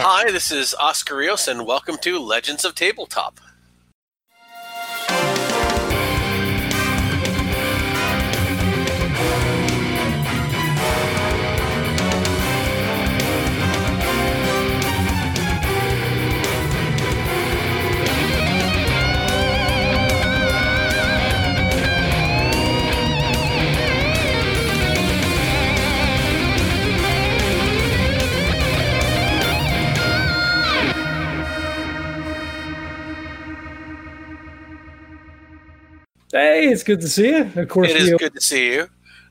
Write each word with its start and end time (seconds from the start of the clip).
Hi, 0.00 0.30
this 0.30 0.52
is 0.52 0.76
Oscar 0.78 1.16
Rios, 1.16 1.48
and 1.48 1.66
welcome 1.66 1.98
to 2.02 2.20
Legends 2.20 2.64
of 2.64 2.76
Tabletop. 2.76 3.40
Hey, 36.32 36.68
it's 36.68 36.82
good 36.82 37.00
to 37.00 37.08
see 37.08 37.28
you. 37.28 37.50
Of 37.56 37.68
course, 37.68 37.90
It 37.90 37.96
is 37.96 38.14
good 38.18 38.34
to 38.34 38.40
see 38.40 38.72
you. 38.72 38.88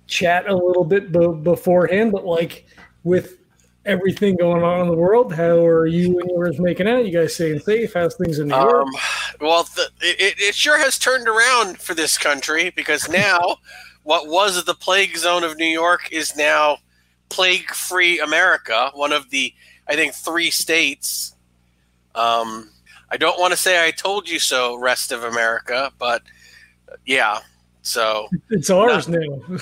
chat 0.08 0.48
a 0.50 0.56
little 0.56 0.84
bit 0.84 1.12
b- 1.12 1.34
beforehand, 1.44 2.12
but 2.12 2.26
like 2.26 2.66
with 3.04 3.38
everything 3.86 4.36
going 4.36 4.64
on 4.64 4.82
in 4.82 4.88
the 4.88 4.96
world, 4.98 5.34
how 5.34 5.66
are 5.66 5.86
you 5.86 6.20
and 6.20 6.30
yours 6.32 6.60
making 6.60 6.88
out? 6.88 7.06
You 7.06 7.12
guys 7.12 7.36
staying 7.36 7.60
safe? 7.60 7.94
How's 7.94 8.16
things 8.16 8.40
in 8.40 8.48
New 8.48 8.56
York? 8.56 8.88
Um, 8.88 8.92
well, 9.40 9.64
the, 9.76 9.90
it, 10.02 10.36
it 10.40 10.56
sure 10.56 10.78
has 10.80 10.98
turned 10.98 11.28
around 11.28 11.78
for 11.80 11.94
this 11.94 12.18
country 12.18 12.72
because 12.76 13.08
now 13.10 13.58
what 14.04 14.28
was 14.28 14.64
the 14.66 14.74
plague 14.74 15.16
zone 15.18 15.44
of 15.44 15.58
New 15.58 15.66
York 15.66 16.12
is 16.12 16.36
now 16.36 16.78
plague 17.30 17.70
free 17.72 18.20
America, 18.20 18.90
one 18.94 19.12
of 19.12 19.30
the, 19.30 19.54
I 19.88 19.96
think, 19.96 20.14
three 20.14 20.50
states. 20.50 21.36
Um, 22.16 22.72
I 23.10 23.18
don't 23.18 23.40
want 23.40 23.52
to 23.52 23.58
say 23.58 23.86
I 23.86 23.92
told 23.92 24.28
you 24.28 24.40
so, 24.40 24.76
rest 24.80 25.12
of 25.12 25.24
America, 25.24 25.92
but 26.00 26.24
yeah. 27.06 27.40
So, 27.82 28.28
It's 28.50 28.70
ours 28.70 29.08
now. 29.08 29.20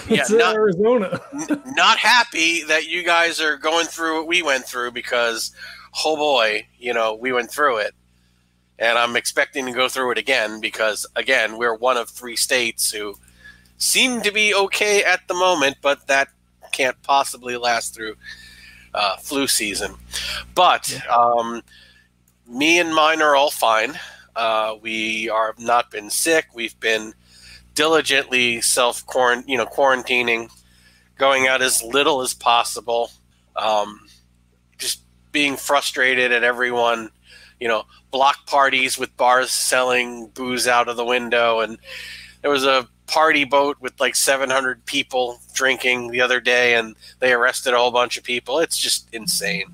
yeah, 0.10 0.22
It's 0.22 0.32
not- 0.32 0.56
Arizona. 0.56 1.22
not 1.66 1.98
happy 2.00 2.64
that 2.64 2.88
you 2.88 3.04
guys 3.04 3.40
are 3.40 3.56
going 3.56 3.86
through 3.86 4.18
what 4.18 4.28
we 4.28 4.42
went 4.42 4.66
through 4.66 4.92
because, 4.92 5.52
oh 6.04 6.16
boy, 6.16 6.66
you 6.80 6.94
know, 6.94 7.14
we 7.14 7.32
went 7.32 7.52
through 7.52 7.78
it. 7.78 7.94
And 8.80 8.98
I'm 8.98 9.16
expecting 9.16 9.66
to 9.68 9.72
go 9.72 9.88
through 9.88 10.12
it 10.12 10.18
again 10.18 10.60
because, 10.60 11.06
again, 11.16 11.58
we're 11.58 11.76
one 11.76 11.98
of 11.98 12.10
three 12.10 12.36
states 12.36 12.92
who 12.92 13.16
seem 13.78 14.22
to 14.22 14.32
be 14.32 14.54
okay 14.56 15.04
at 15.04 15.28
the 15.28 15.34
moment, 15.36 15.78
but 15.82 16.08
that 16.08 16.30
can't 16.72 17.00
possibly 17.04 17.56
last 17.58 17.94
through 17.94 18.16
uh, 18.94 19.18
flu 19.18 19.46
season. 19.48 19.94
But 20.56 21.00
um, 21.10 21.62
me 22.50 22.80
and 22.80 22.94
mine 22.94 23.22
are 23.22 23.36
all 23.36 23.52
fine. 23.52 23.98
Uh, 24.36 24.76
we 24.82 25.30
are 25.30 25.54
not 25.58 25.92
been 25.92 26.10
sick. 26.10 26.48
We've 26.54 26.78
been 26.80 27.14
diligently 27.74 28.62
self 28.62 29.06
quarant, 29.06 29.48
you 29.48 29.58
know, 29.58 29.66
quarantining, 29.66 30.50
going 31.18 31.48
out 31.48 31.62
as 31.62 31.84
little 31.84 32.22
as 32.22 32.34
possible. 32.34 33.12
Um, 33.56 34.08
just 34.78 35.02
being 35.32 35.56
frustrated 35.56 36.32
at 36.32 36.44
everyone, 36.44 37.10
you 37.60 37.68
know, 37.68 37.84
block 38.12 38.46
parties 38.48 38.98
with 38.98 39.16
bars 39.18 39.52
selling 39.52 40.28
booze 40.28 40.68
out 40.68 40.90
of 40.90 40.98
the 40.98 41.06
window, 41.06 41.60
and 41.62 41.78
there 42.42 42.52
was 42.52 42.66
a 42.66 42.88
party 43.08 43.44
boat 43.44 43.78
with 43.80 44.00
like 44.00 44.16
700 44.16 44.86
people 44.86 45.40
drinking 45.54 46.12
the 46.12 46.22
other 46.22 46.40
day, 46.40 46.76
and 46.76 46.96
they 47.20 47.34
arrested 47.34 47.74
a 47.74 47.78
whole 47.78 47.92
bunch 47.92 48.18
of 48.18 48.24
people. 48.24 48.60
It's 48.60 48.78
just 48.78 49.08
insane. 49.14 49.66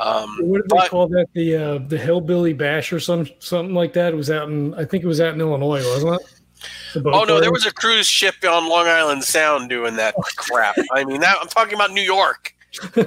Um, 0.00 0.38
What 0.42 0.58
did 0.62 0.70
they 0.70 0.76
but- 0.76 0.90
call 0.90 1.08
that? 1.08 1.26
The 1.34 1.56
uh, 1.56 1.78
the 1.88 1.98
hillbilly 1.98 2.52
bash 2.52 2.92
or 2.92 3.00
some 3.00 3.28
something 3.40 3.74
like 3.74 3.92
that. 3.94 4.12
It 4.12 4.16
was 4.16 4.30
out 4.30 4.48
in 4.48 4.74
I 4.74 4.84
think 4.84 5.02
it 5.04 5.08
was 5.08 5.20
out 5.20 5.34
in 5.34 5.40
Illinois, 5.40 5.84
wasn't 5.84 6.20
it? 6.20 7.02
Oh 7.06 7.24
no, 7.24 7.40
there 7.40 7.52
was 7.52 7.66
a 7.66 7.72
cruise 7.72 8.06
ship 8.08 8.34
on 8.44 8.68
Long 8.68 8.86
Island 8.88 9.22
Sound 9.24 9.68
doing 9.68 9.96
that 9.96 10.14
crap. 10.36 10.76
I 10.92 11.04
mean, 11.04 11.20
that, 11.20 11.36
I'm 11.40 11.48
talking 11.48 11.74
about 11.74 11.92
New 11.92 12.02
York. 12.02 12.54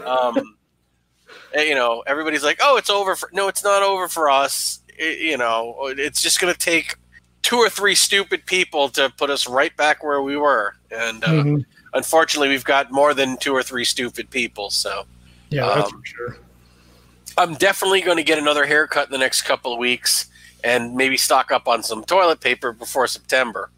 Um, 0.06 0.56
eh, 1.54 1.64
you 1.64 1.76
know, 1.76 2.04
everybody's 2.08 2.44
like, 2.44 2.60
"Oh, 2.62 2.78
it's 2.78 2.90
over." 2.90 3.16
For, 3.16 3.30
no, 3.34 3.48
it's 3.48 3.64
not 3.64 3.84
over 3.84 4.08
for 4.08 4.30
us. 4.30 4.82
It- 4.98 5.20
you 5.20 5.38
know, 5.38 5.76
it's 5.98 6.22
just 6.22 6.40
going 6.40 6.54
to 6.54 6.60
take 6.60 6.96
two 7.42 7.58
or 7.58 7.70
three 7.70 7.96
stupid 7.96 8.46
people 8.46 8.88
to 8.90 9.10
put 9.18 9.30
us 9.30 9.48
right 9.50 9.76
back 9.76 10.04
where 10.04 10.22
we 10.22 10.38
were. 10.38 10.76
And 10.92 11.24
uh, 11.24 11.28
Mhm. 11.28 11.66
unfortunately, 11.94 12.50
we've 12.50 12.64
got 12.64 12.92
more 12.92 13.14
than 13.14 13.36
two 13.38 13.54
or 13.54 13.64
three 13.64 13.84
stupid 13.86 14.30
people. 14.30 14.70
So 14.70 15.06
Yeah, 15.50 15.66
that's 15.74 15.92
um, 15.92 16.00
for 16.00 16.06
sure. 16.06 16.38
I'm 17.38 17.56
definitely 17.56 18.02
going 18.02 18.18
to 18.18 18.24
get 18.24 18.38
another 18.38 18.66
haircut 18.66 19.08
in 19.08 19.12
the 19.12 19.18
next 19.18 19.44
couple 19.44 19.74
of 19.74 19.80
weeks, 19.80 20.28
and 20.64 20.96
maybe 20.96 21.18
stock 21.18 21.52
up 21.52 21.68
on 21.68 21.84
some 21.84 22.04
toilet 22.04 22.42
paper 22.42 22.72
before 22.74 23.08
September. 23.08 23.72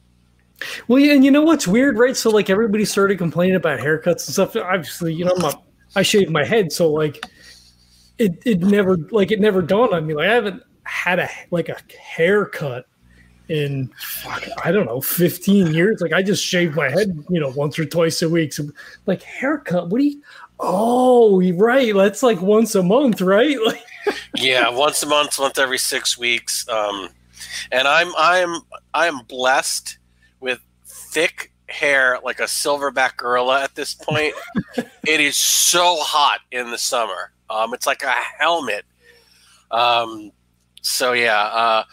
Well, 0.87 0.99
yeah, 0.99 1.13
and 1.13 1.25
you 1.25 1.31
know 1.31 1.41
what's 1.41 1.67
weird, 1.67 1.97
right? 1.97 2.15
So 2.15 2.29
like 2.29 2.49
everybody 2.49 2.85
started 2.85 3.17
complaining 3.17 3.55
about 3.55 3.79
haircuts 3.79 4.27
and 4.27 4.33
stuff. 4.33 4.55
Obviously, 4.55 5.13
you 5.13 5.25
know, 5.25 5.33
I'm 5.33 5.41
not, 5.41 5.63
I 5.95 6.03
shave 6.03 6.29
my 6.29 6.43
head, 6.43 6.71
so 6.71 6.91
like 6.91 7.25
it 8.17 8.41
it 8.45 8.61
never 8.61 8.97
like 9.11 9.31
it 9.31 9.39
never 9.39 9.61
dawned 9.61 9.93
on 9.93 10.05
me. 10.05 10.13
Like 10.13 10.29
I 10.29 10.33
haven't 10.33 10.63
had 10.83 11.19
a 11.19 11.29
like 11.51 11.69
a 11.69 11.77
haircut 11.99 12.85
in 13.49 13.91
fuck, 13.97 14.43
I 14.63 14.71
don't 14.71 14.85
know, 14.85 15.01
15 15.01 15.73
years. 15.73 16.01
Like 16.01 16.13
I 16.13 16.23
just 16.23 16.43
shave 16.43 16.75
my 16.75 16.89
head, 16.89 17.23
you 17.29 17.39
know, 17.39 17.49
once 17.49 17.77
or 17.77 17.85
twice 17.85 18.21
a 18.21 18.29
week. 18.29 18.53
So 18.53 18.69
like 19.05 19.21
haircut, 19.21 19.89
what 19.89 19.99
do 19.99 20.05
you 20.05 20.21
Oh, 20.59 21.41
right. 21.53 21.93
That's 21.93 22.23
like 22.23 22.41
once 22.41 22.75
a 22.75 22.83
month, 22.83 23.21
right? 23.21 23.57
Yeah, 24.35 24.69
once 24.69 25.01
a 25.03 25.05
month, 25.05 25.39
once 25.39 25.57
every 25.57 25.77
six 25.77 26.17
weeks. 26.17 26.67
Um, 26.67 27.09
and 27.71 27.87
I'm 27.87 28.11
I'm 28.17 28.61
I'm 28.93 29.19
blessed 29.27 29.97
with 30.39 30.59
thick 30.85 31.51
hair 31.69 32.19
like 32.23 32.39
a 32.39 32.43
silverback 32.43 33.17
gorilla 33.17 33.63
at 33.63 33.75
this 33.75 33.93
point. 33.93 34.33
it 34.75 35.19
is 35.19 35.37
so 35.37 35.97
hot 35.97 36.39
in 36.51 36.71
the 36.71 36.77
summer. 36.77 37.31
Um, 37.49 37.73
it's 37.73 37.87
like 37.87 38.03
a 38.03 38.11
helmet. 38.11 38.85
Um, 39.71 40.31
so 40.81 41.13
yeah, 41.13 41.41
uh, 41.43 41.83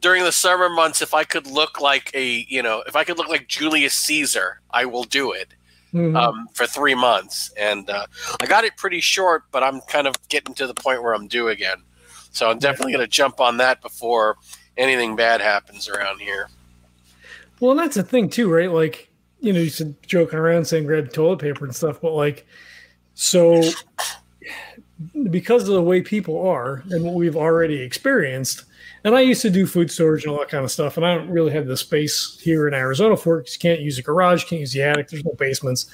during 0.00 0.24
the 0.24 0.32
summer 0.32 0.68
months, 0.68 1.00
if 1.00 1.14
I 1.14 1.24
could 1.24 1.46
look 1.46 1.80
like 1.80 2.10
a 2.14 2.46
you 2.48 2.62
know 2.62 2.82
if 2.86 2.96
I 2.96 3.04
could 3.04 3.18
look 3.18 3.28
like 3.28 3.48
Julius 3.48 3.94
Caesar, 3.94 4.60
I 4.70 4.86
will 4.86 5.04
do 5.04 5.32
it 5.32 5.54
Mhm. 5.94 6.16
um, 6.16 6.48
for 6.54 6.66
three 6.66 6.94
months, 6.94 7.52
and 7.58 7.88
uh, 7.90 8.06
I 8.40 8.46
got 8.46 8.64
it 8.64 8.76
pretty 8.76 9.00
short, 9.00 9.44
but 9.50 9.62
I'm 9.62 9.80
kind 9.82 10.06
of 10.06 10.16
getting 10.28 10.54
to 10.54 10.66
the 10.66 10.74
point 10.74 11.02
where 11.02 11.14
I'm 11.14 11.28
due 11.28 11.48
again. 11.48 11.82
So 12.30 12.50
I'm 12.50 12.58
definitely 12.58 12.92
going 12.92 13.04
to 13.04 13.10
jump 13.10 13.40
on 13.40 13.58
that 13.58 13.82
before 13.82 14.38
anything 14.78 15.16
bad 15.16 15.42
happens 15.42 15.88
around 15.88 16.20
here. 16.20 16.48
Well, 17.60 17.74
that's 17.74 17.94
the 17.94 18.02
thing 18.02 18.30
too, 18.30 18.50
right? 18.50 18.70
Like, 18.70 19.10
you 19.40 19.52
know, 19.52 19.60
you 19.60 19.68
said 19.68 19.94
joking 20.06 20.38
around 20.38 20.64
saying 20.66 20.86
grab 20.86 21.12
toilet 21.12 21.40
paper 21.40 21.64
and 21.66 21.76
stuff, 21.76 22.00
but 22.00 22.12
like, 22.12 22.46
so 23.14 23.60
because 25.30 25.68
of 25.68 25.74
the 25.74 25.82
way 25.82 26.00
people 26.00 26.46
are 26.48 26.82
and 26.90 27.04
what 27.04 27.14
we've 27.14 27.36
already 27.36 27.82
experienced, 27.82 28.64
and 29.04 29.14
I 29.14 29.20
used 29.20 29.42
to 29.42 29.50
do 29.50 29.66
food 29.66 29.90
storage 29.90 30.24
and 30.24 30.32
all 30.32 30.38
that 30.38 30.48
kind 30.48 30.64
of 30.64 30.70
stuff, 30.70 30.96
and 30.96 31.04
I 31.04 31.14
don't 31.16 31.30
really 31.30 31.52
have 31.52 31.66
the 31.66 31.76
space 31.76 32.38
here 32.40 32.68
in 32.68 32.74
Arizona 32.74 33.16
for 33.16 33.38
it 33.38 33.42
because 33.42 33.54
you 33.54 33.60
can't 33.60 33.80
use 33.80 33.98
a 33.98 34.02
garage, 34.02 34.44
can't 34.44 34.60
use 34.60 34.72
the 34.72 34.82
attic, 34.82 35.08
there's 35.08 35.24
no 35.24 35.34
basements. 35.38 35.86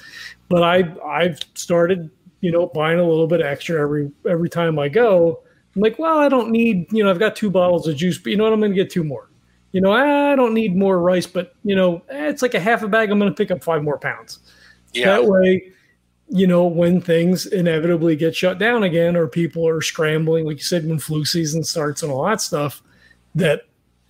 But 0.47 0.63
I 0.63 0.95
I've 1.05 1.39
started, 1.55 2.09
you 2.41 2.51
know, 2.51 2.67
buying 2.67 2.99
a 2.99 3.07
little 3.07 3.27
bit 3.27 3.41
extra 3.41 3.81
every 3.81 4.11
every 4.29 4.49
time 4.49 4.77
I 4.77 4.89
go. 4.89 5.41
I'm 5.75 5.81
like, 5.81 5.99
well, 5.99 6.17
I 6.17 6.29
don't 6.29 6.51
need, 6.51 6.91
you 6.91 7.03
know, 7.03 7.09
I've 7.09 7.19
got 7.19 7.35
two 7.35 7.49
bottles 7.49 7.87
of 7.87 7.95
juice, 7.95 8.17
but 8.17 8.31
you 8.31 8.37
know 8.37 8.43
what? 8.43 8.53
I'm 8.53 8.59
going 8.59 8.71
to 8.71 8.75
get 8.75 8.89
two 8.89 9.03
more. 9.03 9.29
You 9.71 9.81
know, 9.81 9.91
I 9.91 10.35
don't 10.35 10.55
need 10.55 10.75
more 10.75 10.99
rice, 10.99 11.27
but 11.27 11.53
you 11.63 11.75
know, 11.75 12.01
eh, 12.09 12.27
it's 12.27 12.41
like 12.41 12.53
a 12.55 12.59
half 12.59 12.81
a 12.81 12.87
bag. 12.87 13.11
I'm 13.11 13.19
going 13.19 13.31
to 13.31 13.35
pick 13.35 13.51
up 13.51 13.63
five 13.63 13.83
more 13.83 13.99
pounds. 13.99 14.39
Yeah, 14.93 15.05
That 15.05 15.25
way, 15.25 15.71
you 16.29 16.47
know, 16.47 16.65
when 16.65 17.01
things 17.01 17.45
inevitably 17.47 18.15
get 18.15 18.35
shut 18.35 18.57
down 18.57 18.83
again, 18.83 19.15
or 19.15 19.27
people 19.27 19.67
are 19.67 19.81
scrambling, 19.81 20.45
like 20.45 20.57
you 20.57 20.63
said, 20.63 20.87
when 20.87 20.99
flu 20.99 21.23
season 21.25 21.63
starts 21.63 22.01
and 22.01 22.11
all 22.11 22.25
that 22.25 22.41
stuff, 22.41 22.81
that 23.35 23.63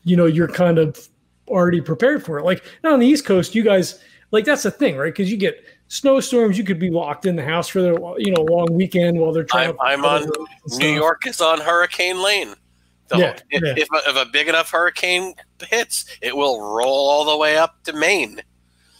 you 0.04 0.16
know 0.16 0.26
you're 0.26 0.48
kind 0.48 0.78
of 0.78 1.08
already 1.48 1.82
prepared 1.82 2.24
for 2.24 2.38
it. 2.40 2.44
Like 2.44 2.64
now 2.84 2.94
on 2.94 3.00
the 3.00 3.08
East 3.08 3.26
Coast, 3.26 3.56
you 3.56 3.64
guys 3.64 4.00
like 4.32 4.46
that's 4.46 4.64
the 4.64 4.72
thing, 4.72 4.98
right? 4.98 5.14
Because 5.14 5.32
you 5.32 5.38
get 5.38 5.64
snowstorms, 5.88 6.58
you 6.58 6.64
could 6.64 6.80
be 6.80 6.90
locked 6.90 7.26
in 7.26 7.36
the 7.36 7.44
house 7.44 7.68
for 7.68 7.82
the 7.82 8.16
you 8.18 8.32
know 8.32 8.42
long 8.44 8.68
weekend 8.72 9.20
while 9.20 9.34
they're 9.34 9.44
trying. 9.44 9.70
I'm, 9.70 9.76
to 9.76 9.82
I'm 9.82 10.06
on. 10.06 10.30
New. 10.78 10.94
York 10.94 11.26
is 11.28 11.42
on 11.42 11.60
Hurricane 11.60 12.22
Lane. 12.22 12.56
The 13.08 13.18
Yeah, 13.18 13.40
if, 13.50 13.64
yeah. 13.64 13.74
if, 13.76 13.88
a, 13.92 14.10
if 14.10 14.28
a 14.28 14.30
big 14.30 14.48
enough 14.48 14.70
hurricane 14.70 15.34
hits, 15.68 16.06
it 16.22 16.36
will 16.36 16.62
roll 16.62 17.10
all 17.10 17.26
the 17.26 17.38
way 17.38 17.58
up 17.58 17.84
to 17.86 17.94
Maine. 17.94 18.42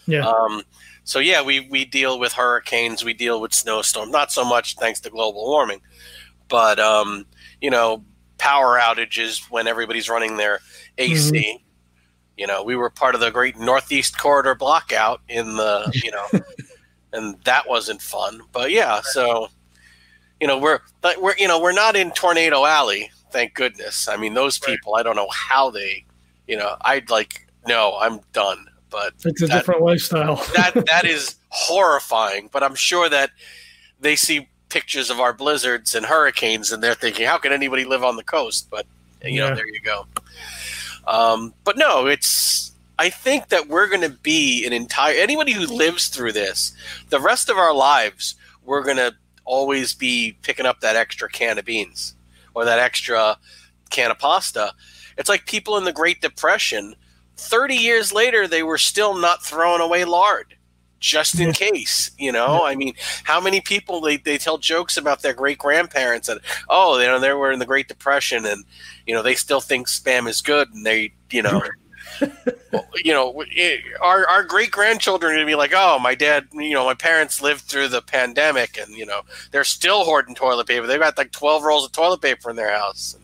Yeah. 0.06 0.26
Um, 0.26 0.62
so 1.04 1.20
yeah, 1.20 1.42
we 1.42 1.60
we 1.70 1.84
deal 1.84 2.18
with 2.18 2.32
hurricanes, 2.32 3.04
we 3.04 3.14
deal 3.14 3.40
with 3.40 3.54
snowstorms. 3.54 4.10
Not 4.10 4.32
so 4.32 4.44
much 4.44 4.76
thanks 4.76 5.00
to 5.00 5.10
global 5.10 5.46
warming, 5.46 5.80
but 6.48 6.80
um, 6.80 7.24
you 7.60 7.70
know, 7.70 8.04
power 8.40 8.78
outages 8.80 9.48
when 9.50 9.68
everybody's 9.68 10.08
running 10.08 10.36
their 10.36 10.60
AC. 10.98 11.30
Mm-hmm. 11.30 11.64
You 12.36 12.46
know, 12.46 12.64
we 12.64 12.74
were 12.74 12.88
part 12.88 13.14
of 13.14 13.20
the 13.20 13.30
Great 13.30 13.58
Northeast 13.58 14.18
Corridor 14.18 14.54
blockout 14.54 15.18
in 15.28 15.56
the 15.56 15.90
you 16.02 16.10
know, 16.10 16.26
and 17.12 17.36
that 17.44 17.68
wasn't 17.68 18.02
fun. 18.02 18.40
But 18.50 18.70
yeah, 18.70 19.02
so 19.02 19.48
you 20.40 20.46
know, 20.46 20.58
we're 20.58 20.80
but 21.02 21.20
we're 21.20 21.36
you 21.36 21.46
know 21.46 21.60
we're 21.60 21.72
not 21.72 21.96
in 21.96 22.10
Tornado 22.12 22.64
Alley, 22.64 23.10
thank 23.30 23.54
goodness. 23.54 24.08
I 24.08 24.16
mean, 24.16 24.34
those 24.34 24.58
people, 24.58 24.96
I 24.96 25.02
don't 25.02 25.16
know 25.16 25.28
how 25.30 25.70
they, 25.70 26.04
you 26.46 26.56
know, 26.56 26.76
I'd 26.80 27.10
like 27.10 27.46
no, 27.66 27.96
I'm 28.00 28.20
done. 28.32 28.66
But 28.88 29.14
it's 29.24 29.42
a 29.42 29.46
that, 29.46 29.58
different 29.58 29.82
lifestyle. 29.82 30.36
that 30.54 30.72
that 30.86 31.04
is 31.04 31.36
horrifying. 31.50 32.48
But 32.50 32.62
I'm 32.62 32.74
sure 32.74 33.08
that 33.08 33.30
they 34.00 34.16
see 34.16 34.48
pictures 34.70 35.10
of 35.10 35.20
our 35.20 35.32
blizzards 35.32 35.94
and 35.94 36.06
hurricanes, 36.06 36.72
and 36.72 36.82
they're 36.82 36.94
thinking, 36.94 37.26
how 37.26 37.38
can 37.38 37.52
anybody 37.52 37.84
live 37.84 38.02
on 38.02 38.16
the 38.16 38.22
coast? 38.22 38.68
But 38.70 38.86
you 39.22 39.42
yeah. 39.42 39.50
know, 39.50 39.54
there 39.54 39.68
you 39.68 39.80
go. 39.80 40.06
Um, 41.06 41.52
but 41.64 41.76
no, 41.76 42.06
it's. 42.06 42.72
I 42.98 43.08
think 43.08 43.48
that 43.48 43.66
we're 43.68 43.88
going 43.88 44.02
to 44.02 44.10
be 44.10 44.66
an 44.66 44.74
entire 44.74 45.14
anybody 45.14 45.52
who 45.52 45.64
lives 45.64 46.08
through 46.08 46.32
this, 46.32 46.74
the 47.08 47.20
rest 47.20 47.48
of 47.48 47.56
our 47.56 47.74
lives, 47.74 48.34
we're 48.64 48.84
going 48.84 48.98
to 48.98 49.14
always 49.46 49.94
be 49.94 50.36
picking 50.42 50.66
up 50.66 50.80
that 50.80 50.96
extra 50.96 51.28
can 51.28 51.58
of 51.58 51.64
beans 51.64 52.14
or 52.54 52.66
that 52.66 52.78
extra 52.78 53.38
can 53.88 54.10
of 54.10 54.18
pasta. 54.18 54.74
It's 55.16 55.30
like 55.30 55.46
people 55.46 55.78
in 55.78 55.84
the 55.84 55.92
Great 55.92 56.20
Depression. 56.20 56.94
Thirty 57.36 57.74
years 57.74 58.12
later, 58.12 58.46
they 58.46 58.62
were 58.62 58.78
still 58.78 59.16
not 59.16 59.42
throwing 59.42 59.80
away 59.80 60.04
lard 60.04 60.54
just 61.00 61.40
in 61.40 61.52
case 61.52 62.10
you 62.18 62.30
know? 62.30 62.64
I 62.64 62.74
mean 62.74 62.94
how 63.24 63.40
many 63.40 63.60
people 63.60 64.00
they, 64.00 64.18
they 64.18 64.38
tell 64.38 64.58
jokes 64.58 64.96
about 64.96 65.22
their 65.22 65.34
great 65.34 65.58
grandparents 65.58 66.28
and 66.28 66.40
oh 66.68 66.98
you 66.98 67.06
know 67.06 67.18
they 67.18 67.32
were 67.32 67.52
in 67.52 67.58
the 67.58 67.66
great 67.66 67.88
depression 67.88 68.46
and 68.46 68.64
you 69.06 69.14
know 69.14 69.22
they 69.22 69.34
still 69.34 69.60
think 69.60 69.88
spam 69.88 70.28
is 70.28 70.40
good 70.40 70.72
and 70.72 70.86
they 70.86 71.12
you 71.30 71.42
know 71.42 71.62
you 73.04 73.12
know 73.12 73.42
eh, 73.56 73.78
our, 74.00 74.26
our 74.28 74.44
great 74.44 74.70
grandchildren 74.70 75.32
are 75.32 75.34
going 75.34 75.46
to 75.46 75.50
be 75.50 75.56
like 75.56 75.72
oh 75.74 75.98
my 75.98 76.14
dad 76.14 76.46
you 76.52 76.74
know 76.74 76.84
my 76.84 76.94
parents 76.94 77.42
lived 77.42 77.62
through 77.62 77.88
the 77.88 78.02
pandemic 78.02 78.78
and 78.78 78.94
you 78.94 79.06
know 79.06 79.22
they're 79.50 79.64
still 79.64 80.04
hoarding 80.04 80.34
toilet 80.34 80.66
paper. 80.66 80.86
They've 80.86 81.00
got 81.00 81.18
like 81.18 81.32
12 81.32 81.62
rolls 81.62 81.84
of 81.84 81.92
toilet 81.92 82.20
paper 82.20 82.50
in 82.50 82.56
their 82.56 82.76
house. 82.76 83.16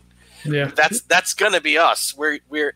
Yeah. 0.45 0.71
That's 0.75 1.01
that's 1.01 1.33
going 1.33 1.53
to 1.53 1.61
be 1.61 1.77
us. 1.77 2.15
We're 2.15 2.39
we're 2.49 2.73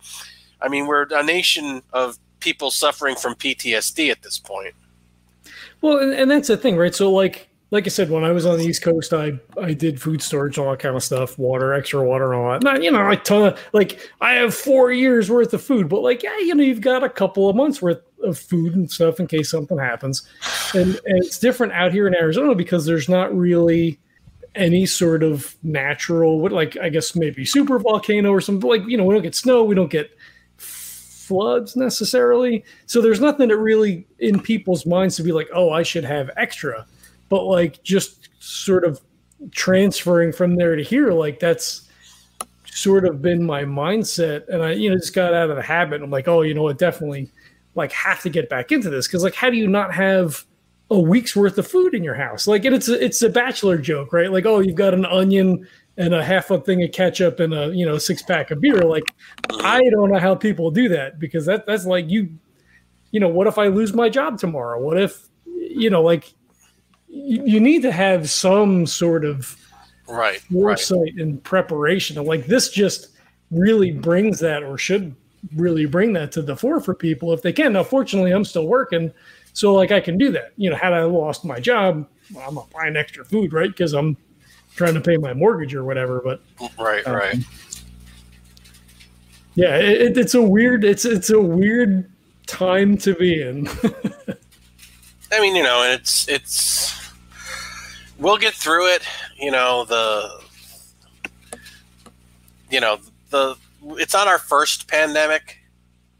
i 0.61 0.67
mean 0.67 0.87
we're 0.87 1.07
a 1.11 1.23
nation 1.23 1.81
of 1.91 2.17
people 2.39 2.71
suffering 2.71 3.15
from 3.15 3.35
ptsd 3.35 4.11
at 4.11 4.21
this 4.21 4.39
point 4.39 4.73
well, 5.81 5.97
and, 5.97 6.13
and 6.13 6.31
that's 6.31 6.47
the 6.47 6.57
thing, 6.57 6.77
right? 6.77 6.93
So, 6.93 7.11
like, 7.11 7.49
like 7.71 7.85
I 7.85 7.89
said, 7.89 8.09
when 8.09 8.25
I 8.25 8.31
was 8.31 8.45
on 8.45 8.57
the 8.57 8.65
East 8.65 8.81
Coast, 8.81 9.13
I 9.13 9.39
I 9.59 9.73
did 9.73 10.01
food 10.01 10.21
storage, 10.21 10.57
all 10.57 10.71
that 10.71 10.79
kind 10.79 10.95
of 10.95 11.03
stuff, 11.03 11.39
water, 11.39 11.73
extra 11.73 12.03
water, 12.03 12.33
and 12.33 12.41
all 12.41 12.51
that. 12.51 12.63
Not, 12.63 12.83
you 12.83 12.91
know, 12.91 13.09
a 13.09 13.15
ton 13.15 13.47
of 13.47 13.59
like 13.73 13.99
I 14.19 14.33
have 14.33 14.53
four 14.53 14.91
years 14.91 15.29
worth 15.29 15.53
of 15.53 15.63
food, 15.63 15.87
but 15.87 16.01
like, 16.01 16.21
yeah, 16.21 16.37
you 16.39 16.53
know, 16.53 16.63
you've 16.63 16.81
got 16.81 17.03
a 17.03 17.09
couple 17.09 17.49
of 17.49 17.55
months 17.55 17.81
worth 17.81 18.01
of 18.23 18.37
food 18.37 18.75
and 18.75 18.91
stuff 18.91 19.19
in 19.19 19.27
case 19.27 19.49
something 19.49 19.77
happens. 19.77 20.27
And, 20.73 20.99
and 21.05 21.23
it's 21.23 21.39
different 21.39 21.73
out 21.73 21.93
here 21.93 22.07
in 22.07 22.13
Arizona 22.13 22.55
because 22.55 22.85
there's 22.85 23.09
not 23.09 23.35
really 23.35 23.99
any 24.53 24.85
sort 24.85 25.23
of 25.23 25.55
natural, 25.63 26.39
what 26.41 26.51
like 26.51 26.77
I 26.77 26.89
guess 26.89 27.15
maybe 27.15 27.45
super 27.45 27.79
volcano 27.79 28.31
or 28.31 28.41
something. 28.41 28.69
Like 28.69 28.83
you 28.85 28.97
know, 28.97 29.05
we 29.05 29.13
don't 29.13 29.23
get 29.23 29.35
snow, 29.35 29.63
we 29.63 29.75
don't 29.75 29.91
get 29.91 30.11
floods 31.31 31.77
necessarily. 31.77 32.65
So 32.87 32.99
there's 32.99 33.21
nothing 33.21 33.47
that 33.47 33.57
really 33.57 34.05
in 34.19 34.41
people's 34.41 34.85
minds 34.85 35.15
to 35.15 35.23
be 35.23 35.31
like, 35.31 35.47
oh, 35.53 35.69
I 35.69 35.81
should 35.81 36.03
have 36.03 36.29
extra. 36.35 36.85
But 37.29 37.45
like 37.45 37.81
just 37.83 38.27
sort 38.39 38.83
of 38.83 38.99
transferring 39.51 40.33
from 40.33 40.57
there 40.57 40.75
to 40.75 40.83
here, 40.83 41.13
like 41.13 41.39
that's 41.39 41.89
sort 42.65 43.05
of 43.05 43.21
been 43.21 43.45
my 43.45 43.63
mindset. 43.63 44.45
And 44.49 44.61
I, 44.61 44.73
you 44.73 44.89
know, 44.89 44.97
just 44.97 45.15
got 45.15 45.33
out 45.33 45.49
of 45.49 45.55
the 45.55 45.61
habit. 45.61 46.01
I'm 46.01 46.11
like, 46.11 46.27
oh, 46.27 46.41
you 46.41 46.53
know 46.53 46.63
what, 46.63 46.77
definitely 46.77 47.31
like 47.75 47.93
have 47.93 48.21
to 48.23 48.29
get 48.29 48.49
back 48.49 48.73
into 48.73 48.89
this. 48.89 49.07
Cause 49.07 49.23
like, 49.23 49.33
how 49.35 49.49
do 49.49 49.55
you 49.55 49.69
not 49.69 49.93
have 49.93 50.43
a 50.89 50.99
week's 50.99 51.33
worth 51.33 51.57
of 51.57 51.65
food 51.65 51.93
in 51.93 52.03
your 52.03 52.15
house? 52.15 52.45
Like, 52.45 52.65
and 52.65 52.75
it's 52.75 52.89
a, 52.89 53.01
it's 53.01 53.21
a 53.21 53.29
bachelor 53.29 53.77
joke, 53.77 54.11
right? 54.11 54.29
Like, 54.29 54.45
oh, 54.45 54.59
you've 54.59 54.75
got 54.75 54.93
an 54.93 55.05
onion 55.05 55.65
and 56.01 56.15
a 56.15 56.23
half 56.23 56.49
a 56.49 56.59
thing 56.59 56.83
of 56.83 56.91
ketchup 56.91 57.39
and 57.39 57.53
a 57.53 57.73
you 57.75 57.85
know 57.85 57.97
six 57.97 58.21
pack 58.23 58.51
of 58.51 58.59
beer. 58.59 58.81
Like 58.81 59.03
I 59.61 59.81
don't 59.89 60.11
know 60.11 60.19
how 60.19 60.35
people 60.35 60.71
do 60.71 60.89
that 60.89 61.19
because 61.19 61.45
that 61.45 61.65
that's 61.65 61.85
like 61.85 62.09
you, 62.09 62.29
you 63.11 63.19
know, 63.19 63.29
what 63.29 63.47
if 63.47 63.57
I 63.57 63.67
lose 63.67 63.93
my 63.93 64.09
job 64.09 64.37
tomorrow? 64.37 64.81
What 64.81 64.99
if 64.99 65.27
you 65.45 65.89
know 65.89 66.01
like 66.01 66.33
you, 67.07 67.43
you 67.45 67.59
need 67.59 67.83
to 67.83 67.91
have 67.91 68.29
some 68.29 68.87
sort 68.87 69.25
of 69.25 69.55
right 70.07 70.41
foresight 70.41 70.99
right. 70.99 71.15
and 71.17 71.43
preparation. 71.43 72.17
And 72.17 72.27
like 72.27 72.47
this 72.47 72.69
just 72.69 73.09
really 73.51 73.91
brings 73.91 74.39
that 74.39 74.63
or 74.63 74.77
should 74.77 75.15
really 75.55 75.85
bring 75.85 76.13
that 76.13 76.31
to 76.33 76.41
the 76.41 76.55
fore 76.55 76.79
for 76.79 76.93
people 76.93 77.33
if 77.33 77.41
they 77.41 77.53
can. 77.53 77.73
Now, 77.73 77.83
fortunately, 77.83 78.31
I'm 78.31 78.45
still 78.45 78.67
working. 78.67 79.11
So 79.53 79.73
like 79.73 79.91
I 79.91 79.99
can 79.99 80.17
do 80.17 80.31
that. 80.31 80.53
You 80.57 80.69
know, 80.69 80.75
had 80.75 80.93
I 80.93 81.03
lost 81.03 81.45
my 81.45 81.59
job, 81.59 82.07
well, 82.33 82.47
I'm 82.47 82.55
not 82.55 82.69
buying 82.71 82.95
extra 82.95 83.25
food, 83.25 83.53
right? 83.53 83.69
Because 83.69 83.93
I'm 83.93 84.17
trying 84.75 84.93
to 84.93 85.01
pay 85.01 85.17
my 85.17 85.33
mortgage 85.33 85.73
or 85.73 85.83
whatever. 85.83 86.21
But 86.23 86.41
right, 86.79 87.05
um, 87.05 87.15
right. 87.15 87.37
Yeah, 89.55 89.77
it, 89.77 90.17
it's 90.17 90.33
a 90.33 90.41
weird. 90.41 90.83
It's 90.83 91.05
it's 91.05 91.29
a 91.29 91.39
weird 91.39 92.09
time 92.47 92.97
to 92.97 93.13
be 93.15 93.41
in. 93.41 93.67
I 95.31 95.39
mean, 95.39 95.55
you 95.55 95.63
know, 95.63 95.83
and 95.83 95.93
it's 95.93 96.27
it's. 96.27 96.91
We'll 98.17 98.37
get 98.37 98.53
through 98.53 98.87
it. 98.93 99.03
You 99.37 99.51
know 99.51 99.85
the. 99.85 100.41
You 102.69 102.79
know 102.79 102.99
the. 103.29 103.55
It's 103.83 104.13
not 104.13 104.27
our 104.27 104.39
first 104.39 104.87
pandemic. 104.87 105.57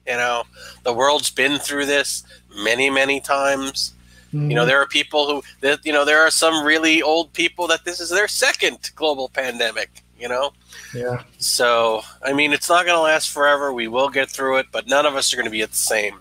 You 0.07 0.13
know, 0.13 0.43
the 0.83 0.93
world's 0.93 1.29
been 1.29 1.59
through 1.59 1.85
this 1.85 2.23
many, 2.63 2.89
many 2.89 3.21
times. 3.21 3.93
Mm-hmm. 4.33 4.49
You 4.49 4.55
know, 4.55 4.61
mm-hmm. 4.61 4.69
there 4.69 4.81
are 4.81 4.87
people 4.87 5.27
who, 5.27 5.43
that, 5.61 5.85
you 5.85 5.91
know, 5.91 6.05
there 6.05 6.21
are 6.21 6.31
some 6.31 6.65
really 6.65 7.01
old 7.01 7.33
people 7.33 7.67
that 7.67 7.85
this 7.85 7.99
is 7.99 8.09
their 8.09 8.27
second 8.27 8.91
global 8.95 9.29
pandemic. 9.29 10.03
You 10.19 10.29
know. 10.29 10.53
Yeah. 10.93 11.23
So 11.39 12.03
I 12.21 12.33
mean, 12.33 12.53
it's 12.53 12.69
not 12.69 12.85
going 12.85 12.95
to 12.95 13.01
last 13.01 13.31
forever. 13.31 13.73
We 13.73 13.87
will 13.87 14.07
get 14.07 14.29
through 14.29 14.59
it, 14.59 14.67
but 14.71 14.85
none 14.85 15.07
of 15.07 15.15
us 15.15 15.33
are 15.33 15.35
going 15.35 15.47
to 15.47 15.51
be 15.51 15.63
at 15.63 15.71
the 15.71 15.75
same. 15.75 16.19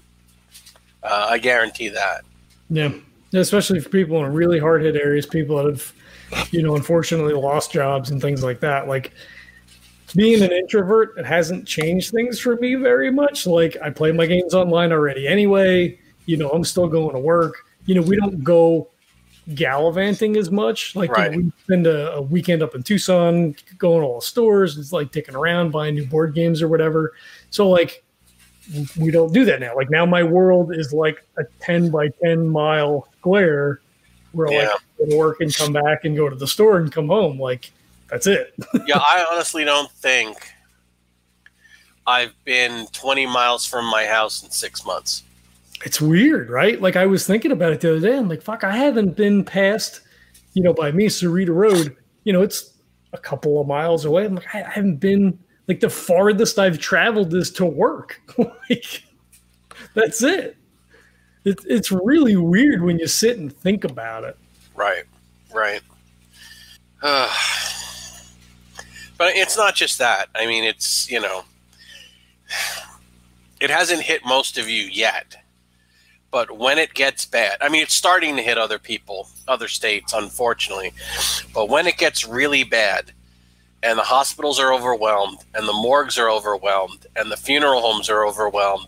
Uh, 1.03 1.27
I 1.31 1.39
guarantee 1.39 1.89
that. 1.91 2.23
Yeah, 2.71 2.93
especially 3.35 3.81
for 3.81 3.91
people 3.91 4.25
in 4.25 4.33
really 4.33 4.59
hard 4.59 4.83
hit 4.83 4.97
areas, 4.97 5.27
people 5.27 5.57
that 5.57 5.67
have, 5.67 5.93
you 6.51 6.63
know, 6.63 6.77
unfortunately 6.77 7.35
lost 7.35 7.73
jobs 7.73 8.11
and 8.11 8.23
things 8.23 8.43
like 8.43 8.61
that. 8.61 8.89
Like 8.89 9.13
being 10.17 10.43
an 10.43 10.51
introvert, 10.53 11.19
it 11.19 11.27
hasn't 11.27 11.67
changed 11.67 12.11
things 12.11 12.41
for 12.41 12.57
me 12.57 12.77
very 12.77 13.11
much. 13.11 13.47
Like 13.47 13.77
I 13.83 13.91
play 13.91 14.13
my 14.13 14.25
games 14.25 14.55
online 14.55 14.93
already 14.93 15.29
anyway. 15.29 15.99
You 16.25 16.39
know, 16.39 16.49
I'm 16.49 16.65
still 16.65 16.89
going 16.89 17.13
to 17.15 17.21
work 17.21 17.67
you 17.87 17.95
know, 17.95 18.03
we 18.03 18.17
don't 18.17 18.43
go 18.45 18.89
gallivanting 19.55 20.37
as 20.37 20.51
much. 20.51 20.95
Like 20.95 21.11
right. 21.11 21.35
we 21.35 21.53
spend 21.65 21.87
a, 21.87 22.15
a, 22.15 22.23
weekend 22.23 22.63
up 22.63 22.75
in 22.75 22.83
Tucson, 22.83 23.55
going 23.79 24.03
to 24.03 24.07
all 24.07 24.21
the 24.21 24.27
stores. 24.27 24.79
It's 24.79 24.93
like 24.93 25.13
taking 25.13 25.35
around, 25.35 25.71
buying 25.71 25.95
new 25.95 26.07
board 26.07 26.35
games 26.35 26.63
or 26.63 26.69
whatever. 26.69 27.15
So 27.51 27.69
like 27.69 28.05
we 28.99 29.11
don't 29.11 29.33
do 29.33 29.45
that 29.47 29.61
now. 29.61 29.75
Like 29.75 29.91
now 29.91 30.07
my 30.07 30.23
world 30.23 30.75
is 30.75 30.93
like 30.93 31.25
a 31.37 31.45
10 31.61 31.91
by 31.91 32.09
10 32.23 32.49
mile 32.49 33.09
square 33.19 33.81
where 34.33 34.51
yeah. 34.53 34.59
like 34.59 34.69
I 34.69 34.79
go 34.99 35.11
to 35.11 35.17
work 35.17 35.41
and 35.41 35.55
come 35.55 35.73
back 35.73 36.05
and 36.05 36.17
go 36.17 36.29
to 36.29 36.37
the 36.37 36.47
store 36.47 36.79
and 36.79 36.93
come 36.93 37.09
home. 37.09 37.39
Like 37.39 37.73
that's 38.09 38.27
it. 38.27 38.55
yeah, 38.87 38.99
I 38.99 39.27
honestly 39.33 39.65
don't 39.65 39.91
think 39.93 40.37
I've 42.07 42.33
been 42.45 42.87
20 42.93 43.27
miles 43.27 43.67
from 43.67 43.87
my 43.87 44.05
house 44.05 44.43
in 44.43 44.51
six 44.51 44.85
months 44.85 45.25
it's 45.85 46.01
weird, 46.01 46.51
right? 46.51 46.81
Like 46.81 46.97
I 46.97 47.07
was 47.07 47.27
thinking 47.27 47.53
about 47.53 47.73
it 47.73 47.81
the 47.81 47.97
other 47.97 48.01
day. 48.01 48.17
I'm 48.17 48.29
like, 48.29 48.43
fuck, 48.43 48.65
I 48.65 48.77
haven't 48.77 49.17
been 49.17 49.45
past, 49.45 50.01
you 50.55 50.63
know, 50.63 50.75
by 50.75 50.93
me, 50.93 51.07
Cerrito 51.07 51.55
Road. 51.55 51.97
You 52.25 52.33
know, 52.33 52.43
it's 52.43 52.75
a 53.13 53.19
couple 53.19 53.61
of 53.61 53.67
miles 53.67 54.05
away. 54.05 54.27
I'm 54.27 54.35
like, 54.35 54.55
I 54.55 54.59
haven't 54.59 54.97
been 54.97 55.39
like 55.69 55.81
the 55.81 55.91
farthest 55.91 56.59
I've 56.59 56.79
traveled 56.79 57.35
is 57.35 57.51
to 57.53 57.65
work. 57.65 58.21
like 58.69 59.05
that's 59.95 60.23
it. 60.23 60.57
it. 61.45 61.61
It's 61.67 61.91
really 61.91 62.37
weird 62.37 62.83
when 62.83 62.99
you 62.99 63.07
sit 63.07 63.39
and 63.39 63.53
think 63.53 63.85
about 63.85 64.25
it. 64.25 64.37
Right, 64.75 65.05
right. 65.55 65.81
Uh, 67.03 67.35
but 69.17 69.35
it's 69.35 69.57
not 69.57 69.75
just 69.75 69.99
that. 69.99 70.29
I 70.35 70.47
mean, 70.47 70.65
it's 70.65 71.11
you 71.11 71.21
know, 71.21 71.45
it 73.61 73.71
hasn't 73.71 74.03
hit 74.03 74.27
most 74.27 74.59
of 74.59 74.69
you 74.69 74.85
yet 74.85 75.37
but 76.31 76.57
when 76.57 76.79
it 76.79 76.95
gets 76.95 77.27
bad, 77.27 77.59
I 77.61 77.69
mean, 77.69 77.83
it's 77.83 77.95
starting 77.95 78.37
to 78.37 78.43
hit 78.43 78.59
other 78.59 78.79
people, 78.79 79.29
other 79.49 79.69
states, 79.69 80.13
unfortunately. 80.13 80.93
But 81.53 81.69
when 81.69 81.87
it 81.87 81.97
gets 81.97 82.27
really 82.27 82.65
bad, 82.65 83.13
and 83.83 83.99
the 83.99 84.03
hospitals 84.03 84.61
are 84.61 84.73
overwhelmed, 84.73 85.39
and 85.55 85.67
the 85.67 85.73
morgues 85.73 86.19
are 86.19 86.31
overwhelmed, 86.31 87.07
and 87.17 87.33
the 87.33 87.37
funeral 87.37 87.81
homes 87.81 88.11
are 88.11 88.27
overwhelmed, 88.27 88.87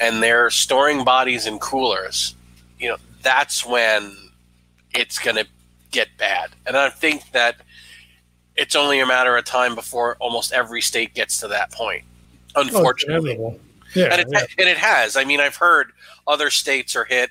and 0.00 0.22
they're 0.22 0.50
storing 0.50 1.04
bodies 1.04 1.46
in 1.46 1.58
coolers, 1.58 2.34
you 2.78 2.88
know, 2.88 2.96
that's 3.22 3.66
when 3.66 4.16
it's 4.94 5.18
going 5.18 5.36
to 5.36 5.46
get 5.90 6.08
bad. 6.16 6.50
And 6.66 6.76
I 6.76 6.88
think 6.88 7.30
that 7.32 7.56
it's 8.56 8.74
only 8.74 9.00
a 9.00 9.06
matter 9.06 9.36
of 9.36 9.44
time 9.44 9.74
before 9.74 10.16
almost 10.20 10.52
every 10.52 10.80
state 10.80 11.14
gets 11.14 11.40
to 11.40 11.48
that 11.48 11.70
point, 11.70 12.04
oh, 12.56 12.62
unfortunately. 12.62 13.36
Oh, 13.38 13.60
yeah, 13.94 14.06
and 14.12 14.20
it, 14.20 14.28
yeah. 14.30 14.44
and 14.58 14.68
it 14.68 14.76
has. 14.76 15.16
I 15.16 15.24
mean, 15.24 15.40
I've 15.40 15.56
heard 15.56 15.92
other 16.26 16.50
states 16.50 16.94
are 16.96 17.04
hit 17.04 17.30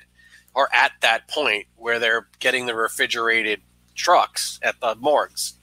or 0.54 0.68
at 0.74 0.92
that 1.00 1.28
point 1.28 1.66
where 1.76 1.98
they're 1.98 2.26
getting 2.38 2.66
the 2.66 2.74
refrigerated 2.74 3.60
trucks 3.94 4.58
at 4.62 4.78
the 4.80 4.94
morgues 4.96 5.54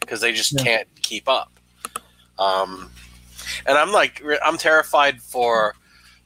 because 0.00 0.20
they 0.20 0.32
just 0.32 0.52
Yeah. 0.52 0.62
can't 0.64 0.88
keep 1.02 1.28
up. 1.28 1.58
Um, 2.38 2.90
and 3.66 3.76
I'm 3.78 3.92
like, 3.92 4.22
I'm 4.44 4.58
terrified 4.58 5.20
for 5.22 5.74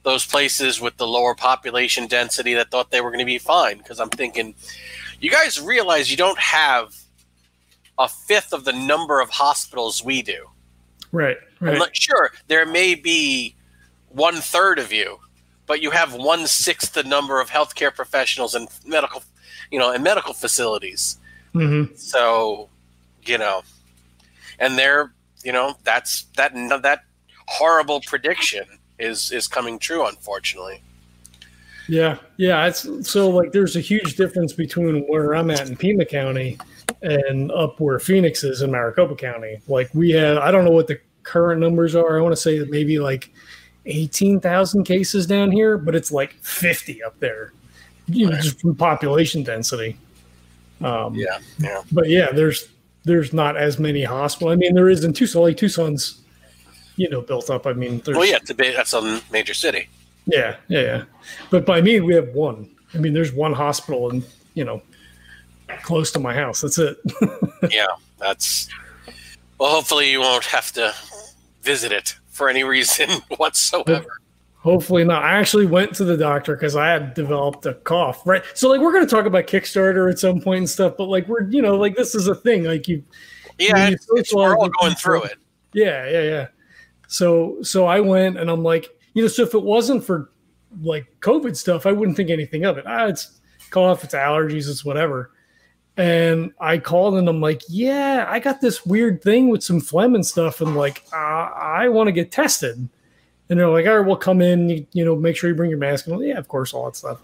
those 0.03 0.25
places 0.25 0.81
with 0.81 0.97
the 0.97 1.07
lower 1.07 1.35
population 1.35 2.07
density 2.07 2.53
that 2.55 2.71
thought 2.71 2.91
they 2.91 3.01
were 3.01 3.09
going 3.09 3.19
to 3.19 3.25
be 3.25 3.37
fine 3.37 3.77
because 3.77 3.99
I'm 3.99 4.09
thinking, 4.09 4.55
you 5.19 5.29
guys 5.29 5.61
realize 5.61 6.09
you 6.09 6.17
don't 6.17 6.39
have 6.39 6.95
a 7.99 8.07
fifth 8.07 8.51
of 8.53 8.65
the 8.65 8.73
number 8.73 9.21
of 9.21 9.29
hospitals 9.29 10.03
we 10.03 10.21
do. 10.21 10.47
Right. 11.11 11.37
Right. 11.59 11.77
like, 11.79 11.93
sure, 11.95 12.31
there 12.47 12.65
may 12.65 12.95
be 12.95 13.55
one 14.13 14.35
third 14.35 14.79
of 14.79 14.91
you, 14.91 15.19
but 15.67 15.81
you 15.81 15.91
have 15.91 16.13
one 16.13 16.47
sixth 16.47 16.93
the 16.93 17.03
number 17.03 17.39
of 17.39 17.49
healthcare 17.49 17.93
professionals 17.93 18.55
and 18.55 18.67
medical, 18.85 19.23
you 19.71 19.79
know, 19.79 19.91
and 19.91 20.03
medical 20.03 20.33
facilities. 20.33 21.19
hmm 21.53 21.85
So, 21.95 22.69
you 23.23 23.37
know, 23.37 23.63
and 24.59 24.77
they're, 24.77 25.13
you 25.43 25.51
know, 25.51 25.75
that's 25.83 26.23
that 26.37 26.53
that 26.83 27.03
horrible 27.47 28.01
prediction 28.01 28.65
is 28.99 29.31
is 29.31 29.47
coming 29.47 29.79
true, 29.79 30.05
unfortunately. 30.05 30.81
Yeah, 31.87 32.17
yeah. 32.37 32.67
It's 32.67 32.87
so 33.09 33.29
like 33.29 33.51
there's 33.51 33.75
a 33.75 33.81
huge 33.81 34.15
difference 34.15 34.53
between 34.53 35.01
where 35.07 35.35
I'm 35.35 35.51
at 35.51 35.67
in 35.67 35.75
Pima 35.75 36.05
County 36.05 36.57
and 37.01 37.51
up 37.51 37.79
where 37.79 37.99
Phoenix 37.99 38.43
is 38.43 38.61
in 38.61 38.71
Maricopa 38.71 39.15
County. 39.15 39.59
Like 39.67 39.89
we 39.93 40.11
have, 40.11 40.37
I 40.37 40.51
don't 40.51 40.63
know 40.63 40.71
what 40.71 40.87
the 40.87 40.99
current 41.23 41.59
numbers 41.59 41.95
are. 41.95 42.17
I 42.17 42.21
want 42.21 42.33
to 42.33 42.41
say 42.41 42.59
that 42.59 42.69
maybe 42.69 42.99
like 42.99 43.33
eighteen 43.85 44.39
thousand 44.39 44.83
cases 44.83 45.25
down 45.27 45.51
here, 45.51 45.77
but 45.77 45.95
it's 45.95 46.11
like 46.11 46.33
fifty 46.41 47.01
up 47.03 47.19
there. 47.19 47.53
You 48.07 48.27
know, 48.27 48.33
Right. 48.33 48.43
just 48.43 48.59
from 48.61 48.75
population 48.75 49.43
density. 49.43 49.97
Um, 50.81 51.13
Yeah, 51.15 51.37
yeah, 51.59 51.81
but 51.91 52.09
yeah, 52.09 52.31
there's 52.31 52.67
there's 53.03 53.33
not 53.33 53.57
as 53.57 53.79
many 53.79 54.03
hospitals. 54.03 54.53
I 54.53 54.55
mean, 54.55 54.73
there 54.73 54.89
is 54.89 55.03
in 55.03 55.13
Tucson. 55.13 55.43
Like 55.43 55.57
Tucson's, 55.57 56.21
you 56.95 57.09
know, 57.09 57.21
built 57.21 57.49
up. 57.49 57.65
I 57.67 57.73
mean, 57.73 57.99
there's 58.05 58.17
well, 58.17 58.25
yeah, 58.27 58.37
it's 58.37 58.49
a 58.49 58.53
that's 58.53 58.93
a 58.93 59.21
major 59.31 59.53
city. 59.53 59.87
yeah, 60.25 60.57
yeah, 60.67 60.81
yeah. 60.81 61.03
But 61.49 61.65
by 61.65 61.81
me, 61.81 61.99
we 62.01 62.13
have 62.15 62.29
one. 62.29 62.69
I 62.93 62.97
mean, 62.97 63.13
there's 63.13 63.31
one 63.31 63.53
hospital, 63.53 64.09
and 64.09 64.23
you 64.55 64.63
know, 64.65 64.81
close 65.83 66.11
to 66.11 66.19
my 66.19 66.33
house. 66.33 66.61
That's 66.61 66.77
it. 66.77 66.97
yeah, 67.71 67.87
that's. 68.19 68.67
Well, 69.59 69.69
hopefully 69.69 70.11
you 70.11 70.19
won't 70.19 70.45
have 70.45 70.71
to 70.73 70.93
visit 71.61 71.91
it 71.91 72.15
for 72.41 72.49
any 72.49 72.63
reason 72.63 73.07
whatsoever. 73.37 74.19
Hopefully 74.55 75.03
not. 75.03 75.23
I 75.23 75.33
actually 75.37 75.67
went 75.67 75.93
to 75.95 76.03
the 76.03 76.17
doctor 76.17 76.55
because 76.55 76.75
I 76.75 76.87
had 76.87 77.13
developed 77.13 77.67
a 77.67 77.75
cough. 77.75 78.25
Right. 78.25 78.43
So 78.55 78.67
like 78.67 78.81
we're 78.81 78.91
gonna 78.91 79.05
talk 79.05 79.27
about 79.27 79.45
Kickstarter 79.45 80.09
at 80.09 80.17
some 80.17 80.41
point 80.41 80.57
and 80.57 80.69
stuff, 80.69 80.95
but 80.97 81.03
like 81.03 81.27
we're 81.27 81.47
you 81.49 81.61
know 81.61 81.75
like 81.75 81.95
this 81.95 82.15
is 82.15 82.27
a 82.27 82.33
thing. 82.33 82.63
Like 82.63 82.87
you 82.87 83.03
Yeah, 83.59 83.89
you 83.89 83.93
it's, 83.93 84.07
it's, 84.15 84.33
we're 84.33 84.57
all 84.57 84.69
going 84.69 84.95
through 84.95 85.23
it. 85.23 85.37
Yeah, 85.73 86.09
yeah, 86.09 86.21
yeah. 86.23 86.47
So 87.07 87.57
so 87.61 87.85
I 87.85 87.99
went 87.99 88.39
and 88.39 88.49
I'm 88.49 88.63
like, 88.63 88.89
you 89.13 89.21
know, 89.21 89.27
so 89.27 89.43
if 89.43 89.53
it 89.53 89.61
wasn't 89.61 90.03
for 90.03 90.31
like 90.81 91.05
COVID 91.19 91.55
stuff, 91.55 91.85
I 91.85 91.91
wouldn't 91.91 92.17
think 92.17 92.31
anything 92.31 92.65
of 92.65 92.79
it. 92.79 92.85
Ah, 92.87 93.05
it's 93.05 93.39
cough, 93.69 94.03
it's 94.03 94.15
allergies, 94.15 94.67
it's 94.67 94.83
whatever. 94.83 95.31
And 95.97 96.53
I 96.59 96.77
called 96.77 97.15
and 97.15 97.27
I'm 97.27 97.41
like, 97.41 97.61
yeah, 97.67 98.25
I 98.27 98.39
got 98.39 98.61
this 98.61 98.85
weird 98.85 99.21
thing 99.21 99.49
with 99.49 99.63
some 99.63 99.81
phlegm 99.81 100.15
and 100.15 100.25
stuff, 100.25 100.61
and 100.61 100.75
like, 100.75 101.03
uh, 101.13 101.15
I 101.15 101.89
want 101.89 102.07
to 102.07 102.11
get 102.11 102.31
tested. 102.31 102.87
And 103.49 103.59
they're 103.59 103.67
like, 103.67 103.85
all 103.85 103.97
right, 103.97 104.07
we'll 104.07 104.15
come 104.15 104.41
in, 104.41 104.69
you, 104.69 104.87
you 104.93 105.03
know, 105.03 105.13
make 105.13 105.35
sure 105.35 105.49
you 105.49 105.55
bring 105.55 105.69
your 105.69 105.77
mask. 105.77 106.07
And 106.07 106.17
like, 106.17 106.25
yeah, 106.25 106.37
of 106.37 106.47
course, 106.47 106.73
all 106.73 106.85
that 106.85 106.95
stuff. 106.95 107.19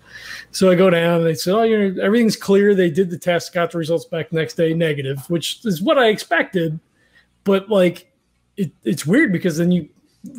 So 0.52 0.70
I 0.70 0.76
go 0.76 0.90
down 0.90 1.20
and 1.20 1.26
they 1.26 1.36
said, 1.36 1.54
oh, 1.56 1.64
you 1.64 1.94
know, 1.94 2.04
everything's 2.04 2.36
clear. 2.36 2.76
They 2.76 2.90
did 2.90 3.10
the 3.10 3.18
test, 3.18 3.54
got 3.54 3.72
the 3.72 3.78
results 3.78 4.04
back 4.04 4.34
next 4.34 4.56
day, 4.56 4.74
negative, 4.74 5.30
which 5.30 5.66
is 5.66 5.82
what 5.82 5.98
I 5.98 6.08
expected. 6.08 6.82
But 7.46 7.70
like, 7.70 8.12
it, 8.58 8.74
it's 8.84 9.06
weird 9.06 9.32
because 9.32 9.58
then 9.58 9.72
you 9.72 9.88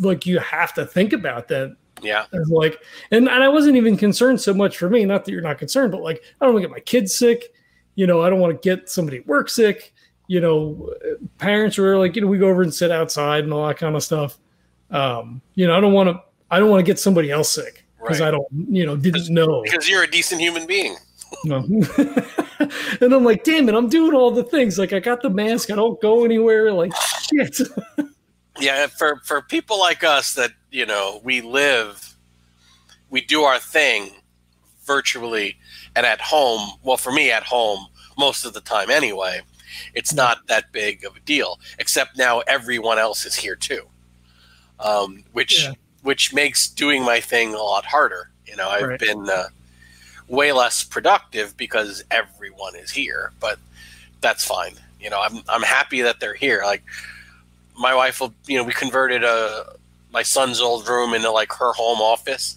like 0.00 0.26
you 0.26 0.38
have 0.40 0.74
to 0.74 0.84
think 0.84 1.14
about 1.14 1.48
that 1.48 1.74
Yeah, 2.02 2.26
as 2.32 2.50
like 2.50 2.82
and, 3.10 3.28
and 3.28 3.42
I 3.42 3.48
wasn't 3.48 3.76
even 3.76 3.96
concerned 3.96 4.40
so 4.40 4.52
much 4.52 4.76
for 4.76 4.90
me, 4.90 5.04
not 5.04 5.24
that 5.24 5.32
you're 5.32 5.40
not 5.40 5.58
concerned, 5.58 5.92
but 5.92 6.02
like 6.02 6.22
I 6.40 6.44
don't 6.44 6.54
want 6.54 6.62
to 6.64 6.68
get 6.68 6.74
my 6.74 6.80
kids 6.80 7.16
sick, 7.16 7.54
you 7.98 8.06
know, 8.06 8.22
I 8.22 8.30
don't 8.30 8.38
want 8.38 8.52
to 8.62 8.68
get 8.68 8.88
somebody 8.88 9.18
work 9.20 9.48
sick, 9.50 9.92
you 10.28 10.40
know, 10.40 10.94
parents 11.38 11.76
were 11.78 11.98
like, 11.98 12.14
you 12.14 12.22
know, 12.22 12.28
we 12.28 12.38
go 12.38 12.46
over 12.48 12.62
and 12.62 12.72
sit 12.72 12.92
outside 12.92 13.42
and 13.42 13.52
all 13.52 13.66
that 13.66 13.76
kind 13.76 13.96
of 13.96 14.04
stuff. 14.04 14.38
Um, 14.92 15.42
you 15.56 15.66
know, 15.66 15.76
I 15.76 15.80
don't 15.80 15.92
want 15.92 16.08
to 16.08 16.22
I 16.48 16.60
don't 16.60 16.70
want 16.70 16.78
to 16.78 16.84
get 16.84 17.00
somebody 17.00 17.32
else 17.32 17.50
sick 17.50 17.84
because 18.00 18.20
Right. 18.20 18.28
I 18.28 18.30
don't, 18.30 18.46
you 18.52 18.86
know, 18.86 18.96
didn't 18.96 19.28
know. 19.30 19.62
because 19.64 19.88
you're 19.88 20.04
a 20.04 20.10
decent 20.10 20.40
human 20.40 20.64
being. 20.64 20.94
No. 21.44 21.56
and 23.00 23.12
I'm 23.12 23.24
like, 23.24 23.42
damn 23.42 23.68
it, 23.68 23.74
I'm 23.74 23.88
doing 23.88 24.14
all 24.14 24.30
the 24.30 24.44
things. 24.44 24.78
Like 24.78 24.92
I 24.92 25.00
got 25.00 25.20
the 25.20 25.28
mask, 25.30 25.72
I 25.72 25.74
don't 25.74 26.00
go 26.00 26.24
anywhere. 26.24 26.72
Like 26.72 26.92
shit. 27.28 27.58
Yeah, 28.60 28.88
for 28.88 29.20
for 29.24 29.40
people 29.42 29.78
like 29.78 30.02
us 30.02 30.34
that 30.34 30.50
you 30.72 30.84
know 30.84 31.20
we 31.22 31.40
live, 31.40 32.16
we 33.08 33.20
do 33.20 33.42
our 33.42 33.60
thing 33.60 34.10
virtually 34.84 35.57
and 35.98 36.06
at 36.06 36.20
home. 36.20 36.78
Well, 36.84 36.96
for 36.96 37.10
me, 37.12 37.32
at 37.32 37.42
home 37.42 37.88
most 38.16 38.44
of 38.44 38.52
the 38.54 38.60
time 38.60 38.88
anyway. 38.88 39.40
It's 39.94 40.14
not 40.14 40.46
that 40.46 40.70
big 40.72 41.04
of 41.04 41.16
a 41.16 41.20
deal. 41.20 41.58
Except 41.78 42.16
now 42.16 42.40
everyone 42.40 42.98
else 42.98 43.26
is 43.26 43.34
here 43.34 43.56
too, 43.56 43.82
um, 44.80 45.24
which 45.32 45.64
Yeah. 45.64 45.74
which 46.02 46.32
makes 46.32 46.68
doing 46.68 47.02
my 47.02 47.20
thing 47.20 47.52
a 47.54 47.58
lot 47.62 47.84
harder. 47.84 48.30
You 48.46 48.56
know, 48.56 48.68
I've 48.70 48.88
Right. 48.88 49.00
been 49.00 49.28
uh, 49.28 49.48
way 50.28 50.52
less 50.52 50.84
productive 50.84 51.56
because 51.56 52.02
everyone 52.10 52.76
is 52.76 52.90
here, 52.90 53.32
but 53.40 53.58
that's 54.20 54.44
fine. 54.44 54.74
You 55.00 55.10
know, 55.10 55.20
I'm 55.20 55.42
I'm 55.48 55.62
happy 55.62 56.00
that 56.02 56.20
they're 56.20 56.34
here. 56.34 56.62
Like 56.64 56.82
my 57.76 57.94
wife 57.94 58.20
will, 58.20 58.32
you 58.46 58.56
know, 58.56 58.64
we 58.64 58.72
converted 58.72 59.22
a 59.24 59.74
my 60.12 60.22
son's 60.22 60.60
old 60.60 60.88
room 60.88 61.12
into 61.14 61.30
like 61.30 61.52
her 61.52 61.72
home 61.72 62.00
office. 62.00 62.56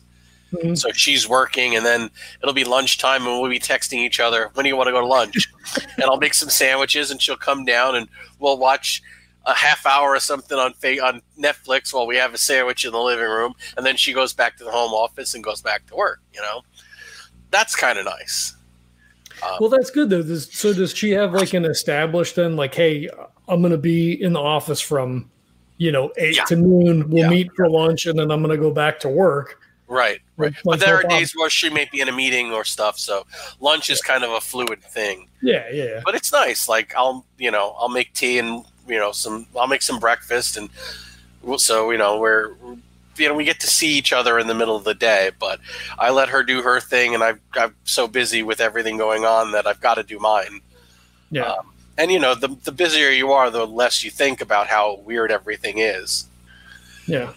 Mhm. 0.53 0.77
So 0.77 0.91
she's 0.91 1.27
working, 1.27 1.75
and 1.75 1.85
then 1.85 2.09
it'll 2.41 2.53
be 2.53 2.63
lunchtime, 2.63 3.25
and 3.25 3.39
we'll 3.39 3.49
be 3.49 3.59
texting 3.59 3.99
each 3.99 4.19
other. 4.19 4.49
When 4.53 4.63
do 4.63 4.69
you 4.69 4.75
want 4.75 4.87
to 4.87 4.91
go 4.91 4.99
to 5.01 5.07
lunch? 5.07 5.49
and 5.95 6.03
I'll 6.05 6.17
make 6.17 6.33
some 6.33 6.49
sandwiches, 6.49 7.11
and 7.11 7.21
she'll 7.21 7.37
come 7.37 7.65
down, 7.65 7.95
and 7.95 8.07
we'll 8.39 8.57
watch 8.57 9.01
a 9.45 9.53
half 9.55 9.85
hour 9.85 10.09
or 10.15 10.19
something 10.19 10.57
on 10.57 10.73
on 11.01 11.21
Netflix 11.39 11.93
while 11.93 12.05
we 12.05 12.15
have 12.15 12.33
a 12.33 12.37
sandwich 12.37 12.85
in 12.85 12.91
the 12.91 12.99
living 12.99 13.25
room, 13.29 13.53
and 13.77 13.85
then 13.85 13.95
she 13.97 14.13
goes 14.13 14.33
back 14.33 14.57
to 14.57 14.63
the 14.63 14.71
home 14.71 14.91
office 14.93 15.33
and 15.33 15.43
goes 15.43 15.61
back 15.61 15.85
to 15.87 15.95
work. 15.95 16.19
You 16.33 16.41
know, 16.41 16.61
that's 17.49 17.75
kind 17.75 17.97
of 17.97 18.05
nice. 18.05 18.55
Well, 19.59 19.69
that's 19.69 19.89
good 19.89 20.11
though. 20.11 20.21
Does, 20.21 20.53
so 20.53 20.71
does 20.73 20.93
she 20.95 21.09
have 21.11 21.33
like 21.33 21.53
an 21.55 21.65
established 21.65 22.35
then? 22.35 22.55
Like, 22.55 22.75
hey, 22.75 23.09
I'm 23.47 23.61
going 23.61 23.71
to 23.71 23.77
be 23.79 24.21
in 24.21 24.33
the 24.33 24.39
office 24.39 24.79
from, 24.79 25.31
you 25.77 25.91
know, 25.91 26.11
eight 26.17 26.35
Yeah. 26.35 26.43
to 26.45 26.55
noon. 26.57 27.09
We'll 27.09 27.23
Yeah. 27.23 27.29
meet 27.29 27.49
for 27.55 27.67
lunch, 27.67 28.05
and 28.05 28.19
then 28.19 28.29
I'm 28.29 28.43
going 28.43 28.55
to 28.55 28.61
go 28.61 28.69
back 28.69 28.99
to 28.99 29.09
work. 29.09 29.59
Right, 29.91 30.19
right. 30.37 30.53
Like- 30.53 30.63
but 30.63 30.79
there 30.79 30.95
are 30.95 31.03
days 31.19 31.33
where 31.35 31.49
she 31.49 31.69
may 31.69 31.85
be 31.91 31.99
in 31.99 32.07
a 32.07 32.13
meeting 32.13 32.53
or 32.53 32.63
stuff, 32.63 32.97
so 32.97 33.25
lunch 33.59 33.89
is 33.89 34.01
kind 34.01 34.23
of 34.23 34.31
a 34.31 34.39
fluid 34.39 34.81
thing. 34.81 35.27
Yeah, 35.41 35.67
yeah, 35.69 35.99
but 36.05 36.15
it's 36.15 36.31
nice. 36.31 36.69
Like 36.69 36.95
I'll, 36.95 37.25
you 37.37 37.51
know, 37.51 37.75
I'll 37.77 37.89
make 37.89 38.13
tea 38.13 38.39
and 38.39 38.63
you 38.87 38.97
know 38.97 39.11
some. 39.11 39.45
I'll 39.59 39.67
make 39.67 39.81
some 39.81 39.99
breakfast, 39.99 40.55
and 40.55 40.69
we'll- 41.41 41.59
so 41.59 41.91
you 41.91 41.97
know 41.97 42.17
we're, 42.19 42.53
you 43.17 43.27
know, 43.27 43.33
we 43.33 43.43
get 43.43 43.59
to 43.59 43.67
see 43.67 43.89
each 43.97 44.13
other 44.13 44.39
in 44.39 44.47
the 44.47 44.55
middle 44.55 44.77
of 44.77 44.85
the 44.85 44.93
day. 44.93 45.31
But 45.37 45.59
I 45.99 46.09
let 46.11 46.29
her 46.29 46.41
do 46.41 46.61
her 46.61 46.79
thing, 46.79 47.13
and 47.13 47.21
I've, 47.21 47.39
I'm 47.55 47.75
so 47.83 48.07
busy 48.07 48.43
with 48.43 48.61
everything 48.61 48.95
going 48.97 49.25
on 49.25 49.51
that 49.51 49.67
I've 49.67 49.81
got 49.81 49.95
to 49.95 50.03
do 50.03 50.19
mine. 50.19 50.61
yeah. 51.31 51.51
Um, 51.51 51.67
and 51.97 52.09
you 52.11 52.19
know, 52.19 52.33
the 52.33 52.47
the 52.63 52.71
busier 52.71 53.09
you 53.09 53.33
are, 53.33 53.49
the 53.51 53.67
less 53.67 54.05
you 54.05 54.09
think 54.09 54.39
about 54.39 54.67
how 54.67 54.99
weird 55.05 55.31
everything 55.33 55.79
is. 55.79 56.29
Yeah. 57.07 57.33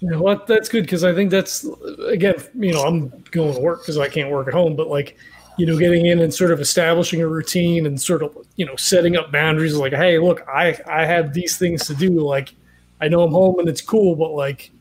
Yeah, 0.00 0.16
well, 0.16 0.42
that's 0.46 0.68
good 0.68 0.82
because 0.82 1.04
I 1.04 1.14
think 1.14 1.30
that's 1.30 1.64
again, 2.08 2.34
you 2.54 2.72
know, 2.72 2.82
I'm 2.82 3.08
going 3.30 3.54
to 3.54 3.60
work 3.60 3.82
because 3.82 3.98
I 3.98 4.08
can't 4.08 4.30
work 4.30 4.48
at 4.48 4.54
home, 4.54 4.74
but 4.74 4.88
like, 4.88 5.16
you 5.58 5.66
know, 5.66 5.78
getting 5.78 6.06
in 6.06 6.20
and 6.20 6.34
sort 6.34 6.50
of 6.50 6.60
establishing 6.60 7.20
a 7.22 7.28
routine 7.28 7.86
and 7.86 8.00
sort 8.00 8.22
of, 8.22 8.36
you 8.56 8.66
know, 8.66 8.74
setting 8.76 9.16
up 9.16 9.30
boundaries. 9.30 9.76
Like, 9.76 9.92
hey, 9.92 10.18
look, 10.18 10.42
I 10.48 10.76
I 10.88 11.04
have 11.06 11.32
these 11.32 11.56
things 11.56 11.86
to 11.86 11.94
do. 11.94 12.20
Like, 12.20 12.52
I 13.00 13.08
know 13.08 13.22
I'm 13.22 13.30
home 13.30 13.60
and 13.60 13.68
it's 13.68 13.80
cool, 13.80 14.16
but 14.16 14.32
like, 14.32 14.71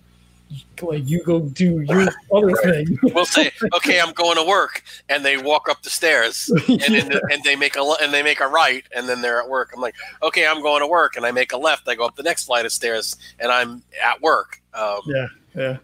like 0.81 1.07
you 1.07 1.23
go 1.23 1.41
do 1.41 1.81
your 1.81 2.07
other 2.33 2.55
thing. 2.63 2.97
We'll 3.13 3.25
say, 3.25 3.51
okay, 3.73 3.99
I'm 3.99 4.13
going 4.13 4.37
to 4.37 4.43
work, 4.43 4.83
and 5.09 5.23
they 5.23 5.37
walk 5.37 5.69
up 5.69 5.83
the 5.83 5.89
stairs, 5.89 6.49
and 6.67 6.79
then 6.79 7.19
and 7.31 7.43
they 7.43 7.55
make 7.55 7.75
a 7.75 7.83
and 8.01 8.13
they 8.13 8.23
make 8.23 8.39
a 8.39 8.47
right, 8.47 8.83
and 8.95 9.07
then 9.07 9.21
they're 9.21 9.41
at 9.41 9.49
work. 9.49 9.71
I'm 9.75 9.81
like, 9.81 9.95
okay, 10.23 10.47
I'm 10.47 10.61
going 10.61 10.81
to 10.81 10.87
work, 10.87 11.15
and 11.15 11.25
I 11.25 11.31
make 11.31 11.53
a 11.53 11.57
left. 11.57 11.87
I 11.87 11.95
go 11.95 12.05
up 12.05 12.15
the 12.15 12.23
next 12.23 12.45
flight 12.45 12.65
of 12.65 12.71
stairs, 12.71 13.17
and 13.39 13.51
I'm 13.51 13.83
at 14.03 14.21
work. 14.21 14.61
Um, 14.73 15.01
yeah, 15.05 15.27
yeah, 15.55 15.77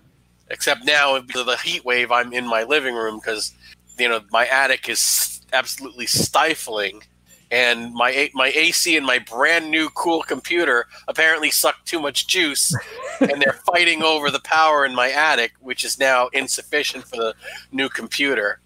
Except 0.49 0.85
now, 0.85 1.19
because 1.19 1.41
of 1.41 1.47
the 1.47 1.57
heat 1.57 1.83
wave, 1.83 2.11
I'm 2.11 2.33
in 2.33 2.47
my 2.47 2.63
living 2.63 2.95
room 2.95 3.17
because 3.17 3.53
you 3.97 4.09
know 4.09 4.21
my 4.31 4.47
attic 4.47 4.89
is 4.89 5.41
absolutely 5.53 6.07
stifling, 6.07 7.03
and 7.51 7.93
my 7.93 8.29
my 8.33 8.47
AC 8.47 8.97
and 8.97 9.05
my 9.05 9.19
brand 9.19 9.71
new 9.71 9.89
cool 9.91 10.21
computer 10.21 10.85
apparently 11.07 11.49
sucked 11.49 11.85
too 11.85 11.99
much 11.99 12.27
juice, 12.27 12.75
and 13.21 13.41
they're 13.41 13.59
fighting 13.73 14.03
over 14.03 14.29
the 14.29 14.41
power 14.41 14.85
in 14.85 14.93
my 14.93 15.09
attic, 15.11 15.53
which 15.59 15.83
is 15.83 15.99
now 15.99 16.27
insufficient 16.33 17.05
for 17.05 17.17
the 17.17 17.33
new 17.71 17.89
computer. 17.89 18.59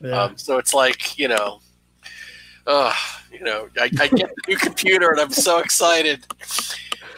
yeah. 0.00 0.22
Um, 0.22 0.36
so 0.36 0.58
it's 0.58 0.74
like 0.74 1.18
you 1.18 1.28
know, 1.28 1.60
uh, 2.66 2.94
you 3.32 3.42
know, 3.42 3.68
I, 3.78 3.84
I 3.84 4.08
get 4.08 4.10
the 4.10 4.42
new 4.48 4.56
computer 4.56 5.10
and 5.10 5.20
I'm 5.20 5.30
so 5.30 5.58
excited, 5.58 6.26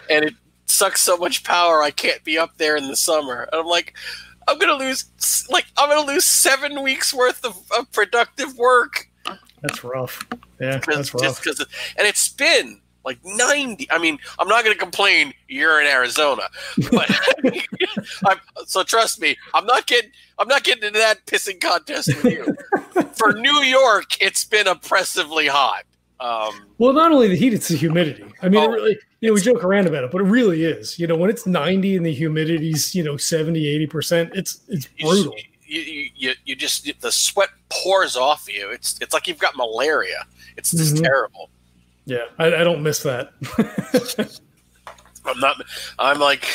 and 0.09 0.25
it 0.25 0.35
sucks 0.67 1.03
so 1.03 1.17
much 1.17 1.43
power. 1.43 1.83
I 1.83 1.91
can't 1.91 2.23
be 2.23 2.39
up 2.39 2.57
there 2.59 2.77
in 2.77 2.89
the 2.89 2.97
summer, 2.97 3.49
and 3.51 3.61
I'm 3.61 3.67
like, 3.67 3.95
I'm 4.49 4.59
gonna 4.59 4.75
lose 4.75 5.05
like 5.51 5.67
I'm 5.77 5.91
gonna 5.91 6.07
lose 6.07 6.25
seven 6.25 6.83
weeks 6.83 7.13
worth 7.13 7.45
of, 7.45 7.57
of 7.77 7.91
productive 7.93 8.57
work. 8.57 9.08
That's 9.63 9.85
rough. 9.85 10.27
Yeah, 10.61 10.81
that's 10.87 11.15
rough. 11.15 11.23
Just 11.23 11.43
because, 11.43 11.61
and 11.97 12.07
it's 12.07 12.29
been 12.29 12.81
like 13.05 13.19
90. 13.25 13.91
I 13.91 13.99
mean, 13.99 14.19
I'm 14.39 14.49
not 14.49 14.65
going 14.65 14.75
to 14.75 14.81
complain. 14.81 15.33
You're 15.49 15.81
in 15.81 15.87
Arizona, 15.87 16.43
but 16.91 17.11
I'm, 18.27 18.39
so 18.67 18.83
trust 18.83 19.21
me, 19.21 19.37
I'm 19.55 19.67
not 19.67 19.87
getting. 19.87 20.11
I'm 20.39 20.47
not 20.47 20.63
getting 20.63 20.85
into 20.85 20.99
that 20.99 21.27
pissing 21.27 21.61
contest 21.61 22.09
with 22.09 22.25
you. 22.25 22.57
For 23.17 23.33
New 23.33 23.63
York, 23.63 24.21
it's 24.21 24.45
been 24.45 24.69
oppressively 24.69 25.49
hot. 25.49 25.85
Um, 26.21 26.67
well, 26.79 26.93
not 26.93 27.13
only 27.13 27.29
the 27.29 27.37
heat, 27.37 27.55
it's 27.55 27.69
the 27.69 27.77
humidity. 27.77 28.25
I 28.43 28.49
mean, 28.49 28.63
oh, 28.63 28.69
really, 28.69 28.99
you 29.21 29.29
know, 29.29 29.35
we 29.35 29.41
joke 29.41 29.65
around 29.65 29.87
about 29.87 30.05
it, 30.05 30.11
but 30.11 30.21
it 30.21 30.25
really 30.25 30.65
is. 30.65 30.99
You 30.99 31.07
know, 31.07 31.17
when 31.17 31.31
it's 31.31 31.47
90 31.47 31.97
and 31.97 32.05
the 32.05 32.13
humidity's, 32.13 32.95
you 32.95 33.03
know, 33.03 33.17
70, 33.17 33.87
80%, 33.87 34.31
it's 34.35 34.61
it's 34.69 34.89
brutal. 35.01 35.35
You, 35.69 36.11
you, 36.15 36.33
you 36.45 36.57
just 36.57 36.91
the 37.01 37.13
sweat 37.13 37.51
pours 37.69 38.17
off 38.17 38.49
you. 38.49 38.71
It's 38.71 38.99
it's 39.01 39.13
like 39.13 39.27
you've 39.29 39.39
got 39.39 39.57
malaria. 39.57 40.27
It's 40.57 40.71
just 40.71 40.95
mm-hmm. 40.95 41.05
terrible. 41.05 41.51
Yeah, 42.07 42.25
I, 42.39 42.47
I 42.47 42.65
don't 42.65 42.83
miss 42.83 43.03
that. 43.03 43.33
I'm 45.27 45.39
not. 45.39 45.63
I'm 45.99 46.19
like, 46.19 46.47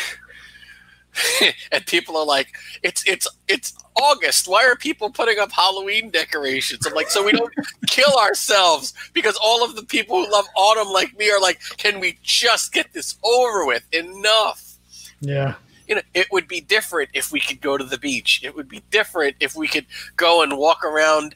and 1.71 1.85
people 1.85 2.17
are 2.17 2.25
like, 2.25 2.55
it's 2.81 3.07
it's 3.07 3.27
it's 3.47 3.73
August. 3.95 4.47
Why 4.47 4.65
are 4.65 4.75
people 4.75 5.09
putting 5.09 5.39
up 5.39 5.51
Halloween 5.51 6.09
decorations? 6.09 6.85
I'm 6.85 6.93
like, 6.93 7.09
so 7.09 7.23
we 7.23 7.31
don't 7.31 7.53
kill 7.87 8.13
ourselves 8.17 8.93
because 9.13 9.37
all 9.41 9.63
of 9.63 9.75
the 9.75 9.83
people 9.83 10.23
who 10.23 10.31
love 10.31 10.45
autumn 10.55 10.91
like 10.91 11.17
me 11.17 11.29
are 11.29 11.39
like, 11.39 11.61
can 11.77 11.99
we 11.99 12.17
just 12.23 12.73
get 12.73 12.91
this 12.93 13.17
over 13.23 13.65
with? 13.65 13.83
Enough. 13.91 14.77
Yeah. 15.21 15.55
You 15.93 15.97
know, 15.97 16.01
it 16.15 16.31
would 16.31 16.47
be 16.47 16.59
different 16.59 17.11
if 17.13 17.31
we 17.31 17.39
could 17.39 17.61
go 17.61 17.77
to 17.77 17.83
the 17.83 17.99
beach. 17.99 18.41
It 18.43 18.55
would 18.55 18.67
be 18.67 18.81
different 18.89 19.35
if 19.39 19.55
we 19.55 19.67
could 19.67 19.85
go 20.17 20.41
and 20.41 20.57
walk 20.57 20.83
around, 20.83 21.35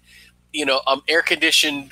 you 0.51 0.65
know, 0.65 0.81
um, 0.87 1.03
air 1.07 1.21
conditioned 1.21 1.91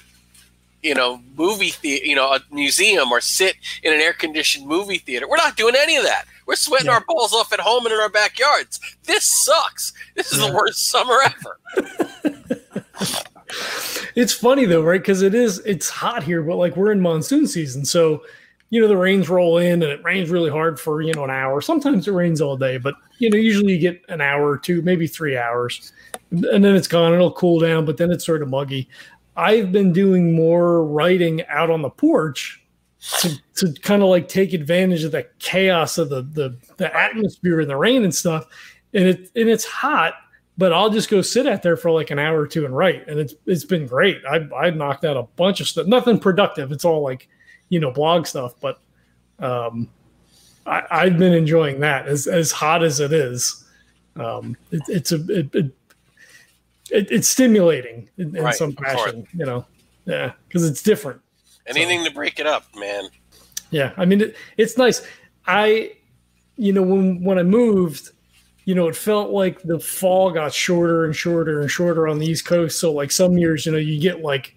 you 0.82 0.96
know 0.96 1.20
movie 1.36 1.70
theater, 1.70 2.06
you 2.06 2.16
know 2.16 2.34
a 2.34 2.40
museum, 2.52 3.12
or 3.12 3.22
sit 3.22 3.56
in 3.84 3.94
an 3.94 4.00
air 4.00 4.14
conditioned 4.14 4.66
movie 4.66 4.98
theater. 4.98 5.28
We're 5.28 5.38
not 5.38 5.58
doing 5.58 5.76
any 5.78 5.96
of 5.96 6.04
that. 6.04 6.26
We're 6.48 6.56
sweating 6.56 6.88
yeah. 6.88 6.94
our 6.94 7.04
balls 7.08 7.34
off 7.34 7.54
at 7.54 7.60
home 7.60 7.86
and 7.86 7.94
in 7.94 8.00
our 8.00 8.10
backyards. 8.10 8.80
This 9.04 9.24
sucks. 9.46 9.94
This 10.16 10.32
is 10.32 10.40
yeah. 10.40 10.48
the 10.48 10.56
worst 10.56 10.88
summer 10.88 11.20
ever. 11.24 11.60
it's 14.16 14.34
funny 14.34 14.66
though, 14.66 14.84
right? 14.84 15.02
Because 15.02 15.22
it 15.22 15.36
is 15.36 15.60
it's 15.60 15.90
hot 15.90 16.24
here, 16.24 16.42
but 16.42 16.56
like 16.56 16.76
we're 16.76 16.92
in 16.92 17.00
monsoon 17.00 17.48
season, 17.48 17.86
so 17.86 18.24
you 18.70 18.82
know 18.82 18.88
the 18.88 18.98
rains 18.98 19.30
roll 19.30 19.58
in 19.58 19.84
and 19.84 19.92
it 19.92 20.04
rains 20.04 20.30
really 20.30 20.50
hard 20.50 20.80
for 20.80 21.02
you 21.02 21.14
know 21.14 21.24
an 21.24 21.30
hour. 21.30 21.62
Sometimes 21.62 22.08
it 22.08 22.12
rains 22.12 22.42
all 22.42 22.58
day, 22.58 22.78
but 22.78 22.96
you 23.20 23.30
know 23.30 23.38
usually 23.38 23.74
you 23.74 23.80
get 23.80 24.02
an 24.10 24.22
hour 24.22 24.50
or 24.50 24.58
two, 24.58 24.82
maybe 24.82 25.08
three 25.08 25.38
hours, 25.38 25.94
and 26.32 26.64
then 26.64 26.76
it's 26.76 26.88
gone. 26.88 27.14
It'll 27.14 27.32
cool 27.32 27.60
down, 27.60 27.86
but 27.86 27.98
then 27.98 28.12
it's 28.12 28.26
sort 28.26 28.42
of 28.42 28.50
muggy. 28.50 28.90
I've 29.38 29.72
been 29.72 29.92
doing 29.92 30.34
more 30.34 30.86
writing 30.86 31.46
out 31.48 31.70
on 31.70 31.82
the 31.82 31.90
porch 31.90 32.62
to, 33.20 33.38
to 33.56 33.74
kind 33.82 34.02
of 34.02 34.10
like 34.10 34.28
take 34.28 34.54
advantage 34.54 35.04
of 35.04 35.12
the 35.12 35.28
chaos 35.40 35.98
of 35.98 36.10
the, 36.10 36.24
the 36.24 36.58
the 36.78 36.96
atmosphere 36.96 37.60
and 37.60 37.70
the 37.70 37.78
rain 37.78 38.04
and 38.04 38.14
stuff. 38.14 38.46
And 38.94 39.08
it 39.08 39.32
and 39.36 39.50
it's 39.50 39.66
hot, 39.66 40.14
but 40.58 40.74
I'll 40.74 40.90
just 40.90 41.10
go 41.10 41.22
sit 41.22 41.48
out 41.48 41.62
there 41.62 41.78
for 41.78 41.92
like 41.92 42.12
an 42.12 42.20
hour 42.20 42.40
or 42.40 42.48
two 42.48 42.66
and 42.66 42.76
write. 42.76 43.08
And 43.08 43.20
it's 43.20 43.36
it's 43.46 43.66
been 43.66 43.86
great. 43.86 44.22
I 44.30 44.48
I 44.56 44.70
knocked 44.72 45.06
out 45.06 45.18
a 45.18 45.24
bunch 45.24 45.62
of 45.62 45.68
stuff. 45.68 45.86
Nothing 45.88 46.20
productive. 46.20 46.72
It's 46.72 46.86
all 46.86 47.02
like, 47.02 47.28
you 47.70 47.80
know, 47.80 47.92
blog 47.92 48.28
stuff. 48.28 48.56
But 48.60 48.80
um 49.40 49.90
I, 50.66 50.84
I've 50.90 51.18
been 51.18 51.34
enjoying 51.34 51.80
that 51.82 52.08
as 52.08 52.28
as 52.28 52.52
hot 52.52 52.84
as 52.84 53.00
it 53.00 53.14
is. 53.14 53.66
Um 54.16 54.58
it, 54.72 54.82
it's 54.88 55.12
a 55.12 55.24
it, 55.30 55.54
it 55.56 55.72
it, 56.92 57.12
it's 57.12 57.28
stimulating 57.28 58.10
in, 58.18 58.36
in 58.36 58.44
right, 58.44 58.56
some 58.56 58.74
fashion, 58.74 59.28
you 59.34 59.46
know. 59.46 59.66
Yeah, 60.06 60.34
because 60.48 60.68
it's 60.70 60.84
different. 60.84 61.22
Anything 61.68 62.04
so, 62.04 62.10
to 62.10 62.14
break 62.14 62.40
it 62.40 62.46
up, 62.46 62.64
man. 62.76 63.10
Yeah, 63.72 63.94
I 63.98 64.06
mean 64.06 64.22
it, 64.22 64.36
it's 64.58 64.78
nice. 64.78 65.06
I, 65.48 65.94
you 66.58 66.74
know, 66.74 66.82
when 66.82 67.24
when 67.24 67.38
I 67.40 67.44
moved, 67.44 68.12
you 68.66 68.76
know, 68.76 68.88
it 68.88 68.96
felt 68.96 69.32
like 69.32 69.62
the 69.64 69.80
fall 69.80 70.32
got 70.32 70.54
shorter 70.54 71.06
and 71.06 71.16
shorter 71.16 71.62
and 71.62 71.70
shorter 71.70 72.08
on 72.08 72.20
the 72.20 72.26
East 72.26 72.46
Coast. 72.46 72.80
So 72.80 72.92
like 72.92 73.12
some 73.12 73.38
years, 73.38 73.66
you 73.66 73.72
know, 73.72 73.78
you 73.78 74.00
get 74.00 74.22
like 74.22 74.55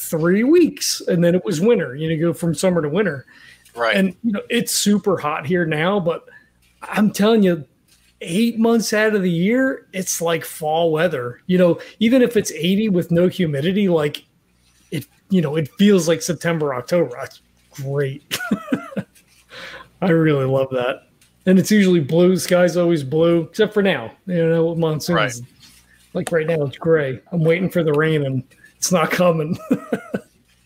three 0.00 0.44
weeks, 0.44 1.02
and 1.02 1.22
then 1.22 1.34
it 1.34 1.44
was 1.44 1.60
winter. 1.60 1.94
You 1.94 2.08
know, 2.08 2.14
you 2.14 2.20
go 2.20 2.32
from 2.32 2.54
summer 2.54 2.80
to 2.80 2.88
winter. 2.88 3.26
Right. 3.76 3.96
And 3.96 4.16
you 4.24 4.32
know, 4.32 4.42
it's 4.48 4.72
super 4.72 5.18
hot 5.18 5.46
here 5.46 5.66
now, 5.66 6.00
but 6.00 6.24
I'm 6.82 7.10
telling 7.10 7.42
you, 7.42 7.64
eight 8.22 8.58
months 8.58 8.92
out 8.92 9.14
of 9.14 9.22
the 9.22 9.30
year, 9.30 9.86
it's 9.92 10.20
like 10.20 10.44
fall 10.44 10.90
weather. 10.90 11.40
You 11.46 11.58
know, 11.58 11.80
even 12.00 12.22
if 12.22 12.36
it's 12.36 12.50
80 12.50 12.88
with 12.88 13.10
no 13.10 13.28
humidity, 13.28 13.88
like 13.88 14.24
it, 14.90 15.06
you 15.28 15.42
know, 15.42 15.56
it 15.56 15.68
feels 15.78 16.08
like 16.08 16.22
September, 16.22 16.74
October. 16.74 17.10
That's 17.16 17.42
great. 17.70 18.38
I 20.02 20.10
really 20.10 20.46
love 20.46 20.70
that. 20.70 21.08
And 21.46 21.58
it's 21.58 21.70
usually 21.70 22.00
blue. 22.00 22.36
Sky's 22.36 22.76
always 22.76 23.02
blue, 23.02 23.42
except 23.42 23.74
for 23.74 23.82
now. 23.82 24.12
You 24.26 24.48
know, 24.48 24.74
monsoons. 24.74 25.14
Right. 25.14 25.34
Like 26.12 26.32
right 26.32 26.46
now, 26.46 26.62
it's 26.64 26.78
gray. 26.78 27.20
I'm 27.32 27.44
waiting 27.44 27.70
for 27.70 27.84
the 27.84 27.92
rain, 27.92 28.26
and 28.26 28.42
it's 28.80 28.90
not 28.90 29.10
coming. 29.10 29.58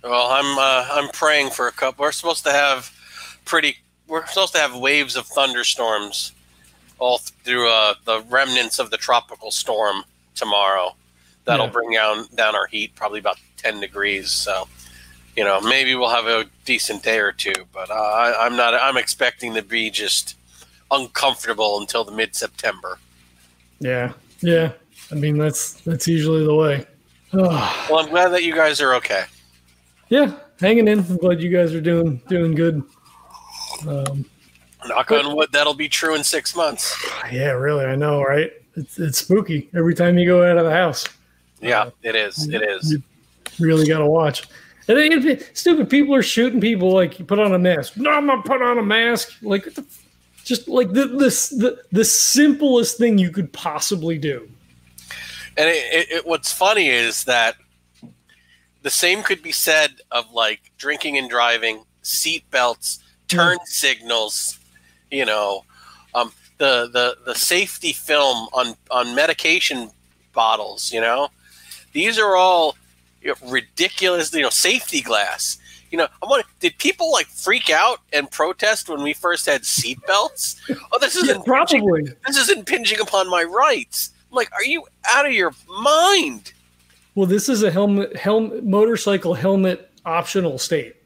well, 0.05 0.29
I'm 0.31 0.57
uh, 0.57 0.89
I'm 0.93 1.09
praying 1.11 1.51
for 1.51 1.67
a 1.67 1.73
couple. 1.73 2.05
We're 2.05 2.13
supposed 2.13 2.45
to 2.45 2.53
have 2.53 2.93
pretty. 3.45 3.77
We're 4.07 4.25
supposed 4.29 4.53
to 4.53 4.61
have 4.61 4.77
waves 4.77 5.17
of 5.17 5.27
thunderstorms 5.27 6.31
all 7.01 7.19
through 7.19 7.69
uh, 7.69 7.95
the 8.05 8.21
remnants 8.31 8.79
of 8.79 8.93
the 8.93 8.97
tropical 8.97 9.51
storm 9.51 10.05
tomorrow. 10.37 10.95
That'll 11.45 11.67
yeah. 11.67 11.73
bring 11.73 11.91
down 11.91 12.27
down 12.37 12.55
our 12.55 12.69
heat 12.69 12.95
probably 12.95 13.19
about 13.19 13.39
ten 13.57 13.81
degrees. 13.81 14.31
So, 14.31 14.69
you 15.35 15.43
know, 15.43 15.61
maybe 15.61 15.97
we'll 15.97 16.09
have 16.09 16.27
a 16.27 16.47
decent 16.65 17.03
day 17.03 17.19
or 17.19 17.33
two. 17.33 17.67
But 17.73 17.91
uh, 17.91 17.95
I, 17.95 18.47
I'm 18.47 18.57
not. 18.57 18.75
I'm 18.75 18.97
expecting 18.97 19.55
to 19.55 19.63
be 19.63 19.91
just 19.91 20.37
uncomfortable 20.93 21.81
until 21.81 22.05
the 22.05 22.13
mid 22.13 22.37
September. 22.37 23.01
Yeah, 23.81 24.13
yeah. 24.41 24.71
I 25.11 25.17
mean, 25.17 25.37
that's 25.37 25.73
that's 25.81 26.07
usually 26.07 26.45
the 26.45 26.55
way. 26.55 26.87
well, 27.91 27.99
I'm 27.99 28.11
glad 28.11 28.29
that 28.29 28.45
you 28.45 28.55
guys 28.55 28.81
are 28.81 28.95
okay. 28.95 29.25
Yeah, 30.09 30.35
hanging 30.61 30.87
in. 30.87 31.01
I'm 31.01 31.17
glad 31.17 31.43
you 31.43 31.51
guys 31.51 31.75
are 31.75 31.81
doing 31.81 32.23
doing 32.29 32.55
good. 32.55 32.83
Um, 33.89 34.25
Knock 34.87 35.11
on 35.11 35.35
wood, 35.35 35.49
that'll 35.51 35.75
be 35.75 35.89
true 35.89 36.15
in 36.15 36.23
six 36.23 36.55
months. 36.55 36.97
Yeah, 37.33 37.51
really, 37.51 37.87
I 37.87 37.97
know, 37.97 38.23
right? 38.23 38.53
It's 38.77 38.99
it's 38.99 39.19
spooky 39.19 39.69
every 39.75 39.95
time 39.95 40.17
you 40.17 40.27
go 40.27 40.49
out 40.49 40.59
of 40.59 40.65
the 40.65 40.71
house. 40.71 41.09
Yeah, 41.61 41.83
uh, 41.83 41.91
it 42.03 42.15
is. 42.15 42.49
It 42.49 42.63
is. 42.63 42.93
You 42.93 43.03
really 43.59 43.89
got 43.89 43.99
to 43.99 44.07
watch. 44.07 44.47
And 44.87 45.43
stupid 45.55 45.89
people 45.89 46.15
are 46.15 46.23
shooting 46.23 46.61
people 46.61 46.93
like 46.93 47.19
you 47.19 47.25
put 47.25 47.39
on 47.39 47.53
a 47.55 47.59
mask. 47.59 47.97
No, 47.97 48.11
I'm 48.11 48.27
not 48.27 48.45
put 48.45 48.61
on 48.61 48.79
a 48.79 48.83
mask. 48.83 49.33
Like, 49.41 49.65
the, 49.75 49.85
just 50.45 50.69
like 50.69 50.93
the, 50.93 51.07
this 51.07 51.49
the 51.49 51.83
the 51.91 52.05
simplest 52.05 52.99
thing 52.99 53.17
you 53.17 53.31
could 53.31 53.53
possibly 53.53 54.19
do. 54.19 54.49
And 55.57 55.69
it, 55.69 56.11
it, 56.11 56.27
what's 56.27 56.53
funny 56.53 56.89
is 56.89 57.25
that 57.25 57.57
the 58.83 58.91
same 58.91 59.23
could 59.23 59.43
be 59.43 59.53
said 59.53 60.01
of 60.11 60.31
like 60.33 60.73
drinking 60.79 61.17
and 61.19 61.29
driving, 61.29 61.85
seat 62.03 62.49
belts, 62.51 63.01
turn 63.29 63.59
mm. 63.59 63.67
signals, 63.67 64.59
you 65.11 65.25
know, 65.25 65.65
um, 66.15 66.33
the 66.59 66.89
the 66.93 67.17
the 67.25 67.35
safety 67.35 67.93
film 67.93 68.49
on 68.53 68.75
on 68.91 69.15
medication 69.15 69.91
bottles. 70.33 70.93
You 70.93 71.01
know, 71.01 71.29
these 71.93 72.19
are 72.19 72.37
all 72.37 72.77
you 73.23 73.29
know, 73.29 73.51
ridiculous. 73.51 74.33
You 74.33 74.43
know, 74.43 74.51
safety 74.51 75.01
glass. 75.01 75.59
You 75.91 75.99
know, 75.99 76.09
I'm 76.23 76.29
wondering, 76.29 76.53
did 76.59 76.77
people 76.79 77.13
like 77.13 77.27
freak 77.27 77.71
out 77.71 78.01
and 78.13 78.29
protest 78.29 78.89
when 78.89 79.03
we 79.03 79.13
first 79.13 79.47
had 79.47 79.63
seatbelts? 79.63 80.57
Oh, 80.93 80.99
this 80.99 81.15
is 81.15 81.29
yeah, 81.29 81.39
probably 81.45 82.03
this 82.27 82.37
is 82.37 82.51
impinging 82.51 83.01
upon 83.01 83.31
my 83.31 83.45
rights. 83.45 84.11
Like, 84.35 84.53
are 84.53 84.65
you 84.65 84.85
out 85.09 85.27
of 85.27 85.33
your 85.33 85.53
mind? 85.69 86.53
Well, 87.15 87.27
this 87.27 87.49
is 87.49 87.63
a 87.63 87.71
helmet, 87.71 88.17
helmet, 88.17 88.65
motorcycle 88.65 89.35
helmet 89.35 89.91
optional 90.05 90.59
state. 90.59 90.97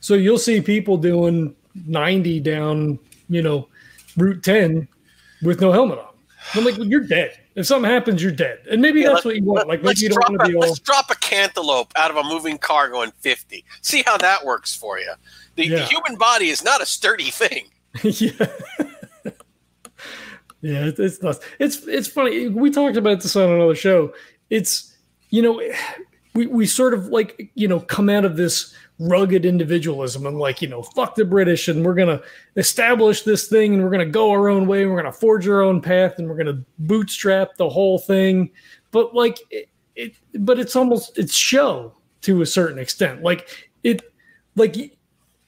So 0.00 0.14
you'll 0.14 0.38
see 0.38 0.60
people 0.60 0.96
doing 0.96 1.54
90 1.86 2.40
down, 2.40 2.98
you 3.28 3.42
know, 3.42 3.68
Route 4.16 4.42
10 4.42 4.86
with 5.42 5.60
no 5.60 5.72
helmet 5.72 5.98
on. 5.98 6.14
I'm 6.54 6.64
like, 6.64 6.76
well, 6.76 6.86
you're 6.86 7.00
dead. 7.00 7.38
If 7.54 7.66
something 7.66 7.90
happens, 7.90 8.22
you're 8.22 8.32
dead. 8.32 8.60
And 8.70 8.82
maybe 8.82 9.00
yeah, 9.00 9.10
that's 9.10 9.24
what 9.24 9.36
you 9.36 9.44
want. 9.44 9.68
Like, 9.68 9.82
maybe 9.82 10.00
you 10.00 10.10
don't 10.10 10.28
want 10.28 10.42
to 10.42 10.48
be 10.48 10.54
all. 10.54 10.62
Let's 10.62 10.78
drop 10.78 11.10
a 11.10 11.14
cantaloupe 11.14 11.92
out 11.96 12.10
of 12.10 12.16
a 12.16 12.24
moving 12.24 12.58
car 12.58 12.90
going 12.90 13.12
50. 13.20 13.64
See 13.80 14.02
how 14.04 14.18
that 14.18 14.44
works 14.44 14.74
for 14.74 14.98
you. 14.98 15.12
The, 15.56 15.66
yeah. 15.66 15.76
the 15.76 15.84
human 15.86 16.16
body 16.16 16.50
is 16.50 16.62
not 16.62 16.82
a 16.82 16.86
sturdy 16.86 17.30
thing. 17.30 17.68
yeah. 18.02 18.46
Yeah, 20.64 20.86
it's, 20.86 20.98
it's 20.98 21.40
It's 21.58 21.86
it's 21.86 22.08
funny. 22.08 22.48
We 22.48 22.70
talked 22.70 22.96
about 22.96 23.20
this 23.20 23.36
on 23.36 23.50
another 23.50 23.74
show. 23.74 24.14
It's 24.48 24.96
you 25.28 25.42
know, 25.42 25.60
we 26.34 26.46
we 26.46 26.66
sort 26.66 26.94
of 26.94 27.08
like 27.08 27.50
you 27.54 27.68
know 27.68 27.80
come 27.80 28.08
out 28.08 28.24
of 28.24 28.36
this 28.36 28.74
rugged 28.98 29.44
individualism 29.44 30.24
and 30.26 30.38
like 30.38 30.62
you 30.62 30.68
know 30.68 30.80
fuck 30.80 31.16
the 31.16 31.24
british 31.24 31.66
and 31.66 31.84
we're 31.84 31.94
gonna 31.94 32.20
establish 32.56 33.22
this 33.22 33.48
thing 33.48 33.74
and 33.74 33.82
we're 33.82 33.90
gonna 33.90 34.06
go 34.06 34.30
our 34.30 34.48
own 34.48 34.68
way 34.68 34.82
and 34.82 34.90
we're 34.90 34.96
gonna 34.96 35.10
forge 35.10 35.48
our 35.48 35.62
own 35.62 35.80
path 35.80 36.14
and 36.18 36.28
we're 36.28 36.36
gonna 36.36 36.62
bootstrap 36.78 37.56
the 37.56 37.68
whole 37.68 37.98
thing 37.98 38.48
but 38.92 39.12
like 39.12 39.40
it, 39.50 39.68
it 39.96 40.14
but 40.38 40.60
it's 40.60 40.76
almost 40.76 41.18
it's 41.18 41.34
show 41.34 41.92
to 42.20 42.40
a 42.40 42.46
certain 42.46 42.78
extent 42.78 43.20
like 43.20 43.68
it 43.82 44.00
like 44.54 44.76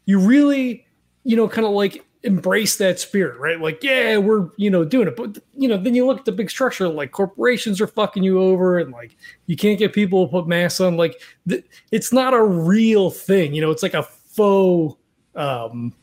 you 0.06 0.18
really 0.18 0.84
you 1.22 1.36
know 1.36 1.48
kind 1.48 1.66
of 1.66 1.72
like 1.72 2.04
embrace 2.26 2.76
that 2.76 2.98
spirit, 2.98 3.38
right? 3.38 3.60
Like, 3.60 3.82
yeah, 3.82 4.16
we're 4.18 4.50
you 4.56 4.68
know 4.68 4.84
doing 4.84 5.08
it, 5.08 5.16
but 5.16 5.38
you 5.56 5.68
know, 5.68 5.76
then 5.76 5.94
you 5.94 6.04
look 6.04 6.18
at 6.18 6.24
the 6.24 6.32
big 6.32 6.50
structure, 6.50 6.88
like 6.88 7.12
corporations 7.12 7.80
are 7.80 7.86
fucking 7.86 8.22
you 8.22 8.40
over, 8.40 8.78
and 8.78 8.92
like 8.92 9.16
you 9.46 9.56
can't 9.56 9.78
get 9.78 9.92
people 9.92 10.26
to 10.26 10.30
put 10.30 10.48
masks 10.48 10.80
on. 10.80 10.96
Like, 10.96 11.22
th- 11.48 11.64
it's 11.92 12.12
not 12.12 12.34
a 12.34 12.42
real 12.42 13.10
thing, 13.10 13.54
you 13.54 13.62
know. 13.62 13.70
It's 13.70 13.82
like 13.82 13.94
a 13.94 14.02
faux, 14.02 14.98
um, 15.36 15.94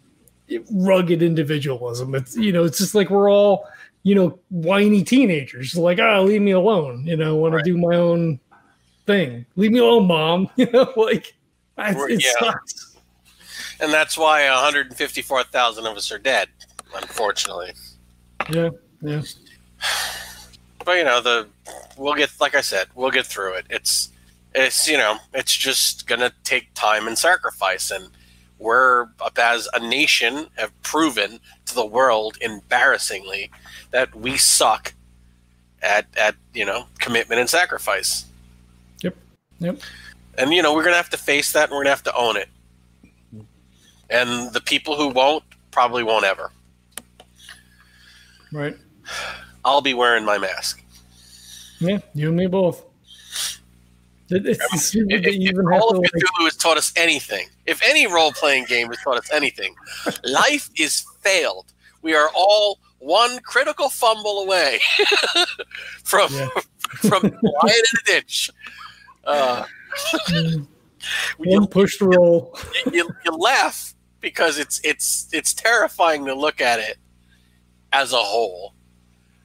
rugged 0.72 1.22
individualism. 1.22 2.16
It's 2.16 2.36
you 2.38 2.54
know, 2.54 2.64
it's 2.64 2.78
just 2.78 2.96
like 2.96 3.10
we're 3.10 3.30
all 3.30 3.68
you 4.04 4.16
know 4.16 4.40
whiny 4.50 5.04
teenagers, 5.04 5.76
like, 5.76 6.00
ah, 6.00 6.18
oh, 6.18 6.24
leave 6.24 6.42
me 6.42 6.52
alone. 6.52 7.06
You 7.06 7.18
know, 7.18 7.36
want 7.36 7.56
right. 7.56 7.64
to 7.64 7.72
do 7.72 7.78
my 7.78 7.96
own 7.96 8.40
thing. 9.06 9.46
Leave 9.58 9.72
me 9.72 9.80
alone, 9.80 10.08
mom. 10.08 10.50
You 10.58 10.72
know, 10.72 10.94
like 10.96 11.36
it 11.78 12.24
yeah. 12.24 12.32
sucks 12.40 12.93
and 13.84 13.92
that's 13.92 14.18
why 14.18 14.50
154,000 14.50 15.86
of 15.86 15.98
us 15.98 16.12
are 16.12 16.18
dead, 16.18 16.48
unfortunately. 16.96 17.74
Yeah, 18.50 18.70
yeah. 19.02 19.22
But 20.86 20.98
you 20.98 21.04
know, 21.04 21.22
the 21.22 21.48
we'll 21.98 22.16
get 22.16 22.30
like 22.42 22.56
I 22.56 22.62
said, 22.62 22.88
we'll 22.96 23.12
get 23.12 23.26
through 23.26 23.54
it. 23.54 23.66
It's 23.70 24.10
it's 24.54 24.88
you 24.88 24.98
know, 24.98 25.18
it's 25.34 25.56
just 25.56 26.08
gonna 26.08 26.32
take 26.44 26.74
time 26.74 27.08
and 27.08 27.18
sacrifice, 27.18 27.92
and 27.92 28.10
we're 28.60 29.08
as 29.38 29.70
a 29.74 29.80
nation 29.80 30.48
have 30.58 30.72
proven 30.82 31.40
to 31.66 31.76
the 31.76 31.86
world 31.86 32.38
embarrassingly 32.42 33.52
that 33.92 34.14
we 34.16 34.38
suck 34.38 34.94
at 35.82 36.06
at 36.18 36.36
you 36.54 36.66
know 36.66 36.86
commitment 37.00 37.40
and 37.40 37.50
sacrifice. 37.50 38.26
Yep. 39.02 39.16
Yep. 39.60 39.80
And 40.38 40.54
you 40.54 40.62
know, 40.62 40.74
we're 40.74 40.84
gonna 40.84 40.98
have 40.98 41.10
to 41.12 41.18
face 41.18 41.54
that, 41.54 41.70
and 41.70 41.72
we're 41.72 41.84
gonna 41.84 41.92
have 41.92 42.04
to 42.04 42.16
own 42.16 42.36
it 42.36 42.50
and 44.14 44.54
the 44.54 44.62
people 44.62 44.96
who 44.96 45.10
won't 45.10 45.44
probably 45.72 46.04
won't 46.04 46.24
ever. 46.24 46.52
Right. 48.52 48.78
I'll 49.66 49.82
be 49.82 49.96
wearing 49.96 50.24
my 50.24 50.38
mask. 50.38 50.84
Yeah, 51.80 52.00
you 52.14 52.28
and 52.28 52.38
me 52.38 52.48
both. 52.48 52.84
It's, 54.30 54.96
if, 54.96 55.06
if 55.10 55.56
Call 55.56 55.98
of 55.98 56.04
Cthulhu 56.04 56.46
has 56.46 56.56
taught 56.56 56.78
us 56.78 56.94
anything, 56.96 57.48
if 57.66 57.82
any 57.84 58.08
role-playing 58.08 58.66
game 58.66 58.88
has 58.88 58.98
taught 59.04 59.18
us 59.18 59.30
anything, 59.32 59.76
life 60.24 60.70
is 60.80 61.06
failed. 61.22 61.74
We 62.02 62.14
are 62.14 62.30
all 62.34 62.80
one 63.00 63.40
critical 63.40 63.90
fumble 63.90 64.44
away 64.44 64.80
from 66.04 66.30
from 66.88 67.22
lying 67.22 67.34
in 67.42 68.00
a 68.02 68.06
ditch. 68.06 68.50
Uh, 69.26 69.66
one 71.38 71.68
push 71.68 72.00
roll. 72.02 72.58
You, 72.86 72.92
you, 72.94 73.10
you 73.26 73.32
laugh 73.32 73.93
because 74.24 74.58
it's 74.58 74.80
it's 74.84 75.28
it's 75.32 75.54
terrifying 75.54 76.26
to 76.26 76.34
look 76.34 76.62
at 76.62 76.80
it 76.80 76.98
as 77.92 78.14
a 78.14 78.18
whole. 78.18 78.74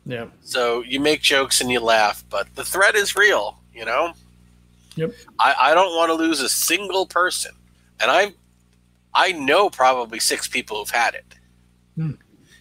Yeah. 0.07 0.29
So 0.41 0.83
you 0.83 1.01
make 1.01 1.21
jokes 1.21 1.61
and 1.61 1.71
you 1.71 1.81
laugh, 1.81 2.25
but 2.31 2.55
the 2.55 2.65
threat 2.65 2.95
is 2.95 3.15
real, 3.15 3.59
you 3.75 3.85
know? 3.85 4.15
Yep. 4.95 5.13
I, 5.39 5.55
I 5.61 5.75
don't 5.75 5.95
want 5.95 6.09
to 6.09 6.15
lose 6.15 6.41
a 6.41 6.49
single 6.49 7.05
person. 7.05 7.53
And 8.01 8.11
I 8.11 8.33
I 9.13 9.33
know 9.33 9.69
probably 9.69 10.21
six 10.21 10.49
people 10.49 10.79
who've 10.79 10.91
had 10.91 11.15
it. 11.15 11.35
Hmm. 11.97 12.13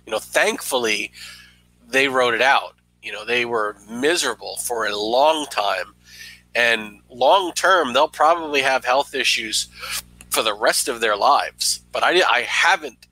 You 0.06 0.12
know, 0.12 0.19
thankfully 0.19 1.13
they 1.88 2.10
wrote 2.10 2.34
it 2.34 2.41
out. 2.41 2.73
You 3.03 3.12
know, 3.13 3.23
they 3.23 3.45
were 3.45 3.77
miserable 3.89 4.58
for 4.58 4.88
a 4.88 4.95
long 4.97 5.45
time. 5.45 5.93
And 6.56 6.99
long 7.12 7.53
term 7.53 7.93
they'll 7.93 8.08
probably 8.08 8.63
have 8.63 8.84
health 8.84 9.13
issues 9.13 9.67
for 10.38 10.43
the 10.43 10.54
rest 10.54 10.88
of 10.88 11.02
their 11.02 11.15
lives. 11.15 11.82
But 11.91 12.04
I, 12.04 12.21
I 12.21 12.41
haven't, 12.41 13.08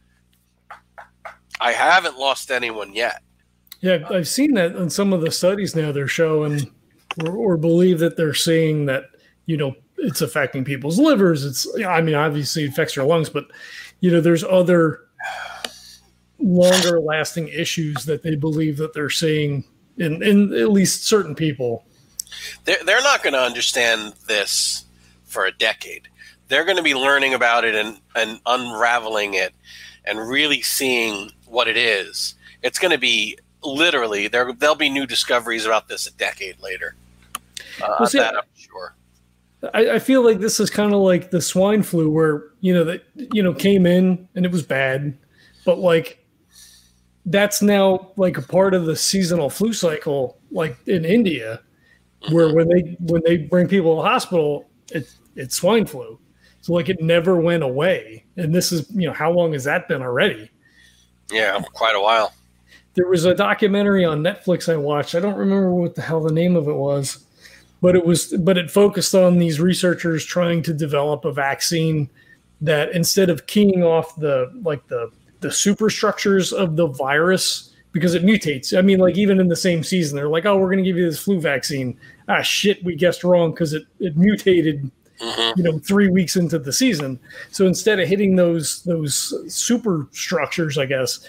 I 1.59 1.71
haven't 1.71 2.19
lost 2.19 2.51
anyone 2.51 2.93
yet. 2.93 3.23
Yeah, 3.81 4.07
I've 4.11 4.27
seen 4.27 4.53
that 4.53 4.75
in 4.75 4.91
some 4.91 5.11
of 5.11 5.21
the 5.21 5.31
studies 5.31 5.75
now. 5.75 5.91
They're 5.91 6.07
showing 6.07 6.71
or, 7.25 7.35
or 7.35 7.57
believe 7.57 7.97
that 7.99 8.15
they're 8.15 8.35
seeing 8.35 8.85
that 8.85 9.05
you 9.47 9.57
know 9.57 9.75
it's 9.97 10.21
affecting 10.21 10.63
people's 10.63 10.99
livers. 10.99 11.43
It's, 11.43 11.67
I 11.83 11.99
mean, 12.01 12.13
obviously 12.13 12.65
it 12.65 12.69
affects 12.69 12.95
your 12.95 13.05
lungs, 13.05 13.29
but 13.29 13.45
you 14.01 14.11
know, 14.11 14.21
there's 14.21 14.43
other 14.43 15.01
longer 16.37 16.99
lasting 16.99 17.47
issues 17.47 18.05
that 18.05 18.21
they 18.21 18.35
believe 18.35 18.77
that 18.77 18.93
they're 18.93 19.09
seeing 19.09 19.63
in, 19.97 20.21
in 20.21 20.53
at 20.53 20.69
least 20.69 21.07
certain 21.07 21.33
people. 21.33 21.85
They're, 22.65 22.83
they're 22.85 23.01
not 23.01 23.23
going 23.23 23.33
to 23.33 23.41
understand 23.41 24.13
this 24.27 24.85
for 25.23 25.45
a 25.45 25.51
decade 25.51 26.07
they're 26.47 26.65
going 26.65 26.77
to 26.77 26.83
be 26.83 26.93
learning 26.93 27.33
about 27.33 27.63
it 27.63 27.75
and, 27.75 27.99
and 28.15 28.39
unraveling 28.45 29.33
it 29.33 29.53
and 30.05 30.19
really 30.19 30.61
seeing 30.61 31.31
what 31.45 31.67
it 31.67 31.77
is. 31.77 32.35
It's 32.61 32.79
going 32.79 32.91
to 32.91 32.97
be 32.97 33.37
literally 33.63 34.27
there. 34.27 34.51
There'll 34.53 34.75
be 34.75 34.89
new 34.89 35.05
discoveries 35.05 35.65
about 35.65 35.87
this 35.87 36.07
a 36.07 36.13
decade 36.13 36.59
later. 36.61 36.95
Uh, 37.81 37.95
well, 37.99 38.07
see, 38.07 38.19
that 38.19 38.35
I'm 38.35 38.43
sure. 38.55 38.95
I, 39.73 39.91
I 39.91 39.99
feel 39.99 40.23
like 40.23 40.39
this 40.39 40.59
is 40.59 40.69
kind 40.69 40.93
of 40.93 41.01
like 41.01 41.31
the 41.31 41.41
swine 41.41 41.83
flu, 41.83 42.09
where 42.09 42.43
you 42.61 42.73
know 42.73 42.83
that 42.83 43.03
you 43.15 43.41
know 43.43 43.53
came 43.53 43.85
in 43.85 44.27
and 44.35 44.45
it 44.45 44.51
was 44.51 44.63
bad, 44.63 45.17
but 45.65 45.79
like 45.79 46.25
that's 47.25 47.61
now 47.61 48.11
like 48.17 48.37
a 48.37 48.41
part 48.41 48.73
of 48.73 48.85
the 48.85 48.95
seasonal 48.95 49.49
flu 49.49 49.73
cycle, 49.73 50.37
like 50.51 50.77
in 50.85 51.05
India, 51.05 51.61
where 52.29 52.47
mm-hmm. 52.47 52.55
when 52.55 52.67
they 52.69 52.97
when 52.99 53.21
they 53.25 53.37
bring 53.37 53.67
people 53.67 53.95
to 53.95 54.03
the 54.03 54.07
hospital, 54.07 54.69
it's 54.91 55.15
it's 55.35 55.55
swine 55.55 55.85
flu. 55.85 56.19
So 56.65 56.73
like 56.73 56.89
it 56.89 56.99
never 56.99 57.35
went 57.35 57.61
away. 57.61 58.25
And 58.37 58.51
this 58.51 58.71
is, 58.71 58.89
you 58.89 59.05
know, 59.05 59.13
how 59.13 59.31
long 59.31 59.53
has 59.53 59.65
that 59.65 59.87
been 59.87 60.01
already? 60.01 60.49
Yeah, 61.31 61.61
quite 61.73 61.95
a 61.95 62.01
while. 62.01 62.33
There 62.95 63.07
was 63.07 63.23
a 63.25 63.35
documentary 63.35 64.03
on 64.03 64.23
Netflix 64.23 64.67
I 64.67 64.75
watched. 64.75 65.13
I 65.13 65.19
don't 65.19 65.37
remember 65.37 65.69
what 65.69 65.93
the 65.93 66.01
hell 66.01 66.23
the 66.23 66.33
name 66.33 66.55
of 66.55 66.67
it 66.67 66.73
was, 66.73 67.23
but 67.83 67.95
it 67.95 68.03
was 68.03 68.33
but 68.39 68.57
it 68.57 68.71
focused 68.71 69.13
on 69.13 69.37
these 69.37 69.59
researchers 69.59 70.25
trying 70.25 70.63
to 70.63 70.73
develop 70.73 71.23
a 71.23 71.31
vaccine 71.31 72.09
that 72.61 72.93
instead 72.93 73.29
of 73.29 73.45
keying 73.45 73.83
off 73.83 74.15
the 74.15 74.51
like 74.63 74.87
the 74.87 75.11
the 75.41 75.51
superstructures 75.51 76.51
of 76.51 76.77
the 76.77 76.87
virus 76.87 77.75
because 77.91 78.15
it 78.15 78.23
mutates. 78.23 78.75
I 78.75 78.81
mean, 78.81 78.97
like 78.97 79.19
even 79.19 79.39
in 79.39 79.49
the 79.49 79.55
same 79.55 79.83
season, 79.83 80.15
they're 80.15 80.29
like, 80.29 80.47
"Oh, 80.47 80.57
we're 80.57 80.71
going 80.71 80.83
to 80.83 80.89
give 80.89 80.97
you 80.97 81.05
this 81.05 81.23
flu 81.23 81.39
vaccine." 81.39 81.95
Ah, 82.27 82.41
shit, 82.41 82.83
we 82.83 82.95
guessed 82.95 83.23
wrong 83.23 83.51
because 83.51 83.73
it 83.73 83.83
it 83.99 84.17
mutated 84.17 84.89
mm-hmm. 85.19 85.59
you 85.59 85.63
know 85.63 85.79
three 85.79 86.09
weeks 86.09 86.35
into 86.35 86.59
the 86.59 86.73
season. 86.73 87.19
So 87.51 87.65
instead 87.65 87.99
of 87.99 88.07
hitting 88.07 88.35
those 88.35 88.83
those 88.83 89.33
super 89.53 90.07
structures, 90.11 90.77
I 90.77 90.85
guess 90.85 91.19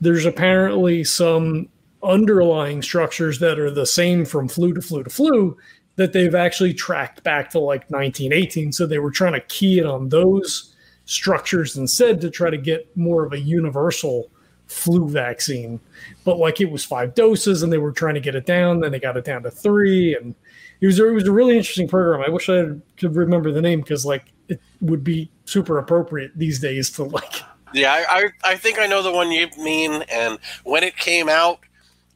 there's 0.00 0.26
apparently 0.26 1.04
some 1.04 1.68
underlying 2.02 2.82
structures 2.82 3.40
that 3.40 3.58
are 3.58 3.70
the 3.70 3.86
same 3.86 4.24
from 4.24 4.48
flu 4.48 4.72
to 4.72 4.80
flu 4.80 5.02
to 5.02 5.10
flu 5.10 5.56
that 5.96 6.12
they've 6.12 6.36
actually 6.36 6.72
tracked 6.72 7.24
back 7.24 7.50
to 7.50 7.58
like 7.58 7.90
1918. 7.90 8.72
So 8.72 8.86
they 8.86 9.00
were 9.00 9.10
trying 9.10 9.32
to 9.32 9.40
key 9.40 9.80
it 9.80 9.86
on 9.86 10.08
those 10.08 10.76
structures 11.06 11.76
instead 11.76 12.20
to 12.20 12.30
try 12.30 12.50
to 12.50 12.56
get 12.56 12.96
more 12.96 13.26
of 13.26 13.32
a 13.32 13.40
universal 13.40 14.30
flu 14.68 15.08
vaccine. 15.08 15.80
But 16.24 16.38
like 16.38 16.60
it 16.60 16.70
was 16.70 16.84
five 16.84 17.16
doses 17.16 17.64
and 17.64 17.72
they 17.72 17.78
were 17.78 17.90
trying 17.90 18.14
to 18.14 18.20
get 18.20 18.36
it 18.36 18.46
down, 18.46 18.78
then 18.78 18.92
they 18.92 19.00
got 19.00 19.16
it 19.16 19.24
down 19.24 19.42
to 19.42 19.50
three. 19.50 20.14
And 20.14 20.36
it 20.80 20.86
was 20.86 20.98
a, 21.00 21.08
it 21.08 21.12
was 21.12 21.26
a 21.26 21.32
really 21.32 21.56
interesting 21.56 21.88
program. 21.88 22.22
I 22.24 22.30
wish 22.30 22.48
I 22.48 22.64
could 22.96 23.16
remember 23.16 23.50
the 23.52 23.62
name 23.62 23.80
because 23.80 24.06
like 24.06 24.26
it 24.48 24.60
would 24.80 25.02
be 25.02 25.30
super 25.44 25.78
appropriate 25.78 26.32
these 26.36 26.60
days 26.60 26.90
to 26.92 27.04
like. 27.04 27.42
Yeah, 27.74 27.92
I, 27.92 28.18
I, 28.44 28.52
I 28.52 28.56
think 28.56 28.78
I 28.78 28.86
know 28.86 29.02
the 29.02 29.12
one 29.12 29.30
you 29.30 29.46
mean. 29.58 30.02
And 30.10 30.38
when 30.64 30.82
it 30.82 30.96
came 30.96 31.28
out, 31.28 31.60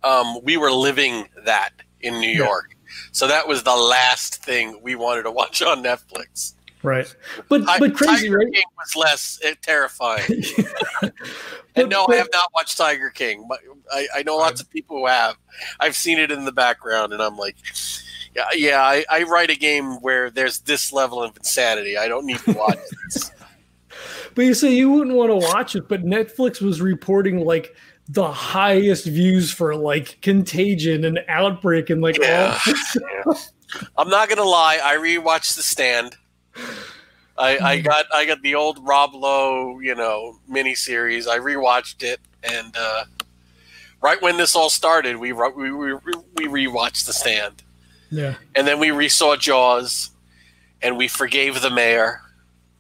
um, 0.03 0.39
we 0.43 0.57
were 0.57 0.73
living 0.73 1.29
that 1.45 1.71
in 2.01 2.21
New 2.21 2.31
York, 2.31 2.71
yeah. 2.71 2.93
so 3.13 3.29
that 3.29 3.47
was 3.47 3.63
the 3.63 3.77
last 3.77 4.43
thing 4.45 4.81
we 4.83 4.95
wanted 4.95 5.23
to 5.25 5.31
watch 5.31 5.63
on 5.63 5.83
Netflix. 5.83 6.55
Right, 6.83 7.15
but 7.49 7.69
I, 7.69 7.79
but 7.79 7.95
crazy, 7.95 8.27
Tiger 8.27 8.39
right? 8.39 8.53
King 8.53 8.65
was 8.77 8.97
less 8.97 9.41
uh, 9.47 9.55
terrifying. 9.63 10.43
and 11.77 11.89
no, 11.89 12.07
but, 12.09 12.15
I 12.15 12.19
have 12.19 12.29
not 12.33 12.51
watched 12.53 12.77
Tiger 12.77 13.11
King, 13.11 13.47
but 13.49 13.61
I, 13.93 14.09
I 14.17 14.23
know 14.25 14.37
lots 14.37 14.61
of 14.61 14.69
people 14.69 14.99
who 14.99 15.07
have. 15.07 15.37
I've 15.79 15.95
seen 15.95 16.19
it 16.19 16.33
in 16.33 16.45
the 16.45 16.51
background, 16.51 17.13
and 17.13 17.23
I'm 17.23 17.37
like, 17.37 17.55
yeah, 18.35 18.45
yeah. 18.55 18.83
I, 18.83 19.05
I 19.11 19.23
write 19.25 19.51
a 19.51 19.57
game 19.57 20.01
where 20.01 20.31
there's 20.31 20.61
this 20.61 20.93
level 20.93 21.23
of 21.23 21.37
insanity. 21.37 21.97
I 21.97 22.09
don't 22.09 22.27
need 22.27 22.39
to 22.41 22.53
watch 22.53 22.79
this. 23.05 23.31
but 24.35 24.45
you 24.45 24.55
say 24.55 24.75
you 24.75 24.91
wouldn't 24.91 25.17
want 25.17 25.31
to 25.31 25.37
watch 25.37 25.77
it, 25.77 25.89
but 25.89 26.05
Netflix 26.05 26.61
was 26.61 26.81
reporting 26.81 27.45
like 27.45 27.75
the 28.09 28.31
highest 28.31 29.07
views 29.07 29.51
for 29.51 29.75
like 29.75 30.21
contagion 30.23 31.05
and 31.05 31.21
outbreak 31.29 31.91
and 31.91 32.03
like 32.03 32.19
yeah. 32.19 32.59
all 33.27 33.37
I'm 33.97 34.09
not 34.09 34.29
gonna 34.29 34.45
lie. 34.45 34.81
I 34.83 34.97
rewatched 34.97 35.57
The 35.57 35.63
Stand. 35.63 36.17
I, 37.39 37.59
I 37.59 37.81
got 37.81 38.07
I 38.13 38.27
got 38.27 38.43
the 38.43 38.55
old 38.55 38.79
Rob 38.87 39.15
Lowe, 39.15 39.81
you 39.81 39.95
know, 39.95 40.39
miniseries. 40.51 41.27
I 41.27 41.39
rewatched 41.39 42.03
it, 42.03 42.21
and 42.43 42.75
uh, 42.77 43.05
right 44.03 44.21
when 44.21 44.37
this 44.37 44.55
all 44.55 44.69
started, 44.69 45.17
we 45.17 45.33
we 45.33 45.73
we, 45.73 45.95
we 45.95 46.67
rewatched 46.67 47.07
The 47.07 47.13
Stand. 47.13 47.63
Yeah, 48.13 48.37
and 48.55 48.67
then 48.67 48.79
we 48.79 48.89
resaw 48.89 49.39
Jaws, 49.39 50.11
and 50.81 50.97
we 50.97 51.09
forgave 51.09 51.61
the 51.61 51.71
mayor 51.71 52.21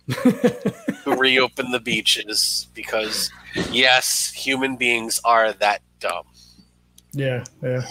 who 1.05 1.17
reopened 1.17 1.75
the 1.75 1.81
beaches 1.81 2.69
because 2.75 3.33
yes, 3.71 4.31
human 4.31 4.77
beings 4.77 5.21
are 5.25 5.53
that 5.55 5.83
dumb. 5.99 6.27
Yeah, 7.13 7.45
yeah. 7.63 7.83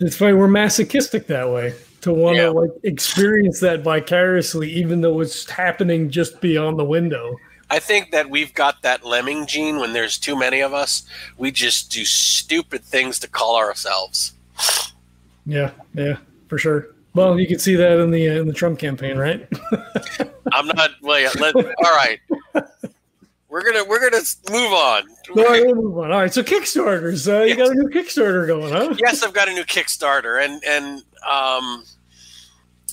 It's 0.00 0.16
funny 0.16 0.32
we're 0.32 0.48
masochistic 0.48 1.26
that 1.26 1.50
way 1.50 1.74
to 2.04 2.12
want 2.12 2.36
to 2.36 2.42
yeah. 2.42 2.48
like 2.50 2.70
experience 2.82 3.60
that 3.60 3.80
vicariously, 3.80 4.70
even 4.70 5.00
though 5.00 5.20
it's 5.20 5.48
happening 5.48 6.10
just 6.10 6.40
beyond 6.40 6.78
the 6.78 6.84
window. 6.84 7.36
I 7.70 7.78
think 7.78 8.10
that 8.12 8.28
we've 8.28 8.52
got 8.52 8.82
that 8.82 9.04
lemming 9.04 9.46
gene. 9.46 9.78
When 9.78 9.94
there's 9.94 10.18
too 10.18 10.38
many 10.38 10.60
of 10.60 10.74
us, 10.74 11.04
we 11.38 11.50
just 11.50 11.90
do 11.90 12.04
stupid 12.04 12.84
things 12.84 13.18
to 13.20 13.28
call 13.28 13.56
ourselves. 13.56 14.34
Yeah, 15.46 15.70
yeah, 15.94 16.18
for 16.54 16.58
sure. 16.58 16.86
Well, 17.14 17.40
you 17.40 17.48
can 17.48 17.58
see 17.58 17.74
that 17.74 17.98
in 17.98 18.12
the 18.12 18.28
uh, 18.28 18.40
in 18.40 18.46
the 18.46 18.54
Trump 18.54 18.78
campaign, 18.78 19.18
right? 19.18 19.48
I'm 20.52 20.68
not. 20.68 20.90
Well, 21.02 21.32
let, 21.40 21.56
all 21.56 21.96
right. 21.96 22.20
We're 23.48 23.64
gonna 23.64 23.84
we're 23.84 23.98
gonna 23.98 24.22
move 24.50 24.72
on. 24.72 25.02
No, 25.34 25.44
we'll 25.50 25.74
move 25.74 25.98
on. 25.98 26.12
All 26.12 26.20
right. 26.20 26.32
So 26.32 26.44
Kickstarters. 26.44 27.26
Uh, 27.26 27.42
you 27.42 27.56
got 27.56 27.70
a 27.70 27.74
new 27.74 27.88
Kickstarter 27.88 28.46
going, 28.46 28.72
huh? 28.72 28.94
Yes, 28.98 29.24
I've 29.24 29.32
got 29.32 29.48
a 29.48 29.52
new 29.52 29.64
Kickstarter, 29.64 30.44
and 30.44 30.62
and 30.64 31.02
um, 31.28 31.84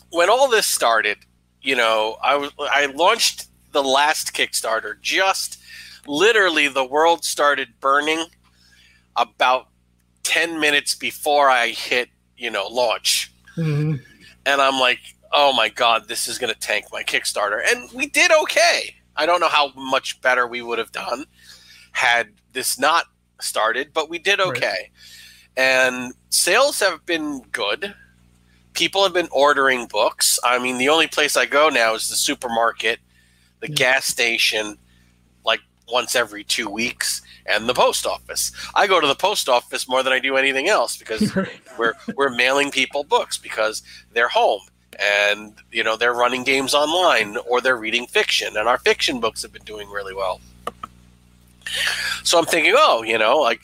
when 0.09 0.27
all 0.29 0.49
this 0.49 0.65
started, 0.65 1.17
you 1.61 1.75
know, 1.75 2.17
I 2.23 2.35
was 2.35 2.51
I 2.59 2.87
launched 2.87 3.47
the 3.73 3.83
last 3.83 4.33
Kickstarter 4.33 4.99
just 5.01 5.59
literally 6.07 6.67
the 6.67 6.83
world 6.83 7.23
started 7.23 7.69
burning 7.79 8.25
about 9.15 9.67
10 10.23 10.59
minutes 10.59 10.95
before 10.95 11.49
I 11.49 11.69
hit, 11.69 12.09
you 12.37 12.49
know, 12.49 12.67
launch. 12.67 13.30
Mm-hmm. 13.57 13.95
And 14.45 14.61
I'm 14.61 14.79
like, 14.79 14.99
oh 15.31 15.53
my 15.53 15.69
God, 15.69 16.07
this 16.07 16.27
is 16.27 16.37
going 16.37 16.53
to 16.53 16.59
tank 16.59 16.85
my 16.91 17.03
Kickstarter. 17.03 17.61
And 17.69 17.89
we 17.93 18.07
did 18.07 18.31
okay. 18.31 18.95
I 19.15 19.25
don't 19.25 19.39
know 19.39 19.49
how 19.49 19.71
much 19.75 20.21
better 20.21 20.47
we 20.47 20.61
would 20.61 20.79
have 20.79 20.91
done 20.91 21.25
had 21.91 22.29
this 22.53 22.79
not 22.79 23.05
started, 23.39 23.91
but 23.93 24.09
we 24.09 24.19
did 24.19 24.39
okay. 24.39 24.67
Right. 24.67 24.89
And 25.57 26.13
sales 26.29 26.79
have 26.79 27.05
been 27.05 27.41
good. 27.51 27.93
People 28.73 29.03
have 29.03 29.13
been 29.13 29.27
ordering 29.31 29.87
books. 29.87 30.39
I 30.43 30.59
mean, 30.59 30.77
the 30.77 30.89
only 30.89 31.07
place 31.07 31.35
I 31.35 31.45
go 31.45 31.69
now 31.69 31.93
is 31.93 32.09
the 32.09 32.15
supermarket, 32.15 32.99
the 33.59 33.69
yeah. 33.69 33.75
gas 33.75 34.05
station, 34.05 34.77
like 35.43 35.59
once 35.91 36.15
every 36.15 36.45
two 36.45 36.69
weeks, 36.69 37.21
and 37.51 37.67
the 37.67 37.73
post 37.73 38.05
office. 38.05 38.51
I 38.75 38.87
go 38.87 39.01
to 39.01 39.07
the 39.07 39.15
post 39.15 39.49
office 39.49 39.87
more 39.87 40.03
than 40.03 40.13
I 40.13 40.19
do 40.19 40.37
anything 40.37 40.67
else 40.69 40.97
because 40.97 41.35
we're 41.77 41.93
we're 42.15 42.29
mailing 42.29 42.71
people 42.71 43.03
books 43.03 43.37
because 43.37 43.83
they're 44.13 44.29
home 44.29 44.61
and 44.99 45.53
you 45.71 45.83
know 45.83 45.95
they're 45.97 46.13
running 46.13 46.43
games 46.43 46.73
online 46.73 47.37
or 47.49 47.61
they're 47.61 47.77
reading 47.77 48.07
fiction 48.07 48.55
and 48.57 48.67
our 48.67 48.77
fiction 48.77 49.19
books 49.19 49.41
have 49.41 49.53
been 49.53 49.63
doing 49.63 49.89
really 49.89 50.13
well. 50.13 50.39
So 52.23 52.37
i'm 52.37 52.45
thinking 52.45 52.73
oh 52.75 53.03
you 53.03 53.17
know 53.17 53.37
like 53.37 53.61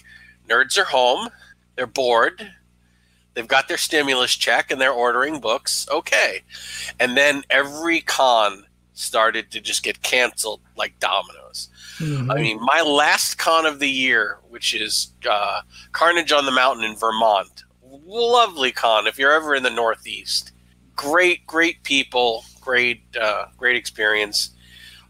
nerds 0.49 0.77
are 0.77 0.85
home 0.85 1.29
they're 1.75 1.87
bored 1.87 2.51
they've 3.33 3.47
got 3.47 3.67
their 3.67 3.77
stimulus 3.77 4.35
check 4.35 4.71
and 4.71 4.79
they're 4.79 4.91
ordering 4.91 5.39
books 5.39 5.87
okay. 5.91 6.41
And 6.99 7.17
then 7.17 7.43
every 7.49 8.01
con 8.01 8.65
started 8.93 9.51
to 9.51 9.61
just 9.61 9.83
get 9.83 10.01
canceled 10.01 10.61
like 10.75 10.99
dominoes 10.99 11.69
mm-hmm. 11.99 12.31
i 12.31 12.35
mean 12.35 12.59
my 12.61 12.81
last 12.81 13.37
con 13.37 13.65
of 13.65 13.79
the 13.79 13.89
year 13.89 14.39
which 14.49 14.73
is 14.73 15.13
uh, 15.29 15.61
carnage 15.91 16.31
on 16.31 16.45
the 16.45 16.51
mountain 16.51 16.83
in 16.83 16.95
vermont 16.95 17.63
lovely 18.05 18.71
con 18.71 19.07
if 19.07 19.17
you're 19.17 19.33
ever 19.33 19.55
in 19.55 19.63
the 19.63 19.69
northeast 19.69 20.51
great, 20.97 21.47
great 21.47 21.81
people, 21.83 22.43
great, 22.59 23.03
uh, 23.15 23.45
great 23.55 23.77
experience. 23.77 24.49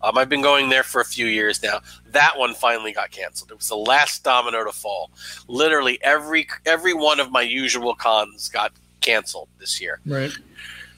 Um, 0.03 0.15
I've 0.15 0.29
been 0.29 0.43
going 0.43 0.69
there 0.69 0.83
for 0.83 1.01
a 1.01 1.05
few 1.05 1.25
years 1.25 1.63
now. 1.63 1.79
That 2.11 2.37
one 2.37 2.53
finally 2.53 2.93
got 2.93 3.09
canceled. 3.09 3.49
It 3.49 3.57
was 3.57 3.69
the 3.69 3.77
last 3.77 4.23
domino 4.23 4.63
to 4.63 4.71
fall. 4.71 5.09
Literally 5.47 5.97
every 6.03 6.47
every 6.67 6.93
one 6.93 7.19
of 7.19 7.31
my 7.31 7.41
usual 7.41 7.95
cons 7.95 8.47
got 8.47 8.73
canceled 9.01 9.49
this 9.57 9.81
year. 9.81 9.99
Right. 10.05 10.31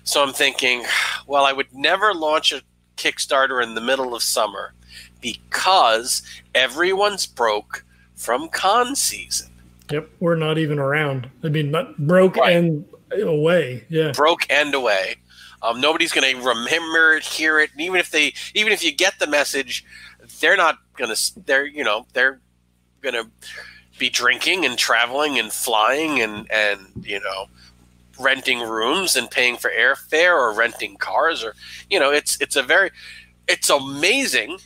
So 0.03 0.21
I'm 0.21 0.33
thinking, 0.33 0.83
well, 1.27 1.45
I 1.45 1.53
would 1.53 1.73
never 1.73 2.13
launch 2.13 2.51
a 2.51 2.61
Kickstarter 2.97 3.63
in 3.63 3.75
the 3.75 3.81
middle 3.81 4.13
of 4.13 4.21
summer 4.21 4.73
because 5.21 6.21
everyone's 6.55 7.25
broke 7.25 7.85
from 8.15 8.49
con 8.49 8.95
season. 8.95 9.49
Yep, 9.89 10.09
we're 10.19 10.35
not 10.35 10.57
even 10.57 10.77
around. 10.79 11.29
I 11.43 11.49
mean, 11.49 11.71
not 11.71 11.97
broke 11.97 12.35
right. 12.37 12.55
and 12.55 12.85
away. 13.11 13.85
Yeah, 13.89 14.11
broke 14.11 14.45
and 14.49 14.73
away. 14.73 15.15
Um, 15.61 15.81
nobody's 15.81 16.13
going 16.13 16.35
to 16.35 16.41
remember 16.41 17.15
it, 17.15 17.23
hear 17.23 17.59
it, 17.59 17.71
and 17.71 17.81
even 17.81 17.99
if 17.99 18.11
they, 18.11 18.33
even 18.53 18.71
if 18.71 18.83
you 18.83 18.93
get 18.93 19.19
the 19.19 19.27
message, 19.27 19.83
they're 20.39 20.57
not 20.57 20.79
going 20.95 21.13
to. 21.13 21.39
They're 21.45 21.65
you 21.65 21.83
know 21.83 22.05
they're 22.13 22.39
going 23.01 23.15
to 23.15 23.29
be 23.97 24.09
drinking 24.09 24.65
and 24.65 24.77
traveling 24.77 25.37
and 25.37 25.51
flying 25.51 26.21
and 26.21 26.49
and 26.51 26.79
you 27.01 27.19
know 27.19 27.47
renting 28.19 28.61
rooms 28.61 29.15
and 29.15 29.29
paying 29.29 29.57
for 29.57 29.71
airfare 29.77 30.33
or 30.33 30.53
renting 30.53 30.97
cars 30.97 31.43
or 31.43 31.55
you 31.89 31.99
know 31.99 32.11
it's 32.11 32.39
it's 32.41 32.55
a 32.55 32.63
very 32.63 32.91
it's 33.47 33.69
amazing 33.69 34.57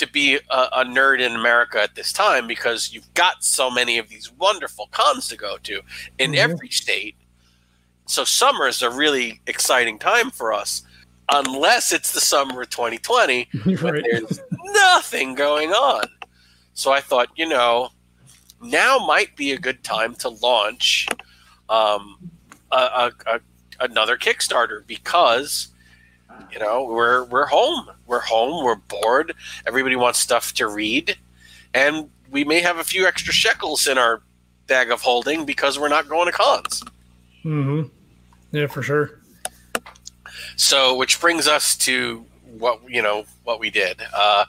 to 0.00 0.10
be 0.10 0.36
a, 0.36 0.68
a, 0.72 0.84
nerd 0.84 1.20
in 1.20 1.32
America 1.36 1.80
at 1.80 1.94
this 1.94 2.12
time 2.12 2.46
because 2.46 2.92
you've 2.92 3.12
got 3.14 3.44
so 3.44 3.70
many 3.70 3.98
of 3.98 4.08
these 4.08 4.32
wonderful 4.32 4.88
cons 4.90 5.28
to 5.28 5.36
go 5.36 5.56
to 5.58 5.80
in 6.18 6.32
mm-hmm. 6.32 6.50
every 6.50 6.68
state 6.68 7.14
so 8.10 8.24
summer 8.24 8.66
is 8.66 8.82
a 8.82 8.90
really 8.90 9.40
exciting 9.46 9.96
time 9.96 10.32
for 10.32 10.52
us, 10.52 10.82
unless 11.32 11.92
it's 11.92 12.12
the 12.12 12.20
summer 12.20 12.62
of 12.62 12.70
2020 12.70 13.48
right. 13.66 13.82
when 13.82 14.02
there's 14.02 14.40
nothing 14.64 15.36
going 15.36 15.70
on. 15.70 16.06
So 16.74 16.90
I 16.90 17.00
thought, 17.00 17.28
you 17.36 17.48
know, 17.48 17.90
now 18.60 18.98
might 18.98 19.36
be 19.36 19.52
a 19.52 19.58
good 19.58 19.84
time 19.84 20.16
to 20.16 20.28
launch 20.28 21.06
um, 21.68 22.30
a, 22.72 22.76
a, 22.76 23.12
a, 23.26 23.40
another 23.78 24.18
Kickstarter 24.18 24.84
because 24.88 25.68
you 26.52 26.58
know 26.58 26.84
we're 26.84 27.24
we're 27.24 27.46
home, 27.46 27.90
we're 28.06 28.20
home, 28.20 28.64
we're 28.64 28.76
bored. 28.76 29.34
Everybody 29.66 29.96
wants 29.96 30.18
stuff 30.18 30.52
to 30.54 30.66
read, 30.66 31.16
and 31.74 32.10
we 32.30 32.44
may 32.44 32.60
have 32.60 32.78
a 32.78 32.84
few 32.84 33.06
extra 33.06 33.32
shekels 33.32 33.86
in 33.86 33.98
our 33.98 34.22
bag 34.66 34.90
of 34.90 35.00
holding 35.00 35.44
because 35.44 35.78
we're 35.78 35.88
not 35.88 36.08
going 36.08 36.26
to 36.26 36.32
cons. 36.32 36.82
Mm-hmm. 37.44 37.88
Yeah, 38.52 38.66
for 38.66 38.82
sure. 38.82 39.20
So, 40.56 40.96
which 40.96 41.20
brings 41.20 41.48
us 41.48 41.76
to 41.78 42.24
what 42.58 42.80
you 42.88 43.02
know 43.02 43.24
what 43.44 43.60
we 43.60 43.70
did. 43.70 44.02
Uh, 44.14 44.44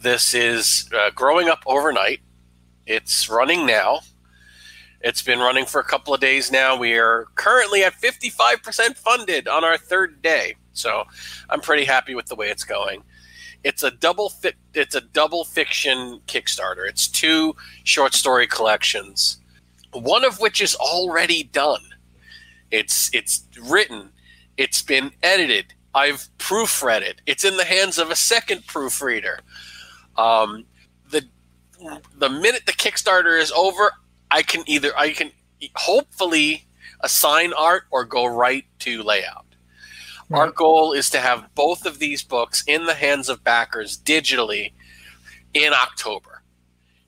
this 0.00 0.34
is 0.34 0.88
uh, 0.94 1.10
growing 1.10 1.48
up 1.48 1.62
overnight. 1.66 2.20
It's 2.86 3.28
running 3.28 3.66
now. 3.66 4.00
It's 5.00 5.22
been 5.22 5.38
running 5.38 5.66
for 5.66 5.80
a 5.80 5.84
couple 5.84 6.14
of 6.14 6.20
days 6.20 6.50
now. 6.50 6.76
We 6.76 6.94
are 6.94 7.26
currently 7.34 7.84
at 7.84 7.92
55% 7.92 8.96
funded 8.96 9.46
on 9.46 9.62
our 9.62 9.76
third 9.76 10.22
day. 10.22 10.56
So 10.74 11.04
I'm 11.48 11.60
pretty 11.60 11.84
happy 11.84 12.14
with 12.14 12.26
the 12.26 12.34
way 12.34 12.50
it's 12.50 12.64
going. 12.64 13.02
It's 13.62 13.82
a 13.82 13.90
double 13.90 14.28
fit 14.28 14.56
it's 14.74 14.94
a 14.94 15.00
double 15.00 15.44
fiction 15.44 16.20
Kickstarter. 16.26 16.86
It's 16.86 17.08
two 17.08 17.56
short 17.84 18.12
story 18.12 18.46
collections. 18.46 19.38
One 19.92 20.24
of 20.24 20.38
which 20.40 20.60
is 20.60 20.74
already 20.74 21.44
done. 21.44 21.80
It's 22.70 23.10
it's 23.14 23.46
written. 23.62 24.10
It's 24.56 24.82
been 24.82 25.12
edited. 25.22 25.72
I've 25.94 26.28
proofread 26.38 27.02
it. 27.02 27.20
It's 27.24 27.44
in 27.44 27.56
the 27.56 27.64
hands 27.64 27.98
of 27.98 28.10
a 28.10 28.16
second 28.16 28.66
proofreader. 28.66 29.40
Um, 30.16 30.66
the 31.10 31.24
the 32.18 32.28
minute 32.28 32.66
the 32.66 32.72
Kickstarter 32.72 33.40
is 33.40 33.52
over, 33.52 33.92
I 34.30 34.42
can 34.42 34.62
either 34.68 34.90
I 34.98 35.12
can 35.12 35.30
hopefully 35.76 36.66
assign 37.00 37.52
art 37.52 37.84
or 37.90 38.04
go 38.04 38.26
right 38.26 38.64
to 38.80 39.02
layout. 39.02 39.43
Right. 40.34 40.40
Our 40.40 40.50
goal 40.50 40.92
is 40.92 41.10
to 41.10 41.20
have 41.20 41.54
both 41.54 41.86
of 41.86 41.98
these 41.98 42.22
books 42.22 42.64
in 42.66 42.86
the 42.86 42.94
hands 42.94 43.28
of 43.28 43.44
backers 43.44 43.98
digitally 43.98 44.72
in 45.52 45.72
October. 45.72 46.42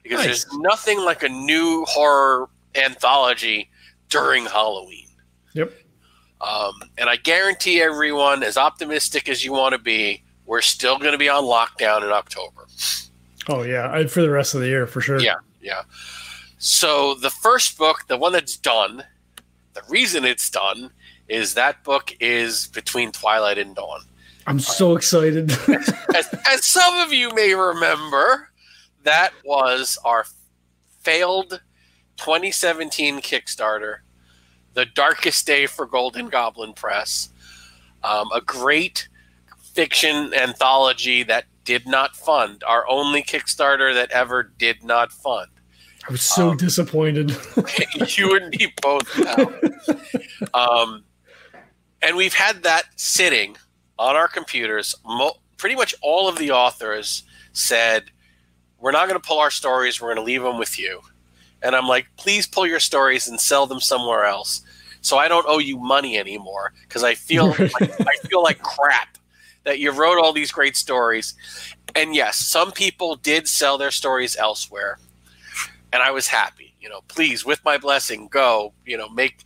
Because 0.03 0.19
nice. 0.19 0.45
there's 0.45 0.59
nothing 0.59 1.01
like 1.01 1.23
a 1.25 1.29
new 1.29 1.85
horror 1.89 2.49
anthology 2.77 3.69
during 4.09 4.47
Halloween. 4.47 5.09
Yep. 5.55 5.73
Um, 6.41 6.75
and 6.99 7.09
I 7.09 7.17
guarantee 7.17 7.81
everyone, 7.81 8.43
as 8.43 8.57
optimistic 8.57 9.29
as 9.29 9.45
you 9.45 9.53
want 9.53 9.73
to 9.73 9.79
be, 9.79 10.23
we're 10.45 10.61
still 10.61 10.99
going 10.99 11.12
to 11.12 11.19
be 11.19 11.29
on 11.29 11.45
lockdown 11.45 12.05
in 12.05 12.11
October. 12.11 12.67
Oh 13.49 13.62
yeah, 13.62 14.07
for 14.07 14.23
the 14.23 14.31
rest 14.31 14.55
of 14.55 14.61
the 14.61 14.69
year 14.69 14.87
for 14.87 15.01
sure. 15.01 15.21
Yeah, 15.21 15.37
yeah. 15.61 15.83
So 16.59 17.15
the 17.15 17.31
first 17.31 17.77
book, 17.79 18.05
the 18.09 18.17
one 18.17 18.33
that's 18.33 18.57
done, 18.57 19.05
the 19.75 19.83
reason 19.89 20.25
it's 20.25 20.51
done 20.51 20.91
is 21.29 21.55
that 21.55 21.83
book 21.85 22.15
is 22.21 22.69
between 22.69 23.12
Twilight 23.12 23.59
and 23.59 23.75
Dawn. 23.75 24.01
I'm 24.47 24.61
so 24.61 24.97
excited. 24.97 25.51
as, 26.15 26.35
as 26.49 26.65
some 26.65 26.95
of 26.99 27.12
you 27.12 27.35
may 27.35 27.55
remember, 27.55 28.51
that 29.03 29.33
was 29.45 29.99
our 30.05 30.25
failed 31.03 31.61
2017 32.17 33.21
Kickstarter, 33.21 33.99
The 34.75 34.87
Darkest 34.87 35.47
Day 35.47 35.67
for 35.67 35.87
Golden 35.87 36.29
Goblin 36.29 36.73
Press. 36.73 37.31
Um, 38.05 38.31
a 38.33 38.41
great 38.41 39.09
fiction 39.75 40.33
anthology 40.33 41.23
that 41.25 41.47
did 41.65 41.87
not 41.87 42.17
fund, 42.17 42.62
our 42.67 42.89
only 42.89 43.23
Kickstarter 43.23 43.93
that 43.95 44.11
ever 44.12 44.45
did 44.45 44.85
not 44.85 45.12
fund. 45.12 45.49
I 46.09 46.12
was 46.12 46.23
so 46.23 46.51
um, 46.51 46.57
disappointed. 46.57 47.31
you 48.17 48.37
and 48.37 48.51
me 48.51 48.73
both 48.81 49.09
um, 50.55 51.03
and 52.03 52.17
we've 52.17 52.35
had 52.35 52.63
that 52.63 52.85
sitting 52.97 53.57
on 53.99 54.17
our 54.17 54.29
computers. 54.29 54.95
Mo- 55.05 55.39
pretty 55.57 55.75
much 55.75 55.95
all 56.03 56.29
of 56.29 56.39
the 56.39 56.51
authors 56.51 57.25
said, 57.53 58.05
We're 58.79 58.93
not 58.93 59.09
going 59.09 59.21
to 59.21 59.27
pull 59.27 59.39
our 59.39 59.51
stories, 59.51 60.01
we're 60.01 60.15
going 60.15 60.25
to 60.25 60.33
leave 60.33 60.43
them 60.43 60.59
with 60.59 60.79
you. 60.79 61.01
And 61.63 61.75
I'm 61.75 61.87
like, 61.87 62.07
Please 62.17 62.47
pull 62.47 62.67
your 62.67 62.81
stories 62.81 63.29
and 63.29 63.41
sell 63.41 63.67
them 63.67 63.81
somewhere 63.81 64.25
else. 64.25 64.63
So 65.01 65.19
I 65.19 65.29
don't 65.29 65.47
owe 65.49 65.59
you 65.59 65.79
money 65.79 66.19
anymore 66.19 66.73
because 66.83 67.05
I 67.05 67.15
feel 67.15 67.49
like, 67.59 68.01
I 68.01 68.17
feel 68.29 68.43
like 68.43 68.61
crap 68.63 69.19
that 69.65 69.79
you 69.79 69.91
wrote 69.91 70.19
all 70.19 70.33
these 70.33 70.53
great 70.53 70.77
stories. 70.77 71.35
And 71.95 72.15
yes, 72.15 72.37
some 72.37 72.73
people 72.73 73.17
did 73.17 73.49
sell 73.49 73.79
their 73.79 73.91
stories 73.91 74.37
elsewhere 74.37 74.99
and 75.93 76.03
I 76.03 76.11
was 76.11 76.27
happy. 76.27 76.75
You 76.81 76.89
know, 76.91 77.01
please, 77.09 77.45
with 77.45 77.65
my 77.65 77.79
blessing, 77.79 78.29
go. 78.29 78.73
You 78.85 78.99
know, 78.99 79.09
make 79.09 79.39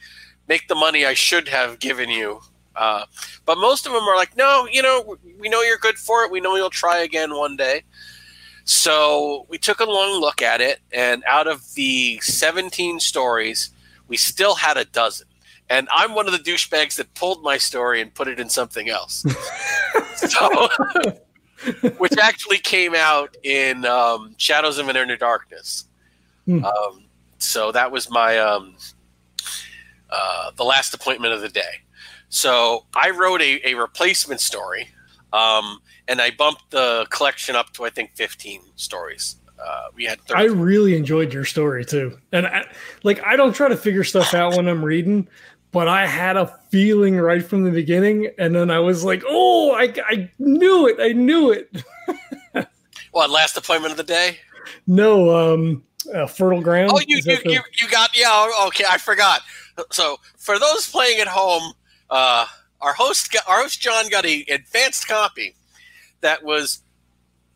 make 0.50 0.66
the 0.66 0.74
money 0.74 1.06
I 1.06 1.14
should 1.14 1.46
have 1.46 1.78
given 1.78 2.10
you. 2.10 2.40
Uh, 2.74 3.04
but 3.46 3.56
most 3.56 3.86
of 3.86 3.92
them 3.92 4.02
are 4.02 4.16
like, 4.16 4.36
no, 4.36 4.66
you 4.70 4.82
know, 4.82 5.16
we 5.38 5.48
know 5.48 5.62
you're 5.62 5.78
good 5.78 5.96
for 5.96 6.24
it. 6.24 6.32
We 6.32 6.40
know 6.40 6.56
you'll 6.56 6.70
try 6.70 6.98
again 6.98 7.30
one 7.36 7.56
day. 7.56 7.84
So 8.64 9.46
we 9.48 9.58
took 9.58 9.78
a 9.78 9.84
long 9.84 10.20
look 10.20 10.42
at 10.42 10.60
it, 10.60 10.80
and 10.92 11.22
out 11.24 11.46
of 11.46 11.74
the 11.74 12.18
17 12.20 13.00
stories, 13.00 13.70
we 14.08 14.16
still 14.16 14.56
had 14.56 14.76
a 14.76 14.84
dozen. 14.84 15.28
And 15.68 15.88
I'm 15.92 16.14
one 16.14 16.26
of 16.26 16.32
the 16.32 16.38
douchebags 16.38 16.96
that 16.96 17.14
pulled 17.14 17.42
my 17.44 17.56
story 17.56 18.00
and 18.00 18.12
put 18.12 18.26
it 18.26 18.40
in 18.40 18.48
something 18.48 18.88
else. 18.88 19.24
so, 20.16 20.68
which 21.98 22.18
actually 22.18 22.58
came 22.58 22.94
out 22.96 23.36
in 23.44 23.84
um, 23.84 24.34
Shadows 24.36 24.78
of 24.78 24.88
an 24.88 24.96
Inner 24.96 25.16
Darkness. 25.16 25.84
Hmm. 26.46 26.64
Um, 26.64 27.04
so 27.38 27.70
that 27.70 27.92
was 27.92 28.10
my 28.10 28.38
um, 28.38 28.74
uh, 30.10 30.50
the 30.56 30.64
last 30.64 30.94
appointment 30.94 31.32
of 31.32 31.40
the 31.40 31.48
day. 31.48 31.82
So 32.28 32.86
I 32.94 33.10
wrote 33.10 33.42
a, 33.42 33.70
a 33.70 33.74
replacement 33.74 34.40
story, 34.40 34.88
um, 35.32 35.80
and 36.08 36.20
I 36.20 36.30
bumped 36.30 36.70
the 36.70 37.06
collection 37.10 37.56
up 37.56 37.72
to 37.74 37.84
I 37.84 37.90
think 37.90 38.12
15 38.14 38.60
stories. 38.76 39.36
Uh, 39.58 39.88
we 39.94 40.04
had. 40.04 40.20
30. 40.22 40.40
I 40.40 40.44
really 40.46 40.96
enjoyed 40.96 41.34
your 41.34 41.44
story 41.44 41.84
too, 41.84 42.18
and 42.32 42.46
I, 42.46 42.64
like 43.02 43.22
I 43.24 43.36
don't 43.36 43.52
try 43.52 43.68
to 43.68 43.76
figure 43.76 44.04
stuff 44.04 44.32
out 44.32 44.56
when 44.56 44.68
I'm 44.68 44.82
reading, 44.82 45.28
but 45.70 45.86
I 45.86 46.06
had 46.06 46.36
a 46.36 46.46
feeling 46.70 47.16
right 47.16 47.44
from 47.44 47.64
the 47.64 47.70
beginning, 47.70 48.30
and 48.38 48.54
then 48.54 48.70
I 48.70 48.78
was 48.78 49.04
like, 49.04 49.22
"Oh, 49.26 49.72
I, 49.72 49.92
I 50.06 50.30
knew 50.38 50.88
it! 50.88 50.96
I 50.98 51.12
knew 51.12 51.50
it!" 51.52 51.84
what 53.10 53.28
last 53.30 53.56
appointment 53.56 53.92
of 53.92 53.98
the 53.98 54.04
day? 54.04 54.38
No, 54.86 55.54
um, 55.54 55.82
uh, 56.14 56.26
fertile 56.26 56.60
ground. 56.60 56.90
Oh, 56.92 57.00
you 57.06 57.16
you, 57.16 57.22
the... 57.22 57.40
you 57.44 57.60
you 57.80 57.88
got 57.88 58.16
yeah. 58.16 58.48
Okay, 58.66 58.84
I 58.88 58.98
forgot. 58.98 59.42
So 59.90 60.18
for 60.36 60.58
those 60.58 60.88
playing 60.90 61.20
at 61.20 61.28
home, 61.28 61.72
uh, 62.10 62.46
our 62.80 62.92
host 62.92 63.34
our 63.46 63.62
host 63.62 63.80
John 63.80 64.08
got 64.08 64.24
a 64.26 64.44
advanced 64.48 65.08
copy 65.08 65.54
that 66.20 66.42
was 66.42 66.80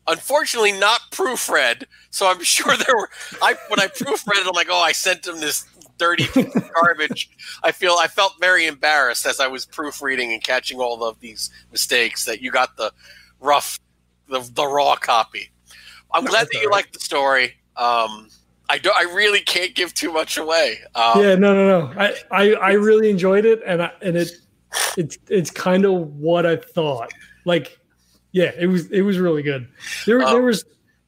unfortunately 0.07 0.71
not 0.73 1.01
proofread. 1.11 1.83
So 2.09 2.27
I'm 2.27 2.43
sure 2.43 2.75
there 2.75 2.95
were. 2.95 3.09
I 3.41 3.55
when 3.67 3.79
I 3.79 3.87
proofread 3.87 4.41
it, 4.41 4.47
I'm 4.47 4.53
like, 4.53 4.67
oh, 4.69 4.81
I 4.81 4.91
sent 4.91 5.27
him 5.27 5.39
this 5.39 5.65
dirty 5.97 6.27
garbage. 6.73 7.29
I 7.63 7.71
feel 7.71 7.93
I 7.99 8.07
felt 8.07 8.33
very 8.39 8.65
embarrassed 8.67 9.25
as 9.25 9.39
I 9.39 9.47
was 9.47 9.65
proofreading 9.65 10.33
and 10.33 10.43
catching 10.43 10.79
all 10.79 11.03
of 11.03 11.19
these 11.19 11.49
mistakes 11.71 12.25
that 12.25 12.41
you 12.41 12.51
got 12.51 12.75
the 12.77 12.91
rough, 13.39 13.79
the, 14.29 14.39
the 14.53 14.67
raw 14.67 14.95
copy. 14.95 15.51
I'm 16.13 16.25
glad 16.25 16.47
that 16.51 16.61
you 16.61 16.69
liked 16.69 16.93
the 16.93 16.99
story. 16.99 17.55
Um, 17.77 18.29
I 18.69 18.77
don't. 18.77 18.97
I 18.97 19.03
really 19.13 19.41
can't 19.41 19.75
give 19.75 19.93
too 19.93 20.11
much 20.11 20.37
away. 20.37 20.79
Um, 20.95 21.21
yeah, 21.21 21.35
no, 21.35 21.53
no, 21.53 21.67
no. 21.67 21.93
I, 21.99 22.15
I, 22.31 22.53
I 22.53 22.71
really 22.73 23.09
enjoyed 23.09 23.45
it, 23.45 23.61
and 23.65 23.81
I, 23.81 23.91
and 24.01 24.17
it, 24.17 24.31
it's, 24.97 25.17
it's 25.29 25.51
kind 25.51 25.85
of 25.85 25.93
what 26.15 26.45
I 26.45 26.55
thought. 26.55 27.11
Like, 27.45 27.77
yeah, 28.31 28.51
it 28.57 28.67
was, 28.67 28.89
it 28.91 29.01
was 29.01 29.19
really 29.19 29.43
good. 29.43 29.67
There, 30.05 30.21
um, 30.21 30.33
there 30.33 30.41
was 30.41 30.65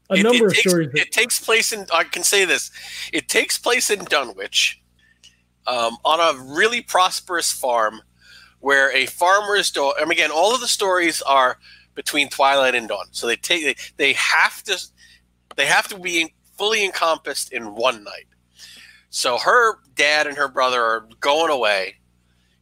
a 0.09 0.15
it, 0.15 0.23
number 0.23 0.45
it 0.45 0.51
of 0.51 0.53
takes, 0.53 0.69
stories. 0.69 0.91
That, 0.93 1.01
it 1.01 1.11
takes 1.11 1.43
place 1.43 1.71
in. 1.71 1.85
I 1.91 2.03
can 2.03 2.23
say 2.23 2.45
this. 2.45 2.71
It 3.11 3.27
takes 3.27 3.57
place 3.57 3.89
in 3.89 4.05
Dunwich, 4.05 4.81
um, 5.65 5.97
on 6.05 6.19
a 6.19 6.39
really 6.55 6.81
prosperous 6.81 7.51
farm, 7.51 8.01
where 8.59 8.95
a 8.95 9.07
farmer's 9.07 9.71
daughter. 9.71 9.99
And 10.01 10.11
again, 10.11 10.29
all 10.31 10.53
of 10.53 10.61
the 10.61 10.67
stories 10.67 11.21
are 11.23 11.57
between 11.95 12.29
twilight 12.29 12.75
and 12.75 12.87
dawn. 12.87 13.07
So 13.11 13.25
they 13.25 13.35
take 13.35 13.63
they, 13.63 13.75
they 13.97 14.13
have 14.13 14.61
to 14.63 14.79
they 15.55 15.65
have 15.65 15.87
to 15.87 15.97
be 15.97 16.33
fully 16.57 16.83
encompassed 16.83 17.51
in 17.51 17.75
one 17.75 18.03
night. 18.03 18.27
So 19.09 19.37
her 19.37 19.77
dad 19.95 20.27
and 20.27 20.37
her 20.37 20.47
brother 20.47 20.81
are 20.81 21.07
going 21.19 21.51
away, 21.51 21.95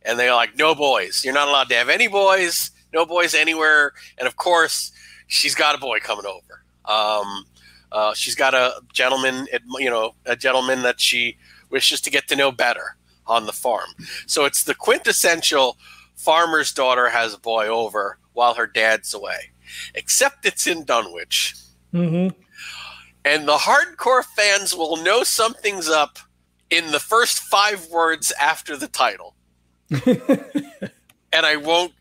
and 0.04 0.20
they're 0.20 0.34
like, 0.34 0.56
"No 0.58 0.76
boys. 0.76 1.24
You're 1.24 1.34
not 1.34 1.48
allowed 1.48 1.70
to 1.70 1.76
have 1.76 1.90
any 1.90 2.08
boys. 2.08 2.72
No 2.94 3.06
boys 3.06 3.34
anywhere." 3.34 3.94
And 4.18 4.28
of 4.28 4.36
course, 4.36 4.92
she's 5.28 5.56
got 5.56 5.76
a 5.76 5.80
boy 5.80 6.00
coming 6.00 6.26
over. 6.26 6.64
Um, 6.86 7.46
uh, 7.92 8.14
she's 8.14 8.36
got 8.36 8.54
a 8.54 8.82
gentleman, 8.94 9.48
you 9.80 9.90
know, 9.90 10.14
a 10.26 10.36
gentleman 10.36 10.84
that 10.84 11.00
she 11.00 11.38
wishes 11.70 12.02
to 12.02 12.10
get 12.10 12.28
to 12.28 12.36
know 12.36 12.52
better 12.52 12.96
on 13.26 13.48
the 13.48 13.54
farm. 13.54 13.90
So 14.28 14.46
it's 14.46 14.64
the 14.64 14.76
quintessential 14.76 15.78
farmer's 16.16 16.72
daughter 16.72 17.10
has 17.10 17.34
a 17.34 17.40
boy 17.40 17.68
over 17.68 18.20
while 18.34 18.54
her 18.54 18.68
dad's 18.68 19.14
away, 19.14 19.52
except 19.96 20.46
it's 20.46 20.68
in 20.68 20.84
Dunwich. 20.84 21.56
Mm-hmm 21.94 22.42
and 23.26 23.48
the 23.48 23.58
hardcore 23.58 24.24
fans 24.24 24.76
will 24.76 24.98
know 24.98 25.24
something's 25.24 25.90
up 25.90 26.20
in 26.70 26.92
the 26.92 27.00
first 27.00 27.40
five 27.40 27.90
words 27.90 28.32
after 28.40 28.78
the 28.78 28.88
title. 28.88 29.36
and 30.06 31.46
I 31.46 31.58
won't 31.58 31.94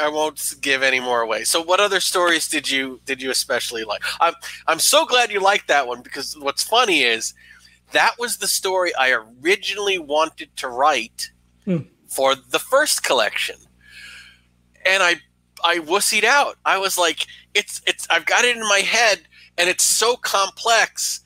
I 0.00 0.08
won't 0.08 0.54
give 0.60 0.82
any 0.82 1.00
more 1.00 1.20
away. 1.20 1.44
So 1.44 1.62
what 1.62 1.80
other 1.80 2.00
stories 2.00 2.48
did 2.48 2.70
you 2.70 3.00
did 3.06 3.22
you 3.22 3.30
especially 3.30 3.84
like? 3.84 4.02
I'm 4.20 4.34
I'm 4.66 4.78
so 4.80 5.06
glad 5.06 5.30
you 5.30 5.40
liked 5.40 5.68
that 5.68 5.86
one 5.86 6.02
because 6.02 6.36
what's 6.38 6.62
funny 6.62 7.02
is 7.02 7.34
that 7.92 8.16
was 8.18 8.38
the 8.38 8.48
story 8.48 8.94
I 8.94 9.16
originally 9.42 9.98
wanted 9.98 10.56
to 10.56 10.68
write 10.68 11.30
hmm. 11.64 11.78
for 12.08 12.34
the 12.34 12.58
first 12.58 13.02
collection. 13.04 13.56
And 14.84 15.02
I 15.02 15.16
I 15.64 15.78
wussied 15.78 16.24
out. 16.24 16.56
I 16.64 16.78
was 16.78 16.98
like, 16.98 17.26
it's 17.54 17.80
it's 17.86 18.06
I've 18.10 18.26
got 18.26 18.44
it 18.44 18.56
in 18.56 18.62
my 18.62 18.80
head 18.80 19.20
and 19.58 19.68
it's 19.68 19.84
so 19.84 20.16
complex. 20.16 21.20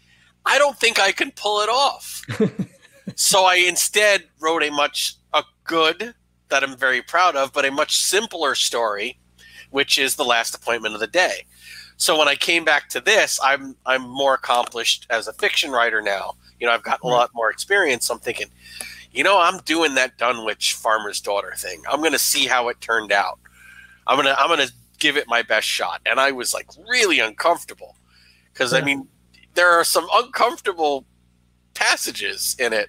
I 0.45 0.59
don't 0.59 0.79
think 0.79 0.99
I 0.99 1.13
can 1.13 1.31
pull 1.33 1.61
it 1.61 1.69
off. 1.69 2.25
so 3.15 3.45
I 3.45 3.57
instead 3.57 4.25
wrote 4.41 4.63
a 4.63 4.71
much 4.71 5.15
a 5.35 5.43
good 5.65 6.15
that 6.49 6.63
I'm 6.63 6.77
very 6.77 7.03
proud 7.03 7.37
of, 7.37 7.53
but 7.53 7.65
a 7.65 7.71
much 7.71 7.99
simpler 7.99 8.55
story, 8.55 9.19
which 9.71 9.99
is 9.99 10.17
the 10.17 10.25
last 10.25 10.55
appointment 10.55 10.95
of 10.95 11.01
the 11.01 11.07
day. 11.07 11.45
So 11.99 12.17
when 12.17 12.29
I 12.29 12.37
came 12.37 12.65
back 12.65 12.89
to 12.91 13.01
this, 13.01 13.39
I'm 13.43 13.77
I'm 13.85 14.09
more 14.09 14.35
accomplished 14.35 15.07
as 15.11 15.29
a 15.29 15.33
fiction 15.33 15.71
writer 15.71 16.01
now. 16.01 16.35
You 16.61 16.67
know, 16.67 16.73
I've 16.73 16.83
gotten 16.83 17.09
a 17.11 17.13
lot 17.13 17.31
more 17.35 17.51
experience. 17.51 18.07
So 18.07 18.15
I'm 18.15 18.21
thinking, 18.21 18.49
you 19.13 19.25
know, 19.25 19.39
I'm 19.39 19.59
doing 19.59 19.95
that 19.97 20.17
Dunwich 20.17 20.75
farmer's 20.75 21.21
daughter 21.21 21.53
thing. 21.57 21.83
I'm 21.89 22.01
going 22.01 22.13
to 22.13 22.19
see 22.19 22.47
how 22.47 22.69
it 22.69 22.81
turned 22.81 23.13
out. 23.13 23.39
I'm 24.07 24.17
gonna 24.17 24.35
I'm 24.39 24.49
gonna 24.49 24.71
give 24.99 25.17
it 25.17 25.29
my 25.29 25.43
best 25.43 25.67
shot. 25.67 26.01
And 26.07 26.19
I 26.19 26.33
was 26.33 26.55
like 26.55 26.67
really 26.89 27.21
uncomfortable 27.21 27.97
because 28.59 28.73
yeah. 28.73 28.81
I 28.81 28.83
mean, 28.83 29.07
there 29.55 29.71
are 29.71 29.85
some 29.85 30.09
uncomfortable 30.13 31.05
passages 31.75 32.57
in 32.59 32.73
it, 32.73 32.89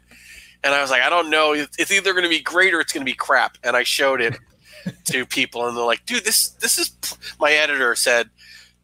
and 0.64 0.74
I 0.74 0.82
was 0.82 0.90
like, 0.90 1.04
I 1.04 1.10
don't 1.10 1.30
know, 1.30 1.54
it's 1.54 1.92
either 1.92 2.12
going 2.14 2.24
to 2.24 2.30
be 2.30 2.42
great 2.42 2.74
or 2.74 2.80
it's 2.80 2.92
going 2.92 3.06
to 3.06 3.10
be 3.10 3.16
crap. 3.16 3.58
And 3.64 3.76
I 3.76 3.84
showed 3.84 4.20
it 4.20 4.36
to 5.06 5.26
people, 5.26 5.68
and 5.68 5.78
they're 5.78 5.86
like, 5.86 6.06
dude, 6.06 6.26
this 6.26 6.50
this 6.50 6.78
is. 6.80 6.92
My 7.40 7.52
editor 7.52 7.96
said, 7.96 8.30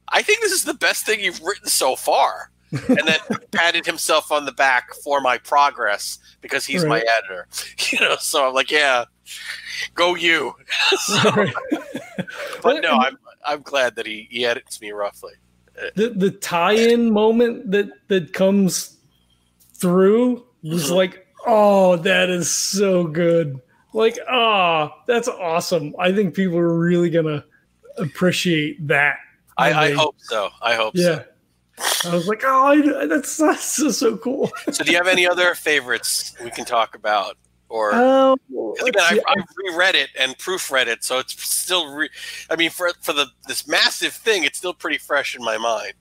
I 0.10 0.22
think 0.22 0.42
this 0.42 0.52
is 0.52 0.64
the 0.64 0.74
best 0.76 1.06
thing 1.06 1.20
you've 1.20 1.42
written 1.42 1.68
so 1.68 1.96
far. 1.96 2.52
and 2.72 3.08
then 3.08 3.20
patted 3.52 3.86
himself 3.86 4.32
on 4.32 4.46
the 4.46 4.52
back 4.52 4.94
for 5.04 5.22
my 5.22 5.38
progress 5.38 6.20
because 6.42 6.66
he's 6.66 6.84
right. 6.84 6.90
my 6.90 7.04
editor. 7.18 7.48
You 7.92 8.00
know, 8.00 8.16
so 8.18 8.48
I'm 8.48 8.54
like, 8.54 8.72
yeah, 8.72 9.06
go 9.94 10.16
you. 10.16 10.54
so, 11.06 11.32
but 12.62 12.82
no, 12.82 12.92
I'm 12.92 13.18
I'm 13.46 13.62
glad 13.62 13.96
that 13.96 14.06
he, 14.06 14.28
he 14.30 14.46
edits 14.46 14.82
me 14.82 14.92
roughly 14.92 15.34
the 15.96 16.10
the 16.10 16.32
tie-in 16.32 17.12
moment 17.12 17.72
that 17.72 17.90
that 18.08 18.34
comes 18.34 18.98
through 19.74 20.46
was 20.64 20.86
mm-hmm. 20.86 20.96
like, 20.96 21.28
oh, 21.46 21.98
that 21.98 22.30
is 22.30 22.50
so 22.50 23.06
good. 23.06 23.62
Like, 23.94 24.18
ah, 24.30 24.94
that's 25.08 25.28
awesome. 25.28 25.96
I 26.00 26.12
think 26.12 26.36
people 26.36 26.58
are 26.58 26.78
really 26.78 27.10
gonna 27.10 27.46
appreciate 27.98 28.86
that. 28.88 29.18
I, 29.58 29.70
when 29.70 29.78
I 29.78 29.92
hope 29.92 30.16
so. 30.18 30.50
I 30.62 30.76
hope 30.76 30.94
Yeah. 30.96 31.24
I 32.06 32.16
was 32.16 32.28
like, 32.28 32.42
oh, 32.46 32.68
I, 32.68 33.06
that's, 33.06 33.38
that's 33.38 33.64
so, 33.64 33.90
so 33.90 34.18
cool. 34.18 34.52
so. 34.66 34.72
So, 34.72 34.84
do 34.84 34.92
you 34.92 34.98
have 34.98 35.08
any 35.08 35.28
other 35.28 35.56
favorites 35.56 36.36
we 36.44 36.52
can 36.52 36.66
talk 36.66 36.96
about? 36.96 37.38
Or 37.76 37.94
Um, 37.94 38.40
again. 38.88 38.94
I, 39.02 39.20
I 39.28 39.36
reread 39.66 39.96
it 39.96 40.10
and 40.18 40.38
proofread 40.38 40.88
it, 40.88 41.04
so 41.04 41.20
it's 41.20 41.34
still. 41.44 41.94
Re- 41.94 42.10
I 42.50 42.56
mean, 42.56 42.70
for 42.70 42.92
for 43.02 43.12
the 43.12 43.28
this 43.50 43.68
massive 43.68 44.14
thing, 44.14 44.46
it's 44.46 44.58
still 44.58 44.74
pretty 44.74 44.98
fresh 44.98 45.36
in 45.36 45.44
my 45.44 45.58
mind. 45.58 45.92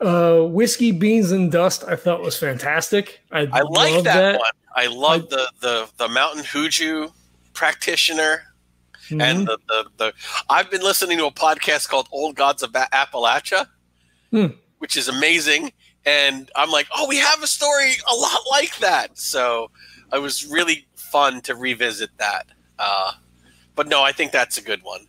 uh, 0.00 0.40
whiskey, 0.42 0.90
beans, 0.90 1.30
and 1.30 1.52
dust. 1.52 1.84
I 1.86 1.94
thought 1.94 2.20
was 2.22 2.36
fantastic. 2.36 3.20
I, 3.30 3.42
I 3.52 3.60
like 3.60 3.92
love 3.94 4.04
that, 4.04 4.40
one. 4.40 4.50
I 4.74 4.86
love 4.88 5.28
the 5.30 5.48
the 5.60 5.88
the 5.96 6.08
Mountain 6.08 6.42
Hoodoo 6.44 7.08
practitioner 7.52 8.42
Mhm. 9.10 9.22
and 9.22 9.46
the, 9.46 9.58
the 9.68 9.84
the. 9.98 10.12
I've 10.50 10.70
been 10.72 10.82
listening 10.82 11.18
to 11.18 11.26
a 11.26 11.30
podcast 11.30 11.88
called 11.88 12.08
Old 12.10 12.34
Gods 12.34 12.64
of 12.64 12.72
Appalachia, 12.72 13.68
Hmm. 14.32 14.46
which 14.78 14.96
is 14.96 15.06
amazing, 15.06 15.72
and 16.04 16.50
I'm 16.56 16.70
like, 16.70 16.88
oh, 16.96 17.06
we 17.06 17.18
have 17.18 17.42
a 17.44 17.46
story 17.46 17.92
a 18.10 18.14
lot 18.16 18.40
like 18.50 18.76
that. 18.78 19.16
So 19.16 19.70
it 20.14 20.20
was 20.20 20.46
really 20.46 20.86
fun 20.96 21.40
to 21.42 21.54
revisit 21.54 22.10
that. 22.18 22.46
Uh, 22.78 23.12
but 23.74 23.88
no, 23.88 24.02
I 24.02 24.12
think 24.12 24.32
that's 24.32 24.58
a 24.58 24.62
good 24.62 24.82
one. 24.82 25.06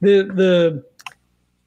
the 0.00 0.22
the 0.24 0.84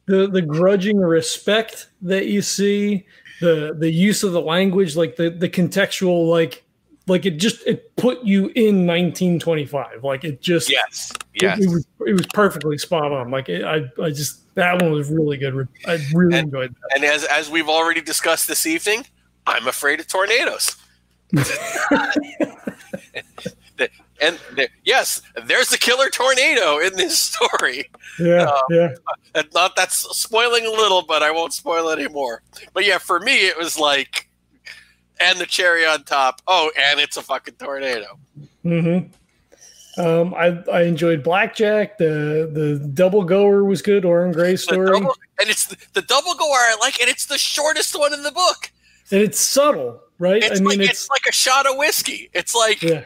the 0.06 0.28
the 0.28 0.42
grudging 0.42 0.98
respect 1.00 1.88
that 2.02 2.28
you 2.28 2.42
see, 2.42 3.06
the 3.42 3.76
the 3.78 3.90
use 3.92 4.24
of 4.24 4.32
the 4.34 4.42
language, 4.42 4.96
like 4.96 5.16
the 5.16 5.30
the 5.30 5.50
contextual, 5.50 6.30
like 6.30 6.64
like 7.08 7.26
it 7.26 7.32
just 7.38 7.66
it 7.68 7.96
put 7.98 8.24
you 8.24 8.48
in 8.56 8.86
1925. 8.88 10.04
Like 10.04 10.24
it 10.24 10.42
just 10.42 10.70
Yes, 10.72 11.12
it- 11.34 11.42
yes. 11.44 11.60
It, 11.60 11.70
was 11.70 11.88
it 12.08 12.14
was 12.14 12.26
perfectly 12.34 12.78
spot 12.78 13.12
on. 13.12 13.32
Like 13.32 13.50
it, 13.50 13.64
I 13.64 13.84
I 14.02 14.10
just 14.10 14.54
that 14.56 14.82
one 14.82 14.92
was 14.92 15.10
really 15.10 15.38
good. 15.38 15.68
I 15.88 16.00
really 16.14 16.38
And- 16.38 16.48
enjoyed 16.48 16.74
that. 16.74 16.96
And 16.96 17.04
as 17.06 17.24
as 17.26 17.50
we've 17.50 17.70
already 17.70 18.02
discussed 18.02 18.48
this 18.48 18.66
evening, 18.66 19.06
I'm 19.48 19.68
afraid 19.68 20.00
of 20.00 20.08
tornadoes. 20.08 20.76
The- 23.76 23.90
and 24.22 24.38
the- 24.56 24.70
yes, 24.84 25.22
there's 25.48 25.74
a 25.74 25.78
killer 25.80 26.10
tornado 26.10 26.78
in 26.78 26.96
this 26.96 27.20
story. 27.20 27.90
Yeah, 28.20 28.44
uh, 28.44 28.62
yeah. 28.70 28.90
And 29.34 29.48
not 29.54 29.76
that's 29.76 29.96
spoiling 30.18 30.66
a 30.66 30.70
little, 30.70 31.02
but 31.02 31.24
I 31.24 31.32
won't 31.32 31.54
spoil 31.54 31.90
anymore. 31.90 32.44
But 32.74 32.86
yeah, 32.86 33.00
for 33.00 33.20
me, 33.20 33.48
it 33.48 33.58
was 33.58 33.80
like, 33.80 34.30
and 35.20 35.40
the 35.40 35.48
cherry 35.48 35.86
on 35.88 36.04
top. 36.04 36.42
Oh, 36.48 36.72
and 36.78 37.00
it's 37.00 37.18
a 37.18 37.24
fucking 37.24 37.56
tornado. 37.56 38.20
hmm 38.62 39.00
Um, 39.98 40.34
I 40.36 40.60
I 40.72 40.84
enjoyed 40.84 41.24
Blackjack. 41.24 41.98
The 41.98 42.50
the 42.54 42.88
double 42.94 43.24
goer 43.24 43.64
was 43.64 43.82
good. 43.82 44.06
Orrin 44.06 44.32
Grey 44.32 44.52
The 44.52 44.58
story, 44.60 44.86
double, 45.00 45.16
and 45.40 45.50
it's 45.50 45.66
the, 45.66 45.78
the 45.94 46.02
double 46.04 46.36
goer 46.36 46.46
I 46.56 46.78
like, 46.80 47.02
and 47.02 47.10
it's 47.10 47.26
the 47.26 47.38
shortest 47.40 47.98
one 47.98 48.14
in 48.14 48.22
the 48.24 48.32
book. 48.32 48.72
And 49.12 49.22
it's 49.22 49.40
subtle, 49.40 50.02
right? 50.20 50.42
It's 50.44 50.52
I 50.60 50.64
mean, 50.64 50.66
like 50.66 50.80
it's, 50.80 50.90
it's, 50.92 51.10
like 51.10 51.26
a 51.28 51.32
shot 51.34 51.66
of 51.66 51.78
whiskey. 51.78 52.30
It's 52.34 52.56
like 52.56 52.82
yeah, 52.82 53.04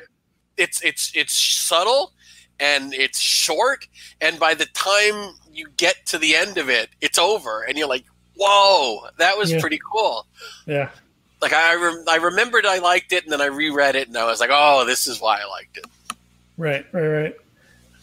it's 0.58 0.82
it's 0.84 1.12
it's 1.16 1.34
subtle 1.34 2.14
and 2.60 2.94
it's 2.94 3.20
short 3.20 3.88
and 4.20 4.40
by 4.40 4.56
the 4.56 4.66
time 4.68 5.36
you 5.54 5.68
get 5.78 5.96
to 6.08 6.18
the 6.18 6.36
end 6.36 6.58
of 6.58 6.70
it 6.70 6.90
it's 7.02 7.20
over 7.20 7.62
and 7.62 7.78
you're 7.78 7.88
like 7.88 8.04
whoa 8.36 9.08
that 9.20 9.38
was 9.38 9.52
Yeah. 9.52 9.62
pretty 9.62 9.80
cool 9.94 10.26
yeah. 10.66 10.90
like 11.40 11.54
I, 11.54 11.76
rem- 11.76 12.04
I 12.10 12.16
remembered 12.16 12.66
i 12.66 12.80
liked 12.80 13.12
it 13.14 13.24
and 13.26 13.32
then 13.32 13.42
i 13.42 13.46
reread 13.46 13.96
it 13.96 14.08
and 14.08 14.18
i 14.18 14.26
was 14.26 14.40
like 14.40 14.50
oh 14.52 14.86
this 14.88 15.06
is 15.08 15.22
why 15.22 15.40
i 15.40 15.46
liked 15.46 15.78
it 15.78 15.86
Right, 16.58 16.84
right, 16.92 17.08
right. 17.08 17.36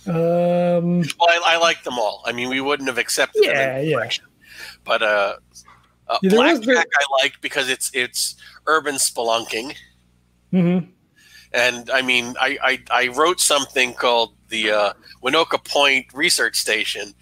Um, 0.06 1.00
well 1.00 1.28
i, 1.30 1.40
I 1.44 1.56
like 1.58 1.82
them 1.82 1.98
all 1.98 2.22
i 2.24 2.30
mean 2.30 2.48
we 2.48 2.60
wouldn't 2.60 2.88
have 2.88 2.98
accepted 2.98 3.42
them 3.42 3.50
Yeah, 3.56 3.78
in 3.78 3.88
yeah. 3.88 4.08
but 4.84 5.02
uh, 5.02 5.34
uh 6.08 6.18
Yeah, 6.22 6.30
there 6.30 6.40
was 6.40 6.60
blackjack 6.60 6.86
i 6.98 7.22
like 7.22 7.40
because 7.40 7.68
it's 7.68 7.90
it's 7.94 8.36
urban 8.66 8.96
spelunking 8.96 9.74
mhm. 10.52 10.88
and 11.52 11.90
I 11.90 12.02
mean, 12.02 12.34
I, 12.40 12.58
I, 12.62 12.82
I 12.90 13.08
wrote 13.08 13.40
something 13.40 13.94
called 13.94 14.34
the 14.48 14.70
uh, 14.70 14.92
Winoka 15.22 15.64
Point 15.64 16.06
Research 16.12 16.56
Station. 16.56 17.14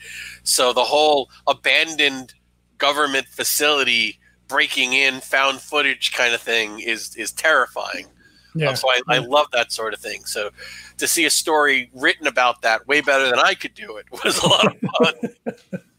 So 0.42 0.72
the 0.72 0.84
whole 0.84 1.30
abandoned 1.46 2.34
government 2.78 3.26
facility 3.26 4.18
breaking 4.48 4.92
in, 4.92 5.20
found 5.20 5.60
footage 5.60 6.12
kind 6.12 6.34
of 6.34 6.40
thing 6.40 6.80
is 6.80 7.14
is 7.16 7.32
terrifying. 7.32 8.06
Yeah, 8.54 8.68
Um, 8.68 8.76
so 8.76 8.90
I, 8.90 9.00
I 9.08 9.18
love 9.18 9.46
that 9.52 9.72
sort 9.72 9.94
of 9.94 10.00
thing. 10.00 10.24
So 10.26 10.50
to 10.98 11.06
see 11.06 11.24
a 11.24 11.30
story 11.30 11.90
written 11.94 12.26
about 12.26 12.60
that 12.62 12.86
way 12.86 13.00
better 13.00 13.24
than 13.30 13.38
I 13.38 13.54
could 13.54 13.72
do 13.72 13.96
it 13.96 14.06
was 14.24 14.38
a 14.38 14.46
lot 14.46 14.66
of 14.66 14.80
fun. 14.98 15.82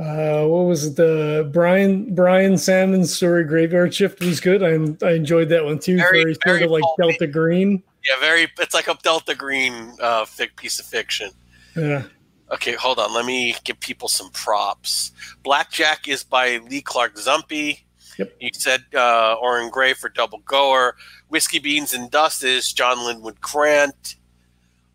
uh, 0.00 0.46
what 0.46 0.64
was? 0.66 0.94
The 0.94 1.48
Brian 1.52 2.14
Brian 2.14 2.56
Sammons 2.56 3.14
story 3.14 3.44
Graveyard 3.44 3.92
Shift 3.94 4.20
was 4.20 4.40
good. 4.40 4.62
I 4.62 5.06
I 5.06 5.12
enjoyed 5.12 5.48
that 5.50 5.64
one 5.64 5.78
too. 5.78 5.96
Very- 5.98 6.22
Very, 6.22 6.36
sort 6.46 6.62
of 6.62 6.70
like 6.70 6.82
pulpy. 6.82 7.02
Delta 7.02 7.26
Green. 7.26 7.82
yeah, 8.08 8.18
very. 8.20 8.48
It's 8.58 8.74
like 8.74 8.88
a 8.88 8.96
Delta 9.02 9.34
Green 9.34 9.92
uh, 10.00 10.24
fic, 10.24 10.56
piece 10.56 10.80
of 10.80 10.86
fiction. 10.86 11.30
Yeah, 11.76 12.04
Okay, 12.52 12.72
hold 12.72 12.98
on. 12.98 13.12
Let 13.14 13.26
me 13.26 13.54
give 13.64 13.78
people 13.78 14.08
some 14.08 14.30
props. 14.30 15.12
Blackjack 15.44 16.08
is 16.08 16.24
by 16.24 16.56
Lee 16.68 16.80
Clark 16.82 17.14
Zumpe. 17.16 17.78
Yep. 18.18 18.36
You 18.40 18.50
said 18.52 18.84
uh, 18.94 19.34
Orrin 19.40 19.70
Grey 19.70 19.92
for 19.94 20.08
Double 20.08 20.40
Goer. 20.40 20.96
Whiskey 21.28 21.58
Beans 21.60 21.94
and 21.94 22.10
Dust 22.10 22.42
is 22.42 22.72
John 22.72 23.04
Linwood 23.06 23.40
Grant. 23.40 24.16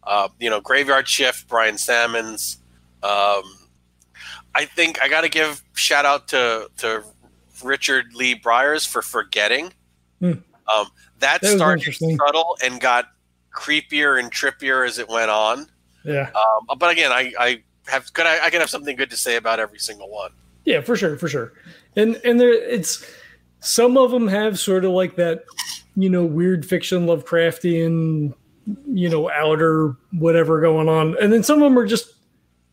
Uh, 0.04 0.28
you 0.40 0.50
know, 0.50 0.60
Graveyard 0.60 1.08
Shift, 1.08 1.48
Brian 1.48 1.78
Sammons. 1.78 2.58
Um, 3.02 3.44
I 4.56 4.66
think 4.66 5.02
I 5.02 5.10
got 5.10 5.22
to 5.22 5.30
give 5.30 5.62
shout 5.74 6.06
out 6.06 6.28
to 6.30 6.70
to 6.78 7.04
Richard 7.64 8.14
Lee 8.16 8.34
Byers 8.36 8.86
for 8.86 9.02
forgetting. 9.02 9.74
Hmm. 10.20 10.32
Um, 10.74 10.88
that, 11.20 11.42
That 11.42 11.56
started 11.58 11.94
subtle 11.94 12.58
and 12.64 12.80
got 12.82 13.06
creepier 13.54 14.20
and 14.20 14.32
trippier 14.32 14.86
as 14.88 14.98
it 14.98 15.08
went 15.08 15.30
on. 15.30 15.68
yeah, 16.04 16.30
Um, 16.36 16.78
but 16.78 16.92
again, 16.92 17.12
I, 17.12 17.32
I 17.40 17.64
have 17.88 18.12
could 18.14 18.26
I, 18.26 18.46
I 18.46 18.50
can 18.50 18.60
have 18.62 18.70
something 18.70 18.96
good 18.96 19.10
to 19.12 19.18
say 19.18 19.36
about 19.36 19.60
every 19.60 19.80
single 19.80 20.10
one. 20.10 20.32
yeah, 20.66 20.82
for 20.82 20.96
sure, 20.96 21.18
for 21.18 21.28
sure. 21.28 21.54
And 21.96 22.16
and 22.26 22.40
there, 22.40 22.52
it's 22.52 23.06
some 23.60 23.98
of 23.98 24.12
them 24.12 24.28
have 24.28 24.58
sort 24.60 24.86
of 24.86 24.92
like 24.92 25.16
that, 25.18 25.46
you 25.96 26.10
know, 26.10 26.24
weird 26.26 26.66
fiction, 26.66 27.06
Lovecraftian, 27.06 28.34
you 28.88 29.10
know, 29.10 29.30
outer 29.30 29.96
whatever 30.12 30.60
going 30.62 30.90
on, 30.90 31.16
and 31.22 31.32
then 31.32 31.44
some 31.44 31.62
of 31.62 31.64
them 31.64 31.78
are 31.78 31.86
just, 31.88 32.14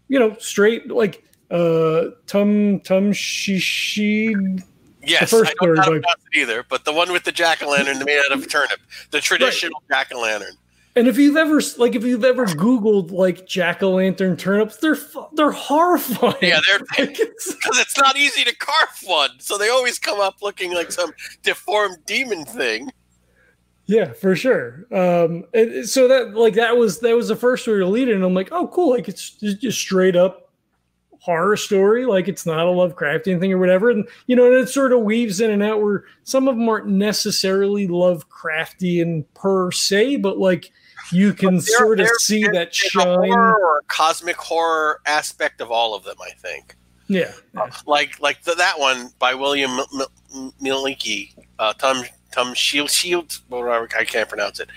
you 0.08 0.18
know, 0.18 0.34
straight 0.38 0.88
like 0.90 1.22
uh 1.52 2.10
Tum 2.26 2.80
Tum 2.80 3.12
Shishid. 3.12 4.64
Yes, 5.04 5.30
first 5.30 5.52
I 5.60 5.64
don't 5.64 5.74
know 5.74 5.82
how 5.82 5.88
to 5.88 6.00
pronounce 6.00 6.22
it 6.32 6.38
either, 6.38 6.64
but 6.68 6.84
the 6.84 6.92
one 6.92 7.12
with 7.12 7.24
the 7.24 7.32
jack 7.32 7.62
o' 7.62 7.68
lantern 7.68 7.98
made 8.04 8.20
out 8.24 8.32
of 8.32 8.48
turnip, 8.48 8.80
the 9.10 9.20
traditional 9.20 9.82
jack 9.90 10.12
o' 10.14 10.20
lantern. 10.20 10.54
And 10.94 11.08
if 11.08 11.16
you've 11.16 11.36
ever 11.36 11.60
like 11.78 11.94
if 11.94 12.04
you've 12.04 12.24
ever 12.24 12.46
Googled 12.46 13.10
like 13.10 13.46
jack 13.46 13.82
o' 13.82 13.90
lantern 13.90 14.36
turnips, 14.36 14.76
they're 14.76 14.98
they're 15.32 15.50
horrifying. 15.50 16.36
Yeah, 16.40 16.60
they're 16.66 17.06
because 17.06 17.56
it's 17.80 17.98
not 17.98 18.16
easy 18.16 18.44
to 18.44 18.54
carve 18.54 18.98
one, 19.04 19.30
so 19.38 19.58
they 19.58 19.70
always 19.70 19.98
come 19.98 20.20
up 20.20 20.42
looking 20.42 20.72
like 20.72 20.92
some 20.92 21.12
deformed 21.42 21.98
demon 22.06 22.44
thing. 22.44 22.90
Yeah, 23.86 24.12
for 24.12 24.36
sure. 24.36 24.86
Um, 24.92 25.44
and 25.52 25.88
so 25.88 26.08
that 26.08 26.34
like 26.34 26.54
that 26.54 26.76
was 26.76 27.00
that 27.00 27.16
was 27.16 27.28
the 27.28 27.36
first 27.36 27.62
story 27.64 27.80
to 27.80 27.86
lead 27.86 28.08
it, 28.08 28.14
and 28.14 28.24
I'm 28.24 28.34
like, 28.34 28.50
oh, 28.52 28.68
cool. 28.68 28.90
Like 28.90 29.08
it's 29.08 29.30
just 29.30 29.78
straight 29.78 30.14
up 30.14 30.41
horror 31.22 31.56
story. 31.56 32.04
Like 32.04 32.26
it's 32.26 32.44
not 32.44 32.66
a 32.66 32.70
Lovecraftian 32.70 33.38
thing 33.38 33.52
or 33.52 33.58
whatever. 33.58 33.90
And 33.90 34.08
you 34.26 34.34
know, 34.34 34.46
and 34.46 34.54
it 34.54 34.68
sort 34.68 34.92
of 34.92 35.00
weaves 35.02 35.40
in 35.40 35.50
and 35.52 35.62
out 35.62 35.80
where 35.80 36.04
some 36.24 36.48
of 36.48 36.56
them 36.56 36.68
aren't 36.68 36.88
necessarily 36.88 37.86
Lovecraftian 37.86 39.24
per 39.34 39.70
se, 39.70 40.16
but 40.16 40.38
like 40.38 40.70
you 41.12 41.32
can 41.32 41.54
There- 41.56 41.78
sort 41.78 42.00
of 42.00 42.08
see 42.18 42.42
that 42.48 42.74
shine. 42.74 43.06
horror 43.06 43.56
or 43.56 43.82
cosmic 43.88 44.36
horror 44.36 45.00
aspect 45.06 45.60
of 45.60 45.70
all 45.70 45.94
of 45.94 46.04
them. 46.04 46.16
I 46.20 46.30
think, 46.30 46.74
Yeah, 47.08 47.32
like 47.86 48.18
like 48.20 48.42
the, 48.42 48.54
that 48.54 48.78
one 48.80 49.10
by 49.18 49.34
William 49.34 49.78
M- 49.78 50.06
M- 50.34 50.52
uh, 51.58 51.72
Tom 51.74 52.04
Tom 52.32 52.54
Shield 52.54 52.90
Shield, 52.90 53.38
whatever 53.48 53.86
I 53.98 54.04
can't 54.04 54.28
pronounce 54.28 54.58
it. 54.58 54.68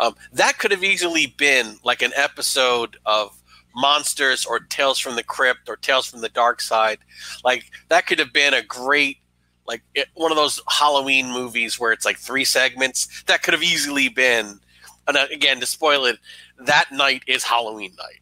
Um, 0.00 0.16
that 0.32 0.58
could 0.58 0.72
have 0.72 0.82
easily 0.82 1.26
been 1.36 1.78
like 1.84 2.02
an 2.02 2.12
episode 2.16 2.96
of 3.06 3.37
Monsters 3.74 4.44
or 4.44 4.60
Tales 4.60 4.98
from 4.98 5.16
the 5.16 5.22
Crypt 5.22 5.68
or 5.68 5.76
Tales 5.76 6.06
from 6.06 6.20
the 6.20 6.28
Dark 6.28 6.60
Side. 6.60 6.98
Like 7.44 7.64
that 7.88 8.06
could 8.06 8.18
have 8.18 8.32
been 8.32 8.54
a 8.54 8.62
great 8.62 9.18
like 9.66 9.82
it, 9.94 10.08
one 10.14 10.30
of 10.32 10.36
those 10.36 10.60
Halloween 10.68 11.30
movies 11.30 11.78
where 11.78 11.92
it's 11.92 12.04
like 12.04 12.16
three 12.18 12.44
segments. 12.44 13.22
That 13.24 13.42
could 13.42 13.52
have 13.54 13.62
easily 13.62 14.08
been. 14.08 14.58
And 15.06 15.16
uh, 15.16 15.26
again, 15.32 15.60
to 15.60 15.66
spoil 15.66 16.04
it, 16.06 16.18
that 16.58 16.86
night 16.92 17.22
is 17.26 17.44
Halloween 17.44 17.94
night. 17.98 18.20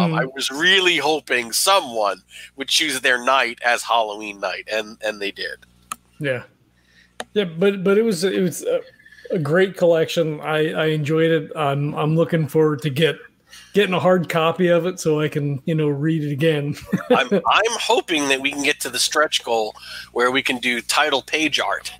Um, 0.00 0.12
Mhm. 0.12 0.20
I 0.22 0.24
was 0.26 0.50
really 0.50 0.96
hoping 0.96 1.52
someone 1.52 2.20
would 2.56 2.68
choose 2.68 3.00
their 3.00 3.22
night 3.24 3.60
as 3.64 3.82
Halloween 3.82 4.40
night, 4.40 4.68
and 4.70 4.98
and 5.02 5.20
they 5.22 5.30
did. 5.30 5.64
yeah, 6.18 6.42
yeah. 7.32 7.44
But 7.44 7.84
but 7.84 7.96
it 7.96 8.02
was 8.02 8.24
it 8.24 8.42
was 8.42 8.62
a, 8.64 8.80
a 9.30 9.38
great 9.38 9.76
collection. 9.76 10.40
I, 10.40 10.72
I 10.72 10.86
enjoyed 10.86 11.30
it. 11.30 11.52
I'm 11.56 11.94
I'm 11.94 12.16
looking 12.16 12.48
forward 12.48 12.82
to 12.82 12.90
get 12.90 13.16
getting 13.74 13.92
a 13.92 14.00
hard 14.00 14.28
copy 14.28 14.68
of 14.68 14.86
it 14.86 14.98
so 14.98 15.20
I 15.20 15.28
can 15.28 15.60
you 15.66 15.74
know 15.74 15.88
read 15.88 16.24
it 16.24 16.32
again. 16.32 16.76
I'm 17.10 17.28
I'm 17.30 17.78
hoping 17.80 18.28
that 18.28 18.40
we 18.40 18.50
can 18.50 18.62
get 18.62 18.80
to 18.80 18.88
the 18.88 18.98
stretch 18.98 19.44
goal 19.44 19.74
where 20.12 20.30
we 20.30 20.42
can 20.42 20.58
do 20.58 20.80
title 20.80 21.20
page 21.20 21.60
art 21.60 21.92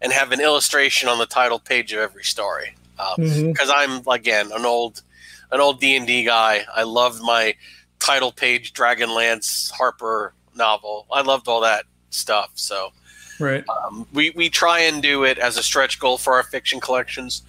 and 0.00 0.12
have 0.12 0.32
an 0.32 0.40
illustration 0.40 1.08
on 1.08 1.18
the 1.18 1.26
title 1.26 1.58
page 1.58 1.92
of 1.92 1.98
every 1.98 2.24
story. 2.24 2.74
Because 2.96 3.18
um, 3.18 3.24
mm-hmm. 3.24 3.70
I'm 3.70 4.02
again 4.08 4.50
an 4.52 4.64
old 4.64 5.02
an 5.50 5.60
old 5.60 5.80
D 5.80 5.96
and 5.96 6.06
D 6.06 6.24
guy. 6.24 6.64
I 6.74 6.84
loved 6.84 7.20
my 7.22 7.54
title 7.98 8.32
page 8.32 8.72
Dragonlance 8.72 9.70
Harper 9.72 10.34
novel. 10.54 11.06
I 11.12 11.22
loved 11.22 11.48
all 11.48 11.60
that 11.60 11.84
stuff. 12.10 12.50
So 12.54 12.92
right, 13.40 13.64
um, 13.68 14.06
we 14.12 14.30
we 14.30 14.48
try 14.48 14.80
and 14.80 15.02
do 15.02 15.24
it 15.24 15.38
as 15.38 15.56
a 15.56 15.62
stretch 15.62 15.98
goal 15.98 16.16
for 16.16 16.34
our 16.34 16.44
fiction 16.44 16.80
collections. 16.80 17.42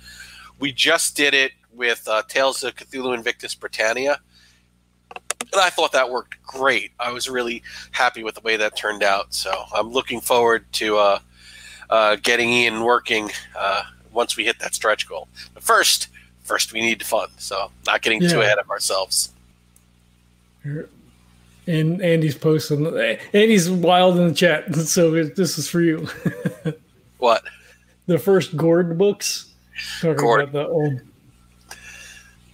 We 0.59 0.74
just 0.74 1.15
did 1.15 1.34
it 1.34 1.53
with 1.74 2.07
uh, 2.07 2.24
Tales 2.28 2.63
of 2.63 2.76
Cthulhu 2.76 3.15
Invictus 3.15 3.55
Britannia. 3.55 4.20
And 5.51 5.61
I 5.61 5.70
thought 5.70 5.91
that 5.93 6.09
worked 6.09 6.41
great. 6.43 6.91
I 6.99 7.11
was 7.11 7.30
really 7.30 7.63
happy 7.91 8.24
with 8.24 8.36
the 8.36 8.41
way 8.41 8.57
that 8.57 8.76
turned 8.76 9.03
out. 9.03 9.34
So 9.34 9.51
I'm 9.74 9.89
looking 9.89 10.22
forward 10.22 10.72
to 10.74 10.97
uh, 10.97 11.20
uh, 11.89 12.17
getting 12.17 12.49
Ian 12.49 12.84
working 12.84 13.32
uh, 13.57 13.84
once 14.11 14.38
we 14.38 14.45
hit 14.45 14.59
that 14.59 14.76
stretch 14.76 15.07
goal. 15.07 15.28
But 15.53 15.63
first, 15.63 16.09
first 16.43 16.74
we 16.74 16.82
need 16.82 16.99
to 16.99 17.05
fund. 17.05 17.32
So 17.38 17.72
not 17.88 18.01
getting 18.01 18.22
yeah. 18.22 18.30
too 18.30 18.41
ahead 18.41 18.59
of 18.59 18.70
ourselves. 18.70 19.32
And 20.63 22.01
Andy's 22.01 22.36
posting. 22.36 22.86
Andy's 23.34 23.70
wild 23.70 24.17
in 24.17 24.28
the 24.28 24.34
chat, 24.34 24.74
so 24.88 25.24
this 25.24 25.57
is 25.57 25.70
for 25.70 25.82
you. 25.82 26.07
what? 27.17 27.43
The 28.07 28.17
first 28.17 28.57
Gord 28.57 28.97
books. 28.97 29.53
Talking 30.01 30.17
Gord. 30.17 30.41
about 30.41 30.53
the 30.53 30.67
old. 30.67 31.01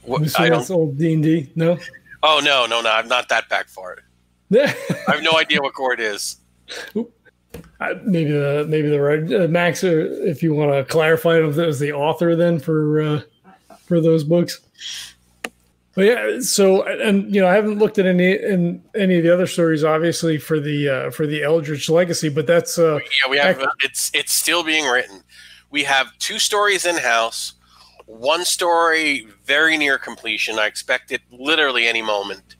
What, 0.05 0.39
I 0.39 0.49
don't, 0.49 0.69
old 0.69 0.97
D 0.97 1.13
and 1.13 1.23
D. 1.23 1.51
No. 1.55 1.77
Oh 2.23 2.41
no, 2.43 2.65
no, 2.65 2.81
no! 2.81 2.91
I'm 2.91 3.07
not 3.07 3.29
that 3.29 3.49
back 3.49 3.67
for 3.67 3.93
it. 3.93 3.99
I 5.07 5.11
have 5.11 5.23
no 5.23 5.37
idea 5.37 5.61
what 5.61 5.73
Gord 5.73 5.99
is. 5.99 6.37
Uh, 6.95 7.93
maybe 8.03 8.31
the 8.31 8.65
maybe 8.67 8.89
the 8.89 9.01
right 9.01 9.31
uh, 9.33 9.47
Max, 9.47 9.83
uh, 9.83 10.07
if 10.21 10.41
you 10.41 10.53
want 10.53 10.71
to 10.71 10.83
clarify 10.91 11.37
if 11.37 11.55
that 11.55 11.67
was 11.67 11.79
the 11.79 11.93
author 11.93 12.35
then 12.35 12.59
for 12.59 13.01
uh, 13.01 13.21
for 13.85 13.99
those 13.99 14.23
books. 14.23 14.61
But 15.93 16.05
yeah, 16.05 16.39
so 16.41 16.83
and 16.83 17.33
you 17.33 17.41
know 17.41 17.47
I 17.47 17.53
haven't 17.53 17.79
looked 17.79 17.97
at 17.99 18.05
any 18.05 18.33
in 18.33 18.83
any 18.95 19.17
of 19.17 19.23
the 19.23 19.33
other 19.33 19.47
stories, 19.47 19.83
obviously 19.83 20.37
for 20.37 20.59
the 20.59 20.89
uh, 20.89 21.11
for 21.11 21.25
the 21.25 21.43
Eldritch 21.43 21.89
Legacy, 21.89 22.29
but 22.29 22.47
that's 22.47 22.77
uh, 22.77 22.95
yeah 22.95 23.29
we 23.29 23.37
have 23.37 23.65
it's 23.83 24.11
it's 24.13 24.33
still 24.33 24.63
being 24.63 24.85
written. 24.85 25.23
We 25.71 25.83
have 25.83 26.17
two 26.19 26.39
stories 26.39 26.85
in 26.85 26.97
house, 26.97 27.53
one 28.05 28.45
story 28.45 29.27
very 29.45 29.77
near 29.77 29.97
completion. 29.97 30.59
I 30.59 30.67
expect 30.67 31.11
it 31.11 31.21
literally 31.31 31.87
any 31.87 32.01
moment. 32.01 32.55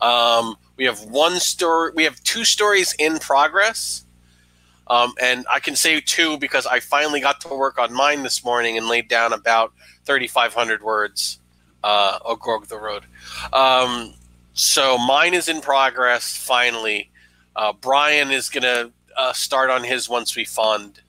Um, 0.00 0.56
we 0.76 0.84
have 0.84 1.00
one 1.04 1.38
story. 1.38 1.92
We 1.94 2.04
have 2.04 2.22
two 2.24 2.44
stories 2.44 2.94
in 2.98 3.18
progress, 3.18 4.04
um, 4.88 5.14
and 5.20 5.46
I 5.50 5.60
can 5.60 5.76
say 5.76 6.00
two 6.00 6.38
because 6.38 6.66
I 6.66 6.80
finally 6.80 7.20
got 7.20 7.40
to 7.42 7.48
work 7.48 7.78
on 7.78 7.92
mine 7.92 8.22
this 8.22 8.44
morning 8.44 8.76
and 8.76 8.88
laid 8.88 9.08
down 9.08 9.32
about 9.32 9.72
3,500 10.04 10.82
words. 10.82 11.38
Uh, 11.84 12.34
Gord 12.36 12.68
the 12.68 12.78
Rogue. 12.78 13.04
Um, 13.52 14.14
so 14.54 14.98
mine 14.98 15.34
is 15.34 15.48
in 15.48 15.60
progress 15.60 16.36
finally. 16.36 17.10
Uh, 17.56 17.72
Brian 17.72 18.30
is 18.30 18.48
going 18.48 18.62
to 18.62 18.92
uh, 19.16 19.32
start 19.32 19.70
on 19.70 19.84
his 19.84 20.08
once 20.08 20.36
we 20.36 20.44
fund. 20.44 21.01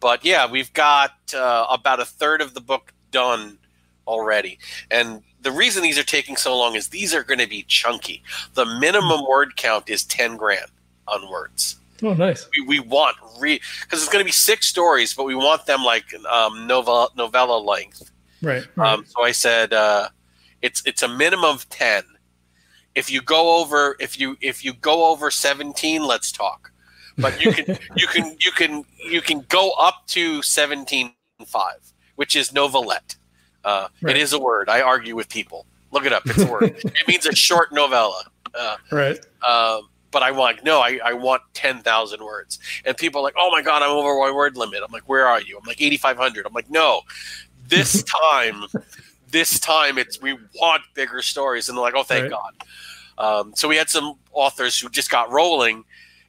But 0.00 0.24
yeah, 0.24 0.50
we've 0.50 0.72
got 0.72 1.12
uh, 1.34 1.66
about 1.70 2.00
a 2.00 2.04
third 2.04 2.40
of 2.40 2.54
the 2.54 2.60
book 2.60 2.92
done 3.10 3.58
already. 4.06 4.58
And 4.90 5.22
the 5.40 5.52
reason 5.52 5.82
these 5.82 5.98
are 5.98 6.04
taking 6.04 6.36
so 6.36 6.56
long 6.56 6.74
is 6.74 6.88
these 6.88 7.14
are 7.14 7.22
going 7.22 7.38
to 7.38 7.48
be 7.48 7.64
chunky. 7.64 8.22
The 8.54 8.64
minimum 8.64 9.24
word 9.28 9.56
count 9.56 9.88
is 9.88 10.04
10 10.04 10.36
grand 10.36 10.70
on 11.06 11.30
words. 11.30 11.76
Oh, 12.02 12.14
nice. 12.14 12.48
We, 12.56 12.66
we 12.66 12.80
want 12.80 13.16
re 13.40 13.60
because 13.82 14.02
it's 14.02 14.12
going 14.12 14.22
to 14.22 14.26
be 14.26 14.32
six 14.32 14.66
stories, 14.66 15.14
but 15.14 15.24
we 15.24 15.34
want 15.34 15.66
them 15.66 15.82
like 15.82 16.04
um, 16.26 16.66
novella 16.66 17.08
novella 17.16 17.58
length. 17.58 18.10
Right. 18.40 18.64
right. 18.76 18.92
Um, 18.92 19.04
so 19.04 19.22
I 19.22 19.32
said 19.32 19.72
uh, 19.72 20.08
it's 20.62 20.82
it's 20.86 21.02
a 21.02 21.08
minimum 21.08 21.56
of 21.56 21.68
ten. 21.70 22.04
If 22.94 23.10
you 23.10 23.20
go 23.20 23.60
over 23.60 23.96
if 23.98 24.18
you 24.18 24.36
if 24.40 24.64
you 24.64 24.74
go 24.74 25.10
over 25.10 25.30
seventeen, 25.30 26.04
let's 26.04 26.30
talk. 26.30 26.70
But 27.18 27.42
you 27.44 27.52
can 27.52 27.78
you 27.96 28.06
can 28.06 28.36
you 28.38 28.52
can 28.52 28.84
you 29.04 29.20
can 29.20 29.44
go 29.48 29.72
up 29.72 30.06
to 30.08 30.42
seventeen 30.42 31.12
five, 31.46 31.92
which 32.16 32.36
is 32.36 32.52
novelette. 32.52 33.16
Uh, 33.64 33.88
right. 34.00 34.16
It 34.16 34.22
is 34.22 34.32
a 34.32 34.38
word. 34.38 34.68
I 34.68 34.80
argue 34.80 35.16
with 35.16 35.28
people. 35.28 35.66
Look 35.90 36.04
it 36.04 36.12
up. 36.12 36.22
It's 36.26 36.42
a 36.42 36.46
word. 36.46 36.62
it 36.84 37.08
means 37.08 37.26
a 37.26 37.34
short 37.34 37.72
novella. 37.72 38.24
Uh, 38.54 38.76
right. 38.90 39.18
Um, 39.46 39.88
but 40.10 40.22
I 40.22 40.30
want 40.30 40.64
no, 40.64 40.80
I, 40.80 41.00
I 41.04 41.12
want 41.12 41.42
ten 41.54 41.80
thousand 41.80 42.24
words. 42.24 42.58
And 42.84 42.96
people 42.96 43.20
are 43.20 43.24
like, 43.24 43.34
oh 43.36 43.50
my 43.50 43.62
god, 43.62 43.82
I'm 43.82 43.90
over 43.90 44.18
my 44.20 44.30
word 44.34 44.56
limit. 44.56 44.80
I'm 44.84 44.92
like, 44.92 45.08
where 45.08 45.26
are 45.26 45.40
you? 45.40 45.58
I'm 45.58 45.66
like 45.66 45.80
eighty 45.80 45.96
five 45.96 46.16
hundred. 46.16 46.46
I'm 46.46 46.52
like, 46.52 46.70
no, 46.70 47.02
this 47.66 48.02
time, 48.32 48.64
this 49.30 49.58
time 49.60 49.98
it's 49.98 50.20
we 50.20 50.38
want 50.54 50.82
bigger 50.94 51.22
stories. 51.22 51.68
And 51.68 51.76
they're 51.76 51.82
like, 51.82 51.94
oh 51.94 52.02
thank 52.02 52.30
right. 52.30 52.30
God. 52.30 52.54
Um, 53.18 53.52
so 53.56 53.68
we 53.68 53.76
had 53.76 53.90
some 53.90 54.14
authors 54.32 54.78
who 54.78 54.88
just 54.88 55.10
got 55.10 55.30
rolling, 55.30 55.84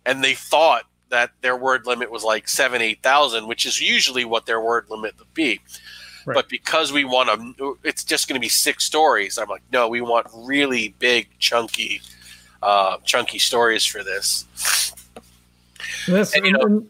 and 0.06 0.24
they 0.24 0.34
thought 0.34 0.84
that 1.10 1.32
their 1.42 1.58
word 1.58 1.86
limit 1.86 2.12
was 2.12 2.24
like 2.24 2.48
seven, 2.48 2.82
eight 2.82 3.02
thousand, 3.02 3.48
which 3.48 3.66
is 3.66 3.82
usually 3.82 4.26
what 4.26 4.46
their 4.46 4.62
word 4.62 4.86
limit 4.90 5.18
would 5.18 5.34
be. 5.34 5.60
Right. 6.26 6.36
But 6.36 6.50
because 6.50 6.92
we 6.92 7.06
want 7.06 7.58
to, 7.58 7.78
it's 7.84 8.04
just 8.04 8.28
going 8.28 8.36
to 8.36 8.40
be 8.40 8.50
six 8.50 8.84
stories. 8.84 9.38
I'm 9.38 9.50
like, 9.50 9.64
no, 9.72 9.88
we 9.88 10.02
want 10.02 10.28
really 10.36 10.94
big, 11.00 11.28
chunky 11.40 12.02
uh, 12.62 12.98
chunky 13.06 13.40
stories 13.40 13.86
for 13.86 14.04
this. 14.04 14.46
That's 16.08 16.36
and, 16.36 16.46
you 16.46 16.52
know, 16.52 16.86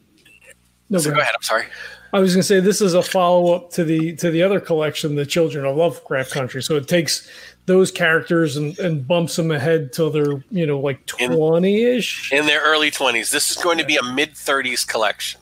no, 0.90 0.98
so 0.98 1.12
go 1.12 1.20
ahead. 1.20 1.34
I'm 1.36 1.44
sorry. 1.44 1.66
I 2.12 2.20
was 2.20 2.34
going 2.34 2.42
to 2.42 2.48
say 2.48 2.60
this 2.60 2.82
is 2.82 2.96
a 2.96 3.04
follow 3.04 3.54
up 3.54 3.70
to 3.74 3.84
the 3.84 4.16
to 4.16 4.32
the 4.32 4.42
other 4.42 4.60
collection, 4.60 5.16
the 5.16 5.26
Children 5.26 5.66
of 5.66 5.78
Lovecraft 5.78 6.32
Country. 6.32 6.64
So 6.64 6.76
it 6.76 6.88
takes 6.88 7.30
those 7.70 7.92
characters 7.92 8.58
and, 8.58 8.78
and 8.80 9.08
bumps 9.08 9.36
them 9.36 9.52
ahead 9.52 9.94
till 9.94 10.10
they're 10.10 10.44
you 10.50 10.66
know 10.66 10.80
like 10.80 11.06
twenty 11.06 11.84
ish 11.84 12.32
in 12.34 12.48
their 12.48 12.62
early 12.62 12.90
twenties. 12.90 13.30
This 13.30 13.52
is 13.52 13.58
going 13.58 13.78
to 13.78 13.86
be 13.86 13.96
a 13.96 14.02
mid 14.04 14.36
thirties 14.36 14.84
collection. 14.84 15.40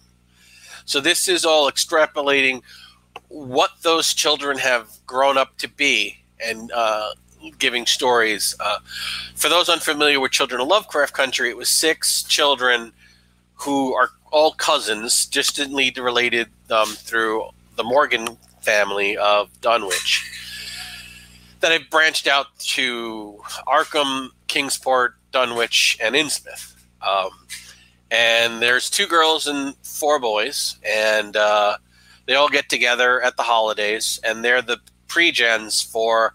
So 0.84 1.00
this 1.00 1.30
is 1.30 1.46
all 1.46 1.72
extrapolating 1.72 2.62
what 3.30 3.72
those 3.82 4.14
children 4.14 4.58
have 4.58 4.90
grown 5.06 5.38
up 5.38 5.58
to 5.60 5.70
be 5.70 6.18
and 6.46 6.70
uh, 6.74 7.12
giving 7.60 7.86
stories. 7.86 8.56
Uh, 8.60 8.80
for 9.36 9.48
those 9.48 9.70
unfamiliar 9.70 10.20
with 10.20 10.34
Children 10.34 10.60
of 10.60 10.68
Lovecraft 10.68 11.14
Country, 11.14 11.50
it 11.50 11.56
was 11.56 11.70
six 11.70 12.24
children 12.24 12.92
who 13.56 13.94
are 13.96 14.10
all 14.32 14.52
cousins, 14.52 15.26
distantly 15.26 15.94
related 15.96 16.50
um, 16.70 16.90
through 16.90 17.46
the 17.78 17.84
Morgan 17.86 18.38
family 18.62 19.16
of 19.16 19.50
Dunwich, 19.62 20.57
that 21.60 21.72
have 21.72 21.90
branched 21.90 22.28
out 22.28 22.48
to 22.60 23.42
Arkham, 23.68 24.30
Kingsport, 24.48 25.16
Dunwich, 25.32 25.98
and 26.02 26.16
Innsmouth. 26.16 26.76
Um, 27.02 27.30
and 28.12 28.62
there's 28.62 28.90
two 28.90 29.08
girls 29.08 29.48
and 29.48 29.76
four 29.84 30.20
boys, 30.20 30.78
and 30.84 31.36
uh, 31.36 31.78
they 32.26 32.36
all 32.36 32.50
get 32.50 32.70
together 32.70 33.22
at 33.22 33.38
the 33.38 33.44
holidays, 33.44 34.20
and 34.24 34.44
they're 34.44 34.62
the 34.62 34.80
pre-gens 35.08 35.82
for 35.82 36.34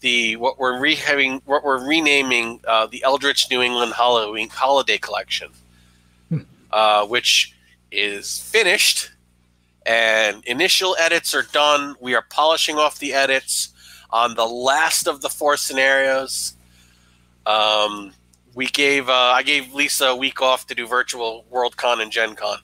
the 0.00 0.36
what 0.36 0.58
we're 0.58 0.78
rehaving 0.78 1.40
what 1.44 1.64
we're 1.64 1.84
renaming 1.84 2.60
uh, 2.68 2.86
the 2.86 3.02
Eldritch 3.02 3.50
New 3.50 3.62
England 3.62 3.92
Halloween 3.94 4.48
Holiday 4.48 4.98
Collection, 4.98 5.50
hmm. 6.28 6.40
uh, 6.70 7.06
which 7.06 7.54
is 7.90 8.38
finished, 8.40 9.10
and 9.86 10.44
initial 10.44 10.94
edits 11.00 11.34
are 11.34 11.46
done. 11.52 11.96
We 12.00 12.14
are 12.14 12.24
polishing 12.30 12.76
off 12.76 12.98
the 12.98 13.14
edits 13.14 13.70
on 14.10 14.34
the 14.34 14.46
last 14.46 15.06
of 15.06 15.20
the 15.20 15.28
four 15.28 15.56
scenarios. 15.56 16.54
Um, 17.46 18.12
we 18.54 18.66
gave 18.66 19.08
uh, 19.08 19.12
I 19.12 19.42
gave 19.42 19.72
Lisa 19.72 20.06
a 20.06 20.16
week 20.16 20.42
off 20.42 20.66
to 20.66 20.74
do 20.74 20.86
virtual 20.86 21.44
Worldcon 21.52 22.02
and 22.02 22.10
Gen 22.10 22.34
Con, 22.34 22.58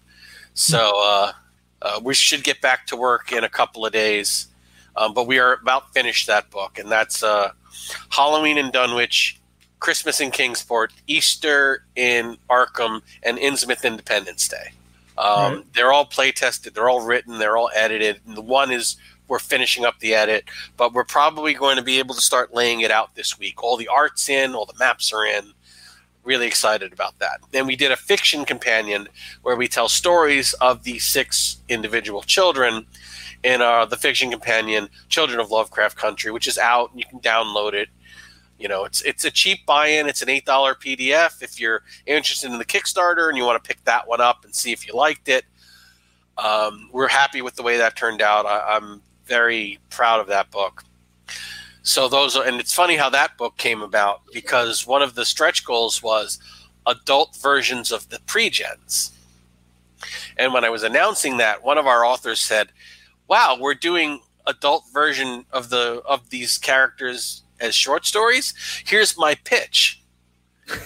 so 0.55 0.93
uh, 1.05 1.33
uh, 1.83 2.01
we 2.03 2.15
should 2.15 2.43
get 2.43 2.61
back 2.61 2.87
to 2.89 2.97
work 2.97 3.33
in 3.33 3.45
a 3.45 3.49
couple 3.49 3.87
of 3.87 3.93
days. 3.93 4.49
Um, 4.97 5.13
but 5.13 5.27
we 5.27 5.39
are 5.39 5.55
about 5.55 5.93
finished 5.93 6.27
that 6.29 6.51
book, 6.51 6.79
and 6.79 6.91
that's 6.91 7.23
uh, 7.23 7.53
Halloween 8.11 8.59
in 8.59 8.71
Dunwich, 8.71 9.41
Christmas 9.81 10.21
in 10.21 10.31
Kingsport, 10.31 10.93
Easter 11.07 11.85
in 11.97 12.39
Arkham, 12.49 13.03
and 13.23 13.39
Innsmouth 13.39 13.85
Independence 13.85 14.49
Day. 14.49 14.73
Um, 15.19 15.55
right. 15.55 15.75
They're 15.75 15.93
all 15.93 16.07
play 16.07 16.33
tested, 16.33 16.75
they're 16.75 16.89
all 16.89 17.05
written, 17.05 17.39
they're 17.39 17.57
all 17.57 17.71
edited. 17.75 18.21
And 18.27 18.37
the 18.37 18.43
one 18.43 18.71
is 18.71 18.97
we're 19.29 19.39
finishing 19.39 19.85
up 19.85 19.99
the 20.01 20.14
edit, 20.14 20.45
but 20.77 20.93
we're 20.93 21.05
probably 21.05 21.55
going 21.55 21.77
to 21.77 21.83
be 21.83 21.99
able 21.99 22.14
to 22.14 22.20
start 22.20 22.53
laying 22.55 22.81
it 22.81 22.91
out 22.91 23.14
this 23.14 23.39
week. 23.39 23.62
All 23.62 23.77
the 23.77 23.89
art's 23.89 24.29
in, 24.29 24.55
all 24.55 24.66
the 24.66 24.79
maps 24.79 25.12
are 25.12 25.25
in. 25.25 25.53
really 26.25 26.47
excited 26.47 26.93
about 26.93 27.18
that. 27.18 27.41
Then 27.53 27.66
we 27.66 27.77
did 27.77 27.93
a 27.93 27.97
fiction 27.97 28.45
companion 28.45 29.09
where 29.43 29.57
we 29.57 29.68
tell 29.68 29.89
stories 29.89 30.55
of 30.55 30.83
the 30.85 30.99
six 30.99 31.59
individual 31.68 32.22
children 32.22 32.87
in 33.43 33.61
uh, 33.61 33.85
the 33.85 33.97
fiction 33.97 34.31
companion 34.31 34.89
Children 35.09 35.41
of 35.41 35.51
Lovecraft 35.51 35.97
Country, 35.99 36.31
which 36.31 36.47
is 36.49 36.57
out. 36.59 36.91
and 36.91 36.99
You 37.01 37.07
can 37.07 37.20
download 37.20 37.75
it. 37.75 37.89
You 38.59 38.68
know, 38.68 38.85
it's 38.85 39.03
it's 39.03 39.25
a 39.25 39.31
cheap 39.31 39.66
buy-in. 39.66 40.07
It's 40.09 40.22
an 40.22 40.31
eight 40.31 40.47
dollar 40.47 40.75
PDF. 40.75 41.43
If 41.43 41.61
you're 41.61 41.83
interested 42.07 42.51
in 42.51 42.59
the 42.59 42.64
Kickstarter 42.64 43.29
and 43.29 43.37
you 43.37 43.45
want 43.45 43.62
to 43.62 43.66
pick 43.68 43.85
that 43.85 44.09
one 44.09 44.20
up 44.20 44.45
and 44.45 44.55
see 44.55 44.72
if 44.72 44.87
you 44.87 44.95
liked 44.95 45.29
it, 45.29 45.45
um, 46.39 46.89
we're 46.93 47.09
happy 47.09 47.43
with 47.43 47.57
the 47.57 47.62
way 47.62 47.77
that 47.79 47.97
turned 47.97 48.22
out. 48.22 48.47
I, 48.47 48.77
I'm 48.77 49.03
very 49.27 49.79
proud 49.91 50.20
of 50.20 50.27
that 50.29 50.51
book. 50.51 50.85
So 51.83 52.09
those 52.09 52.35
are, 52.37 52.45
and 52.45 52.61
it's 52.61 52.72
funny 52.72 52.97
how 52.97 53.11
that 53.11 53.37
book 53.37 53.57
came 53.59 53.83
about 53.83 54.22
because 54.33 54.87
one 54.87 55.03
of 55.03 55.14
the 55.14 55.25
stretch 55.25 55.64
goals 55.64 56.03
was 56.03 56.39
adult 56.87 57.37
versions 57.37 57.93
of 57.93 58.09
the 58.09 58.20
pre-gens. 58.27 59.12
And 60.37 60.53
when 60.53 60.64
I 60.64 60.70
was 60.70 60.83
announcing 60.83 61.37
that, 61.39 61.62
one 61.62 61.79
of 61.79 61.87
our 61.87 62.05
authors 62.05 62.41
said, 62.41 62.68
"Wow, 63.29 63.57
we're 63.59 63.75
doing 63.75 64.20
adult 64.47 64.85
version 64.93 65.47
of 65.51 65.70
the 65.70 66.03
of 66.07 66.31
these 66.31 66.59
characters 66.59 67.43
as 67.61 67.75
short 67.75 68.05
stories. 68.07 68.55
Here's 68.85 69.16
my 69.16 69.35
pitch." 69.35 70.01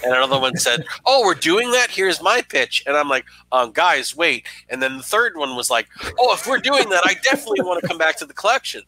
And 0.03 0.13
another 0.13 0.39
one 0.39 0.57
said, 0.57 0.85
"Oh, 1.05 1.25
we're 1.25 1.35
doing 1.35 1.71
that. 1.71 1.89
Here's 1.89 2.21
my 2.21 2.41
pitch." 2.41 2.83
And 2.85 2.97
I'm 2.97 3.07
like, 3.07 3.25
um, 3.51 3.71
"Guys, 3.71 4.15
wait." 4.15 4.45
And 4.69 4.81
then 4.81 4.97
the 4.97 5.03
third 5.03 5.37
one 5.37 5.55
was 5.55 5.69
like, 5.69 5.87
"Oh, 6.19 6.33
if 6.33 6.45
we're 6.47 6.59
doing 6.59 6.89
that, 6.89 7.03
I 7.05 7.13
definitely 7.15 7.61
want 7.61 7.81
to 7.81 7.87
come 7.87 7.97
back 7.97 8.17
to 8.17 8.25
the 8.25 8.33
collection." 8.33 8.83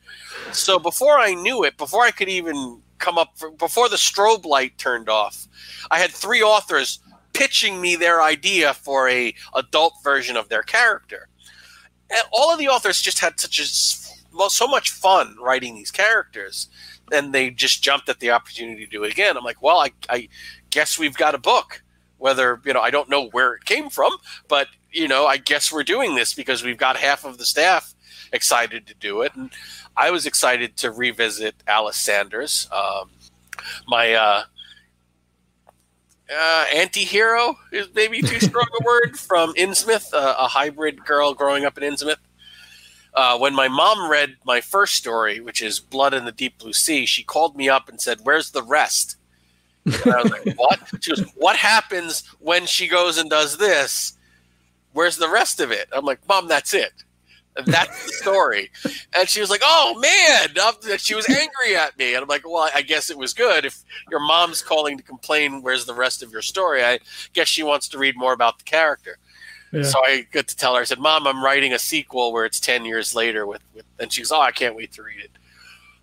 So 0.51 0.79
before 0.79 1.19
I 1.19 1.33
knew 1.33 1.63
it, 1.63 1.77
before 1.77 2.03
I 2.03 2.11
could 2.11 2.29
even 2.29 2.81
come 2.99 3.17
up, 3.17 3.31
for, 3.35 3.51
before 3.51 3.89
the 3.89 3.95
strobe 3.95 4.45
light 4.45 4.77
turned 4.77 5.09
off, 5.09 5.47
I 5.89 5.99
had 5.99 6.11
three 6.11 6.41
authors 6.41 6.99
pitching 7.33 7.79
me 7.79 7.95
their 7.95 8.21
idea 8.21 8.73
for 8.73 9.07
a 9.09 9.33
adult 9.55 9.93
version 10.03 10.35
of 10.35 10.49
their 10.49 10.63
character. 10.63 11.29
And 12.09 12.21
all 12.31 12.51
of 12.51 12.59
the 12.59 12.67
authors 12.67 13.01
just 13.01 13.19
had 13.19 13.39
such 13.39 13.59
a 13.59 13.65
well, 14.33 14.49
so 14.49 14.67
much 14.67 14.91
fun 14.91 15.35
writing 15.39 15.75
these 15.75 15.91
characters 15.91 16.67
and 17.11 17.33
they 17.33 17.49
just 17.49 17.83
jumped 17.83 18.09
at 18.09 18.19
the 18.19 18.31
opportunity 18.31 18.85
to 18.85 18.91
do 18.91 19.03
it 19.03 19.11
again. 19.11 19.37
I'm 19.37 19.43
like, 19.43 19.61
well, 19.61 19.79
I, 19.79 19.91
I 20.09 20.29
guess 20.69 20.97
we've 20.97 21.15
got 21.15 21.35
a 21.35 21.39
book. 21.39 21.83
Whether 22.17 22.61
you 22.65 22.73
know, 22.73 22.81
I 22.81 22.91
don't 22.91 23.09
know 23.09 23.29
where 23.29 23.55
it 23.55 23.65
came 23.65 23.89
from, 23.89 24.15
but 24.47 24.67
you 24.91 25.07
know, 25.07 25.25
I 25.25 25.37
guess 25.37 25.71
we're 25.71 25.83
doing 25.83 26.13
this 26.13 26.35
because 26.35 26.63
we've 26.63 26.77
got 26.77 26.95
half 26.95 27.25
of 27.25 27.39
the 27.39 27.45
staff 27.45 27.95
excited 28.31 28.85
to 28.87 28.93
do 28.93 29.23
it, 29.23 29.33
and 29.35 29.49
I 29.97 30.11
was 30.11 30.27
excited 30.27 30.77
to 30.77 30.91
revisit 30.91 31.55
Alice 31.65 31.97
Sanders, 31.97 32.69
um, 32.71 33.09
my 33.87 34.13
uh, 34.13 34.43
uh, 36.33 36.65
anti-hero 36.73 37.55
is 37.71 37.87
maybe 37.93 38.21
too 38.21 38.39
strong 38.39 38.67
a 38.79 38.83
word 38.83 39.17
from 39.17 39.53
Innsmouth, 39.55 40.13
uh, 40.13 40.35
a 40.37 40.47
hybrid 40.47 41.03
girl 41.05 41.33
growing 41.33 41.65
up 41.65 41.77
in 41.77 41.83
Innsmouth. 41.83 42.17
Uh, 43.13 43.37
when 43.37 43.53
my 43.53 43.67
mom 43.67 44.09
read 44.09 44.35
my 44.45 44.61
first 44.61 44.95
story, 44.95 45.41
which 45.41 45.61
is 45.61 45.79
Blood 45.79 46.13
in 46.13 46.25
the 46.25 46.31
Deep 46.31 46.57
Blue 46.57 46.73
Sea, 46.73 47.05
she 47.05 47.23
called 47.23 47.57
me 47.57 47.67
up 47.67 47.89
and 47.89 47.99
said, 47.99 48.19
"Where's 48.23 48.51
the 48.51 48.63
rest?" 48.63 49.17
And 49.85 50.13
I 50.13 50.21
was 50.21 50.31
like, 50.31 50.53
"What?" 50.55 50.79
She 51.01 51.11
goes, 51.11 51.25
"What 51.35 51.55
happens 51.57 52.23
when 52.39 52.65
she 52.65 52.87
goes 52.87 53.17
and 53.17 53.29
does 53.29 53.57
this? 53.57 54.13
Where's 54.93 55.17
the 55.17 55.29
rest 55.29 55.59
of 55.59 55.71
it?" 55.71 55.89
I'm 55.91 56.05
like, 56.05 56.25
"Mom, 56.27 56.47
that's 56.47 56.73
it. 56.73 56.93
That's 57.65 58.05
the 58.05 58.13
story." 58.13 58.71
And 59.17 59.27
she 59.27 59.41
was 59.41 59.49
like, 59.49 59.61
"Oh 59.61 59.99
man!" 59.99 60.55
She 60.97 61.13
was 61.15 61.27
angry 61.27 61.75
at 61.75 61.97
me, 61.97 62.13
and 62.13 62.23
I'm 62.23 62.29
like, 62.29 62.47
"Well, 62.47 62.69
I 62.73 62.81
guess 62.81 63.09
it 63.09 63.17
was 63.17 63.33
good. 63.33 63.65
If 63.65 63.83
your 64.09 64.21
mom's 64.21 64.61
calling 64.61 64.95
to 64.97 65.03
complain, 65.03 65.61
where's 65.61 65.85
the 65.85 65.93
rest 65.93 66.23
of 66.23 66.31
your 66.31 66.41
story? 66.41 66.81
I 66.81 66.99
guess 67.33 67.49
she 67.49 67.63
wants 67.63 67.89
to 67.89 67.97
read 67.97 68.15
more 68.15 68.31
about 68.31 68.57
the 68.57 68.63
character." 68.63 69.17
Yeah. 69.71 69.83
So 69.83 70.03
I 70.03 70.27
got 70.31 70.47
to 70.47 70.55
tell 70.55 70.75
her, 70.75 70.81
I 70.81 70.83
said, 70.83 70.99
"Mom, 70.99 71.27
I'm 71.27 71.43
writing 71.43 71.73
a 71.73 71.79
sequel 71.79 72.33
where 72.33 72.45
it's 72.45 72.59
ten 72.59 72.85
years 72.85 73.15
later." 73.15 73.45
With, 73.45 73.61
with 73.73 73.85
and 73.99 74.11
she 74.11 74.21
goes, 74.21 74.31
"Oh, 74.31 74.41
I 74.41 74.51
can't 74.51 74.75
wait 74.75 74.91
to 74.93 75.03
read 75.03 75.19
it." 75.19 75.31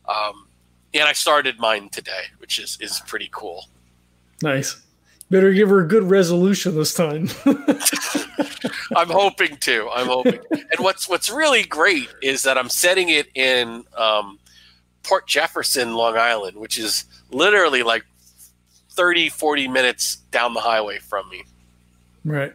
Um, 0.08 0.48
and 0.94 1.04
I 1.04 1.12
started 1.12 1.58
mine 1.58 1.90
today, 1.90 2.22
which 2.38 2.58
is 2.58 2.78
is 2.80 3.00
pretty 3.06 3.28
cool. 3.30 3.66
Nice. 4.42 4.80
Better 5.30 5.52
give 5.52 5.68
her 5.68 5.80
a 5.80 5.86
good 5.86 6.04
resolution 6.04 6.74
this 6.74 6.94
time. 6.94 7.28
I'm 8.96 9.10
hoping 9.10 9.58
to. 9.58 9.88
I'm 9.90 10.06
hoping. 10.06 10.40
And 10.50 10.80
what's 10.80 11.06
what's 11.06 11.28
really 11.28 11.64
great 11.64 12.08
is 12.22 12.44
that 12.44 12.56
I'm 12.56 12.70
setting 12.70 13.10
it 13.10 13.28
in 13.34 13.84
um, 13.94 14.38
Port 15.02 15.26
Jefferson, 15.26 15.94
Long 15.94 16.16
Island, 16.16 16.56
which 16.56 16.78
is 16.78 17.04
literally 17.30 17.82
like 17.82 18.04
30, 18.92 19.28
40 19.28 19.68
minutes 19.68 20.16
down 20.30 20.54
the 20.54 20.60
highway 20.60 20.98
from 20.98 21.28
me. 21.28 21.44
Right. 22.24 22.54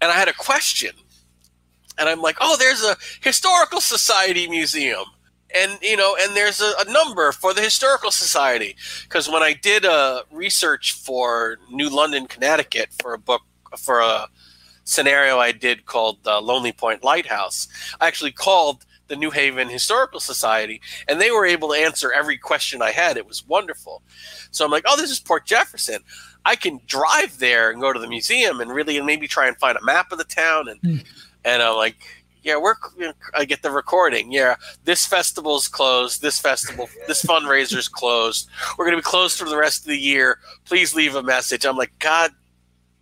And 0.00 0.10
I 0.10 0.14
had 0.14 0.28
a 0.28 0.32
question. 0.32 0.90
And 1.98 2.08
I'm 2.08 2.20
like, 2.20 2.36
oh, 2.40 2.56
there's 2.58 2.82
a 2.82 2.96
historical 3.20 3.80
society 3.80 4.48
museum. 4.48 5.04
And 5.54 5.78
you 5.80 5.96
know 5.96 6.16
and 6.20 6.36
there's 6.36 6.60
a, 6.60 6.72
a 6.80 6.92
number 6.92 7.30
for 7.30 7.54
the 7.54 7.60
historical 7.60 8.10
society. 8.10 8.74
Because 9.04 9.28
when 9.28 9.44
i 9.44 9.52
did 9.52 9.84
a 9.84 10.22
research 10.32 10.92
for 10.92 11.58
new 11.70 11.88
london 11.88 12.26
connecticut 12.26 12.88
for 13.00 13.14
a 13.14 13.18
book 13.18 13.42
for 13.78 14.00
a 14.00 14.26
scenario 14.82 15.38
i 15.38 15.52
did 15.52 15.86
called 15.86 16.18
uh, 16.26 16.40
lonely 16.40 16.72
point 16.72 17.04
lighthouse 17.04 17.68
i 18.00 18.08
actually 18.08 18.32
called 18.32 18.84
the 19.06 19.14
new 19.14 19.30
haven 19.30 19.68
historical 19.68 20.18
society 20.18 20.80
and 21.06 21.20
they 21.20 21.30
were 21.30 21.46
able 21.46 21.68
to 21.68 21.74
answer 21.74 22.12
every 22.12 22.36
question 22.36 22.82
i 22.82 22.90
had. 22.90 23.16
It 23.16 23.26
was 23.26 23.46
wonderful. 23.46 24.02
So 24.50 24.64
i'm 24.64 24.72
like 24.72 24.84
oh 24.86 24.96
this 24.96 25.12
is 25.12 25.20
port 25.20 25.46
jefferson 25.46 26.00
i 26.46 26.56
can 26.56 26.80
drive 26.86 27.38
there 27.38 27.70
and 27.70 27.80
go 27.80 27.92
to 27.92 28.00
the 28.00 28.08
museum 28.08 28.60
and 28.60 28.70
really 28.70 28.98
maybe 29.02 29.28
try 29.28 29.46
and 29.46 29.56
find 29.58 29.76
a 29.76 29.84
map 29.84 30.10
of 30.10 30.18
the 30.18 30.24
town 30.24 30.68
and 30.68 30.80
mm. 30.80 31.04
and 31.44 31.62
i'm 31.62 31.76
like 31.76 31.96
yeah, 32.46 32.56
we're 32.56 32.76
I 33.34 33.44
get 33.44 33.62
the 33.62 33.72
recording. 33.72 34.30
Yeah, 34.30 34.54
this 34.84 35.04
festival's 35.04 35.66
closed. 35.66 36.22
This 36.22 36.38
festival, 36.38 36.88
this 37.08 37.24
fundraiser's 37.24 37.88
closed. 37.88 38.48
We're 38.78 38.84
gonna 38.84 38.98
be 38.98 39.02
closed 39.02 39.36
for 39.36 39.48
the 39.48 39.56
rest 39.56 39.80
of 39.80 39.88
the 39.88 39.98
year. 39.98 40.38
Please 40.64 40.94
leave 40.94 41.16
a 41.16 41.24
message. 41.24 41.66
I'm 41.66 41.76
like, 41.76 41.98
God 41.98 42.30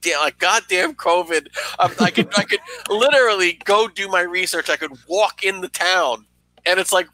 damn, 0.00 0.20
like 0.20 0.38
goddamn 0.38 0.94
COVID. 0.94 1.48
Um, 1.78 1.92
I 2.00 2.10
could 2.10 2.28
I 2.38 2.44
could 2.44 2.60
literally 2.88 3.60
go 3.64 3.86
do 3.86 4.08
my 4.08 4.22
research. 4.22 4.70
I 4.70 4.76
could 4.76 4.92
walk 5.06 5.44
in 5.44 5.60
the 5.60 5.68
town, 5.68 6.24
and 6.64 6.80
it's 6.80 6.92
like, 6.92 7.08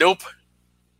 nope. 0.00 0.22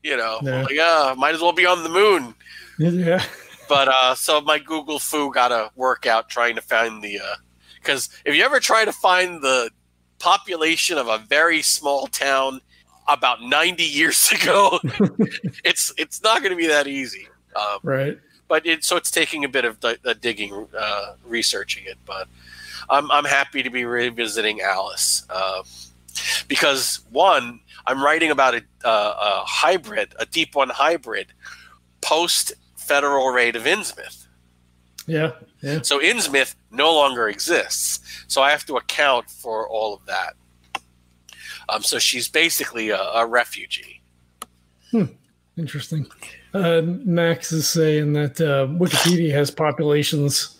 You 0.02 0.18
know, 0.18 0.38
yeah. 0.42 0.62
like, 0.64 0.78
uh, 0.78 1.14
might 1.16 1.34
as 1.34 1.40
well 1.40 1.52
be 1.52 1.64
on 1.64 1.82
the 1.82 1.88
moon. 1.88 2.34
Yeah. 2.78 3.24
But 3.68 3.88
uh, 3.88 4.14
so 4.14 4.40
my 4.40 4.58
Google 4.58 4.98
foo 4.98 5.32
got 5.32 5.48
to 5.48 5.70
work 5.76 6.06
out 6.06 6.28
trying 6.28 6.56
to 6.56 6.62
find 6.62 7.02
the 7.02 7.20
because 7.76 8.08
uh, 8.08 8.30
if 8.30 8.34
you 8.34 8.44
ever 8.44 8.60
try 8.60 8.84
to 8.84 8.92
find 8.92 9.42
the 9.42 9.70
population 10.18 10.98
of 10.98 11.08
a 11.08 11.18
very 11.18 11.62
small 11.62 12.06
town 12.06 12.60
about 13.08 13.42
90 13.42 13.82
years 13.82 14.30
ago, 14.42 14.78
it's 15.64 15.92
it's 15.96 16.22
not 16.22 16.40
going 16.40 16.50
to 16.50 16.56
be 16.56 16.68
that 16.68 16.86
easy. 16.86 17.28
Um, 17.56 17.78
right. 17.82 18.18
But 18.48 18.66
it, 18.66 18.84
so 18.84 18.96
it's 18.96 19.10
taking 19.10 19.44
a 19.44 19.48
bit 19.48 19.64
of 19.64 19.78
digging, 20.20 20.66
uh, 20.78 21.14
researching 21.24 21.84
it. 21.86 21.96
But 22.04 22.28
I'm 22.90 23.10
I'm 23.10 23.24
happy 23.24 23.62
to 23.62 23.70
be 23.70 23.84
revisiting 23.84 24.60
Alice 24.60 25.24
uh, 25.30 25.62
because 26.48 27.00
one, 27.10 27.60
I'm 27.86 28.02
writing 28.02 28.30
about 28.30 28.54
a, 28.54 28.62
uh, 28.84 29.14
a 29.20 29.44
hybrid, 29.46 30.14
a 30.18 30.26
deep 30.26 30.54
one 30.54 30.68
hybrid, 30.68 31.28
post 32.02 32.52
federal 32.92 33.28
raid 33.30 33.56
of 33.56 33.64
Innsmouth. 33.64 34.26
Yeah, 35.06 35.32
yeah. 35.62 35.80
So 35.82 35.98
Innsmouth 35.98 36.54
no 36.70 36.92
longer 36.94 37.28
exists. 37.28 38.24
So 38.28 38.42
I 38.42 38.50
have 38.50 38.64
to 38.66 38.76
account 38.76 39.30
for 39.30 39.68
all 39.68 39.94
of 39.94 40.06
that. 40.06 40.34
Um, 41.68 41.82
so 41.82 41.98
she's 41.98 42.28
basically 42.28 42.90
a, 42.90 43.00
a 43.00 43.26
refugee. 43.26 44.02
Hmm. 44.90 45.04
Interesting. 45.56 46.06
Uh, 46.54 46.82
Max 46.84 47.52
is 47.52 47.68
saying 47.68 48.12
that 48.12 48.40
uh, 48.40 48.66
Wikipedia 48.66 49.32
has 49.32 49.50
populations 49.50 50.58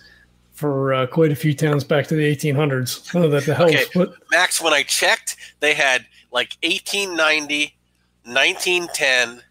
for 0.52 0.94
uh, 0.94 1.06
quite 1.06 1.32
a 1.32 1.36
few 1.36 1.54
towns 1.54 1.84
back 1.84 2.06
to 2.06 2.14
the 2.14 2.36
1800s. 2.36 3.14
Oh, 3.14 3.28
that 3.28 3.44
the 3.44 3.54
hell 3.54 3.68
okay. 3.68 3.84
Max, 4.30 4.60
when 4.60 4.72
I 4.72 4.82
checked, 4.82 5.36
they 5.60 5.74
had 5.74 6.06
like 6.30 6.56
1890, 6.62 7.74
1910, 8.24 9.42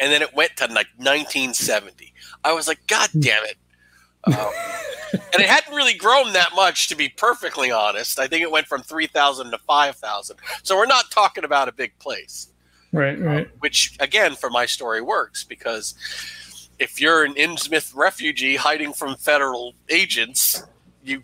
and 0.00 0.10
then 0.10 0.22
it 0.22 0.34
went 0.34 0.56
to 0.56 0.64
like 0.66 0.88
1970. 0.96 2.12
I 2.42 2.52
was 2.52 2.66
like, 2.66 2.84
God 2.86 3.10
hmm. 3.10 3.20
damn 3.20 3.44
it. 3.44 3.56
Um, 4.24 4.34
and 5.32 5.42
it 5.42 5.48
hadn't 5.48 5.74
really 5.74 5.94
grown 5.94 6.32
that 6.32 6.50
much, 6.54 6.88
to 6.88 6.96
be 6.96 7.08
perfectly 7.08 7.70
honest. 7.70 8.18
I 8.18 8.26
think 8.26 8.42
it 8.42 8.50
went 8.50 8.66
from 8.66 8.82
3,000 8.82 9.50
to 9.50 9.58
5,000. 9.58 10.36
So 10.62 10.76
we're 10.76 10.86
not 10.86 11.10
talking 11.10 11.44
about 11.44 11.68
a 11.68 11.72
big 11.72 11.98
place. 11.98 12.48
Right, 12.92 13.16
um, 13.16 13.24
right. 13.24 13.46
Um, 13.46 13.52
which, 13.60 13.96
again, 14.00 14.34
for 14.34 14.50
my 14.50 14.66
story 14.66 15.00
works 15.00 15.44
because 15.44 15.94
if 16.78 17.00
you're 17.00 17.24
an 17.24 17.34
Innsmouth 17.34 17.94
refugee 17.94 18.56
hiding 18.56 18.92
from 18.92 19.16
federal 19.16 19.74
agents, 19.88 20.62
you 21.02 21.22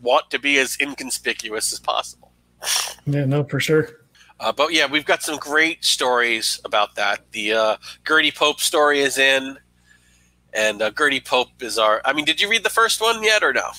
want 0.00 0.30
to 0.30 0.38
be 0.38 0.58
as 0.58 0.76
inconspicuous 0.80 1.72
as 1.72 1.80
possible. 1.80 2.32
Yeah, 3.06 3.24
no, 3.24 3.44
for 3.44 3.58
sure. 3.58 4.01
Uh, 4.42 4.50
but 4.52 4.72
yeah, 4.72 4.86
we've 4.86 5.04
got 5.04 5.22
some 5.22 5.38
great 5.38 5.84
stories 5.84 6.60
about 6.64 6.94
that. 6.96 7.20
The 7.32 7.52
uh, 7.52 7.76
Gertie 8.06 8.32
Pope 8.32 8.60
story 8.60 9.00
is 9.00 9.16
in 9.16 9.56
and 10.52 10.82
uh, 10.82 10.90
Gertie 10.90 11.20
Pope 11.20 11.62
is 11.62 11.78
our. 11.78 12.02
I 12.04 12.12
mean, 12.12 12.24
did 12.24 12.40
you 12.40 12.48
read 12.48 12.64
the 12.64 12.70
first 12.70 13.00
one 13.00 13.22
yet 13.22 13.42
or 13.42 13.52
no? 13.52 13.70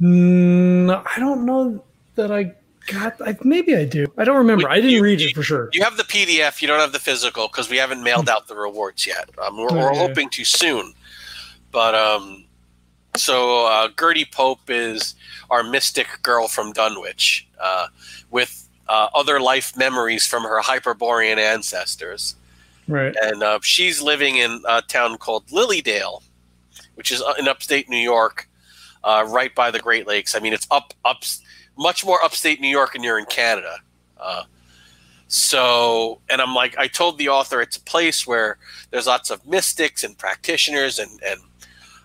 Mm, 0.00 1.02
I 1.06 1.18
don't 1.18 1.44
know 1.44 1.84
that 2.14 2.30
I 2.30 2.54
got. 2.86 3.20
I, 3.20 3.36
maybe 3.42 3.76
I 3.76 3.84
do. 3.84 4.06
I 4.16 4.24
don't 4.24 4.36
remember. 4.36 4.68
I 4.68 4.76
didn't 4.76 4.90
You- 4.90 5.02
read 5.02 5.20
you- 5.20 5.28
it 5.28 5.34
for 5.34 5.42
sure. 5.42 5.68
You 5.72 5.82
have 5.82 5.96
the 5.96 6.04
PDF. 6.04 6.62
You 6.62 6.68
don't 6.68 6.80
have 6.80 6.92
the 6.92 6.98
physical 7.00 7.48
because 7.48 7.68
we 7.68 7.76
haven't 7.76 8.02
mailed 8.02 8.28
out 8.28 8.46
the 8.46 8.54
rewards 8.54 9.06
yet. 9.06 9.28
Um, 9.42 9.56
we're, 9.56 9.68
Oh, 9.70 9.74
we're 9.74 9.92
yeah. 9.92 9.98
hoping 9.98 10.30
to 10.30 10.44
soon. 10.44 10.94
But 11.72 11.94
um, 11.94 12.44
so 13.16 13.66
uh, 13.66 13.88
Gertie 13.98 14.28
Pope 14.30 14.70
is 14.70 15.14
our 15.50 15.62
mystic 15.62 16.06
girl 16.22 16.48
from 16.48 16.72
Dunwich 16.72 17.46
uh, 17.60 17.88
with 18.30 18.67
uh, 18.88 19.08
other 19.14 19.40
life 19.40 19.76
memories 19.76 20.26
from 20.26 20.42
her 20.44 20.60
Hyperborean 20.60 21.38
ancestors. 21.38 22.34
Right. 22.88 23.14
and 23.20 23.42
uh, 23.42 23.58
she's 23.62 24.00
living 24.00 24.36
in 24.36 24.62
a 24.66 24.80
town 24.80 25.18
called 25.18 25.46
Lilydale, 25.48 26.22
which 26.94 27.12
is 27.12 27.20
uh, 27.20 27.34
in 27.38 27.46
upstate 27.46 27.90
New 27.90 27.98
York, 27.98 28.48
uh, 29.04 29.26
right 29.28 29.54
by 29.54 29.70
the 29.70 29.78
Great 29.78 30.06
Lakes. 30.06 30.34
I 30.34 30.38
mean, 30.38 30.54
it's 30.54 30.66
up, 30.70 30.94
up, 31.04 31.22
much 31.76 32.04
more 32.04 32.22
upstate 32.24 32.62
New 32.62 32.68
York, 32.68 32.94
and 32.94 33.04
you're 33.04 33.18
in 33.18 33.26
Canada. 33.26 33.76
Uh, 34.18 34.44
so, 35.28 36.20
and 36.30 36.40
I'm 36.40 36.54
like, 36.54 36.78
I 36.78 36.88
told 36.88 37.18
the 37.18 37.28
author 37.28 37.60
it's 37.60 37.76
a 37.76 37.82
place 37.82 38.26
where 38.26 38.56
there's 38.90 39.06
lots 39.06 39.30
of 39.30 39.46
mystics 39.46 40.02
and 40.02 40.16
practitioners 40.16 40.98
and 40.98 41.10
and 41.22 41.40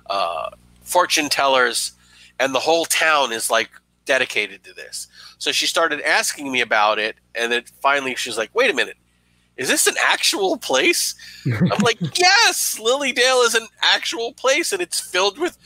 uh, 0.09 0.49
fortune 0.81 1.29
tellers, 1.29 1.93
and 2.39 2.53
the 2.53 2.59
whole 2.59 2.83
town 2.85 3.31
is 3.31 3.49
like 3.49 3.69
dedicated 4.05 4.63
to 4.63 4.73
this. 4.73 5.07
So 5.37 5.51
she 5.51 5.65
started 5.65 6.01
asking 6.01 6.51
me 6.51 6.61
about 6.61 6.99
it, 6.99 7.15
and 7.35 7.51
then 7.51 7.63
finally 7.81 8.15
she's 8.15 8.37
like, 8.37 8.53
"Wait 8.53 8.69
a 8.69 8.73
minute." 8.73 8.97
Is 9.55 9.67
this 9.67 9.85
an 9.85 9.95
actual 10.03 10.57
place? 10.57 11.13
I'm 11.45 11.83
like, 11.83 11.99
yes, 12.17 12.79
Lilydale 12.79 13.45
is 13.45 13.53
an 13.53 13.67
actual 13.83 14.33
place, 14.33 14.71
and 14.71 14.81
it's 14.81 14.99
filled 14.99 15.37
with, 15.37 15.57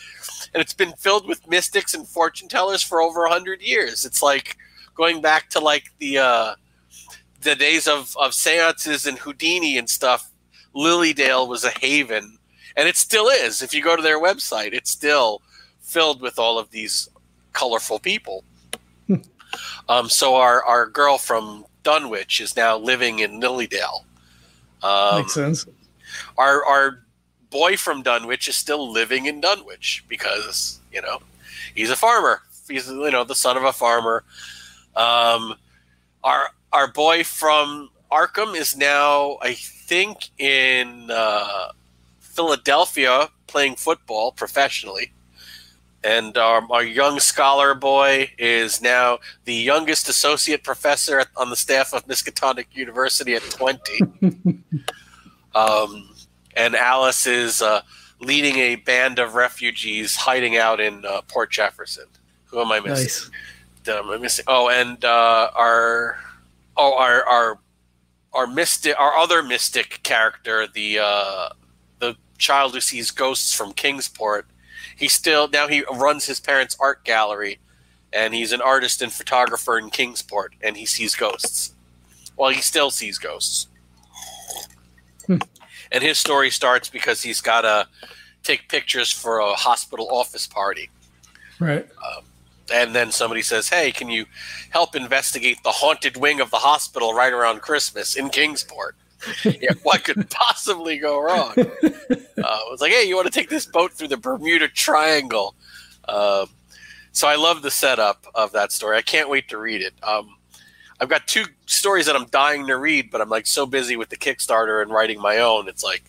and 0.54 0.62
it's 0.62 0.74
been 0.74 0.92
filled 0.94 1.26
with 1.26 1.48
mystics 1.48 1.94
and 1.94 2.06
fortune 2.06 2.50
tellers 2.50 2.84
for 2.84 3.02
over 3.02 3.24
a 3.24 3.30
hundred 3.30 3.62
years. 3.62 4.04
It's 4.06 4.22
like 4.22 4.58
going 4.96 5.22
back 5.22 5.50
to 5.52 5.60
like 5.60 5.86
the 6.00 6.18
uh, 6.18 6.56
the 7.42 7.56
days 7.56 7.88
of 7.88 8.16
of 8.18 8.34
seances 8.34 9.06
and 9.06 9.18
Houdini 9.20 9.78
and 9.78 9.90
stuff. 9.90 10.32
Lilydale 10.76 11.48
was 11.48 11.64
a 11.64 11.72
haven, 11.80 12.38
and 12.76 12.90
it 12.90 12.98
still 12.98 13.28
is. 13.28 13.62
If 13.62 13.74
you 13.74 13.82
go 13.82 13.96
to 13.96 14.02
their 14.02 14.22
website, 14.22 14.74
it's 14.74 14.92
still 14.92 15.42
filled 15.82 16.22
with 16.22 16.38
all 16.38 16.60
of 16.60 16.72
these 16.72 17.08
colorful 17.58 18.00
people. 18.00 18.44
um, 19.90 20.10
so 20.10 20.36
our 20.36 20.64
our 20.64 20.86
girl 20.86 21.18
from 21.18 21.66
Dunwich 21.84 22.40
is 22.40 22.56
now 22.56 22.78
living 22.78 23.20
in 23.20 23.42
Lilydale. 23.42 24.04
Um, 24.84 25.22
Makes 25.22 25.34
sense. 25.34 25.66
our 26.38 26.64
our 26.66 27.04
boy 27.50 27.78
from 27.78 28.04
Dunwich 28.04 28.48
is 28.48 28.56
still 28.56 28.92
living 28.92 29.26
in 29.26 29.42
Dunwich 29.42 30.06
because 30.08 30.80
you 30.94 31.02
know 31.02 31.20
he's 31.74 31.90
a 31.90 31.96
farmer. 31.96 32.42
He's 32.70 32.88
you 32.88 33.12
know 33.12 33.24
the 33.24 33.36
son 33.36 33.58
of 33.58 33.64
a 33.64 33.74
farmer. 33.74 34.24
Um, 34.96 35.56
our 36.24 36.52
our 36.72 36.92
boy 36.92 37.24
from 37.24 37.90
Arkham 38.12 38.56
is 38.56 38.78
now 38.78 39.38
I 39.42 39.54
think 39.54 40.30
in 40.38 41.10
uh, 41.10 41.72
Philadelphia 42.20 43.30
playing 43.48 43.78
football 43.78 44.32
professionally. 44.32 45.12
And 46.04 46.38
um, 46.38 46.72
our 46.72 46.84
young 46.84 47.20
scholar 47.20 47.74
boy 47.74 48.32
is 48.38 48.82
now 48.82 49.20
the 49.46 49.54
youngest 49.54 50.08
associate 50.08 50.64
professor 50.64 51.20
at, 51.20 51.28
on 51.36 51.50
the 51.50 51.56
staff 51.56 51.94
of 51.94 52.06
Miskatonic 52.08 52.68
University 52.74 53.34
at 53.34 53.42
20. 53.42 54.60
Um, 55.58 56.10
and 56.56 56.76
Alice 56.76 57.26
is 57.26 57.62
uh, 57.62 57.82
leading 58.20 58.58
a 58.58 58.76
band 58.76 59.18
of 59.18 59.34
refugees 59.34 60.16
hiding 60.16 60.58
out 60.58 60.80
in 60.80 61.04
uh, 61.04 61.22
Port 61.28 61.52
Jefferson. 61.52 62.06
Who 62.46 62.62
am 62.62 62.72
I 62.72 62.80
missing? 62.80 63.32
Nice. 63.86 63.98
Am 63.98 64.10
I 64.10 64.18
missing? 64.18 64.46
Oh, 64.48 64.70
and 64.70 65.04
uh, 65.04 65.50
our 65.56 66.20
oh 66.76 66.94
our 66.96 67.26
our 67.26 67.60
our 68.34 68.48
mystic 68.48 69.00
our 69.00 69.16
other 69.18 69.42
mystic 69.42 70.02
character, 70.04 70.68
the 70.68 71.00
uh, 71.02 71.50
the 72.00 72.16
child 72.38 72.74
who 72.74 72.82
sees 72.82 73.12
ghosts 73.12 73.54
from 73.54 73.74
Kingsport. 73.74 74.46
He 74.98 75.08
still 75.08 75.48
now 75.48 75.68
he 75.68 75.84
runs 75.94 76.26
his 76.26 76.40
parents' 76.40 76.76
art 76.80 77.04
gallery, 77.04 77.60
and 78.12 78.34
he's 78.34 78.52
an 78.52 78.62
artist 78.62 79.02
and 79.02 79.12
photographer 79.12 79.78
in 79.78 79.90
Kingsport, 79.90 80.54
and 80.62 80.76
he 80.76 80.86
sees 80.86 81.16
ghosts. 81.16 81.74
Well, 82.36 82.50
he 82.50 82.62
still 82.62 82.92
sees 82.92 83.18
ghosts. 83.18 83.68
Hmm. 85.26 85.38
And 85.92 86.04
his 86.04 86.18
story 86.18 86.50
starts 86.50 86.90
because 86.90 87.22
he's 87.22 87.42
got 87.42 87.62
to 87.62 87.88
take 88.44 88.70
pictures 88.70 89.12
for 89.12 89.40
a 89.40 89.54
hospital 89.54 90.10
office 90.10 90.48
party. 90.48 90.90
Right. 91.60 91.88
And 92.74 92.94
then 92.94 93.12
somebody 93.12 93.42
says, 93.42 93.70
Hey, 93.70 93.92
can 93.92 94.10
you 94.10 94.26
help 94.72 94.96
investigate 94.96 95.64
the 95.64 95.72
haunted 95.72 96.18
wing 96.18 96.42
of 96.42 96.52
the 96.52 96.58
hospital 96.58 97.14
right 97.14 97.32
around 97.32 97.62
Christmas 97.62 98.16
in 98.16 98.30
Kingsport? 98.30 98.96
yeah, 99.44 99.72
what 99.84 100.04
could 100.04 100.30
possibly 100.30 100.98
go 100.98 101.22
wrong? 101.22 101.54
Uh, 102.38 102.60
it 102.68 102.72
was 102.72 102.82
like, 102.82 102.92
Hey, 102.92 103.04
you 103.04 103.16
want 103.16 103.26
to 103.26 103.34
take 103.34 103.50
this 103.50 103.66
boat 103.66 103.92
through 103.92 104.10
the 104.10 104.16
Bermuda 104.16 104.68
Triangle? 104.68 105.56
Um, 106.08 106.48
so 107.12 107.28
I 107.28 107.36
love 107.36 107.64
the 107.64 107.72
setup 107.72 108.28
of 108.36 108.52
that 108.52 108.72
story. 108.72 108.96
I 108.96 109.02
can't 109.02 109.28
wait 109.28 109.50
to 109.50 109.58
read 109.58 109.82
it. 109.82 109.96
Um, 110.04 110.38
I've 111.00 111.10
got 111.10 111.28
two 111.28 111.46
stories 111.66 112.06
that 112.06 112.16
I'm 112.16 112.28
dying 112.28 112.68
to 112.68 112.78
read, 112.78 113.10
but 113.10 113.22
I'm 113.22 113.30
like 113.30 113.48
so 113.48 113.66
busy 113.66 113.96
with 113.96 114.10
the 114.10 114.18
Kickstarter 114.18 114.84
and 114.84 114.92
writing 114.92 115.20
my 115.20 115.40
own. 115.40 115.68
It's 115.68 115.84
like, 115.84 116.04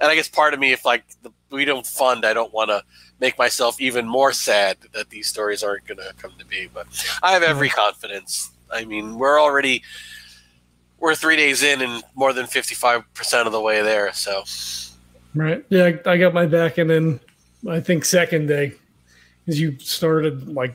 and 0.00 0.10
I 0.10 0.14
guess 0.14 0.28
part 0.28 0.54
of 0.54 0.60
me, 0.60 0.72
if 0.72 0.86
like 0.86 1.04
the, 1.22 1.30
we 1.50 1.66
don't 1.66 1.86
fund, 1.86 2.24
I 2.24 2.32
don't 2.32 2.52
want 2.52 2.70
to 2.70 2.82
make 3.20 3.38
myself 3.38 3.80
even 3.80 4.08
more 4.08 4.32
sad 4.32 4.78
that 4.92 5.10
these 5.10 5.28
stories 5.28 5.62
aren't 5.62 5.86
going 5.86 5.98
to 5.98 6.12
come 6.18 6.32
to 6.38 6.44
be. 6.46 6.68
But 6.72 6.86
I 7.22 7.32
have 7.32 7.42
every 7.42 7.68
confidence. 7.68 8.50
I 8.72 8.84
mean, 8.84 9.18
we're 9.18 9.40
already 9.40 9.82
we're 11.04 11.14
three 11.14 11.36
days 11.36 11.62
in 11.62 11.82
and 11.82 12.02
more 12.14 12.32
than 12.32 12.46
fifty 12.46 12.74
five 12.74 13.02
percent 13.12 13.46
of 13.46 13.52
the 13.52 13.60
way 13.60 13.82
there. 13.82 14.10
So 14.14 14.42
Right. 15.34 15.62
Yeah, 15.68 15.90
I, 16.06 16.12
I 16.12 16.16
got 16.16 16.32
my 16.32 16.46
back 16.46 16.78
and 16.78 16.88
then 16.88 17.20
I 17.68 17.80
think 17.80 18.04
second 18.06 18.46
day 18.46 18.72
because 19.44 19.60
you 19.60 19.76
started 19.80 20.48
like 20.48 20.74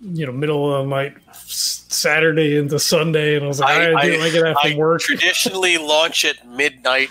you 0.00 0.26
know 0.26 0.32
middle 0.32 0.74
of 0.74 0.84
the 0.84 0.90
night 0.90 1.14
s- 1.28 1.84
Saturday 1.88 2.56
into 2.56 2.78
Sunday, 2.78 3.36
and 3.36 3.44
I 3.44 3.48
was 3.48 3.60
like, 3.60 3.70
I- 3.76 3.84
I, 3.92 4.14
I- 4.14 4.16
like 4.16 4.34
it 4.34 4.44
after 4.44 4.68
I 4.68 4.74
work. 4.76 5.00
traditionally 5.02 5.78
launch 5.78 6.24
at 6.24 6.46
midnight. 6.48 7.10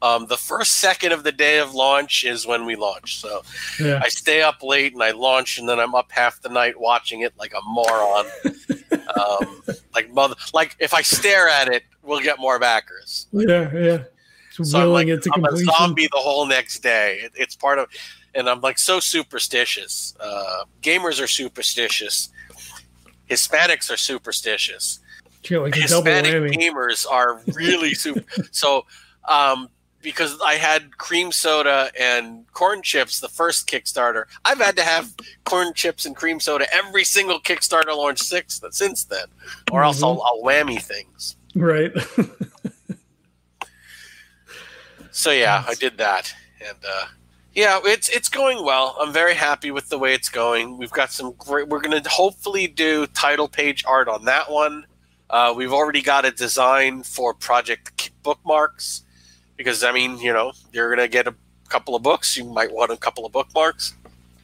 Um, 0.00 0.26
the 0.26 0.36
first 0.36 0.74
second 0.78 1.12
of 1.12 1.24
the 1.24 1.32
day 1.32 1.58
of 1.58 1.74
launch 1.74 2.24
is 2.24 2.46
when 2.46 2.64
we 2.64 2.76
launch. 2.76 3.20
So 3.20 3.42
Yeah. 3.80 4.00
I 4.02 4.08
stay 4.08 4.42
up 4.42 4.62
late 4.62 4.92
and 4.92 5.02
I 5.02 5.10
launch, 5.10 5.58
and 5.58 5.68
then 5.68 5.80
I'm 5.80 5.94
up 5.94 6.12
half 6.12 6.40
the 6.40 6.48
night 6.48 6.78
watching 6.78 7.22
it 7.22 7.32
like 7.38 7.52
a 7.52 7.60
moron. 7.66 8.26
um, 8.92 9.62
like 9.94 10.12
mother, 10.12 10.36
like 10.54 10.76
if 10.78 10.94
I 10.94 11.02
stare 11.02 11.48
at 11.48 11.68
it, 11.68 11.82
we'll 12.02 12.20
get 12.20 12.38
more 12.38 12.58
backers. 12.58 13.26
Yeah, 13.32 13.72
yeah. 13.74 14.04
Just 14.54 14.72
So 14.72 14.80
I'm 14.80 14.88
like, 14.90 15.08
I'm 15.08 15.44
a 15.44 15.56
zombie 15.56 16.08
the 16.12 16.18
whole 16.18 16.46
next 16.46 16.80
day. 16.80 17.20
It, 17.24 17.32
it's 17.34 17.56
part 17.56 17.78
of, 17.78 17.88
and 18.34 18.48
I'm 18.48 18.60
like 18.60 18.78
so 18.78 19.00
superstitious. 19.00 20.14
Uh, 20.20 20.64
gamers 20.82 21.22
are 21.22 21.26
superstitious. 21.26 22.30
Hispanics 23.28 23.90
are 23.90 23.96
superstitious. 23.96 25.00
Like 25.50 25.74
Hispanic 25.74 26.52
gamers 26.52 27.06
are 27.10 27.40
really 27.54 27.94
super. 27.94 28.24
so, 28.50 28.84
um, 29.28 29.68
because 30.02 30.38
I 30.40 30.54
had 30.54 30.96
cream 30.98 31.32
soda 31.32 31.90
and 31.98 32.50
corn 32.52 32.82
chips 32.82 33.20
the 33.20 33.28
first 33.28 33.68
Kickstarter, 33.68 34.24
I've 34.44 34.58
had 34.58 34.76
to 34.76 34.82
have 34.82 35.14
corn 35.44 35.74
chips 35.74 36.06
and 36.06 36.14
cream 36.14 36.40
soda 36.40 36.66
every 36.72 37.04
single 37.04 37.40
Kickstarter 37.40 37.96
launch 37.96 38.20
six 38.20 38.60
since 38.70 39.04
then, 39.04 39.26
or 39.72 39.82
else 39.82 40.02
I'll, 40.02 40.22
I'll 40.22 40.42
whammy 40.42 40.80
things. 40.80 41.36
Right. 41.54 41.92
So 45.18 45.32
yeah, 45.32 45.64
I 45.66 45.74
did 45.74 45.98
that, 45.98 46.32
and 46.64 46.78
uh, 46.88 47.06
yeah, 47.52 47.80
it's 47.82 48.08
it's 48.08 48.28
going 48.28 48.64
well. 48.64 48.96
I'm 49.00 49.12
very 49.12 49.34
happy 49.34 49.72
with 49.72 49.88
the 49.88 49.98
way 49.98 50.14
it's 50.14 50.28
going. 50.28 50.78
We've 50.78 50.92
got 50.92 51.10
some 51.10 51.32
great. 51.32 51.66
We're 51.66 51.80
going 51.80 52.00
to 52.00 52.08
hopefully 52.08 52.68
do 52.68 53.04
title 53.08 53.48
page 53.48 53.84
art 53.84 54.06
on 54.06 54.26
that 54.26 54.48
one. 54.48 54.86
Uh, 55.28 55.52
we've 55.56 55.72
already 55.72 56.02
got 56.02 56.24
a 56.24 56.30
design 56.30 57.02
for 57.02 57.34
Project 57.34 58.12
Bookmarks 58.22 59.02
because 59.58 59.84
I 59.84 59.92
mean, 59.92 60.18
you 60.18 60.32
know, 60.32 60.52
you're 60.72 60.88
going 60.88 61.06
to 61.06 61.12
get 61.12 61.26
a 61.26 61.34
couple 61.68 61.94
of 61.94 62.02
books. 62.02 62.34
You 62.34 62.44
might 62.44 62.72
want 62.72 62.90
a 62.90 62.96
couple 62.96 63.26
of 63.26 63.32
bookmarks. 63.32 63.92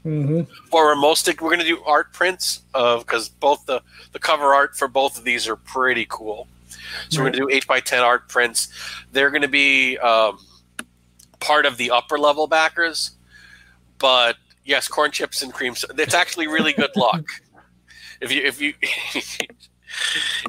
hmm 0.02 0.42
For 0.70 0.94
most 0.94 1.26
we're 1.26 1.34
going 1.34 1.60
to 1.60 1.64
do 1.64 1.82
art 1.84 2.12
prints 2.12 2.60
of 2.74 3.06
because 3.06 3.30
both 3.30 3.64
the 3.64 3.80
the 4.12 4.18
cover 4.18 4.52
art 4.52 4.76
for 4.76 4.88
both 4.88 5.16
of 5.16 5.24
these 5.24 5.48
are 5.48 5.56
pretty 5.56 6.06
cool. 6.10 6.46
So 7.08 7.20
we're 7.20 7.30
going 7.30 7.32
to 7.32 7.38
do 7.38 7.48
eight 7.48 7.66
by 7.66 7.80
ten 7.80 8.02
art 8.02 8.28
prints. 8.28 8.68
They're 9.12 9.30
going 9.30 9.42
to 9.42 9.48
be 9.48 9.96
um, 9.98 10.38
part 11.40 11.64
of 11.64 11.78
the 11.78 11.90
upper 11.90 12.18
level 12.18 12.46
backers, 12.46 13.12
but 13.98 14.36
yes, 14.64 14.88
corn 14.88 15.10
chips 15.10 15.42
and 15.42 15.52
cream. 15.52 15.74
It's 15.96 16.14
actually 16.14 16.48
really 16.48 16.72
good 16.72 16.94
luck. 16.96 17.24
If 18.20 18.30
you 18.32 18.42
if 18.42 18.60
you 18.60 18.74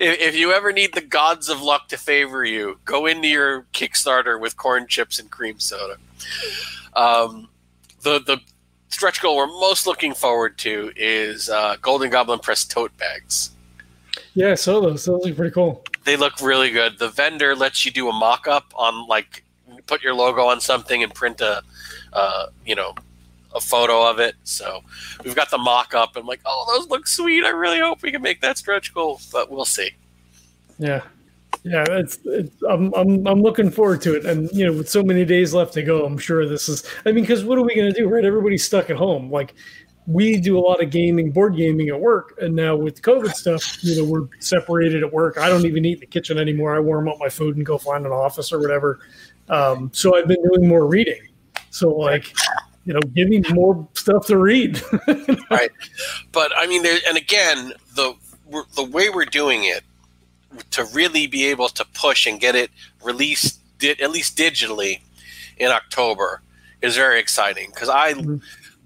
if, 0.02 0.20
if 0.20 0.36
you 0.36 0.52
ever 0.52 0.72
need 0.72 0.94
the 0.94 1.02
gods 1.02 1.50
of 1.50 1.62
luck 1.62 1.88
to 1.90 1.98
favor 1.98 2.44
you, 2.44 2.80
go 2.86 3.06
into 3.06 3.28
your 3.28 3.64
Kickstarter 3.74 4.40
with 4.40 4.58
corn 4.58 4.88
chips 4.88 5.20
and 5.20 5.30
cream 5.30 5.60
soda. 5.60 5.98
Um, 6.96 7.50
the 8.02 8.20
the 8.20 8.40
stretch 8.90 9.22
goal 9.22 9.36
we're 9.36 9.48
most 9.48 9.86
looking 9.86 10.14
forward 10.14 10.58
to 10.60 10.92
is 10.96 11.50
uh, 11.50 11.76
Golden 11.82 12.10
Goblin 12.10 12.40
Press 12.40 12.64
tote 12.64 12.96
bags. 12.98 13.52
Yeah, 14.34 14.52
I 14.52 14.56
saw 14.56 14.80
those. 14.82 15.06
Those 15.06 15.26
look 15.26 15.36
pretty 15.36 15.54
cool. 15.54 15.84
They 16.06 16.18
look 16.18 16.40
really 16.42 16.72
good. 16.72 17.00
The 17.00 17.10
vendor 17.10 17.56
lets 17.56 17.86
you 17.86 17.92
do 17.92 18.10
a 18.10 18.14
mock 18.14 18.48
up 18.48 18.74
on 18.76 19.08
like 19.08 19.44
put 19.88 20.02
your 20.02 20.14
logo 20.14 20.46
on 20.46 20.60
something 20.62 21.04
and 21.04 21.14
print 21.14 21.42
a 21.42 21.62
uh, 22.14 22.48
you 22.66 22.76
know 22.76 22.94
a 23.56 23.62
photo 23.62 24.08
of 24.08 24.20
it. 24.20 24.36
So 24.44 24.82
we've 25.24 25.36
got 25.36 25.50
the 25.50 25.58
mock 25.58 25.96
up. 25.96 26.16
I'm 26.16 26.28
like, 26.28 26.42
oh, 26.46 26.76
those 26.78 26.90
look 26.90 27.08
sweet. 27.08 27.44
I 27.44 27.50
really 27.50 27.80
hope 27.80 28.04
we 28.04 28.12
can 28.12 28.22
make 28.22 28.42
that 28.42 28.58
stretch 28.58 28.94
goal, 28.94 29.20
but 29.32 29.50
we'll 29.50 29.66
see. 29.66 29.92
Yeah, 30.78 31.02
yeah, 31.64 31.86
it's, 31.90 32.20
it's 32.26 32.62
I'm, 32.70 32.94
I'm 32.94 33.26
I'm 33.26 33.42
looking 33.42 33.72
forward 33.72 34.02
to 34.02 34.16
it, 34.16 34.26
and 34.26 34.52
you 34.52 34.66
know, 34.66 34.74
with 34.74 34.90
so 34.90 35.02
many 35.02 35.24
days 35.24 35.54
left 35.54 35.74
to 35.74 35.84
go, 35.84 36.06
I'm 36.06 36.18
sure 36.18 36.48
this 36.48 36.68
is. 36.68 36.84
I 37.06 37.12
mean, 37.12 37.24
because 37.24 37.44
what 37.44 37.58
are 37.58 37.64
we 37.64 37.76
going 37.76 37.92
to 37.92 37.98
do, 37.98 38.08
right? 38.08 38.26
Everybody's 38.26 38.66
stuck 38.66 38.90
at 38.90 38.98
home. 38.98 39.32
Like, 39.32 39.56
we 40.06 40.38
do 40.38 40.58
a 40.58 40.60
lot 40.60 40.84
of 40.84 40.92
gaming, 40.92 41.32
board 41.32 41.56
gaming 41.56 41.90
at 41.90 42.00
work, 42.00 42.38
and 42.42 42.56
now 42.56 42.76
with 42.76 43.02
COVID 43.02 43.34
stuff, 43.34 43.84
you 43.84 43.98
know, 43.98 44.04
we're 44.04 44.28
separated 44.40 45.02
at 45.02 45.12
work. 45.12 45.38
I 45.38 45.50
don't 45.50 45.66
even 45.66 45.86
eat 45.86 45.94
in 45.94 46.00
the 46.02 46.06
kitchen 46.06 46.38
anymore. 46.38 46.76
I 46.76 46.80
warm 46.80 47.08
up 47.08 47.18
my 47.20 47.30
food 47.30 47.56
and 47.56 47.66
go 47.66 47.78
find 47.78 48.06
an 48.06 48.12
office 48.12 48.52
or 48.52 48.60
whatever. 48.60 49.00
Um, 49.50 49.90
so 49.94 50.18
I've 50.18 50.28
been 50.28 50.44
doing 50.44 50.68
more 50.68 50.86
reading. 50.88 51.22
So 51.72 51.90
like, 51.90 52.34
you 52.86 52.94
know, 52.94 53.00
giving 53.14 53.44
more 53.52 53.88
stuff 53.94 54.28
to 54.28 54.38
read. 54.38 54.82
right, 55.50 55.72
but 56.32 56.52
I 56.56 56.68
mean, 56.68 56.84
there, 56.84 57.00
and 57.08 57.18
again, 57.18 57.74
the 57.96 58.16
the 58.76 58.84
way 58.84 59.10
we're 59.10 59.26
doing 59.26 59.64
it 59.64 59.84
to 60.72 60.86
really 60.94 61.28
be 61.28 61.46
able 61.46 61.70
to 61.70 61.86
push 61.94 62.26
and 62.28 62.40
get 62.40 62.56
it 62.56 62.72
released 63.04 63.60
di- 63.80 64.00
at 64.02 64.12
least 64.12 64.38
digitally 64.38 65.02
in 65.58 65.72
October 65.72 66.42
is 66.82 66.96
very 66.96 67.20
exciting 67.20 67.70
because 67.74 67.90
I 67.90 68.14
mm-hmm. 68.14 68.38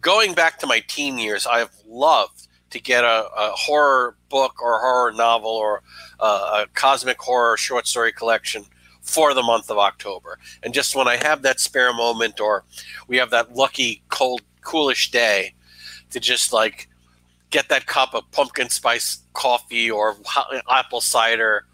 going 0.02 0.34
back 0.34 0.60
to 0.60 0.68
my 0.68 0.80
teen 0.88 1.18
years 1.18 1.46
I've 1.46 1.76
loved 1.88 2.48
to 2.72 2.80
get 2.80 3.04
a, 3.04 3.28
a 3.36 3.52
horror 3.52 4.16
book 4.30 4.62
or 4.62 4.80
horror 4.80 5.12
novel 5.12 5.52
or 5.52 5.82
uh, 6.20 6.64
a 6.64 6.68
cosmic 6.74 7.20
horror 7.20 7.58
short 7.58 7.88
story 7.88 8.12
collection 8.12 8.66
for 9.10 9.34
the 9.34 9.44
month 9.44 9.70
of 9.70 9.78
October 9.78 10.40
and 10.64 10.74
just 10.74 10.96
when 10.96 11.08
I 11.08 11.18
have 11.18 11.42
that 11.42 11.60
spare 11.60 11.94
moment 11.94 12.40
or 12.40 12.64
we 13.08 13.18
have 13.18 13.32
that 13.32 13.56
lucky 13.56 14.02
cold 14.10 14.42
coolish 14.62 15.12
day 15.12 15.54
to 16.12 16.20
just 16.20 16.54
like 16.54 16.88
get 17.50 17.70
that 17.70 17.86
cup 17.86 18.14
of 18.14 18.30
pumpkin 18.32 18.70
spice 18.70 19.20
coffee 19.34 19.90
or 19.90 20.16
apple 20.70 21.02
cider 21.02 21.66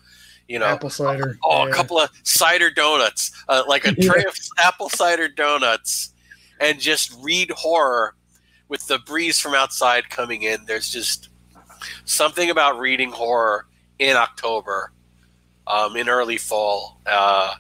you 0.48 0.60
know 0.60 0.66
apple 0.66 0.90
cider 0.90 1.38
oh 1.44 1.64
yeah. 1.64 1.70
a 1.70 1.74
couple 1.74 2.00
of 2.00 2.10
cider 2.24 2.70
donuts 2.70 3.32
uh, 3.50 3.64
like 3.68 3.86
a 3.86 3.92
tray 4.02 4.22
yeah. 4.22 4.30
of 4.30 4.36
apple 4.58 4.90
cider 4.90 5.28
donuts 5.28 6.14
and 6.60 6.80
just 6.80 7.14
read 7.22 7.50
horror 7.52 8.16
with 8.70 8.86
the 8.88 9.00
breeze 9.00 9.40
from 9.40 9.54
outside 9.54 10.10
coming 10.10 10.44
in 10.44 10.64
there's 10.66 10.90
just 10.90 11.30
something 12.06 12.50
about 12.50 12.80
reading 12.80 13.12
horror 13.12 13.66
in 14.00 14.16
october 14.16 14.92
um, 15.68 15.96
in 15.96 16.10
early 16.10 16.38
fall 16.38 17.00
uh, 17.06 17.54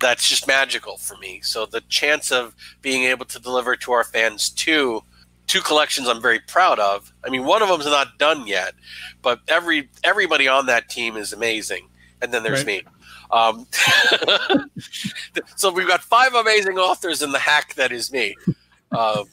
that's 0.00 0.28
just 0.28 0.46
magical 0.46 0.96
for 0.96 1.16
me 1.18 1.40
so 1.42 1.66
the 1.66 1.80
chance 1.82 2.32
of 2.32 2.54
being 2.80 3.04
able 3.04 3.24
to 3.24 3.38
deliver 3.38 3.76
to 3.76 3.92
our 3.92 4.04
fans 4.04 4.50
two 4.50 5.02
two 5.46 5.60
collections 5.60 6.08
I'm 6.08 6.22
very 6.22 6.40
proud 6.40 6.78
of. 6.78 7.12
I 7.24 7.28
mean, 7.28 7.44
one 7.44 7.62
of 7.62 7.68
them's 7.68 7.84
not 7.84 8.18
done 8.18 8.46
yet, 8.46 8.72
but 9.20 9.40
every 9.48 9.90
everybody 10.02 10.48
on 10.48 10.64
that 10.66 10.88
team 10.88 11.16
is 11.16 11.32
amazing. 11.34 11.88
And 12.22 12.32
then 12.32 12.42
there's 12.42 12.64
right. 12.64 12.84
me. 12.86 12.92
Um, 13.30 13.66
so 15.56 15.70
we've 15.72 15.88
got 15.88 16.02
five 16.02 16.34
amazing 16.34 16.78
authors 16.78 17.20
in 17.20 17.32
the 17.32 17.38
hack 17.38 17.74
that 17.74 17.92
is 17.92 18.12
me. 18.12 18.34
Um, 18.92 19.24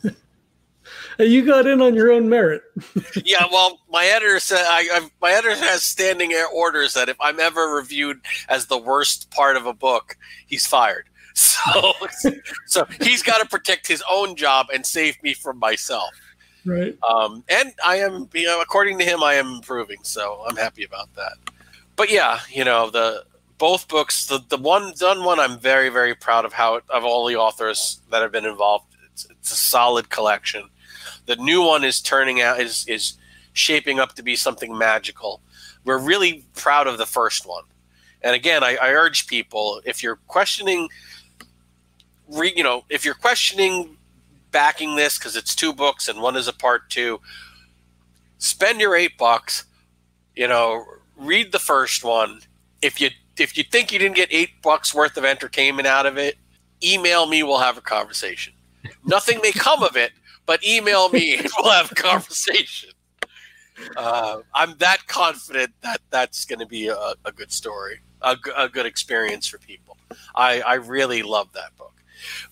you 1.28 1.46
got 1.46 1.68
in 1.68 1.82
on 1.82 1.96
your 1.96 2.12
own 2.12 2.30
merit. 2.30 2.62
yeah, 3.26 3.46
well, 3.52 3.82
my 3.90 4.06
editor 4.06 4.40
said 4.40 4.64
I, 4.68 4.88
I, 4.92 5.10
my 5.22 5.32
editor 5.32 5.56
has 5.56 5.84
standing 5.84 6.34
orders 6.54 6.94
that 6.94 7.10
if 7.10 7.18
I'm 7.20 7.40
ever 7.40 7.68
reviewed 7.76 8.22
as 8.48 8.68
the 8.68 8.78
worst 8.78 9.30
part 9.32 9.58
of 9.58 9.66
a 9.66 9.74
book, 9.74 10.18
he's 10.48 10.66
fired. 10.66 11.06
So, 11.40 11.94
so 12.66 12.86
he's 13.02 13.24
got 13.24 13.42
to 13.42 13.48
protect 13.48 13.88
his 13.88 14.04
own 14.10 14.36
job 14.36 14.68
and 14.74 14.86
save 14.86 15.22
me 15.24 15.34
from 15.34 15.58
myself. 15.58 16.10
Right. 16.66 16.98
Um, 17.02 17.46
and 17.48 17.72
I 17.86 17.98
am, 17.98 18.28
you 18.34 18.46
know, 18.46 18.60
according 18.62 18.98
to 19.00 19.06
him, 19.06 19.24
I 19.24 19.36
am 19.36 19.48
improving. 19.54 20.00
So 20.02 20.44
I'm 20.46 20.58
happy 20.58 20.84
about 20.84 21.14
that. 21.16 21.38
But 21.96 22.12
yeah, 22.12 22.40
you 22.52 22.66
know, 22.66 22.90
the 22.90 23.24
both 23.58 23.88
books, 23.88 24.26
the, 24.26 24.44
the 24.50 24.58
one 24.58 24.92
done 24.98 25.24
one, 25.24 25.40
I'm 25.40 25.58
very, 25.60 25.88
very 25.88 26.14
proud 26.14 26.44
of 26.44 26.52
how 26.52 26.82
of 26.90 27.06
all 27.06 27.26
the 27.26 27.38
authors 27.38 28.02
that 28.12 28.22
have 28.22 28.34
been 28.34 28.46
involved. 28.46 28.94
It's, 29.14 29.26
it's 29.30 29.52
a 29.52 29.56
solid 29.56 30.10
collection. 30.10 30.70
The 31.26 31.36
new 31.38 31.62
one 31.62 31.84
is 31.84 32.02
turning 32.02 32.42
out 32.42 32.60
is 32.60 32.86
is 32.88 33.14
shaping 33.54 34.00
up 34.00 34.14
to 34.16 34.24
be 34.24 34.36
something 34.36 34.78
magical. 34.78 35.42
We're 35.86 36.00
really 36.00 36.46
proud 36.56 36.88
of 36.88 36.98
the 36.98 37.06
first 37.06 37.46
one. 37.46 37.64
And 38.22 38.36
again, 38.36 38.64
I, 38.64 38.76
I 38.76 38.90
urge 38.90 39.28
people 39.28 39.82
if 39.86 40.04
you're 40.04 40.20
questioning 40.28 40.90
re, 42.30 42.54
you 42.56 42.64
know, 42.64 42.84
if 42.90 43.06
you're 43.06 43.14
questioning 43.14 43.98
backing 44.52 44.96
this 44.96 45.18
because 45.18 45.36
it's 45.36 45.56
two 45.56 45.74
books 45.74 46.08
and 46.08 46.22
one 46.22 46.36
is 46.36 46.48
a 46.48 46.54
part 46.54 46.90
two, 46.90 47.20
spend 48.38 48.80
your 48.80 48.96
eight 48.96 49.18
bucks. 49.18 49.66
You 50.36 50.48
know, 50.48 50.86
read 51.18 51.52
the 51.52 51.60
first 51.60 52.04
one. 52.04 52.42
If 52.82 53.02
you 53.02 53.10
if 53.38 53.58
you 53.58 53.64
think 53.64 53.92
you 53.92 54.00
didn't 54.00 54.16
get 54.16 54.30
eight 54.32 54.62
bucks 54.62 54.94
worth 54.94 55.18
of 55.18 55.26
entertainment 55.26 55.88
out 55.88 56.06
of 56.06 56.18
it, 56.18 56.38
email 56.84 57.26
me. 57.26 57.44
We'll 57.44 57.60
have 57.60 57.78
a 57.78 57.82
conversation. 57.82 58.54
Nothing 59.06 59.40
may 59.42 59.52
come 59.52 59.84
of 59.84 59.98
it, 59.98 60.12
but 60.50 60.66
email 60.66 61.10
me 61.10 61.38
and 61.38 61.48
we'll 61.60 61.72
have 61.72 61.92
a 61.92 61.96
conversation. 61.96 62.90
Uh, 63.96 64.40
I'm 64.54 64.76
that 64.80 65.06
confident 65.08 65.72
that 65.84 66.02
that's 66.10 66.44
going 66.46 66.60
to 66.60 66.66
be 66.66 66.88
a, 66.88 67.14
a, 67.24 67.32
good 67.32 67.52
story, 67.52 68.00
a, 68.22 68.36
a, 68.58 68.68
good 68.68 68.86
experience 68.86 69.48
for 69.48 69.58
people. 69.58 69.96
I, 70.36 70.60
I 70.62 70.74
really 70.74 71.24
love 71.24 71.48
that 71.54 71.78
book 71.78 71.90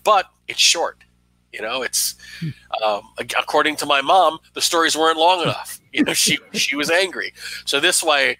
but 0.04 0.26
it's 0.46 0.60
short. 0.60 1.04
You 1.52 1.62
know, 1.62 1.82
it's 1.82 2.14
um, 2.84 3.02
according 3.18 3.76
to 3.76 3.86
my 3.86 4.02
mom, 4.02 4.38
the 4.52 4.60
stories 4.60 4.96
weren't 4.96 5.18
long 5.18 5.42
enough. 5.42 5.80
You 5.92 6.04
know, 6.04 6.12
she 6.12 6.38
she 6.52 6.76
was 6.76 6.90
angry. 6.90 7.32
So 7.64 7.80
this 7.80 8.02
way, 8.02 8.38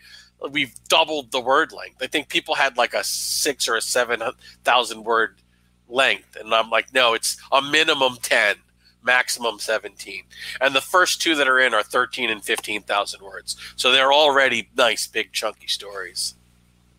we've 0.50 0.74
doubled 0.88 1.32
the 1.32 1.40
word 1.40 1.72
length. 1.72 2.02
I 2.02 2.06
think 2.06 2.28
people 2.28 2.54
had 2.54 2.76
like 2.76 2.92
a 2.92 3.02
six 3.02 3.66
or 3.66 3.76
a 3.76 3.80
seven 3.80 4.22
thousand 4.64 5.04
word 5.04 5.40
length, 5.88 6.36
and 6.36 6.54
I'm 6.54 6.68
like, 6.68 6.92
no, 6.92 7.14
it's 7.14 7.38
a 7.50 7.62
minimum 7.62 8.18
ten, 8.20 8.56
maximum 9.02 9.58
seventeen. 9.58 10.24
And 10.60 10.74
the 10.74 10.80
first 10.80 11.20
two 11.20 11.34
that 11.36 11.48
are 11.48 11.58
in 11.58 11.74
are 11.74 11.82
thirteen 11.82 12.30
and 12.30 12.44
fifteen 12.44 12.82
thousand 12.82 13.22
words. 13.22 13.56
So 13.76 13.92
they're 13.92 14.12
already 14.12 14.68
nice, 14.76 15.06
big, 15.06 15.32
chunky 15.32 15.68
stories. 15.68 16.34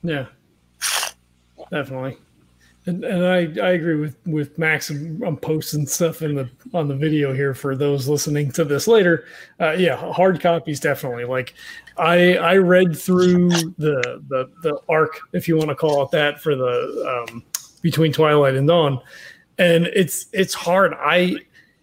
Yeah, 0.04 0.28
definitely. 1.72 2.18
And, 2.86 3.04
and 3.04 3.26
I, 3.26 3.40
I 3.62 3.72
agree 3.72 3.96
with 3.96 4.16
with 4.26 4.58
Max. 4.58 4.90
I'm 4.90 5.38
posting 5.38 5.86
stuff 5.86 6.22
in 6.22 6.34
the 6.34 6.50
on 6.74 6.88
the 6.88 6.96
video 6.96 7.34
here 7.34 7.54
for 7.54 7.76
those 7.76 8.08
listening 8.08 8.52
to 8.54 8.64
this 8.64 8.88
later. 8.88 9.26
Uh, 9.60 9.72
yeah, 9.72 9.98
hard 9.98 10.40
copies 10.40 10.80
definitely. 10.80 11.26
Like 11.26 11.54
I 11.98 12.38
I 12.38 12.56
read 12.56 12.98
through 12.98 13.50
the 13.50 14.24
the 14.30 14.50
the 14.64 14.80
arc, 14.88 15.20
if 15.34 15.48
you 15.48 15.58
want 15.58 15.70
to 15.70 15.76
call 15.76 16.02
it 16.04 16.12
that, 16.12 16.42
for 16.42 16.56
the 16.56 17.28
um, 17.30 17.44
between 17.82 18.14
Twilight 18.14 18.56
and 18.56 18.68
Dawn, 18.68 19.02
and 19.58 19.86
it's 19.88 20.28
it's 20.32 20.54
hard. 20.54 20.94
I 20.98 21.36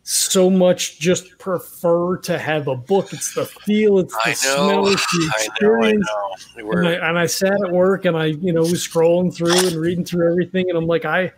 so 0.08 0.48
much 0.48 1.00
just 1.00 1.36
prefer 1.36 2.16
to 2.18 2.38
have 2.38 2.68
a 2.68 2.76
book. 2.76 3.12
It's 3.12 3.34
the 3.34 3.44
feel, 3.44 3.98
it's 3.98 4.14
the 4.24 4.34
smell, 4.34 4.86
it's 4.86 5.04
the 5.10 5.26
experience. 5.26 6.06
I 6.08 6.60
know, 6.60 6.60
I 6.60 6.62
know. 6.62 6.78
And, 6.78 6.88
I, 6.88 7.08
and, 7.08 7.18
I, 7.18 7.26
sat 7.26 7.52
at 7.52 7.72
work 7.72 8.04
and 8.04 8.16
I, 8.16 8.26
you 8.26 8.52
know, 8.52 8.60
was 8.60 8.86
scrolling 8.86 9.34
through 9.34 9.58
and 9.66 9.72
reading 9.72 10.04
through 10.04 10.30
everything, 10.30 10.68
and 10.68 10.78
I'm 10.78 10.86
like, 10.86 11.04
I, 11.04 11.32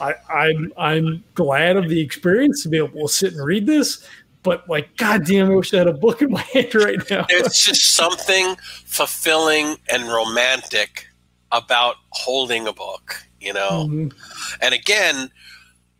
I, 0.00 0.14
I'm, 0.32 0.72
I'm 0.76 1.24
glad 1.34 1.76
of 1.76 1.88
the 1.88 2.00
experience 2.00 2.62
to 2.62 2.68
be 2.68 2.76
able 2.76 3.00
to 3.00 3.12
sit 3.12 3.32
and 3.32 3.44
read 3.44 3.66
this. 3.66 4.08
But 4.44 4.68
like, 4.68 4.96
goddamn, 4.96 5.50
I 5.50 5.54
wish 5.56 5.74
I 5.74 5.78
had 5.78 5.88
a 5.88 5.92
book 5.92 6.22
in 6.22 6.30
my 6.30 6.40
hand 6.52 6.72
right 6.76 7.10
now. 7.10 7.26
It's 7.28 7.64
just 7.64 7.96
something 7.96 8.54
fulfilling 8.84 9.74
and 9.90 10.04
romantic 10.04 11.08
about 11.50 11.96
holding 12.10 12.68
a 12.68 12.72
book, 12.72 13.26
you 13.40 13.52
know. 13.52 13.88
Mm-hmm. 13.88 14.16
And 14.62 14.72
again, 14.72 15.30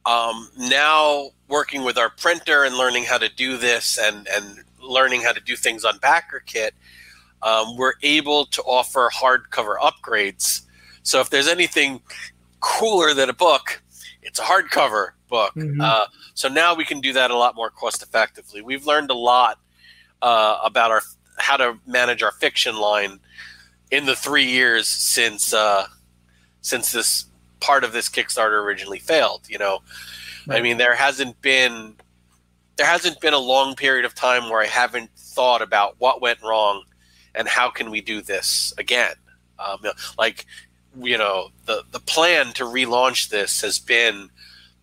um, 0.06 0.48
now 0.58 1.30
working 1.48 1.84
with 1.84 1.98
our 1.98 2.10
printer 2.10 2.64
and 2.64 2.76
learning 2.76 3.04
how 3.04 3.18
to 3.18 3.28
do 3.28 3.56
this 3.56 3.98
and, 3.98 4.26
and 4.28 4.64
learning 4.80 5.22
how 5.22 5.32
to 5.32 5.40
do 5.40 5.56
things 5.56 5.84
on 5.84 5.98
BackerKit, 5.98 6.70
um, 7.42 7.76
we're 7.76 7.94
able 8.02 8.46
to 8.46 8.62
offer 8.62 9.10
hardcover 9.14 9.78
upgrades. 9.78 10.62
So 11.02 11.20
if 11.20 11.30
there's 11.30 11.48
anything 11.48 12.00
cooler 12.60 13.12
than 13.12 13.28
a 13.28 13.34
book, 13.34 13.82
it's 14.22 14.38
a 14.38 14.42
hardcover 14.42 15.10
book. 15.28 15.54
Mm-hmm. 15.54 15.80
Uh, 15.80 16.06
so 16.32 16.48
now 16.48 16.74
we 16.74 16.84
can 16.84 17.00
do 17.00 17.12
that 17.12 17.30
a 17.30 17.36
lot 17.36 17.54
more 17.54 17.70
cost 17.70 18.02
effectively. 18.02 18.62
We've 18.62 18.86
learned 18.86 19.10
a 19.10 19.14
lot 19.14 19.58
uh, 20.22 20.58
about 20.64 20.90
our 20.90 21.02
how 21.36 21.56
to 21.56 21.78
manage 21.86 22.22
our 22.22 22.30
fiction 22.30 22.76
line 22.76 23.18
in 23.90 24.06
the 24.06 24.16
three 24.16 24.44
years 24.44 24.88
since 24.88 25.52
uh, 25.52 25.86
since 26.62 26.92
this 26.92 27.26
part 27.64 27.82
of 27.82 27.92
this 27.92 28.10
Kickstarter 28.10 28.62
originally 28.62 28.98
failed. 28.98 29.42
You 29.48 29.58
know, 29.58 29.78
I 30.50 30.60
mean, 30.60 30.76
there 30.76 30.94
hasn't 30.94 31.40
been 31.40 31.96
there 32.76 32.86
hasn't 32.86 33.20
been 33.20 33.34
a 33.34 33.38
long 33.38 33.74
period 33.74 34.04
of 34.04 34.14
time 34.14 34.50
where 34.50 34.60
I 34.60 34.66
haven't 34.66 35.10
thought 35.16 35.62
about 35.62 35.94
what 35.98 36.20
went 36.20 36.42
wrong 36.42 36.84
and 37.34 37.48
how 37.48 37.70
can 37.70 37.90
we 37.90 38.00
do 38.00 38.20
this 38.20 38.74
again. 38.78 39.14
Um, 39.58 39.78
like, 40.18 40.46
you 41.00 41.16
know, 41.16 41.48
the 41.64 41.84
the 41.90 42.00
plan 42.00 42.52
to 42.54 42.64
relaunch 42.64 43.30
this 43.30 43.62
has 43.62 43.78
been 43.78 44.28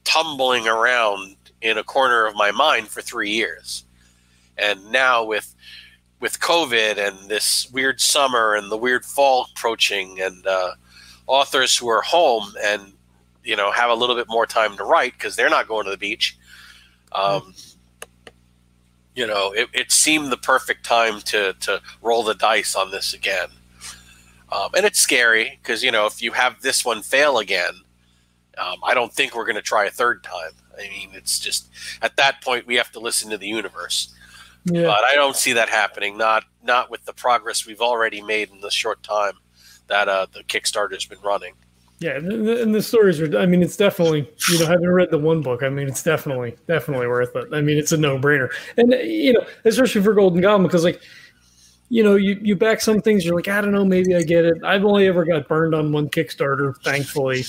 tumbling 0.03 0.67
around 0.67 1.35
in 1.61 1.77
a 1.77 1.83
corner 1.83 2.25
of 2.25 2.35
my 2.35 2.51
mind 2.51 2.87
for 2.87 3.01
three 3.01 3.29
years, 3.29 3.85
and 4.57 4.91
now 4.91 5.23
with 5.23 5.53
with 6.19 6.39
COVID 6.39 6.97
and 6.97 7.29
this 7.29 7.69
weird 7.71 7.99
summer 8.01 8.55
and 8.55 8.71
the 8.71 8.77
weird 8.77 9.05
fall 9.05 9.47
approaching, 9.51 10.19
and 10.21 10.47
uh, 10.47 10.71
authors 11.27 11.77
who 11.77 11.87
are 11.89 12.01
home 12.01 12.53
and 12.61 12.93
you 13.43 13.55
know 13.55 13.71
have 13.71 13.89
a 13.89 13.93
little 13.93 14.15
bit 14.15 14.27
more 14.29 14.45
time 14.45 14.75
to 14.77 14.83
write 14.83 15.13
because 15.13 15.35
they're 15.35 15.49
not 15.49 15.67
going 15.67 15.85
to 15.85 15.91
the 15.91 15.97
beach. 15.97 16.37
Um, 17.11 17.53
you 19.15 19.27
know, 19.27 19.51
it, 19.51 19.67
it, 19.73 19.91
seemed 19.91 20.31
the 20.31 20.37
perfect 20.37 20.85
time 20.85 21.19
to 21.21 21.53
to 21.53 21.81
roll 22.01 22.23
the 22.23 22.35
dice 22.35 22.75
on 22.75 22.91
this 22.91 23.13
again. 23.13 23.49
Um, 24.51 24.69
and 24.75 24.85
it's 24.85 24.99
scary 24.99 25.59
because 25.61 25.83
you 25.83 25.91
know 25.91 26.05
if 26.05 26.21
you 26.21 26.31
have 26.31 26.61
this 26.61 26.85
one 26.85 27.01
fail 27.01 27.37
again, 27.39 27.73
um, 28.57 28.77
I 28.83 28.93
don't 28.93 29.13
think 29.13 29.35
we're 29.35 29.45
going 29.45 29.55
to 29.55 29.61
try 29.61 29.85
a 29.85 29.91
third 29.91 30.23
time. 30.23 30.51
I 30.77 30.83
mean, 30.89 31.09
it's 31.13 31.39
just 31.39 31.69
at 32.01 32.15
that 32.17 32.41
point 32.41 32.67
we 32.67 32.75
have 32.75 32.91
to 32.93 32.99
listen 32.99 33.29
to 33.31 33.37
the 33.37 33.47
universe. 33.47 34.13
Yeah. 34.65 34.83
But 34.83 35.03
I 35.03 35.15
don't 35.15 35.35
see 35.35 35.53
that 35.53 35.69
happening. 35.69 36.17
Not 36.17 36.45
not 36.63 36.89
with 36.89 37.03
the 37.05 37.13
progress 37.13 37.65
we've 37.65 37.81
already 37.81 38.21
made 38.21 38.49
in 38.51 38.61
the 38.61 38.71
short 38.71 39.01
time 39.03 39.33
that 39.91 40.07
uh, 40.07 40.25
the 40.33 40.43
Kickstarter's 40.45 41.05
been 41.05 41.19
running. 41.19 41.53
Yeah, 41.99 42.15
and 42.15 42.73
the 42.73 42.81
stories 42.81 43.21
are. 43.21 43.37
I 43.37 43.45
mean, 43.45 43.61
it's 43.61 43.77
definitely 43.77 44.27
you 44.49 44.59
know 44.59 44.65
having 44.65 44.87
read 44.87 45.11
the 45.11 45.19
one 45.19 45.43
book. 45.43 45.61
I 45.61 45.69
mean, 45.69 45.87
it's 45.87 46.01
definitely 46.01 46.55
definitely 46.67 47.05
worth 47.05 47.35
it. 47.35 47.53
I 47.53 47.61
mean, 47.61 47.77
it's 47.77 47.91
a 47.91 47.97
no 47.97 48.17
brainer, 48.17 48.49
and 48.77 48.91
you 48.91 49.33
know, 49.33 49.45
especially 49.65 50.01
for 50.01 50.15
Golden 50.15 50.41
Goblin 50.41 50.67
because 50.67 50.83
like, 50.83 50.99
you 51.89 52.01
know, 52.01 52.15
you 52.15 52.39
you 52.41 52.55
back 52.55 52.81
some 52.81 53.01
things. 53.01 53.23
You're 53.23 53.35
like, 53.35 53.49
I 53.49 53.61
don't 53.61 53.71
know, 53.71 53.85
maybe 53.85 54.15
I 54.15 54.23
get 54.23 54.45
it. 54.45 54.57
I've 54.63 54.83
only 54.83 55.07
ever 55.07 55.25
got 55.25 55.47
burned 55.47 55.75
on 55.75 55.91
one 55.91 56.09
Kickstarter, 56.09 56.73
thankfully, 56.83 57.43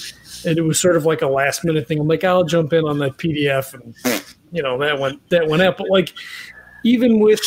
and 0.45 0.59
it 0.59 0.62
was 0.62 0.78
sort 0.78 0.97
of 0.97 1.07
like 1.07 1.22
a 1.22 1.28
last 1.28 1.64
minute 1.64 1.88
thing. 1.88 1.99
I'm 1.99 2.09
like, 2.09 2.24
I'll 2.24 2.45
jump 2.45 2.74
in 2.74 2.84
on 2.84 2.99
that 2.99 3.16
PDF, 3.16 3.72
and 3.72 3.95
you 4.53 4.62
know 4.62 4.76
that 4.76 4.99
went 4.99 5.26
that 5.30 5.49
went 5.49 5.62
out. 5.62 5.78
But 5.78 5.88
like, 5.88 6.12
even 6.84 7.20
with 7.20 7.40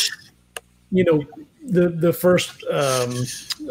you 0.90 1.04
know 1.04 1.24
the 1.66 1.88
the 1.88 2.12
first 2.12 2.64
um, 2.64 3.14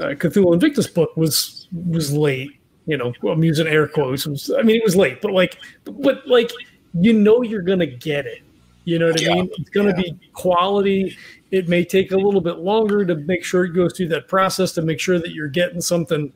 uh, 0.01 0.15
Cthulhu 0.15 0.53
Invictus 0.53 0.87
book 0.87 1.15
was 1.15 1.67
was 1.71 2.11
late 2.11 2.59
you 2.85 2.97
know, 2.97 3.13
I'm 3.27 3.43
using 3.43 3.67
air 3.67 3.87
quotes. 3.87 4.25
Was, 4.25 4.51
I 4.57 4.61
mean, 4.61 4.75
it 4.75 4.83
was 4.83 4.95
late, 4.95 5.21
but 5.21 5.31
like, 5.31 5.57
but 5.85 6.27
like, 6.27 6.51
you 6.93 7.13
know, 7.13 7.41
you're 7.41 7.61
gonna 7.61 7.85
get 7.85 8.25
it. 8.25 8.43
You 8.85 8.99
know 8.99 9.07
what 9.07 9.21
yeah. 9.21 9.31
I 9.31 9.35
mean? 9.35 9.49
It's 9.57 9.69
gonna 9.71 9.89
yeah. 9.97 10.13
be 10.13 10.19
quality. 10.33 11.17
It 11.51 11.67
may 11.67 11.83
take 11.83 12.11
a 12.11 12.17
little 12.17 12.41
bit 12.41 12.59
longer 12.59 13.05
to 13.05 13.15
make 13.15 13.43
sure 13.43 13.65
it 13.65 13.73
goes 13.73 13.97
through 13.97 14.09
that 14.09 14.27
process 14.27 14.71
to 14.73 14.81
make 14.81 14.99
sure 14.99 15.19
that 15.19 15.31
you're 15.31 15.47
getting 15.47 15.81
something 15.81 16.31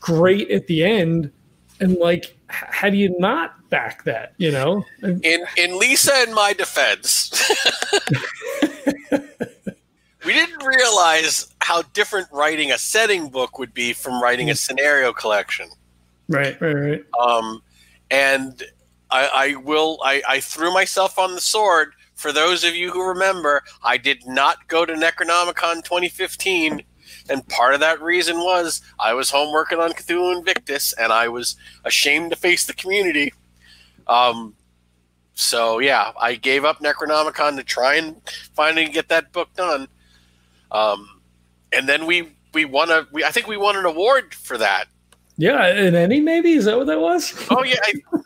great 0.00 0.50
at 0.50 0.66
the 0.66 0.84
end. 0.84 1.30
And 1.80 1.96
like, 1.96 2.36
how 2.46 2.88
do 2.88 2.96
you 2.96 3.14
not 3.18 3.68
back 3.68 4.04
that? 4.04 4.32
You 4.38 4.52
know? 4.52 4.84
In 5.02 5.20
in 5.58 5.78
Lisa 5.78 6.14
and 6.14 6.34
my 6.34 6.54
defense. 6.54 7.30
we 10.26 10.32
didn't 10.32 10.64
realize 10.64 11.54
how 11.60 11.82
different 11.94 12.26
writing 12.32 12.72
a 12.72 12.78
setting 12.78 13.28
book 13.28 13.58
would 13.58 13.72
be 13.72 13.92
from 13.92 14.20
writing 14.20 14.50
a 14.50 14.52
hmm. 14.52 14.56
scenario 14.56 15.12
collection. 15.12 15.68
Right, 16.28 16.60
right, 16.60 16.74
right. 16.74 17.04
Um, 17.18 17.62
and 18.10 18.62
I, 19.10 19.30
I 19.32 19.54
will. 19.54 20.00
I, 20.04 20.22
I 20.28 20.40
threw 20.40 20.74
myself 20.74 21.18
on 21.18 21.34
the 21.34 21.40
sword. 21.40 21.92
For 22.16 22.32
those 22.32 22.64
of 22.64 22.74
you 22.74 22.90
who 22.90 23.06
remember, 23.06 23.62
I 23.84 23.98
did 23.98 24.26
not 24.26 24.66
go 24.68 24.84
to 24.84 24.94
Necronomicon 24.94 25.84
2015, 25.84 26.82
and 27.28 27.48
part 27.48 27.74
of 27.74 27.80
that 27.80 28.00
reason 28.00 28.38
was 28.38 28.80
I 28.98 29.12
was 29.12 29.30
home 29.30 29.52
working 29.52 29.78
on 29.78 29.92
Cthulhu 29.92 30.36
Invictus, 30.36 30.92
and 30.94 31.12
I 31.12 31.28
was 31.28 31.56
ashamed 31.84 32.30
to 32.30 32.36
face 32.36 32.66
the 32.66 32.72
community. 32.72 33.32
Um, 34.08 34.54
so 35.34 35.78
yeah, 35.78 36.12
I 36.18 36.34
gave 36.34 36.64
up 36.64 36.80
Necronomicon 36.80 37.56
to 37.56 37.62
try 37.62 37.94
and 37.94 38.20
finally 38.54 38.86
get 38.86 39.08
that 39.10 39.30
book 39.32 39.52
done. 39.54 39.86
Um, 40.72 41.20
and 41.72 41.88
then 41.88 42.06
we 42.06 42.36
we 42.54 42.64
won 42.64 42.90
a 42.90 43.06
we 43.12 43.24
I 43.24 43.30
think 43.30 43.46
we 43.46 43.56
won 43.56 43.76
an 43.76 43.84
award 43.84 44.34
for 44.34 44.58
that. 44.58 44.86
Yeah, 45.36 45.64
an 45.66 45.94
Emmy 45.94 46.20
maybe 46.20 46.52
is 46.52 46.64
that 46.64 46.76
what 46.76 46.86
that 46.86 47.00
was? 47.00 47.34
Oh 47.50 47.62
yeah. 47.62 47.80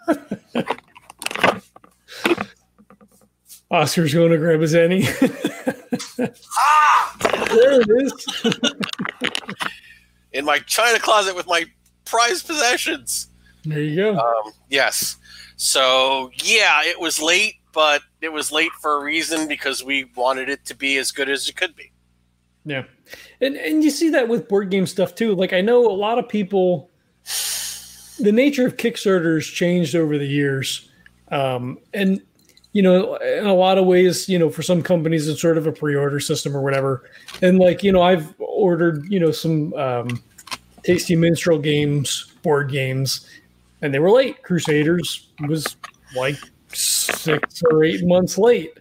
I... 0.06 0.16
Oscar's 3.70 4.12
going 4.12 4.32
to 4.32 4.38
grab 4.38 4.60
his 4.60 4.74
Emmy. 4.74 5.04
ah! 6.58 7.16
There 7.48 7.80
it 7.80 7.88
is. 7.88 8.44
In 10.32 10.44
my 10.44 10.58
china 10.60 10.98
closet 10.98 11.36
with 11.36 11.46
my 11.46 11.64
prized 12.04 12.46
possessions. 12.46 13.28
There 13.64 13.80
you 13.80 13.96
go. 13.96 14.18
Um, 14.18 14.52
yes. 14.68 15.16
So 15.56 16.30
yeah, 16.42 16.82
it 16.84 16.98
was 16.98 17.20
late, 17.20 17.56
but 17.72 18.02
it 18.20 18.32
was 18.32 18.50
late 18.50 18.72
for 18.80 19.00
a 19.00 19.04
reason 19.04 19.46
because 19.46 19.84
we 19.84 20.04
wanted 20.16 20.48
it 20.48 20.64
to 20.66 20.74
be 20.74 20.98
as 20.98 21.12
good 21.12 21.28
as 21.28 21.48
it 21.48 21.56
could 21.56 21.76
be. 21.76 21.89
Yeah. 22.64 22.84
And 23.40 23.56
and 23.56 23.82
you 23.82 23.90
see 23.90 24.10
that 24.10 24.28
with 24.28 24.48
board 24.48 24.70
game 24.70 24.86
stuff 24.86 25.14
too. 25.14 25.34
Like 25.34 25.52
I 25.52 25.60
know 25.60 25.90
a 25.90 25.92
lot 25.92 26.18
of 26.18 26.28
people 26.28 26.90
the 28.18 28.32
nature 28.32 28.66
of 28.66 28.76
Kickstarters 28.76 29.52
changed 29.52 29.94
over 29.94 30.18
the 30.18 30.26
years. 30.26 30.90
Um, 31.30 31.78
and 31.94 32.20
you 32.72 32.82
know, 32.82 33.16
in 33.16 33.46
a 33.46 33.54
lot 33.54 33.78
of 33.78 33.86
ways, 33.86 34.28
you 34.28 34.38
know, 34.38 34.48
for 34.48 34.62
some 34.62 34.82
companies 34.82 35.26
it's 35.26 35.40
sort 35.40 35.58
of 35.58 35.66
a 35.66 35.72
pre-order 35.72 36.20
system 36.20 36.56
or 36.56 36.62
whatever. 36.62 37.10
And 37.42 37.58
like, 37.58 37.82
you 37.82 37.90
know, 37.90 38.02
I've 38.02 38.34
ordered, 38.38 39.10
you 39.10 39.18
know, 39.18 39.32
some 39.32 39.74
um, 39.74 40.22
tasty 40.84 41.16
minstrel 41.16 41.58
games, 41.58 42.32
board 42.42 42.70
games, 42.70 43.26
and 43.82 43.92
they 43.92 43.98
were 43.98 44.10
late. 44.10 44.42
Crusaders 44.42 45.30
was 45.48 45.76
like 46.14 46.36
six 46.72 47.62
or 47.70 47.84
eight 47.84 48.06
months 48.06 48.38
late. 48.38 48.78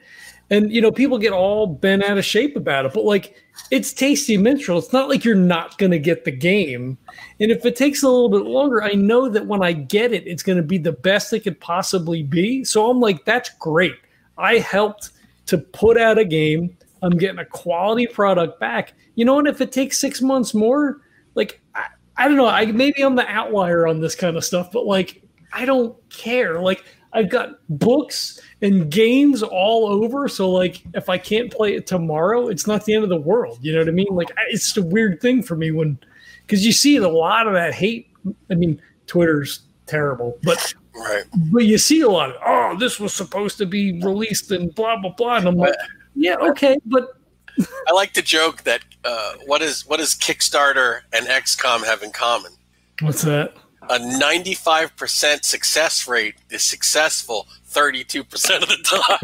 And 0.52 0.72
you 0.72 0.82
know, 0.82 0.92
people 0.92 1.18
get 1.18 1.34
all 1.34 1.68
bent 1.68 2.04
out 2.04 2.18
of 2.18 2.26
shape 2.26 2.56
about 2.56 2.86
it, 2.86 2.94
but 2.94 3.06
like 3.06 3.36
it's 3.72 3.94
tasty 3.94 4.38
minstrel. 4.38 4.80
It's 4.80 4.94
not 4.94 5.10
like 5.10 5.24
you're 5.24 5.36
not 5.36 5.78
going 5.78 5.92
to 5.92 6.00
get 6.00 6.26
the 6.26 6.32
game. 6.32 6.98
And 7.40 7.52
if 7.52 7.66
it 7.66 7.76
takes 7.76 8.04
a 8.04 8.10
little 8.10 8.30
bit 8.30 8.46
longer, 8.46 8.84
I 8.84 8.94
know 8.94 9.30
that 9.30 9.46
when 9.46 9.64
I 9.64 9.74
get 9.74 10.12
it, 10.12 10.28
it's 10.28 10.44
going 10.44 10.58
to 10.58 10.64
be 10.64 10.78
the 10.78 10.92
best 10.92 11.34
it 11.34 11.42
could 11.42 11.60
possibly 11.60 12.24
be. 12.24 12.64
So 12.64 12.90
I'm 12.90 13.00
like, 13.00 13.26
that's 13.26 13.50
great. 13.60 13.96
I 14.38 14.58
helped 14.58 15.12
to 15.48 15.58
put 15.58 15.98
out 15.98 16.18
a 16.18 16.26
game. 16.26 16.76
I'm 17.02 17.18
getting 17.18 17.40
a 17.40 17.46
quality 17.46 18.08
product 18.08 18.60
back. 18.60 18.94
You 19.16 19.26
know, 19.26 19.40
and 19.40 19.48
if 19.48 19.62
it 19.62 19.72
takes 19.72 19.98
six 19.98 20.22
months 20.22 20.54
more, 20.54 21.02
like 21.36 21.62
I, 21.76 21.86
I 22.18 22.28
don't 22.28 22.38
know, 22.38 22.48
I 22.48 22.66
maybe 22.66 23.02
I'm 23.02 23.16
the 23.16 23.28
outlier 23.28 23.88
on 23.88 24.00
this 24.00 24.16
kind 24.16 24.38
of 24.38 24.44
stuff, 24.44 24.72
but 24.72 24.86
like 24.86 25.22
I 25.54 25.66
don't 25.66 25.98
care. 26.10 26.62
Like 26.62 26.84
I've 27.14 27.30
got 27.30 27.60
books 27.70 28.40
and 28.62 28.90
games 28.90 29.42
all 29.42 29.88
over. 29.88 30.28
So 30.28 30.50
like, 30.52 30.84
if 30.94 31.10
I 31.10 31.18
can't 31.18 31.52
play 31.52 31.76
it 31.76 31.88
tomorrow, 31.88 32.48
it's 32.48 32.68
not 32.68 32.86
the 32.86 32.94
end 32.94 33.04
of 33.04 33.10
the 33.10 33.18
world. 33.18 33.60
You 33.62 33.74
know 33.74 33.80
what 33.80 33.88
I 33.88 33.92
mean? 33.92 34.08
Like, 34.12 34.32
it's 34.50 34.76
a 34.78 34.84
weird 34.84 35.22
thing 35.22 35.42
for 35.42 35.56
me 35.56 35.72
when, 35.72 35.98
because 36.46 36.66
you 36.66 36.72
see 36.72 36.98
a 36.98 37.08
lot 37.08 37.48
of 37.48 37.54
that 37.54 37.74
hate. 37.74 38.10
I 38.52 38.56
mean, 38.56 38.82
Twitter's 39.08 39.62
terrible, 39.90 40.38
but 40.44 40.74
right. 40.96 41.24
but 41.52 41.66
you 41.66 41.78
see 41.78 42.02
a 42.02 42.10
lot 42.10 42.30
of 42.30 42.36
oh, 42.46 42.78
this 42.78 43.00
was 43.00 43.14
supposed 43.14 43.58
to 43.58 43.66
be 43.66 44.02
released 44.04 44.52
and 44.52 44.74
blah 44.76 44.98
blah 44.98 45.12
blah, 45.12 45.38
and 45.38 45.48
I'm 45.48 45.58
like, 45.58 45.76
yeah, 46.16 46.36
okay, 46.36 46.78
but. 46.86 47.16
I 47.90 47.92
like 47.92 48.14
to 48.14 48.22
joke 48.22 48.64
that 48.64 48.86
uh, 49.04 49.34
what 49.46 49.62
is 49.62 49.86
what 49.86 49.98
does 49.98 50.16
Kickstarter 50.16 51.02
and 51.12 51.28
XCOM 51.28 51.84
have 51.84 52.04
in 52.04 52.12
common? 52.12 52.54
What's 53.02 53.24
that? 53.24 53.54
A 53.90 53.98
95% 53.98 55.44
success 55.44 56.08
rate 56.08 56.36
is 56.52 56.64
successful 56.64 57.48
32% 57.72 58.22
of 58.62 58.70
the 58.70 58.78
time. 58.86 59.20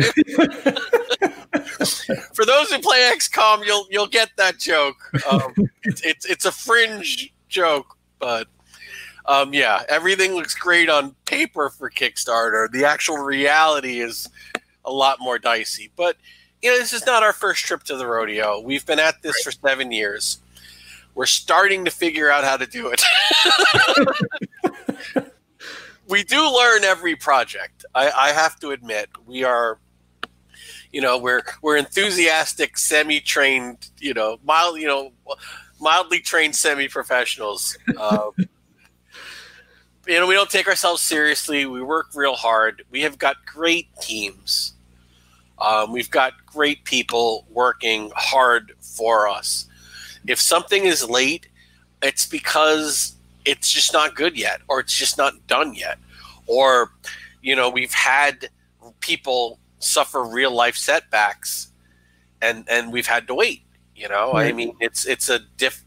For 2.33 2.45
those 2.45 2.71
who 2.71 2.79
play 2.79 3.09
XCOM, 3.15 3.65
you'll 3.65 3.87
you'll 3.89 4.07
get 4.07 4.29
that 4.37 4.59
joke. 4.59 4.97
Um, 5.29 5.53
it's, 5.83 6.01
it's, 6.01 6.25
it's 6.25 6.45
a 6.45 6.51
fringe 6.51 7.33
joke, 7.47 7.97
but 8.19 8.47
um, 9.25 9.53
yeah, 9.53 9.83
everything 9.89 10.33
looks 10.33 10.53
great 10.53 10.89
on 10.89 11.15
paper 11.25 11.69
for 11.69 11.89
Kickstarter. 11.89 12.69
The 12.71 12.85
actual 12.85 13.17
reality 13.17 13.99
is 13.99 14.29
a 14.83 14.91
lot 14.91 15.19
more 15.19 15.39
dicey. 15.39 15.91
But 15.95 16.17
you 16.61 16.71
know, 16.71 16.77
this 16.77 16.93
is 16.93 17.05
not 17.05 17.23
our 17.23 17.33
first 17.33 17.65
trip 17.65 17.83
to 17.83 17.97
the 17.97 18.07
rodeo. 18.07 18.59
We've 18.59 18.85
been 18.85 18.99
at 18.99 19.21
this 19.21 19.41
for 19.43 19.51
seven 19.51 19.91
years 19.91 20.39
we're 21.15 21.25
starting 21.25 21.85
to 21.85 21.91
figure 21.91 22.29
out 22.29 22.43
how 22.43 22.57
to 22.57 22.67
do 22.67 22.93
it. 22.93 23.01
we 26.07 26.23
do 26.23 26.37
learn 26.37 26.83
every 26.83 27.15
project. 27.15 27.85
I, 27.95 28.11
I, 28.11 28.31
have 28.31 28.59
to 28.59 28.71
admit, 28.71 29.09
we 29.25 29.43
are, 29.43 29.79
you 30.91 31.01
know, 31.01 31.17
we're 31.17 31.41
we're 31.61 31.77
enthusiastic, 31.77 32.77
semi-trained, 32.77 33.89
you 33.99 34.13
know, 34.13 34.37
mild, 34.43 34.79
you 34.79 34.87
know, 34.87 35.13
mildly 35.79 36.19
trained 36.19 36.55
semi-professionals. 36.55 37.77
Um, 37.97 38.31
you 40.07 40.19
know, 40.19 40.27
we 40.27 40.35
don't 40.35 40.49
take 40.49 40.67
ourselves 40.67 41.01
seriously. 41.01 41.65
We 41.65 41.81
work 41.81 42.07
real 42.13 42.35
hard. 42.35 42.83
We 42.91 43.01
have 43.01 43.17
got 43.17 43.45
great 43.45 43.87
teams. 44.01 44.73
Um, 45.57 45.93
we've 45.93 46.11
got 46.11 46.33
great 46.45 46.83
people 46.83 47.45
working 47.49 48.11
hard 48.15 48.73
for 48.81 49.29
us. 49.29 49.67
If 50.27 50.39
something 50.39 50.85
is 50.85 51.07
late, 51.09 51.47
it's 52.01 52.25
because 52.25 53.15
it's 53.45 53.69
just 53.71 53.93
not 53.93 54.15
good 54.15 54.37
yet, 54.37 54.61
or 54.67 54.79
it's 54.79 54.97
just 54.97 55.17
not 55.17 55.45
done 55.47 55.73
yet, 55.73 55.97
or 56.47 56.91
you 57.41 57.55
know, 57.55 57.69
we've 57.69 57.93
had 57.93 58.49
people 58.99 59.59
suffer 59.79 60.23
real 60.23 60.51
life 60.51 60.75
setbacks, 60.75 61.69
and 62.41 62.65
and 62.69 62.91
we've 62.91 63.07
had 63.07 63.27
to 63.27 63.35
wait. 63.35 63.61
You 63.95 64.09
know, 64.09 64.33
I 64.33 64.51
mean, 64.51 64.75
it's 64.81 65.05
it's 65.05 65.29
a 65.29 65.39
diff. 65.57 65.83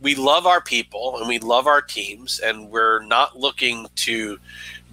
We 0.00 0.16
love 0.16 0.44
our 0.44 0.60
people 0.60 1.18
and 1.18 1.28
we 1.28 1.38
love 1.38 1.66
our 1.66 1.80
teams, 1.80 2.40
and 2.40 2.68
we're 2.70 3.02
not 3.04 3.38
looking 3.38 3.86
to 3.96 4.38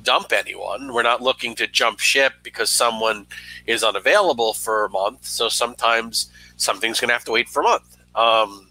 dump 0.04 0.32
anyone. 0.32 0.94
We're 0.94 1.04
not 1.04 1.22
looking 1.22 1.56
to 1.56 1.68
jump 1.68 2.00
ship 2.00 2.34
because 2.44 2.70
someone 2.70 3.26
is 3.66 3.84
unavailable 3.84 4.54
for 4.54 4.86
a 4.86 4.90
month. 4.90 5.26
So 5.26 5.50
sometimes 5.50 6.32
something's 6.58 7.00
going 7.00 7.10
to 7.10 7.14
have 7.14 7.26
to 7.26 7.32
wait 7.32 7.50
for 7.50 7.62
a 7.62 7.64
month. 7.64 7.98
Um, 8.16 8.68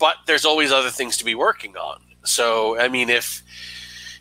but 0.00 0.16
there's 0.26 0.44
always 0.44 0.72
other 0.72 0.90
things 0.90 1.16
to 1.18 1.24
be 1.24 1.36
working 1.36 1.76
on. 1.76 2.00
So 2.24 2.80
I 2.80 2.88
mean, 2.88 3.08
if 3.08 3.42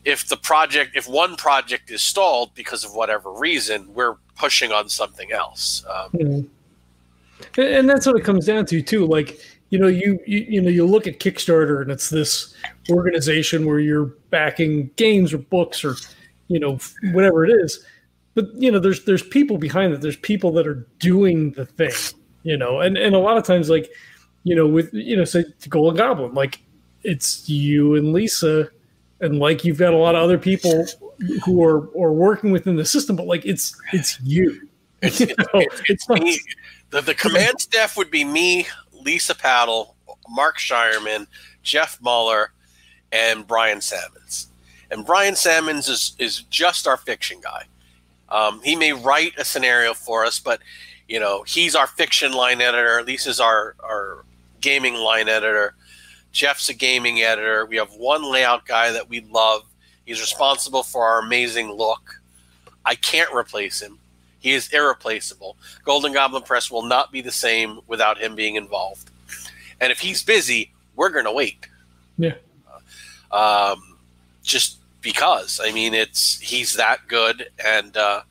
if 0.05 0.27
the 0.27 0.37
project, 0.37 0.95
if 0.95 1.07
one 1.07 1.35
project 1.35 1.89
is 1.89 2.03
stalled 2.03 2.53
because 2.53 2.83
of 2.83 2.93
whatever 2.93 3.31
reason, 3.31 3.91
we're 3.93 4.15
pushing 4.37 4.71
on 4.71 4.89
something 4.89 5.31
else. 5.31 5.83
Um, 5.89 6.11
mm-hmm. 6.11 7.61
And 7.61 7.89
that's 7.89 8.05
what 8.05 8.17
it 8.17 8.23
comes 8.23 8.45
down 8.45 8.65
to 8.67 8.81
too. 8.81 9.05
Like 9.07 9.39
you 9.69 9.79
know, 9.79 9.87
you, 9.87 10.19
you 10.27 10.45
you 10.49 10.61
know, 10.61 10.69
you 10.69 10.85
look 10.85 11.07
at 11.07 11.19
Kickstarter 11.19 11.81
and 11.81 11.89
it's 11.89 12.09
this 12.09 12.53
organization 12.89 13.65
where 13.65 13.79
you're 13.79 14.05
backing 14.29 14.89
games 14.95 15.33
or 15.33 15.37
books 15.37 15.83
or 15.83 15.95
you 16.47 16.59
know 16.59 16.77
whatever 17.11 17.45
it 17.45 17.51
is. 17.51 17.83
But 18.35 18.53
you 18.55 18.71
know, 18.71 18.79
there's 18.79 19.05
there's 19.05 19.23
people 19.23 19.57
behind 19.57 19.93
it. 19.93 20.01
There's 20.01 20.17
people 20.17 20.51
that 20.53 20.67
are 20.67 20.85
doing 20.99 21.51
the 21.51 21.65
thing. 21.65 21.91
You 22.43 22.57
know, 22.57 22.79
and 22.79 22.97
and 22.97 23.15
a 23.15 23.19
lot 23.19 23.37
of 23.37 23.43
times 23.43 23.69
like 23.69 23.89
you 24.43 24.55
know 24.55 24.67
with 24.67 24.93
you 24.93 25.15
know 25.15 25.25
say 25.25 25.45
to 25.61 25.69
Golden 25.69 25.97
Goblin 25.97 26.33
like 26.33 26.61
it's 27.03 27.47
you 27.49 27.95
and 27.95 28.13
Lisa 28.13 28.69
and 29.21 29.39
like 29.39 29.63
you've 29.63 29.77
got 29.77 29.93
a 29.93 29.97
lot 29.97 30.15
of 30.15 30.23
other 30.23 30.37
people 30.37 30.85
who 31.45 31.63
are 31.63 31.89
are 31.97 32.13
working 32.13 32.51
within 32.51 32.75
the 32.75 32.85
system, 32.85 33.15
but 33.15 33.27
like 33.27 33.45
it's 33.45 33.75
it's 33.93 34.19
you. 34.21 34.67
It's, 35.01 35.17
you 35.21 35.27
know, 35.27 35.45
it's, 35.53 35.79
it's, 35.87 36.09
it's 36.09 36.09
me. 36.09 36.37
The, 36.89 36.99
the 36.99 37.15
command 37.15 37.61
staff 37.61 37.95
would 37.95 38.11
be 38.11 38.25
me, 38.25 38.67
Lisa 38.91 39.33
Padol, 39.33 39.93
Mark 40.27 40.57
Shireman, 40.57 41.25
Jeff 41.63 42.01
Muller, 42.01 42.51
and 43.09 43.47
Brian 43.47 43.79
Sammons. 43.79 44.47
And 44.91 45.05
Brian 45.05 45.37
Sammons 45.37 45.87
is 45.87 46.17
is 46.19 46.41
just 46.49 46.85
our 46.85 46.97
fiction 46.97 47.39
guy. 47.41 47.63
Um, 48.27 48.59
he 48.61 48.75
may 48.75 48.91
write 48.91 49.31
a 49.37 49.45
scenario 49.45 49.93
for 49.93 50.25
us, 50.25 50.37
but 50.37 50.59
you 51.07 51.17
know 51.17 51.43
he's 51.43 51.75
our 51.75 51.87
fiction 51.87 52.33
line 52.33 52.59
editor. 52.59 53.01
Lisa's 53.01 53.39
our 53.39 53.75
our 53.81 54.25
gaming 54.61 54.95
line 54.95 55.29
editor. 55.29 55.75
Jeff's 56.31 56.69
a 56.69 56.73
gaming 56.73 57.21
editor. 57.21 57.65
We 57.65 57.77
have 57.77 57.93
one 57.93 58.23
layout 58.23 58.65
guy 58.65 58.91
that 58.91 59.09
we 59.09 59.21
love. 59.21 59.63
He's 60.05 60.21
responsible 60.21 60.83
for 60.83 61.05
our 61.05 61.19
amazing 61.19 61.71
look. 61.71 62.21
I 62.85 62.95
can't 62.95 63.33
replace 63.33 63.81
him. 63.81 63.99
He 64.39 64.51
is 64.51 64.71
irreplaceable. 64.71 65.57
Golden 65.83 66.13
Goblin 66.13 66.43
Press 66.43 66.71
will 66.71 66.83
not 66.83 67.11
be 67.11 67.21
the 67.21 67.31
same 67.31 67.81
without 67.87 68.17
him 68.17 68.35
being 68.35 68.55
involved. 68.55 69.09
And 69.81 69.91
if 69.91 69.99
he's 69.99 70.23
busy, 70.23 70.71
we're 70.95 71.09
going 71.09 71.25
to 71.25 71.31
wait. 71.31 71.67
Yeah. 72.17 72.35
Um, 73.31 73.97
just 74.43 74.79
because. 75.01 75.59
I 75.63 75.71
mean, 75.71 75.93
it's 75.93 76.39
he's 76.39 76.73
that 76.75 77.07
good, 77.07 77.49
and 77.63 77.95
uh, 77.95 78.21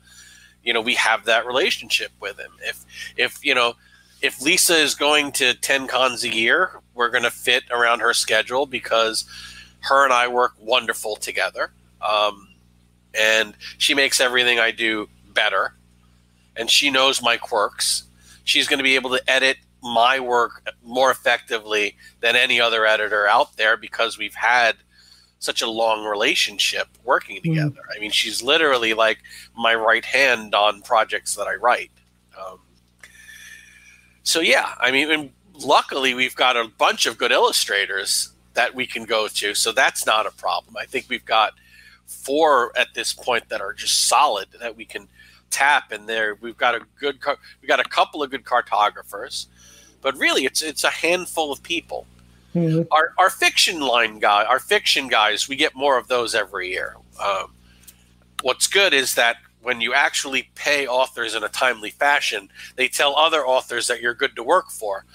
you 0.63 0.73
know 0.73 0.81
we 0.81 0.95
have 0.95 1.25
that 1.25 1.45
relationship 1.45 2.11
with 2.19 2.37
him. 2.39 2.51
If 2.61 2.85
if 3.17 3.43
you 3.43 3.55
know 3.55 3.73
if 4.21 4.41
Lisa 4.41 4.75
is 4.75 4.95
going 4.95 5.31
to 5.33 5.53
10 5.53 5.87
cons 5.87 6.23
a 6.23 6.33
year, 6.33 6.71
we're 6.93 7.09
going 7.09 7.23
to 7.23 7.31
fit 7.31 7.63
around 7.71 7.99
her 8.01 8.13
schedule 8.13 8.65
because 8.65 9.25
her 9.81 10.03
and 10.03 10.13
I 10.13 10.27
work 10.27 10.53
wonderful 10.59 11.15
together. 11.15 11.71
Um, 12.01 12.49
and 13.17 13.55
she 13.77 13.93
makes 13.93 14.19
everything 14.19 14.59
I 14.59 14.71
do 14.71 15.09
better. 15.33 15.73
And 16.55 16.69
she 16.69 16.89
knows 16.89 17.21
my 17.21 17.37
quirks. 17.37 18.03
She's 18.43 18.67
going 18.67 18.79
to 18.79 18.83
be 18.83 18.95
able 18.95 19.11
to 19.11 19.29
edit 19.29 19.57
my 19.81 20.19
work 20.19 20.69
more 20.83 21.11
effectively 21.11 21.95
than 22.19 22.35
any 22.35 22.59
other 22.59 22.85
editor 22.85 23.27
out 23.27 23.55
there 23.55 23.77
because 23.77 24.17
we've 24.17 24.35
had 24.35 24.75
such 25.39 25.61
a 25.61 25.69
long 25.69 26.05
relationship 26.05 26.87
working 27.05 27.37
hmm. 27.37 27.49
together. 27.49 27.81
Mm. 27.89 27.95
I 27.95 27.99
mean, 27.99 28.11
she's 28.11 28.43
literally 28.43 28.93
like 28.93 29.19
my 29.55 29.73
right 29.73 30.03
hand 30.03 30.53
on 30.53 30.81
projects 30.81 31.35
that 31.35 31.47
I 31.47 31.55
write. 31.55 31.91
So 34.29 34.41
yeah, 34.41 34.75
I 34.79 34.91
mean, 34.91 35.31
luckily 35.55 36.13
we've 36.13 36.35
got 36.35 36.55
a 36.55 36.67
bunch 36.77 37.07
of 37.07 37.17
good 37.17 37.31
illustrators 37.31 38.29
that 38.53 38.75
we 38.75 38.85
can 38.85 39.05
go 39.05 39.27
to, 39.27 39.55
so 39.55 39.71
that's 39.71 40.05
not 40.05 40.27
a 40.27 40.31
problem. 40.31 40.77
I 40.77 40.85
think 40.85 41.07
we've 41.09 41.25
got 41.25 41.53
four 42.05 42.71
at 42.77 42.93
this 42.93 43.11
point 43.11 43.49
that 43.49 43.59
are 43.59 43.73
just 43.73 44.05
solid 44.05 44.49
that 44.59 44.77
we 44.77 44.85
can 44.85 45.07
tap 45.49 45.91
in 45.91 46.05
there. 46.05 46.35
We've 46.35 46.55
got 46.55 46.75
a 46.75 46.81
good, 46.99 47.17
we 47.59 47.67
got 47.67 47.79
a 47.79 47.89
couple 47.89 48.21
of 48.21 48.29
good 48.29 48.43
cartographers, 48.43 49.47
but 50.03 50.15
really 50.15 50.45
it's 50.45 50.61
it's 50.61 50.83
a 50.83 50.91
handful 50.91 51.51
of 51.51 51.63
people. 51.63 52.05
Mm-hmm. 52.53 52.83
Our 52.91 53.13
our 53.17 53.31
fiction 53.31 53.79
line 53.79 54.19
guy, 54.19 54.43
our 54.43 54.59
fiction 54.59 55.07
guys, 55.07 55.49
we 55.49 55.55
get 55.55 55.73
more 55.73 55.97
of 55.97 56.07
those 56.07 56.35
every 56.35 56.69
year. 56.69 56.97
Um, 57.19 57.51
what's 58.43 58.67
good 58.67 58.93
is 58.93 59.15
that 59.15 59.37
when 59.69 59.81
you 59.81 59.93
actually 59.93 60.49
pay 60.55 60.87
authors 60.87 61.35
in 61.35 61.43
a 61.43 61.47
timely 61.47 61.91
fashion, 61.91 62.49
they 62.75 62.87
tell 62.87 63.15
other 63.15 63.45
authors 63.45 63.85
that 63.85 64.01
you're 64.01 64.15
good 64.15 64.35
to 64.35 64.41
work 64.41 64.71
for. 64.71 65.05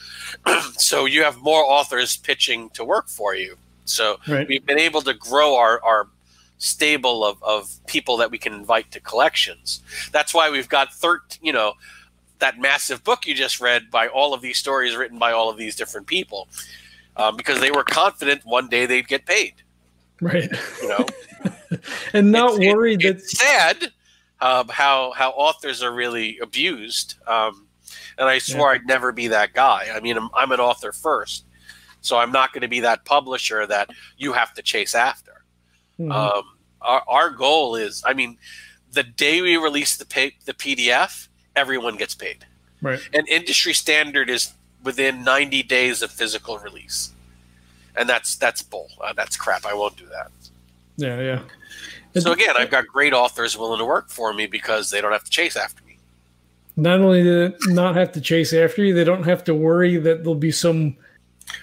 so 0.76 1.06
you 1.06 1.24
have 1.24 1.38
more 1.38 1.64
authors 1.64 2.16
pitching 2.16 2.70
to 2.70 2.84
work 2.84 3.08
for 3.08 3.34
you. 3.34 3.56
So 3.84 4.20
right. 4.28 4.46
we've 4.46 4.64
been 4.64 4.78
able 4.78 5.02
to 5.02 5.12
grow 5.12 5.56
our, 5.56 5.82
our 5.82 6.06
stable 6.58 7.24
of, 7.24 7.42
of 7.42 7.84
people 7.88 8.16
that 8.18 8.30
we 8.30 8.38
can 8.38 8.52
invite 8.52 8.92
to 8.92 9.00
collections. 9.00 9.82
That's 10.12 10.32
why 10.32 10.50
we've 10.50 10.68
got 10.68 10.94
13, 10.94 11.40
you 11.44 11.52
know, 11.52 11.72
that 12.38 12.60
massive 12.60 13.02
book 13.02 13.26
you 13.26 13.34
just 13.34 13.60
read 13.60 13.90
by 13.90 14.06
all 14.06 14.34
of 14.34 14.40
these 14.40 14.56
stories 14.56 14.94
written 14.94 15.18
by 15.18 15.32
all 15.32 15.50
of 15.50 15.56
these 15.56 15.74
different 15.74 16.06
people 16.06 16.46
um, 17.16 17.36
because 17.36 17.58
they 17.58 17.72
were 17.72 17.82
confident 17.82 18.46
one 18.46 18.68
day 18.68 18.86
they'd 18.86 19.08
get 19.08 19.26
paid. 19.26 19.54
Right. 20.20 20.48
You 20.80 20.88
know, 20.90 21.06
and 22.12 22.30
not 22.30 22.62
it's, 22.62 22.72
worried 22.72 23.04
it, 23.04 23.16
that 23.16 23.24
sad 23.24 23.92
um, 24.44 24.68
how 24.68 25.12
how 25.12 25.30
authors 25.30 25.82
are 25.82 25.92
really 25.92 26.38
abused. 26.38 27.14
Um, 27.26 27.66
and 28.18 28.28
I 28.28 28.38
swore 28.38 28.72
yeah. 28.72 28.80
I'd 28.80 28.86
never 28.86 29.10
be 29.10 29.28
that 29.28 29.54
guy. 29.54 29.88
I 29.92 30.00
mean, 30.00 30.16
I'm, 30.18 30.28
I'm 30.34 30.52
an 30.52 30.60
author 30.60 30.92
first, 30.92 31.44
so 32.02 32.18
I'm 32.18 32.30
not 32.30 32.52
going 32.52 32.60
to 32.60 32.68
be 32.68 32.80
that 32.80 33.06
publisher 33.06 33.66
that 33.66 33.88
you 34.18 34.34
have 34.34 34.52
to 34.54 34.62
chase 34.62 34.94
after. 34.94 35.44
Mm-hmm. 35.98 36.12
Um, 36.12 36.42
our, 36.82 37.02
our 37.08 37.30
goal 37.30 37.74
is, 37.76 38.04
I 38.06 38.12
mean, 38.12 38.36
the 38.92 39.02
day 39.02 39.40
we 39.40 39.56
release 39.56 39.96
the 39.96 40.04
pay, 40.04 40.36
the 40.44 40.52
PDF, 40.52 41.28
everyone 41.56 41.96
gets 41.96 42.14
paid. 42.14 42.44
Right. 42.82 43.00
And 43.14 43.26
industry 43.28 43.72
standard 43.72 44.28
is 44.28 44.52
within 44.82 45.24
90 45.24 45.62
days 45.62 46.02
of 46.02 46.10
physical 46.10 46.58
release, 46.58 47.12
and 47.96 48.06
that's 48.06 48.36
that's 48.36 48.62
bull. 48.62 48.90
Uh, 49.00 49.14
that's 49.14 49.36
crap. 49.38 49.64
I 49.64 49.72
won't 49.72 49.96
do 49.96 50.06
that. 50.06 50.30
Yeah, 50.96 51.20
yeah. 51.20 51.40
So 52.16 52.32
again, 52.32 52.54
I've 52.56 52.70
got 52.70 52.86
great 52.86 53.12
authors 53.12 53.56
willing 53.56 53.78
to 53.78 53.84
work 53.84 54.08
for 54.08 54.32
me 54.32 54.46
because 54.46 54.90
they 54.90 55.00
don't 55.00 55.12
have 55.12 55.24
to 55.24 55.30
chase 55.30 55.56
after 55.56 55.84
me. 55.84 55.98
Not 56.76 57.00
only 57.00 57.22
do 57.22 57.48
they 57.48 57.72
not 57.72 57.96
have 57.96 58.12
to 58.12 58.20
chase 58.20 58.52
after 58.52 58.84
you, 58.84 58.94
they 58.94 59.04
don't 59.04 59.24
have 59.24 59.44
to 59.44 59.54
worry 59.54 59.96
that 59.96 60.24
there'll 60.24 60.34
be 60.34 60.50
some 60.50 60.96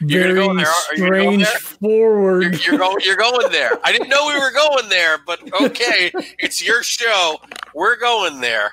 very 0.02 0.36
go 0.36 0.58
strange 0.94 1.46
forward. 1.48 2.44
You're, 2.44 2.74
you're, 2.74 2.78
going. 2.78 2.98
You're 3.04 3.16
going 3.16 3.52
there. 3.52 3.72
I 3.84 3.92
didn't 3.92 4.10
know 4.10 4.28
we 4.28 4.40
were 4.40 4.52
going 4.52 4.90
there, 4.90 5.18
but 5.26 5.40
okay, 5.62 6.12
it's 6.40 6.66
your 6.66 6.84
show. 6.84 7.42
We're 7.74 7.98
going 7.98 8.42
there. 8.42 8.72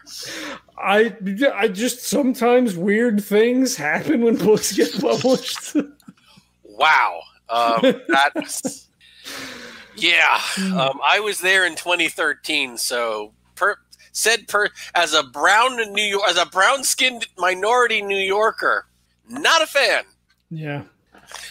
I 0.77 1.15
I 1.55 1.69
just 1.69 2.05
sometimes 2.05 2.77
weird 2.77 3.23
things 3.23 3.77
happen 3.77 4.23
when 4.23 4.37
books 4.37 4.73
get 4.73 5.01
published. 5.01 5.77
wow, 6.63 7.21
um, 7.49 8.01
that's 8.09 8.88
yeah, 9.99 10.39
hmm. 10.41 10.79
um, 10.79 11.01
I 11.05 11.21
was 11.21 11.41
there 11.41 11.67
in 11.67 11.75
2013. 11.75 12.79
So 12.79 13.33
per, 13.55 13.77
said 14.13 14.49
per 14.49 14.69
as 14.95 15.15
a 15.15 15.23
brown 15.23 15.77
New 15.93 16.03
York 16.03 16.25
as 16.29 16.37
a 16.37 16.47
brown 16.47 16.85
skinned 16.85 17.27
minority 17.37 18.03
New 18.03 18.19
Yorker, 18.19 18.87
not 19.29 19.63
a 19.63 19.67
fan. 19.67 20.05
Yeah. 20.51 20.83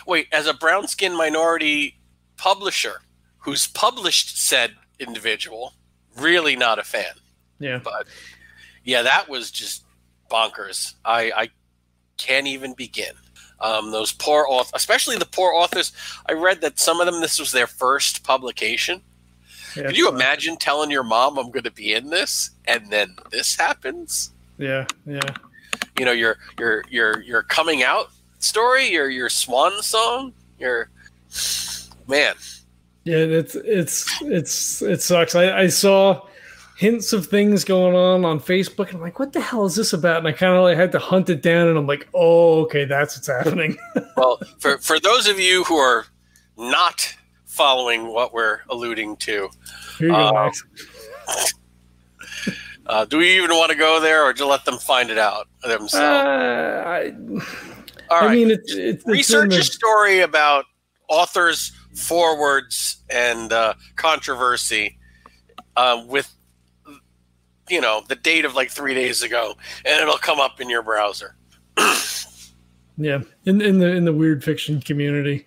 Wait, 0.06 0.28
as 0.32 0.48
a 0.48 0.53
brown 0.53 0.88
skinned 0.88 1.15
minority 1.15 1.98
publisher 2.38 3.02
who's 3.40 3.68
published 3.68 4.38
said 4.38 4.72
individual, 4.99 5.74
really 6.18 6.56
not 6.56 6.80
a 6.80 6.84
fan. 6.84 7.14
Yeah. 7.60 7.80
But 7.84 8.07
yeah, 8.84 9.02
that 9.03 9.30
was 9.30 9.52
just 9.52 9.84
bonkers. 10.30 10.95
I 11.06 11.32
I 11.36 11.49
can't 12.18 12.48
even 12.48 12.74
begin. 12.74 13.14
Um, 13.60 13.92
those 13.92 14.12
poor 14.12 14.46
authors, 14.48 14.72
especially 14.76 15.18
the 15.18 15.26
poor 15.26 15.54
authors. 15.54 15.92
I 16.28 16.34
read 16.34 16.62
that 16.62 16.80
some 16.80 17.00
of 17.00 17.08
them 17.08 17.22
this 17.22 17.40
was 17.40 17.52
their 17.52 17.68
first 17.68 18.24
publication, 18.24 19.02
Yeah, 19.76 19.88
Could 19.88 19.98
you 19.98 20.08
it's, 20.08 20.14
uh, 20.14 20.16
imagine 20.16 20.58
telling 20.58 20.92
your 20.92 21.04
mom 21.04 21.38
I'm 21.40 21.50
going 21.52 21.64
to 21.64 21.72
be 21.72 21.94
in 21.94 22.10
this, 22.10 22.52
and 22.66 22.90
then 22.92 23.16
this 23.32 23.56
happens? 23.56 24.32
Yeah, 24.60 24.86
yeah. 25.06 25.22
You 25.98 26.06
know, 26.06 26.12
your 26.12 26.38
your 26.60 26.84
your 26.90 27.22
your 27.22 27.42
coming 27.44 27.84
out 27.84 28.12
story, 28.40 28.92
your 28.92 29.10
your 29.10 29.30
swan 29.30 29.82
song, 29.82 30.34
your 30.60 30.90
man. 32.08 32.36
Yeah, 33.04 33.18
it's 33.18 33.56
it's 33.56 34.22
it's 34.22 34.82
it 34.82 35.02
sucks. 35.02 35.34
I, 35.34 35.62
I 35.62 35.68
saw 35.68 36.28
hints 36.78 37.12
of 37.14 37.26
things 37.28 37.64
going 37.64 37.95
on 37.95 38.24
on 38.24 38.40
Facebook, 38.40 38.88
and 38.90 38.95
I'm 38.98 39.02
like, 39.02 39.20
"What 39.20 39.34
the 39.34 39.41
hell 39.41 39.66
is 39.66 39.76
this 39.76 39.94
about?" 39.94 40.18
And 40.18 40.28
I 40.28 40.32
kind 40.32 40.56
of 40.56 40.64
like 40.64 40.78
had 40.78 40.91
to 40.94 40.99
hunt 40.99 41.30
it 41.30 41.41
down, 41.41 41.68
and 41.68 41.78
I'm 41.78 41.88
like, 41.88 42.08
"Oh, 42.14 42.62
okay, 42.64 42.86
that's 42.86 43.16
what's 43.18 43.28
happening." 43.28 43.78
Well, 44.18 44.40
for 44.60 44.78
for 44.80 44.99
those 44.99 45.28
of 45.28 45.40
you 45.40 45.64
who 45.66 45.76
are 45.78 46.06
not 46.58 47.14
following 47.45 48.08
what 48.08 48.34
we're 48.34 48.62
alluding 48.70 49.18
to, 49.18 49.49
Um, 50.12 50.52
uh, 52.86 53.06
do 53.06 53.18
we 53.18 53.36
even 53.38 53.52
want 53.52 53.72
to 53.72 53.78
go 53.78 53.99
there, 53.99 54.24
or 54.24 54.34
just 54.34 54.48
let 54.49 54.66
them 54.66 54.78
find 54.78 55.10
it 55.10 55.18
out 55.18 55.48
Uh, 55.64 55.68
themselves? 55.68 56.04
I, 56.28 57.14
All 58.10 58.28
I 58.30 58.34
mean, 58.34 58.49
it's, 58.52 58.74
it's 58.74 59.04
it's 59.04 59.06
research 59.06 59.52
the- 59.52 59.60
a 59.60 59.64
story 59.64 60.20
about 60.22 60.66
authors' 61.10 61.72
forwards 61.95 62.98
and 63.10 63.52
uh, 63.54 63.74
controversy 63.95 64.98
uh, 65.76 66.04
with, 66.08 66.34
you 67.69 67.81
know, 67.81 68.03
the 68.07 68.15
date 68.15 68.45
of 68.45 68.56
like 68.56 68.69
three 68.72 68.94
days 68.94 69.22
ago, 69.23 69.56
and 69.85 69.99
it'll 70.02 70.18
come 70.18 70.39
up 70.39 70.60
in 70.61 70.69
your 70.69 70.81
browser. 70.84 71.35
Yeah, 72.99 73.22
in 73.45 73.61
in 73.61 73.77
the 73.77 73.85
in 73.95 74.06
the 74.06 74.11
weird 74.14 74.44
fiction 74.44 74.81
community. 74.81 75.45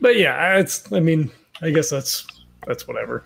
But 0.00 0.16
yeah, 0.16 0.56
it's. 0.56 0.92
I 0.92 1.00
mean, 1.00 1.32
I 1.62 1.70
guess 1.70 1.90
that's 1.90 2.24
that's 2.64 2.86
whatever. 2.86 3.24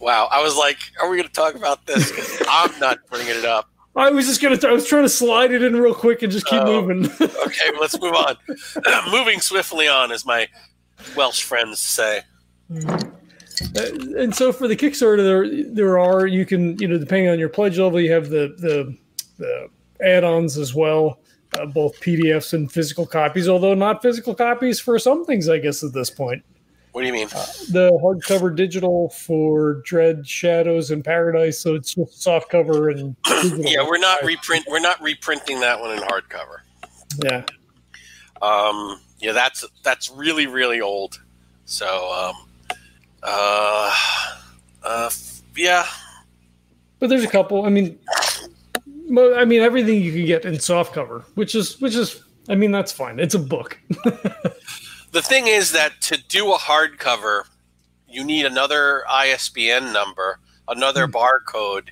Wow, 0.00 0.28
I 0.32 0.42
was 0.42 0.56
like, 0.56 0.78
are 1.00 1.08
we 1.08 1.16
going 1.18 1.28
to 1.28 1.32
talk 1.32 1.54
about 1.54 1.86
this? 1.86 2.42
I'm 2.48 2.76
not 2.80 2.98
bringing 3.08 3.36
it 3.36 3.44
up. 3.44 3.68
I 3.94 4.10
was 4.10 4.26
just 4.26 4.42
gonna. 4.42 4.58
I 4.66 4.72
was 4.72 4.88
trying 4.88 5.04
to 5.04 5.08
slide 5.08 5.52
it 5.52 5.62
in 5.62 5.76
real 5.76 5.94
quick 5.94 6.22
and 6.24 6.32
just 6.32 6.46
keep 6.46 6.62
Oh. 6.62 6.82
moving. 6.82 7.08
Okay, 7.46 7.70
let's 7.80 7.96
move 8.00 8.14
on. 8.14 8.36
Moving 9.12 9.40
swiftly 9.40 9.86
on, 9.86 10.10
as 10.10 10.26
my 10.26 10.48
Welsh 11.16 11.44
friends 11.44 11.78
say. 11.78 12.22
Uh, 12.88 12.98
and 13.74 14.34
so 14.34 14.52
for 14.52 14.68
the 14.68 14.76
Kickstarter, 14.76 15.22
there 15.22 15.74
there 15.74 15.98
are 15.98 16.26
you 16.26 16.46
can 16.46 16.78
you 16.78 16.88
know 16.88 16.98
depending 16.98 17.28
on 17.28 17.38
your 17.38 17.48
pledge 17.48 17.78
level, 17.78 18.00
you 18.00 18.12
have 18.12 18.28
the 18.28 18.54
the, 18.58 18.96
the 19.38 19.68
add-ons 20.04 20.56
as 20.56 20.74
well, 20.74 21.20
uh, 21.58 21.66
both 21.66 22.00
PDFs 22.00 22.52
and 22.52 22.70
physical 22.70 23.06
copies. 23.06 23.48
Although 23.48 23.74
not 23.74 24.02
physical 24.02 24.34
copies 24.34 24.80
for 24.80 24.98
some 24.98 25.24
things, 25.24 25.48
I 25.48 25.58
guess 25.58 25.82
at 25.82 25.92
this 25.92 26.10
point. 26.10 26.42
What 26.92 27.02
do 27.02 27.06
you 27.06 27.12
mean? 27.12 27.28
The 27.28 27.92
hardcover 28.02 28.54
digital 28.54 29.10
for 29.10 29.74
Dread 29.84 30.26
Shadows 30.26 30.90
in 30.90 31.04
Paradise, 31.04 31.60
so 31.60 31.76
it's 31.76 31.94
just 31.94 32.20
soft 32.20 32.48
cover 32.50 32.90
and. 32.90 33.14
Yeah, 33.56 33.86
we're 33.86 33.98
not 33.98 34.22
reprint. 34.24 34.66
We're 34.68 34.80
not 34.80 35.00
reprinting 35.00 35.60
that 35.60 35.80
one 35.80 35.96
in 35.96 36.02
hardcover. 36.02 36.58
yeah. 37.24 37.44
Um, 38.42 39.00
yeah, 39.20 39.32
that's 39.32 39.64
that's 39.82 40.10
really 40.10 40.46
really 40.46 40.80
old. 40.80 41.20
So, 41.64 42.12
um, 42.12 42.48
uh, 43.22 43.94
uh, 44.82 45.10
yeah, 45.56 45.86
But 46.98 47.08
there's 47.08 47.24
a 47.24 47.28
couple. 47.28 47.64
I 47.64 47.68
mean, 47.68 47.98
I 49.36 49.44
mean 49.44 49.60
everything 49.60 50.00
you 50.00 50.12
can 50.12 50.26
get 50.26 50.44
in 50.44 50.58
soft 50.60 50.94
cover, 50.94 51.24
which 51.34 51.54
is 51.54 51.80
which 51.80 51.94
is. 51.94 52.22
I 52.48 52.54
mean 52.54 52.72
that's 52.72 52.92
fine. 52.92 53.20
It's 53.20 53.34
a 53.34 53.38
book. 53.38 53.78
the 55.12 55.22
thing 55.22 55.46
is 55.46 55.72
that 55.72 56.00
to 56.02 56.16
do 56.28 56.52
a 56.52 56.58
hardcover, 56.58 57.44
you 58.08 58.24
need 58.24 58.46
another 58.46 59.04
ISBN 59.08 59.92
number, 59.92 60.38
another 60.68 61.06
barcode, 61.06 61.88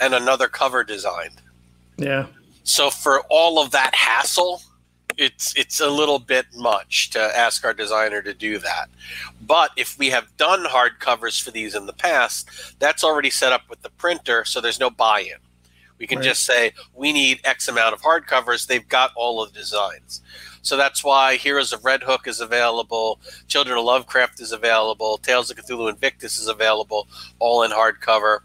and 0.00 0.14
another 0.14 0.48
cover 0.48 0.82
design. 0.84 1.30
yeah. 1.96 2.26
So 2.64 2.90
for 2.90 3.22
all 3.28 3.58
of 3.60 3.72
that 3.72 3.94
hassle, 3.94 4.62
it's 5.18 5.54
it's 5.56 5.80
a 5.80 5.88
little 5.88 6.18
bit 6.18 6.46
much 6.54 7.10
to 7.10 7.20
ask 7.20 7.64
our 7.64 7.74
designer 7.74 8.22
to 8.22 8.34
do 8.34 8.58
that. 8.58 8.88
But 9.40 9.70
if 9.76 9.98
we 9.98 10.10
have 10.10 10.36
done 10.36 10.64
hardcovers 10.64 11.42
for 11.42 11.50
these 11.50 11.74
in 11.74 11.86
the 11.86 11.92
past, 11.92 12.48
that's 12.78 13.04
already 13.04 13.30
set 13.30 13.52
up 13.52 13.62
with 13.68 13.82
the 13.82 13.90
printer, 13.90 14.44
so 14.44 14.60
there's 14.60 14.80
no 14.80 14.90
buy-in. 14.90 15.38
We 15.98 16.06
can 16.06 16.18
Right. 16.18 16.24
just 16.24 16.44
say 16.44 16.72
we 16.94 17.12
need 17.12 17.40
X 17.44 17.68
amount 17.68 17.94
of 17.94 18.02
hardcovers. 18.02 18.66
They've 18.66 18.88
got 18.88 19.12
all 19.14 19.42
of 19.42 19.52
the 19.52 19.60
designs. 19.60 20.20
So 20.62 20.76
that's 20.76 21.02
why 21.02 21.36
Heroes 21.36 21.72
of 21.72 21.84
Red 21.84 22.02
Hook 22.04 22.26
is 22.28 22.40
available, 22.40 23.20
Children 23.48 23.78
of 23.78 23.84
Lovecraft 23.84 24.40
is 24.40 24.52
available, 24.52 25.18
Tales 25.18 25.50
of 25.50 25.56
Cthulhu 25.56 25.88
Invictus 25.90 26.38
is 26.38 26.46
available, 26.46 27.08
all 27.40 27.64
in 27.64 27.72
hardcover, 27.72 28.40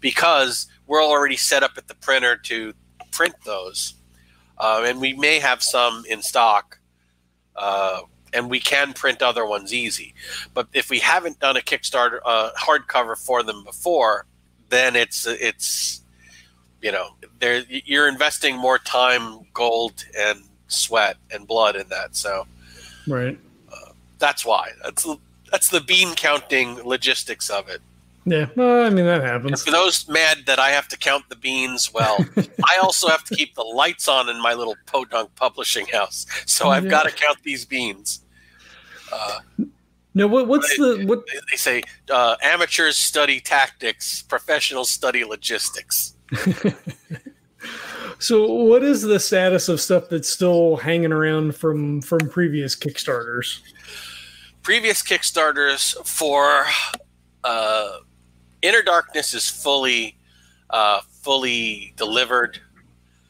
because 0.00 0.66
we're 0.86 1.04
already 1.04 1.36
set 1.36 1.62
up 1.62 1.72
at 1.76 1.86
the 1.86 1.94
printer 1.94 2.36
to 2.36 2.72
print 3.10 3.34
those, 3.44 3.94
um, 4.60 4.84
and 4.84 5.00
we 5.00 5.12
may 5.14 5.38
have 5.38 5.62
some 5.62 6.04
in 6.08 6.22
stock, 6.22 6.78
uh, 7.56 8.00
and 8.32 8.50
we 8.50 8.60
can 8.60 8.92
print 8.92 9.22
other 9.22 9.46
ones 9.46 9.72
easy. 9.72 10.14
But 10.54 10.68
if 10.72 10.90
we 10.90 10.98
haven't 10.98 11.40
done 11.40 11.56
a 11.56 11.60
Kickstarter 11.60 12.18
uh, 12.24 12.50
hardcover 12.58 13.16
for 13.16 13.42
them 13.42 13.64
before, 13.64 14.26
then 14.68 14.96
it's 14.96 15.26
it's 15.26 16.02
you 16.82 16.92
know 16.92 17.10
there 17.38 17.64
you're 17.68 18.08
investing 18.08 18.56
more 18.56 18.78
time, 18.78 19.40
gold, 19.54 20.04
and 20.16 20.40
sweat 20.68 21.16
and 21.30 21.46
blood 21.46 21.76
in 21.76 21.88
that. 21.88 22.14
So 22.16 22.46
Right. 23.06 23.38
that's 24.18 24.44
why 24.44 24.72
that's 24.82 25.06
that's 25.50 25.68
the 25.70 25.80
bean 25.80 26.14
counting 26.14 26.74
logistics 26.84 27.48
of 27.48 27.68
it. 27.68 27.80
Yeah. 28.30 28.46
Well, 28.56 28.84
I 28.86 28.90
mean 28.90 29.06
that 29.06 29.20
And 29.22 29.30
happens. 29.30 29.64
for 29.64 29.70
those 29.70 30.06
mad 30.08 30.38
that 30.46 30.58
I 30.58 30.70
have 30.70 30.86
to 30.88 30.98
count 30.98 31.24
the 31.28 31.36
beans, 31.36 31.92
well, 31.92 32.18
I 32.36 32.78
also 32.82 33.08
have 33.08 33.24
to 33.24 33.34
keep 33.34 33.54
the 33.54 33.62
lights 33.62 34.06
on 34.08 34.28
in 34.28 34.40
my 34.42 34.52
little 34.54 34.76
podunk 34.86 35.34
publishing 35.34 35.86
house, 35.86 36.26
so 36.46 36.68
I've 36.68 36.84
Yeah. 36.84 36.90
got 36.90 37.02
to 37.04 37.10
count 37.10 37.38
these 37.42 37.64
beans. 37.64 38.20
Uh, 39.12 39.38
No. 40.14 40.26
What, 40.26 40.46
what's 40.48 40.76
the 40.76 41.04
what? 41.06 41.24
they- 41.26 41.38
they 41.50 41.56
say 41.56 41.82
uh, 42.10 42.36
amateurs 42.42 42.98
study 42.98 43.40
tactics, 43.40 44.22
professionals 44.22 44.90
study 44.90 45.24
logistics. 45.24 46.14
So 48.20 48.46
what 48.52 48.82
is 48.82 49.02
the 49.02 49.20
status 49.20 49.68
of 49.68 49.80
stuff 49.80 50.08
that's 50.08 50.28
still 50.28 50.76
hanging 50.76 51.12
around 51.12 51.54
from 51.54 52.00
from 52.02 52.18
previous 52.28 52.74
Kickstarters? 52.74 53.60
Previous 54.62 55.02
Kickstarters 55.02 55.94
for 56.06 56.66
uh, 57.44 57.98
Inner 58.62 58.82
Darkness 58.82 59.34
is 59.34 59.48
fully 59.48 60.16
uh, 60.70 61.00
fully 61.22 61.92
delivered. 61.96 62.60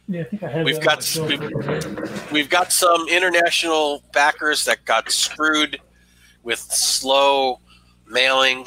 Yeah, 0.08 0.22
I 0.22 0.24
think 0.24 0.42
I 0.42 0.48
had 0.48 0.64
We've 0.64 0.80
got- 0.80 1.16
we've- 1.26 2.32
We've 2.32 2.48
got 2.50 2.72
some 2.72 3.06
international 3.08 4.02
backers 4.12 4.64
that 4.64 4.84
got 4.84 5.10
screwed 5.12 5.78
with 6.42 6.58
slow 6.58 7.60
mailing, 8.06 8.66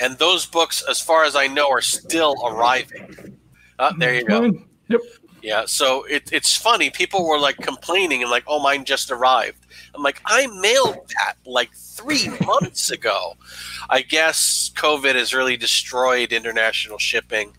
and 0.00 0.18
those 0.18 0.46
books, 0.46 0.82
as 0.88 1.00
far 1.00 1.24
as 1.24 1.34
I 1.36 1.46
know, 1.46 1.68
are 1.70 1.80
still 1.80 2.34
arriving. 2.44 3.38
Uh, 3.78 3.92
there 3.98 4.14
you 4.14 4.24
go. 4.24 4.52
Yep. 4.88 5.00
Yeah, 5.42 5.64
so 5.66 6.04
it, 6.04 6.32
it's 6.32 6.56
funny. 6.56 6.90
People 6.90 7.26
were 7.26 7.38
like 7.38 7.56
complaining 7.56 8.22
and 8.22 8.30
like, 8.30 8.44
"Oh, 8.46 8.60
mine 8.60 8.84
just 8.84 9.10
arrived." 9.10 9.58
I'm 9.94 10.02
like, 10.02 10.20
"I 10.24 10.46
mailed 10.46 11.08
that 11.16 11.34
like 11.44 11.74
three 11.74 12.28
months 12.46 12.90
ago." 12.90 13.34
I 13.90 14.02
guess 14.02 14.70
COVID 14.76 15.16
has 15.16 15.34
really 15.34 15.56
destroyed 15.56 16.32
international 16.32 16.98
shipping, 16.98 17.52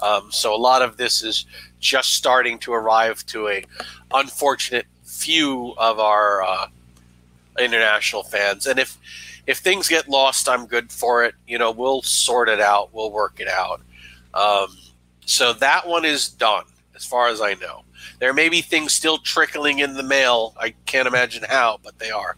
um, 0.00 0.30
so 0.30 0.54
a 0.54 0.56
lot 0.56 0.82
of 0.82 0.96
this 0.96 1.22
is 1.22 1.46
just 1.80 2.12
starting 2.12 2.58
to 2.60 2.72
arrive 2.72 3.24
to 3.26 3.48
a 3.48 3.64
unfortunate 4.12 4.86
few 5.04 5.74
of 5.78 5.98
our 5.98 6.42
uh, 6.42 6.66
international 7.58 8.22
fans. 8.22 8.66
And 8.66 8.78
if 8.78 8.98
if 9.46 9.58
things 9.58 9.88
get 9.88 10.08
lost, 10.08 10.48
I'm 10.48 10.66
good 10.66 10.92
for 10.92 11.24
it. 11.24 11.34
You 11.46 11.58
know, 11.58 11.70
we'll 11.70 12.02
sort 12.02 12.48
it 12.48 12.60
out. 12.60 12.90
We'll 12.92 13.10
work 13.10 13.40
it 13.40 13.48
out. 13.48 13.80
Um, 14.34 14.76
so 15.24 15.52
that 15.54 15.86
one 15.86 16.04
is 16.04 16.28
done, 16.28 16.64
as 16.98 17.06
far 17.06 17.28
as 17.28 17.40
I 17.40 17.54
know. 17.54 17.84
There 18.18 18.34
may 18.34 18.48
be 18.48 18.60
things 18.60 18.92
still 18.92 19.18
trickling 19.18 19.78
in 19.78 19.94
the 19.94 20.02
mail. 20.02 20.54
I 20.58 20.70
can't 20.84 21.06
imagine 21.06 21.44
how, 21.48 21.78
but 21.84 21.96
they 22.00 22.10
are. 22.10 22.36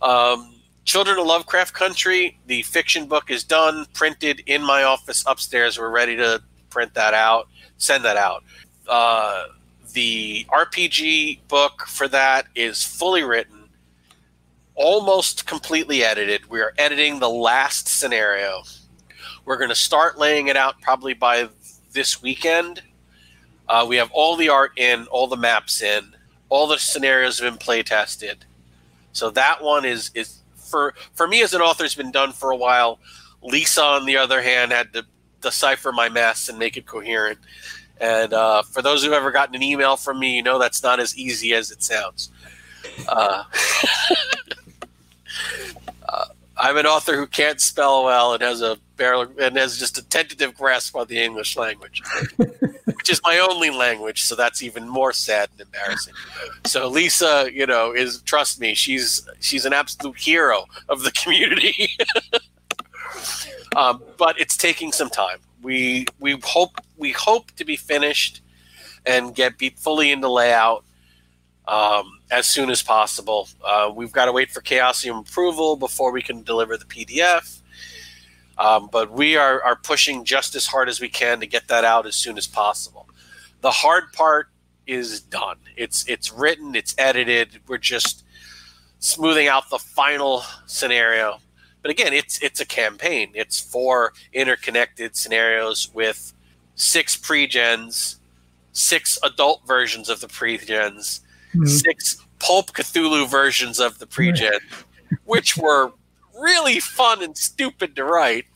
Um, 0.00 0.54
Children 0.84 1.18
of 1.18 1.26
Lovecraft 1.26 1.74
Country, 1.74 2.38
the 2.46 2.62
fiction 2.62 3.06
book 3.06 3.30
is 3.30 3.42
done, 3.42 3.86
printed 3.92 4.42
in 4.46 4.62
my 4.62 4.84
office 4.84 5.24
upstairs. 5.26 5.78
We're 5.78 5.90
ready 5.90 6.16
to 6.16 6.42
print 6.70 6.94
that 6.94 7.12
out, 7.12 7.48
send 7.76 8.04
that 8.04 8.16
out. 8.16 8.44
Uh, 8.88 9.46
the 9.92 10.46
RPG 10.48 11.40
book 11.48 11.86
for 11.86 12.06
that 12.08 12.46
is 12.54 12.84
fully 12.84 13.24
written, 13.24 13.68
almost 14.76 15.46
completely 15.46 16.04
edited. 16.04 16.48
We 16.48 16.60
are 16.60 16.72
editing 16.78 17.18
the 17.18 17.30
last 17.30 17.88
scenario. 17.88 18.62
We're 19.44 19.58
going 19.58 19.70
to 19.70 19.74
start 19.74 20.18
laying 20.18 20.48
it 20.48 20.56
out 20.56 20.80
probably 20.80 21.14
by 21.14 21.48
this 21.92 22.22
weekend. 22.22 22.82
Uh, 23.72 23.86
we 23.86 23.96
have 23.96 24.10
all 24.12 24.36
the 24.36 24.50
art 24.50 24.72
in, 24.76 25.06
all 25.06 25.26
the 25.26 25.36
maps 25.36 25.80
in, 25.80 26.14
all 26.50 26.66
the 26.66 26.76
scenarios 26.76 27.38
have 27.38 27.50
been 27.50 27.58
play 27.58 27.82
tested. 27.82 28.44
So 29.14 29.30
that 29.30 29.62
one 29.62 29.86
is 29.86 30.10
is 30.14 30.40
for 30.54 30.92
for 31.14 31.26
me 31.26 31.42
as 31.42 31.54
an 31.54 31.62
author 31.62 31.82
has 31.82 31.94
been 31.94 32.12
done 32.12 32.32
for 32.32 32.50
a 32.50 32.56
while. 32.56 32.98
Lisa, 33.42 33.82
on 33.82 34.04
the 34.04 34.18
other 34.18 34.42
hand, 34.42 34.72
had 34.72 34.92
to 34.92 35.06
decipher 35.40 35.90
my 35.90 36.10
mess 36.10 36.50
and 36.50 36.58
make 36.58 36.76
it 36.76 36.84
coherent. 36.84 37.38
And 37.98 38.34
uh, 38.34 38.62
for 38.62 38.82
those 38.82 39.02
who've 39.02 39.14
ever 39.14 39.30
gotten 39.30 39.54
an 39.54 39.62
email 39.62 39.96
from 39.96 40.18
me, 40.18 40.36
you 40.36 40.42
know 40.42 40.58
that's 40.58 40.82
not 40.82 41.00
as 41.00 41.16
easy 41.16 41.54
as 41.54 41.70
it 41.70 41.82
sounds. 41.82 42.30
Uh, 43.08 43.44
I'm 46.62 46.76
an 46.76 46.86
author 46.86 47.16
who 47.16 47.26
can't 47.26 47.60
spell 47.60 48.04
well 48.04 48.34
and 48.34 48.42
has 48.42 48.62
a 48.62 48.78
barely 48.96 49.26
and 49.40 49.56
has 49.56 49.78
just 49.78 49.98
a 49.98 50.08
tentative 50.08 50.54
grasp 50.54 50.94
on 50.94 51.08
the 51.08 51.20
English 51.20 51.56
language, 51.56 52.00
which 52.36 53.10
is 53.10 53.20
my 53.24 53.40
only 53.40 53.70
language. 53.70 54.22
So 54.22 54.36
that's 54.36 54.62
even 54.62 54.88
more 54.88 55.12
sad 55.12 55.48
and 55.50 55.62
embarrassing. 55.62 56.14
So 56.64 56.86
Lisa, 56.86 57.50
you 57.52 57.66
know, 57.66 57.92
is 57.92 58.22
trust 58.22 58.60
me, 58.60 58.74
she's 58.74 59.28
she's 59.40 59.64
an 59.64 59.72
absolute 59.72 60.16
hero 60.16 60.66
of 60.88 61.02
the 61.02 61.10
community. 61.10 61.96
um, 63.76 64.00
but 64.16 64.40
it's 64.40 64.56
taking 64.56 64.92
some 64.92 65.10
time. 65.10 65.38
We 65.62 66.06
we 66.20 66.38
hope 66.44 66.76
we 66.96 67.10
hope 67.10 67.50
to 67.56 67.64
be 67.64 67.74
finished 67.74 68.40
and 69.04 69.34
get 69.34 69.58
be 69.58 69.70
fully 69.70 70.12
into 70.12 70.28
layout 70.28 70.84
um, 71.66 72.20
as 72.32 72.46
soon 72.46 72.70
as 72.70 72.82
possible. 72.82 73.48
Uh, 73.62 73.92
we've 73.94 74.10
got 74.10 74.24
to 74.24 74.32
wait 74.32 74.50
for 74.50 74.62
Chaosium 74.62 75.20
approval 75.20 75.76
before 75.76 76.10
we 76.10 76.22
can 76.22 76.42
deliver 76.42 76.76
the 76.76 76.86
PDF. 76.86 77.60
Um, 78.58 78.88
but 78.90 79.12
we 79.12 79.36
are, 79.36 79.62
are 79.62 79.76
pushing 79.76 80.24
just 80.24 80.54
as 80.54 80.66
hard 80.66 80.88
as 80.88 81.00
we 81.00 81.08
can 81.08 81.40
to 81.40 81.46
get 81.46 81.68
that 81.68 81.84
out 81.84 82.06
as 82.06 82.16
soon 82.16 82.38
as 82.38 82.46
possible. 82.46 83.06
The 83.60 83.70
hard 83.70 84.12
part 84.12 84.48
is 84.86 85.20
done. 85.20 85.58
It's 85.76 86.08
it's 86.08 86.32
written, 86.32 86.74
it's 86.74 86.94
edited. 86.98 87.60
We're 87.68 87.78
just 87.78 88.24
smoothing 88.98 89.46
out 89.46 89.70
the 89.70 89.78
final 89.78 90.42
scenario. 90.66 91.38
But 91.82 91.90
again, 91.90 92.12
it's 92.12 92.42
it's 92.42 92.60
a 92.60 92.66
campaign. 92.66 93.30
It's 93.34 93.60
four 93.60 94.14
interconnected 94.32 95.16
scenarios 95.16 95.92
with 95.94 96.32
six 96.74 97.16
pre-gens, 97.16 98.18
six 98.72 99.18
adult 99.22 99.66
versions 99.66 100.08
of 100.08 100.20
the 100.20 100.28
pre-gens, 100.28 101.20
mm-hmm. 101.54 101.66
six 101.66 102.18
pulp 102.38 102.72
Cthulhu 102.72 103.28
versions 103.28 103.78
of 103.78 103.98
the 103.98 104.06
pre-gen, 104.06 104.58
which 105.24 105.56
were 105.56 105.92
really 106.38 106.80
fun 106.80 107.22
and 107.22 107.36
stupid 107.36 107.96
to 107.96 108.04
write. 108.04 108.46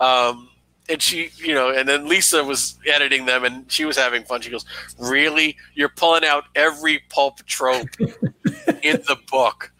Um, 0.00 0.48
and 0.88 1.00
she, 1.00 1.30
you 1.36 1.54
know, 1.54 1.70
and 1.70 1.88
then 1.88 2.08
Lisa 2.08 2.42
was 2.42 2.78
editing 2.86 3.26
them, 3.26 3.44
and 3.44 3.70
she 3.70 3.84
was 3.84 3.96
having 3.96 4.24
fun. 4.24 4.40
She 4.40 4.50
goes, 4.50 4.64
"Really? 4.98 5.56
You're 5.74 5.90
pulling 5.90 6.24
out 6.24 6.44
every 6.54 7.00
pulp 7.10 7.44
trope 7.46 7.88
in 8.00 8.96
the 9.06 9.16
book." 9.30 9.72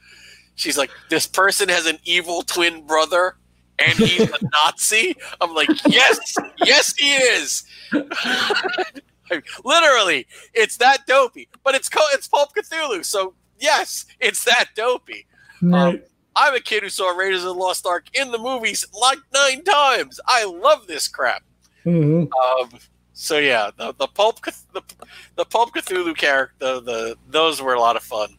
She's 0.55 0.79
like, 0.79 0.91
"This 1.09 1.27
person 1.27 1.69
has 1.69 1.87
an 1.87 1.99
evil 2.05 2.43
twin 2.43 2.87
brother, 2.87 3.37
and 3.79 3.99
he's 3.99 4.31
a 4.31 4.39
Nazi." 4.53 5.17
I'm 5.41 5.53
like, 5.53 5.69
"Yes, 5.87 6.37
yes, 6.59 6.95
he 6.97 7.13
is." 7.13 7.65
Literally, 9.65 10.27
it's 10.55 10.77
that 10.79 11.07
dopey. 11.07 11.49
But 11.65 11.75
it's 11.75 11.91
it's 12.13 12.29
Pulp 12.29 12.51
Cthulhu, 12.55 13.05
so 13.05 13.35
yes, 13.59 14.07
it's 14.19 14.45
that 14.45 14.67
dopey. 14.75 15.27
Right. 15.63 15.95
Um, 15.95 16.03
I'm 16.37 16.55
a 16.55 16.61
kid 16.61 16.83
who 16.83 16.89
saw 16.89 17.11
Raiders 17.11 17.41
of 17.41 17.47
the 17.47 17.55
Lost 17.55 17.87
Ark 17.87 18.07
in 18.15 18.31
the 18.31 18.39
movies 18.39 18.87
like 18.99 19.19
nine 19.35 19.65
times. 19.65 20.21
I 20.27 20.45
love 20.45 20.87
this 20.87 21.09
crap. 21.09 21.43
Mm-hmm. 21.85 22.33
Um, 22.33 22.81
so 23.13 23.39
yeah, 23.39 23.71
the, 23.77 23.93
the 23.95 24.07
pulp 24.07 24.41
the, 24.73 24.83
the 25.37 25.45
pulp 25.45 25.75
Cthulhu 25.75 26.17
character, 26.17 26.55
the, 26.59 26.81
the 26.81 27.17
those 27.29 27.61
were 27.61 27.75
a 27.75 27.81
lot 27.81 27.97
of 27.97 28.03
fun. 28.03 28.37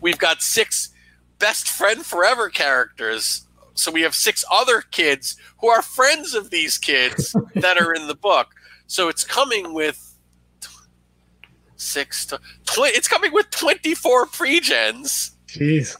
We've 0.00 0.18
got 0.18 0.42
six 0.42 0.90
best 1.38 1.68
friend 1.68 2.06
forever 2.06 2.48
characters. 2.48 3.46
So 3.74 3.90
we 3.90 4.02
have 4.02 4.14
six 4.14 4.44
other 4.52 4.82
kids 4.82 5.36
who 5.60 5.68
are 5.68 5.82
friends 5.82 6.34
of 6.34 6.50
these 6.50 6.78
kids 6.78 7.34
that 7.56 7.78
are 7.78 7.92
in 7.94 8.06
the 8.06 8.14
book. 8.14 8.54
So 8.92 9.08
it's 9.08 9.24
coming 9.24 9.72
with 9.72 10.18
six 11.76 12.26
to 12.26 12.36
tw- 12.66 12.92
it's 12.92 13.08
coming 13.08 13.32
with 13.32 13.48
24 13.48 14.26
pre-gens. 14.26 15.32
Jeez. 15.46 15.96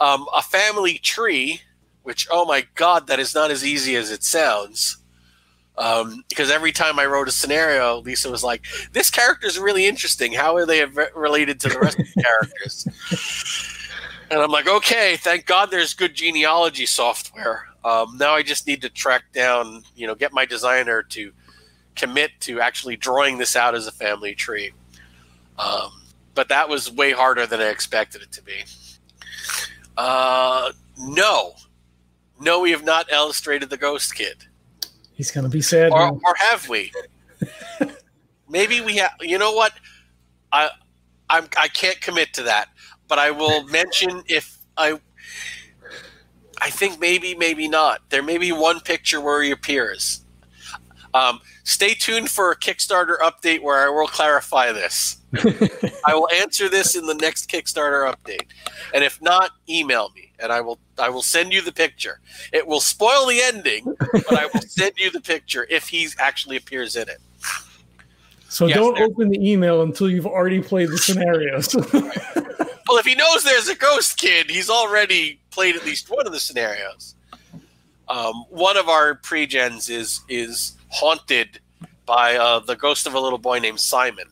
Um, 0.00 0.26
a 0.34 0.42
family 0.42 0.98
tree, 0.98 1.60
which 2.02 2.26
oh 2.32 2.44
my 2.44 2.66
god, 2.74 3.06
that 3.06 3.20
is 3.20 3.32
not 3.32 3.52
as 3.52 3.64
easy 3.64 3.94
as 3.94 4.10
it 4.10 4.24
sounds. 4.24 4.96
Um, 5.78 6.24
because 6.28 6.50
every 6.50 6.72
time 6.72 6.98
I 6.98 7.06
wrote 7.06 7.28
a 7.28 7.30
scenario, 7.30 8.00
Lisa 8.00 8.28
was 8.28 8.42
like, 8.42 8.66
"This 8.90 9.08
character 9.08 9.46
is 9.46 9.60
really 9.60 9.86
interesting. 9.86 10.32
How 10.32 10.56
are 10.56 10.66
they 10.66 10.84
related 11.14 11.60
to 11.60 11.68
the 11.68 11.78
rest 11.78 12.00
of 12.00 12.06
the 12.12 12.22
characters?" 12.24 12.88
And 14.32 14.40
I'm 14.40 14.50
like, 14.50 14.66
"Okay, 14.66 15.16
thank 15.16 15.46
God 15.46 15.70
there's 15.70 15.94
good 15.94 16.16
genealogy 16.16 16.86
software. 16.86 17.68
Um, 17.84 18.16
now 18.18 18.34
I 18.34 18.42
just 18.42 18.66
need 18.66 18.82
to 18.82 18.88
track 18.88 19.32
down, 19.32 19.84
you 19.94 20.08
know, 20.08 20.16
get 20.16 20.32
my 20.32 20.44
designer 20.44 21.04
to 21.04 21.32
commit 21.96 22.32
to 22.40 22.60
actually 22.60 22.96
drawing 22.96 23.38
this 23.38 23.56
out 23.56 23.74
as 23.74 23.86
a 23.86 23.92
family 23.92 24.34
tree. 24.34 24.72
Um, 25.58 25.90
but 26.34 26.48
that 26.48 26.68
was 26.68 26.90
way 26.90 27.12
harder 27.12 27.46
than 27.46 27.60
I 27.60 27.68
expected 27.68 28.22
it 28.22 28.32
to 28.32 28.42
be. 28.42 28.64
Uh, 29.96 30.72
no, 30.98 31.54
no, 32.40 32.60
we 32.60 32.70
have 32.70 32.84
not 32.84 33.10
illustrated 33.12 33.70
the 33.70 33.76
Ghost 33.76 34.14
Kid. 34.14 34.46
He's 35.12 35.30
gonna 35.30 35.48
be 35.48 35.60
sad. 35.60 35.92
Or, 35.92 36.10
or 36.10 36.34
have 36.36 36.68
we? 36.68 36.92
Maybe 38.48 38.80
we 38.80 38.96
have. 38.96 39.12
You 39.20 39.38
know 39.38 39.52
what? 39.52 39.72
I 40.50 40.70
I'm 41.30 41.48
I 41.56 41.68
can't 41.68 42.00
commit 42.00 42.34
to 42.34 42.42
that, 42.44 42.68
but 43.08 43.18
I 43.18 43.30
will 43.30 43.64
mention 43.68 44.22
if 44.26 44.58
I. 44.76 45.00
I 46.60 46.70
think 46.70 47.00
maybe, 47.00 47.34
maybe 47.34 47.66
not. 47.66 48.02
There 48.10 48.22
may 48.22 48.38
be 48.38 48.52
one 48.52 48.78
picture 48.78 49.20
where 49.20 49.42
he 49.42 49.50
appears. 49.50 50.21
Um, 51.14 51.40
stay 51.64 51.94
tuned 51.94 52.30
for 52.30 52.50
a 52.50 52.56
Kickstarter 52.56 53.18
update 53.18 53.62
where 53.62 53.86
I 53.86 53.90
will 53.90 54.06
clarify 54.06 54.72
this. 54.72 55.18
I 56.06 56.14
will 56.14 56.28
answer 56.30 56.68
this 56.68 56.96
in 56.96 57.06
the 57.06 57.14
next 57.14 57.50
Kickstarter 57.50 58.10
update, 58.12 58.46
and 58.94 59.04
if 59.04 59.20
not, 59.20 59.50
email 59.68 60.10
me, 60.14 60.32
and 60.38 60.52
I 60.52 60.60
will 60.60 60.78
I 60.98 61.08
will 61.08 61.22
send 61.22 61.52
you 61.52 61.62
the 61.62 61.72
picture. 61.72 62.20
It 62.52 62.66
will 62.66 62.80
spoil 62.80 63.26
the 63.26 63.40
ending, 63.42 63.94
but 63.98 64.32
I 64.32 64.46
will 64.52 64.60
send 64.62 64.94
you 64.96 65.10
the 65.10 65.20
picture 65.20 65.66
if 65.70 65.88
he 65.88 66.08
actually 66.18 66.56
appears 66.56 66.96
in 66.96 67.08
it. 67.08 67.20
So 68.48 68.66
yes, 68.66 68.76
don't 68.76 69.00
open 69.00 69.30
the 69.30 69.50
email 69.50 69.80
until 69.80 70.10
you've 70.10 70.26
already 70.26 70.60
played 70.60 70.90
the 70.90 70.98
scenarios. 70.98 71.74
well, 71.92 72.98
if 72.98 73.06
he 73.06 73.14
knows 73.14 73.44
there's 73.44 73.68
a 73.68 73.74
ghost 73.74 74.18
kid, 74.18 74.50
he's 74.50 74.68
already 74.68 75.40
played 75.50 75.74
at 75.74 75.86
least 75.86 76.10
one 76.10 76.26
of 76.26 76.34
the 76.34 76.40
scenarios. 76.40 77.14
Um, 78.08 78.44
one 78.50 78.76
of 78.76 78.90
our 78.90 79.14
pre-gens 79.14 79.88
is 79.88 80.20
is 80.28 80.74
haunted 80.92 81.60
by 82.06 82.36
uh, 82.36 82.60
the 82.60 82.76
ghost 82.76 83.06
of 83.06 83.14
a 83.14 83.20
little 83.20 83.38
boy 83.38 83.58
named 83.58 83.80
Simon. 83.80 84.26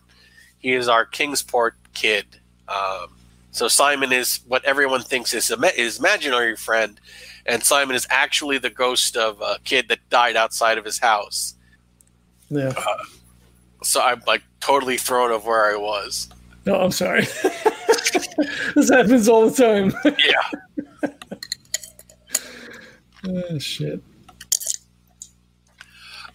He 0.59 0.73
is 0.73 0.89
our 0.89 1.05
Kingsport 1.05 1.75
kid. 1.95 2.27
Um, 2.69 3.17
so 3.51 3.67
Simon 3.67 4.13
is 4.13 4.41
what 4.47 4.65
everyone 4.65 5.03
thinks 5.03 5.35
is 5.35 5.49
his 5.49 5.99
imaginary 5.99 6.55
friend, 6.57 7.01
and 7.47 7.65
Simon 7.65 7.97
is 7.97 8.07
actually 8.11 8.59
the 8.59 8.71
ghost 8.71 9.17
of 9.17 9.41
a 9.41 9.59
kid 9.65 9.89
that 9.89 9.99
died 10.11 10.37
outside 10.37 10.79
of 10.79 10.85
his 10.85 10.99
house. 10.99 11.55
Yeah. 12.49 12.73
Uh, 12.77 13.05
so 13.83 14.01
I'm 14.01 14.23
like 14.27 14.43
totally 14.61 14.99
thrown 14.99 15.33
of 15.33 15.47
where 15.47 15.73
I 15.73 15.77
was. 15.77 16.29
No, 16.67 16.81
I'm 16.81 16.93
sorry. 16.93 17.23
this 18.75 18.91
happens 18.91 19.29
all 19.29 19.49
the 19.49 19.57
time. 19.57 19.95
yeah. 20.05 21.11
oh, 23.27 23.59
shit. 23.59 24.03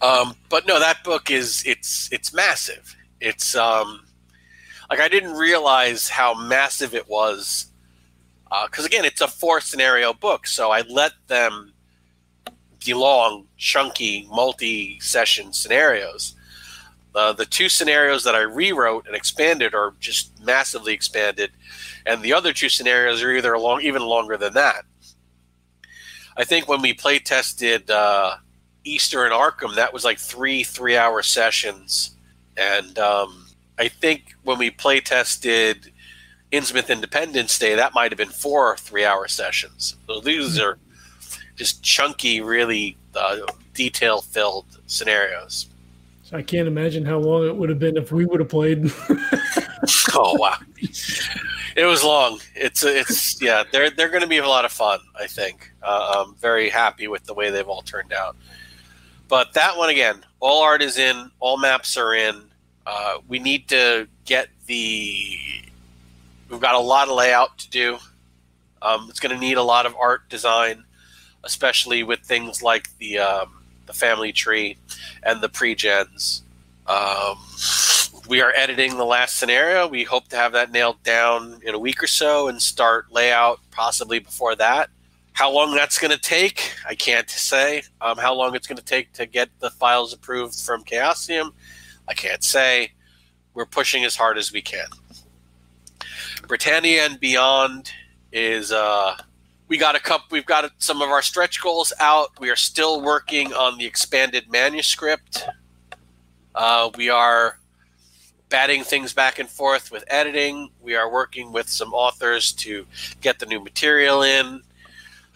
Um, 0.02 0.34
but 0.48 0.66
no, 0.66 0.78
that 0.78 1.02
book 1.04 1.30
is 1.30 1.62
it's 1.66 2.12
it's 2.12 2.32
massive. 2.32 2.96
It's 3.20 3.56
um, 3.56 4.04
like 4.90 5.00
I 5.00 5.08
didn't 5.08 5.34
realize 5.34 6.08
how 6.08 6.34
massive 6.34 6.94
it 6.94 7.08
was 7.08 7.70
because 8.66 8.84
uh, 8.84 8.86
again, 8.86 9.04
it's 9.04 9.20
a 9.20 9.28
four 9.28 9.60
scenario 9.60 10.12
book, 10.12 10.46
so 10.46 10.70
I 10.70 10.82
let 10.82 11.12
them 11.26 11.72
be 12.84 12.94
long, 12.94 13.46
chunky, 13.56 14.28
multi 14.30 15.00
session 15.00 15.52
scenarios. 15.52 16.34
Uh, 17.14 17.32
the 17.32 17.46
two 17.46 17.68
scenarios 17.68 18.22
that 18.24 18.34
I 18.34 18.40
rewrote 18.42 19.06
and 19.06 19.16
expanded 19.16 19.74
are 19.74 19.94
just 19.98 20.38
massively 20.44 20.92
expanded, 20.92 21.50
and 22.04 22.22
the 22.22 22.32
other 22.32 22.52
two 22.52 22.68
scenarios 22.68 23.22
are 23.22 23.32
either 23.32 23.58
long, 23.58 23.80
even 23.80 24.02
longer 24.02 24.36
than 24.36 24.52
that. 24.54 24.84
I 26.36 26.44
think 26.44 26.68
when 26.68 26.82
we 26.82 26.92
play 26.92 27.18
tested 27.18 27.90
uh, 27.90 28.36
Easter 28.86 29.26
in 29.26 29.32
Arkham, 29.32 29.74
that 29.74 29.92
was 29.92 30.04
like 30.04 30.18
three 30.18 30.62
three 30.62 30.96
hour 30.96 31.22
sessions, 31.22 32.16
and 32.56 32.98
um, 32.98 33.46
I 33.78 33.88
think 33.88 34.34
when 34.44 34.58
we 34.58 34.70
play 34.70 35.00
tested 35.00 35.92
Innsmouth 36.52 36.88
Independence 36.88 37.58
Day, 37.58 37.74
that 37.74 37.94
might 37.94 38.12
have 38.12 38.18
been 38.18 38.28
four 38.28 38.76
three 38.76 39.04
hour 39.04 39.28
sessions. 39.28 39.96
So 40.06 40.20
these 40.20 40.58
are 40.58 40.78
just 41.56 41.82
chunky, 41.82 42.40
really 42.40 42.96
uh, 43.14 43.38
detail 43.74 44.22
filled 44.22 44.66
scenarios. 44.86 45.66
So 46.22 46.36
I 46.36 46.42
can't 46.42 46.66
imagine 46.66 47.04
how 47.04 47.18
long 47.18 47.46
it 47.46 47.54
would 47.54 47.68
have 47.68 47.78
been 47.78 47.96
if 47.96 48.12
we 48.12 48.24
would 48.24 48.40
have 48.40 48.48
played. 48.48 48.90
oh 50.14 50.36
wow! 50.38 50.56
It 51.76 51.84
was 51.84 52.02
long. 52.02 52.40
It's 52.54 52.82
it's 52.82 53.40
yeah. 53.40 53.62
They're 53.70 53.90
they're 53.90 54.08
going 54.08 54.22
to 54.22 54.26
be 54.26 54.38
a 54.38 54.48
lot 54.48 54.64
of 54.64 54.72
fun. 54.72 54.98
I 55.14 55.26
think. 55.26 55.70
Uh, 55.82 56.24
I'm 56.24 56.34
very 56.36 56.70
happy 56.70 57.06
with 57.06 57.24
the 57.24 57.34
way 57.34 57.50
they've 57.50 57.68
all 57.68 57.82
turned 57.82 58.14
out. 58.14 58.34
But 59.28 59.54
that 59.54 59.76
one 59.76 59.90
again, 59.90 60.24
all 60.40 60.62
art 60.62 60.82
is 60.82 60.98
in, 60.98 61.30
all 61.40 61.58
maps 61.58 61.96
are 61.96 62.14
in. 62.14 62.42
Uh, 62.86 63.18
we 63.26 63.38
need 63.38 63.68
to 63.68 64.06
get 64.24 64.48
the. 64.66 65.38
We've 66.48 66.60
got 66.60 66.76
a 66.76 66.80
lot 66.80 67.08
of 67.08 67.16
layout 67.16 67.58
to 67.58 67.70
do. 67.70 67.98
Um, 68.80 69.08
it's 69.10 69.18
going 69.18 69.34
to 69.34 69.40
need 69.40 69.56
a 69.56 69.62
lot 69.62 69.86
of 69.86 69.96
art 69.96 70.28
design, 70.28 70.84
especially 71.42 72.04
with 72.04 72.20
things 72.20 72.62
like 72.62 72.96
the 72.98 73.18
um, 73.18 73.64
the 73.86 73.92
family 73.92 74.32
tree 74.32 74.76
and 75.22 75.40
the 75.40 75.48
pre-gens. 75.48 76.42
Um, 76.86 77.36
we 78.28 78.40
are 78.42 78.52
editing 78.56 78.96
the 78.96 79.04
last 79.04 79.38
scenario. 79.38 79.88
We 79.88 80.04
hope 80.04 80.28
to 80.28 80.36
have 80.36 80.52
that 80.52 80.70
nailed 80.70 81.02
down 81.02 81.60
in 81.64 81.74
a 81.74 81.78
week 81.78 82.02
or 82.02 82.06
so 82.06 82.48
and 82.48 82.60
start 82.60 83.12
layout 83.12 83.60
possibly 83.70 84.18
before 84.18 84.54
that. 84.56 84.90
How 85.36 85.52
long 85.52 85.74
that's 85.74 85.98
going 85.98 86.12
to 86.12 86.18
take, 86.18 86.72
I 86.88 86.94
can't 86.94 87.28
say. 87.28 87.82
Um, 88.00 88.16
how 88.16 88.34
long 88.34 88.54
it's 88.54 88.66
going 88.66 88.78
to 88.78 88.84
take 88.84 89.12
to 89.12 89.26
get 89.26 89.50
the 89.58 89.68
files 89.68 90.14
approved 90.14 90.58
from 90.58 90.82
Chaosium, 90.82 91.52
I 92.08 92.14
can't 92.14 92.42
say. 92.42 92.92
We're 93.52 93.66
pushing 93.66 94.06
as 94.06 94.16
hard 94.16 94.38
as 94.38 94.50
we 94.50 94.62
can. 94.62 94.86
Britannia 96.48 97.04
and 97.04 97.20
Beyond 97.20 97.92
is 98.32 98.72
uh, 98.72 99.14
we 99.68 99.76
got 99.76 99.94
a 99.94 100.00
couple. 100.00 100.28
We've 100.30 100.46
got 100.46 100.72
some 100.78 101.02
of 101.02 101.10
our 101.10 101.20
stretch 101.20 101.60
goals 101.60 101.92
out. 102.00 102.30
We 102.40 102.48
are 102.48 102.56
still 102.56 103.02
working 103.02 103.52
on 103.52 103.76
the 103.76 103.84
expanded 103.84 104.50
manuscript. 104.50 105.44
Uh, 106.54 106.88
we 106.96 107.10
are 107.10 107.58
batting 108.48 108.84
things 108.84 109.12
back 109.12 109.38
and 109.38 109.50
forth 109.50 109.92
with 109.92 110.02
editing. 110.06 110.70
We 110.80 110.94
are 110.94 111.12
working 111.12 111.52
with 111.52 111.68
some 111.68 111.92
authors 111.92 112.52
to 112.52 112.86
get 113.20 113.38
the 113.38 113.44
new 113.44 113.60
material 113.60 114.22
in. 114.22 114.62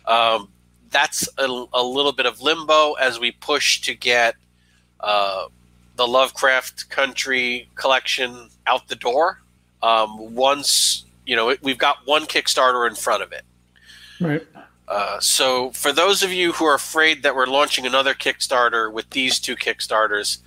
Um, 0.06 0.48
that's 0.90 1.28
a, 1.39 1.44
a, 1.72 1.82
little 1.82 2.12
bit 2.12 2.27
of 2.27 2.40
limbo 2.40 2.94
as 2.94 3.20
we 3.20 3.31
push 3.31 3.81
to 3.82 3.94
get 3.94 4.35
uh, 4.98 5.47
the 5.97 6.06
Lovecraft 6.06 6.90
Country 6.90 7.68
collection 7.77 8.48
out 8.66 8.89
the 8.89 8.97
door. 8.97 9.40
Um, 9.82 10.35
once 10.35 11.05
you 11.31 11.36
know, 11.36 11.51
it, 11.51 11.62
we've 11.62 11.78
got 11.78 11.98
one 12.06 12.27
Kickstarter 12.27 12.89
in 12.89 12.97
front 12.97 13.22
of 13.22 13.32
it. 13.32 13.44
Right. 14.20 14.47
Uh, 14.89 15.20
so, 15.20 15.70
for 15.70 15.93
those 15.93 16.24
of 16.24 16.32
you 16.32 16.52
who 16.52 16.64
are 16.64 16.74
afraid 16.74 17.22
that 17.22 17.36
we're 17.36 17.47
launching 17.47 17.86
another 17.86 18.14
Kickstarter 18.14 18.93
with 18.93 19.09
these 19.10 19.39
two 19.39 19.55
Kickstarters, 19.55 20.39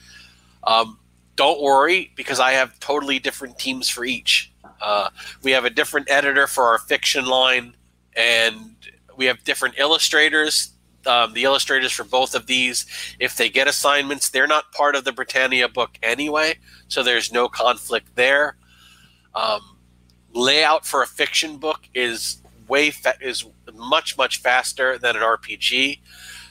um, 0.65 0.99
don't 1.37 1.61
worry 1.61 2.11
because 2.15 2.41
I 2.41 2.51
have 2.51 2.77
totally 2.81 3.17
different 3.17 3.57
teams 3.57 3.87
for 3.87 4.03
each. 4.03 4.51
Uh, 4.81 5.09
we 5.41 5.51
have 5.51 5.63
a 5.63 5.69
different 5.69 6.11
editor 6.11 6.47
for 6.47 6.65
our 6.65 6.79
fiction 6.79 7.25
line, 7.25 7.73
and 8.17 8.72
we 9.17 9.25
have 9.25 9.43
different 9.43 9.75
illustrators. 9.77 10.71
Um, 11.05 11.33
the 11.33 11.43
illustrators 11.43 11.91
for 11.91 12.05
both 12.05 12.33
of 12.33 12.47
these, 12.47 12.85
if 13.19 13.35
they 13.35 13.49
get 13.49 13.67
assignments, 13.67 14.29
they're 14.29 14.47
not 14.47 14.71
part 14.71 14.95
of 14.95 15.03
the 15.03 15.11
Britannia 15.11 15.67
book 15.67 15.97
anyway, 16.01 16.55
so 16.87 17.03
there's 17.03 17.31
no 17.31 17.49
conflict 17.49 18.15
there. 18.15 18.55
Um, 19.35 19.77
layout 20.31 20.85
for 20.85 21.03
a 21.03 21.07
fiction 21.07 21.57
book 21.57 21.81
is 21.93 22.41
way 22.67 22.91
fa- 22.91 23.17
is 23.19 23.45
much 23.73 24.17
much 24.17 24.41
faster 24.41 24.97
than 24.97 25.15
an 25.15 25.21
RPG. 25.21 25.99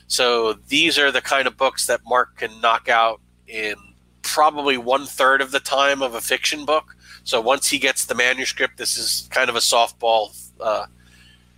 So 0.07 0.55
these 0.69 0.99
are 0.99 1.11
the 1.11 1.23
kind 1.23 1.47
of 1.47 1.57
books 1.57 1.87
that 1.87 2.01
Mark 2.07 2.37
can 2.37 2.61
knock 2.61 2.89
out 2.89 3.21
in 3.47 3.75
probably 4.23 4.77
one 4.77 5.07
third 5.07 5.41
of 5.41 5.51
the 5.51 5.61
time 5.61 6.03
of 6.03 6.15
a 6.15 6.21
fiction 6.21 6.65
book. 6.65 6.97
So 7.25 7.41
once 7.41 7.69
he 7.69 7.79
gets 7.79 8.05
the 8.05 8.15
manuscript, 8.15 8.77
this 8.79 8.97
is 8.97 9.29
kind 9.31 9.49
of 9.49 9.57
a 9.57 9.61
softball. 9.61 10.37
Uh, 10.61 10.87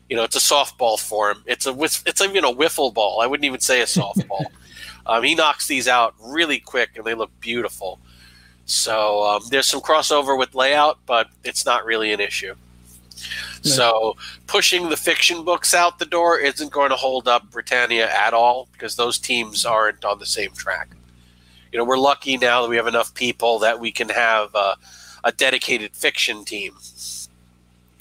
you 0.09 0.17
know, 0.17 0.25
it's 0.25 0.37
a 0.37 0.55
softball 0.55 0.99
for 0.99 1.31
him. 1.31 1.43
It's 1.47 1.67
a 1.67 1.73
it's 1.81 2.21
a 2.21 2.29
you 2.29 2.41
know 2.41 2.55
wiffle 2.55 2.93
ball. 2.93 3.21
I 3.21 3.27
wouldn't 3.27 3.45
even 3.45 3.61
say 3.61 3.81
a 3.81 3.87
softball. 3.87 4.47
um, 5.07 5.23
he 5.23 5.35
knocks 5.35 5.67
these 5.67 5.89
out 5.89 6.15
really 6.21 6.59
quick, 6.59 6.91
and 6.97 7.05
they 7.05 7.15
look 7.15 7.31
beautiful. 7.41 7.99
So 8.67 9.25
um, 9.25 9.43
there's 9.51 9.67
some 9.67 9.81
crossover 9.81 10.39
with 10.39 10.55
layout, 10.55 10.99
but 11.07 11.29
it's 11.43 11.67
not 11.67 11.85
really 11.85 12.13
an 12.13 12.21
issue. 12.21 12.55
So 13.63 14.17
pushing 14.47 14.91
the 14.91 14.97
fiction 14.97 15.43
books 15.43 15.73
out 15.73 15.99
the 15.99 16.05
door 16.05 16.39
isn't 16.39 16.71
going 16.71 16.91
to 16.91 16.97
hold 16.97 17.29
up 17.29 17.51
Britannia 17.51 18.11
at 18.11 18.35
all 18.35 18.69
because 18.73 18.97
those 18.97 19.19
teams 19.19 19.65
aren't 19.65 20.05
on 20.05 20.19
the 20.19 20.27
same 20.27 20.53
track 20.53 20.95
you 21.75 21.79
know, 21.79 21.85
we're 21.85 21.99
lucky 21.99 22.37
now 22.37 22.63
that 22.63 22.69
we 22.71 22.77
have 22.77 22.87
enough 22.87 23.13
people 23.15 23.59
that 23.59 23.81
we 23.81 23.91
can 23.91 24.09
have 24.09 24.55
uh, 24.55 24.77
a 25.25 25.33
dedicated 25.33 25.97
fiction 25.97 26.45
team. 26.45 26.73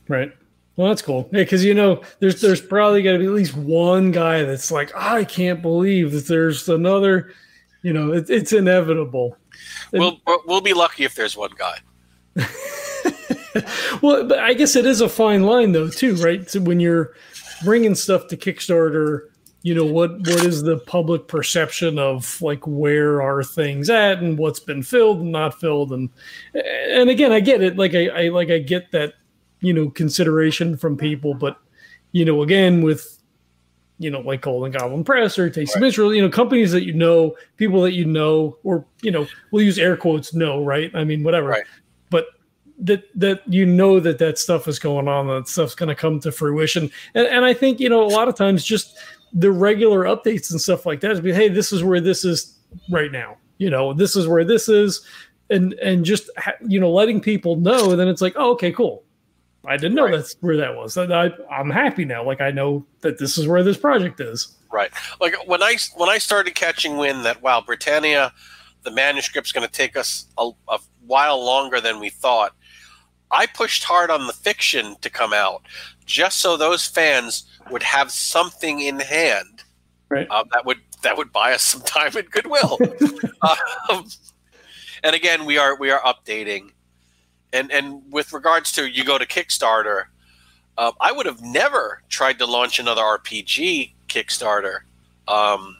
Right. 0.08 0.32
Well, 0.76 0.88
that's 0.88 1.04
cool. 1.04 1.30
Yeah, 1.32 1.44
because 1.44 1.64
you 1.64 1.74
know, 1.74 2.02
there's 2.20 2.42
there's 2.42 2.62
probably 2.62 3.04
got 3.04 3.12
to 3.14 3.20
be 3.20 3.26
at 3.26 3.32
least 3.32 3.56
one 3.56 4.12
guy 4.12 4.44
that's 4.44 4.72
like, 4.72 4.92
I 4.96 5.24
can't 5.24 5.62
believe 5.62 6.12
that 6.12 6.28
there's 6.28 6.68
another. 6.68 7.34
You 7.84 7.94
know, 7.94 8.14
it, 8.14 8.30
it's 8.30 8.54
inevitable. 8.54 9.38
We'll 9.92 10.20
we'll 10.48 10.62
be 10.62 10.74
lucky 10.74 11.04
if 11.04 11.16
there's 11.16 11.38
one 11.38 11.52
guy. 11.58 11.80
well, 14.02 14.26
but 14.26 14.40
I 14.40 14.54
guess 14.54 14.76
it 14.76 14.86
is 14.86 15.02
a 15.02 15.10
fine 15.10 15.44
line 15.44 15.74
though, 15.74 15.90
too, 15.90 16.16
right? 16.16 16.50
So 16.50 16.62
when 16.62 16.80
you're 16.80 17.14
bringing 17.64 17.94
stuff 17.94 18.28
to 18.30 18.38
Kickstarter 18.38 19.28
you 19.64 19.74
know 19.74 19.86
what 19.86 20.12
what 20.20 20.46
is 20.46 20.62
the 20.62 20.78
public 20.78 21.28
perception 21.28 21.98
of 21.98 22.40
like 22.42 22.68
where 22.68 23.22
are 23.22 23.44
things 23.44 23.90
at 23.90 24.20
and 24.20 24.38
what's 24.38 24.60
been 24.60 24.84
filled 24.84 25.22
and 25.22 25.32
not 25.32 25.60
filled 25.60 25.94
and 25.94 26.10
and 26.54 27.10
again 27.10 27.32
i 27.32 27.40
get 27.40 27.64
it 27.64 27.78
like 27.78 27.96
i, 27.96 28.08
I 28.08 28.28
like 28.28 28.50
i 28.50 28.60
get 28.60 28.92
that 28.92 29.14
you 29.64 29.74
know 29.74 29.90
consideration 29.90 30.78
from 30.78 30.96
people 30.98 31.34
but 31.34 31.58
you 32.12 32.26
know 32.26 32.44
again 32.44 32.82
with 32.82 33.20
you 33.98 34.10
know 34.10 34.20
like 34.20 34.42
golden 34.42 34.72
goblin 34.72 35.04
press 35.04 35.38
or 35.40 35.50
tasty 35.50 35.80
right. 35.80 35.88
Mitchell, 35.88 36.14
you 36.14 36.22
know 36.22 36.30
companies 36.30 36.72
that 36.72 36.84
you 36.84 36.94
know 36.94 37.36
people 37.58 37.82
that 37.82 37.94
you 37.94 38.06
know 38.06 38.58
or 38.64 38.86
you 39.02 39.12
know 39.12 39.28
we'll 39.52 39.64
use 39.64 39.80
air 39.80 39.98
quotes 39.98 40.34
no 40.34 40.64
right 40.64 40.92
i 40.94 41.04
mean 41.04 41.24
whatever 41.24 41.48
right. 41.48 41.64
but 42.10 42.26
that 42.80 43.04
that 43.16 43.42
you 43.48 43.66
know 43.66 44.00
that 44.00 44.18
that 44.18 44.38
stuff 44.38 44.68
is 44.68 44.80
going 44.80 45.08
on 45.08 45.28
that 45.28 45.48
stuff's 45.48 45.76
going 45.76 45.90
to 45.90 45.96
come 45.96 46.20
to 46.20 46.32
fruition 46.32 46.92
and, 47.16 47.28
and 47.28 47.46
i 47.46 47.54
think 47.54 47.80
you 47.80 47.88
know 47.88 48.04
a 48.04 48.10
lot 48.10 48.28
of 48.28 48.36
times 48.36 48.64
just 48.64 48.98
the 49.34 49.52
regular 49.52 50.04
updates 50.04 50.52
and 50.52 50.62
stuff 50.62 50.86
like 50.86 51.00
that. 51.02 51.22
Be 51.22 51.34
hey, 51.34 51.50
this 51.50 51.74
is 51.74 51.84
where 51.84 52.00
this 52.00 52.24
is 52.24 52.60
right 52.90 53.12
now. 53.12 53.38
You 53.58 53.70
know, 53.70 53.94
this 53.94 54.16
is 54.16 54.28
where 54.28 54.44
this 54.44 54.70
is, 54.70 55.06
and 55.50 55.74
and 55.74 56.06
just 56.06 56.30
you 56.68 56.80
know 56.80 56.92
letting 56.92 57.20
people 57.20 57.56
know. 57.56 57.96
Then 57.96 58.08
it's 58.08 58.22
like, 58.22 58.34
oh, 58.36 58.52
okay, 58.52 58.72
cool. 58.72 59.04
I 59.66 59.78
didn't 59.78 59.96
know 59.96 60.06
right. 60.06 60.12
that's 60.12 60.36
where 60.42 60.58
that 60.58 60.76
was. 60.76 60.98
I, 60.98 61.32
I'm 61.50 61.70
happy 61.70 62.06
now. 62.06 62.24
Like 62.24 62.42
I 62.42 62.52
know 62.52 62.86
that 63.02 63.18
this 63.18 63.38
is 63.38 63.48
where 63.48 63.64
this 63.64 63.78
project 63.78 64.20
is. 64.20 64.56
Right. 64.72 64.92
Like 65.22 65.36
when 65.48 65.64
I 65.64 65.78
when 65.96 66.10
I 66.10 66.18
started 66.18 66.56
catching 66.56 66.98
wind 66.98 67.26
that 67.26 67.42
wow, 67.42 67.62
Britannia, 67.62 68.34
the 68.84 68.92
manuscript's 68.92 69.52
going 69.52 69.66
to 69.66 69.72
take 69.72 69.96
us 69.96 70.26
a, 70.38 70.50
a 70.68 70.80
while 71.06 71.44
longer 71.44 71.80
than 71.80 72.00
we 72.00 72.10
thought. 72.10 72.54
I 73.32 73.46
pushed 73.48 73.84
hard 73.84 74.12
on 74.12 74.28
the 74.28 74.34
fiction 74.34 74.96
to 75.02 75.10
come 75.10 75.34
out 75.34 75.64
just 76.06 76.40
so 76.40 76.58
those 76.58 76.86
fans 76.86 77.46
would 77.72 77.84
have 77.84 78.12
something 78.12 78.82
in 78.82 79.00
hand 79.00 79.64
right. 80.10 80.28
uh, 80.30 80.44
that 80.52 80.66
would 80.66 80.80
that 81.02 81.18
would 81.18 81.32
buy 81.32 81.54
us 81.54 81.64
some 81.64 81.82
time 81.82 82.16
and 82.16 82.30
Goodwill. 82.30 82.78
um, 83.90 84.06
and 85.04 85.16
again, 85.16 85.46
we 85.46 85.58
are 85.58 85.78
we 85.78 85.90
are 85.90 86.02
updating, 86.02 86.72
and 87.54 87.72
and 87.72 88.02
with 88.12 88.34
regards 88.34 88.72
to 88.74 88.90
you 88.90 89.06
go 89.06 89.18
to 89.18 89.26
Kickstarter, 89.26 90.06
uh, 90.78 90.92
I 91.00 91.12
would 91.12 91.26
have 91.26 91.42
never 91.42 92.02
tried 92.10 92.40
to 92.40 92.46
launch 92.46 92.80
another 92.80 93.02
RPG 93.02 93.94
Kickstarter. 94.08 94.80
Um, 95.28 95.78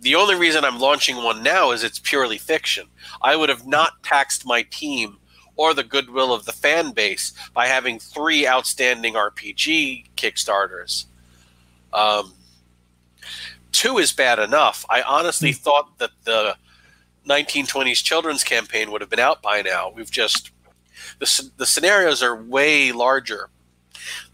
the 0.00 0.14
only 0.14 0.34
reason 0.34 0.64
I'm 0.64 0.78
launching 0.78 1.16
one 1.16 1.42
now 1.42 1.72
is 1.72 1.82
it's 1.82 1.98
purely 1.98 2.38
fiction. 2.38 2.86
I 3.22 3.36
would 3.36 3.48
have 3.48 3.66
not 3.66 4.02
taxed 4.02 4.46
my 4.46 4.62
team 4.62 5.18
or 5.56 5.72
the 5.74 5.84
goodwill 5.84 6.32
of 6.32 6.44
the 6.44 6.52
fan 6.52 6.92
base 6.92 7.32
by 7.52 7.66
having 7.66 7.98
three 7.98 8.46
outstanding 8.46 9.14
RPG 9.14 10.06
Kickstarters. 10.16 11.06
Um, 11.92 12.34
two 13.72 13.98
is 13.98 14.12
bad 14.12 14.38
enough. 14.38 14.84
I 14.90 15.02
honestly 15.02 15.52
hmm. 15.52 15.56
thought 15.56 15.98
that 15.98 16.10
the 16.24 16.56
1920s 17.26 18.02
children's 18.02 18.44
campaign 18.44 18.90
would 18.90 19.00
have 19.00 19.10
been 19.10 19.20
out 19.20 19.42
by 19.42 19.62
now. 19.62 19.92
We've 19.94 20.10
just 20.10 20.50
the 21.24 21.50
the 21.58 21.66
scenarios 21.66 22.22
are 22.22 22.36
way 22.36 22.92
larger 22.92 23.48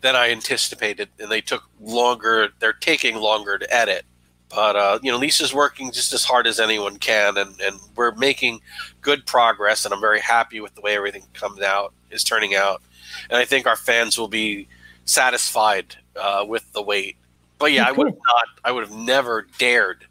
than 0.01 0.17
I 0.17 0.31
anticipated, 0.31 1.09
and 1.19 1.31
they 1.31 1.41
took 1.41 1.62
longer. 1.81 2.49
They're 2.59 2.73
taking 2.73 3.17
longer 3.17 3.59
to 3.59 3.75
edit. 3.75 4.05
But 4.49 4.77
uh, 4.77 4.99
you 5.03 5.12
know, 5.12 5.19
Lisa's 5.19 5.55
working 5.55 5.93
just 5.93 6.12
as 6.12 6.25
hard 6.25 6.47
as 6.47 6.59
anyone 6.59 6.97
can, 6.97 7.37
and, 7.37 7.61
and 7.61 7.79
we're 7.95 8.15
making 8.17 8.61
good 9.01 9.25
progress. 9.25 9.85
And 9.85 9.95
I'm 9.95 10.01
very 10.01 10.21
happy 10.21 10.61
with 10.61 10.75
the 10.75 10.81
way 10.81 10.97
everything 10.97 11.23
comes 11.35 11.61
out 11.61 11.93
is 12.11 12.25
turning 12.25 12.55
out, 12.55 12.83
and 13.29 13.39
I 13.39 13.45
think 13.45 13.67
our 13.67 13.77
fans 13.77 14.19
will 14.19 14.29
be 14.29 14.67
satisfied 15.05 15.97
uh, 16.17 16.45
with 16.47 16.71
the 16.73 16.83
wait. 16.83 17.17
But 17.59 17.73
yeah, 17.73 17.87
I 17.87 17.93
would 17.93 18.09
have 18.09 18.17
not. 18.17 18.45
I 18.65 18.73
would 18.73 18.89
have 18.89 18.97
never 18.97 19.47
dared 19.59 20.05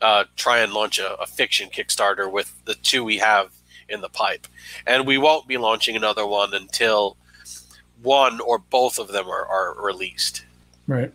uh, 0.00 0.24
try 0.36 0.58
and 0.58 0.72
launch 0.72 1.00
a, 1.00 1.14
a 1.20 1.26
fiction 1.26 1.68
Kickstarter 1.68 2.30
with 2.30 2.52
the 2.66 2.74
two 2.74 3.02
we 3.02 3.18
have 3.18 3.50
in 3.88 4.00
the 4.00 4.08
pipe, 4.08 4.46
and 4.86 5.06
we 5.06 5.18
won't 5.18 5.46
be 5.46 5.56
launching 5.56 5.96
another 5.96 6.26
one 6.26 6.54
until 6.54 7.16
one 8.02 8.40
or 8.40 8.58
both 8.58 8.98
of 8.98 9.08
them 9.08 9.28
are, 9.28 9.46
are 9.46 9.82
released. 9.82 10.44
Right. 10.86 11.12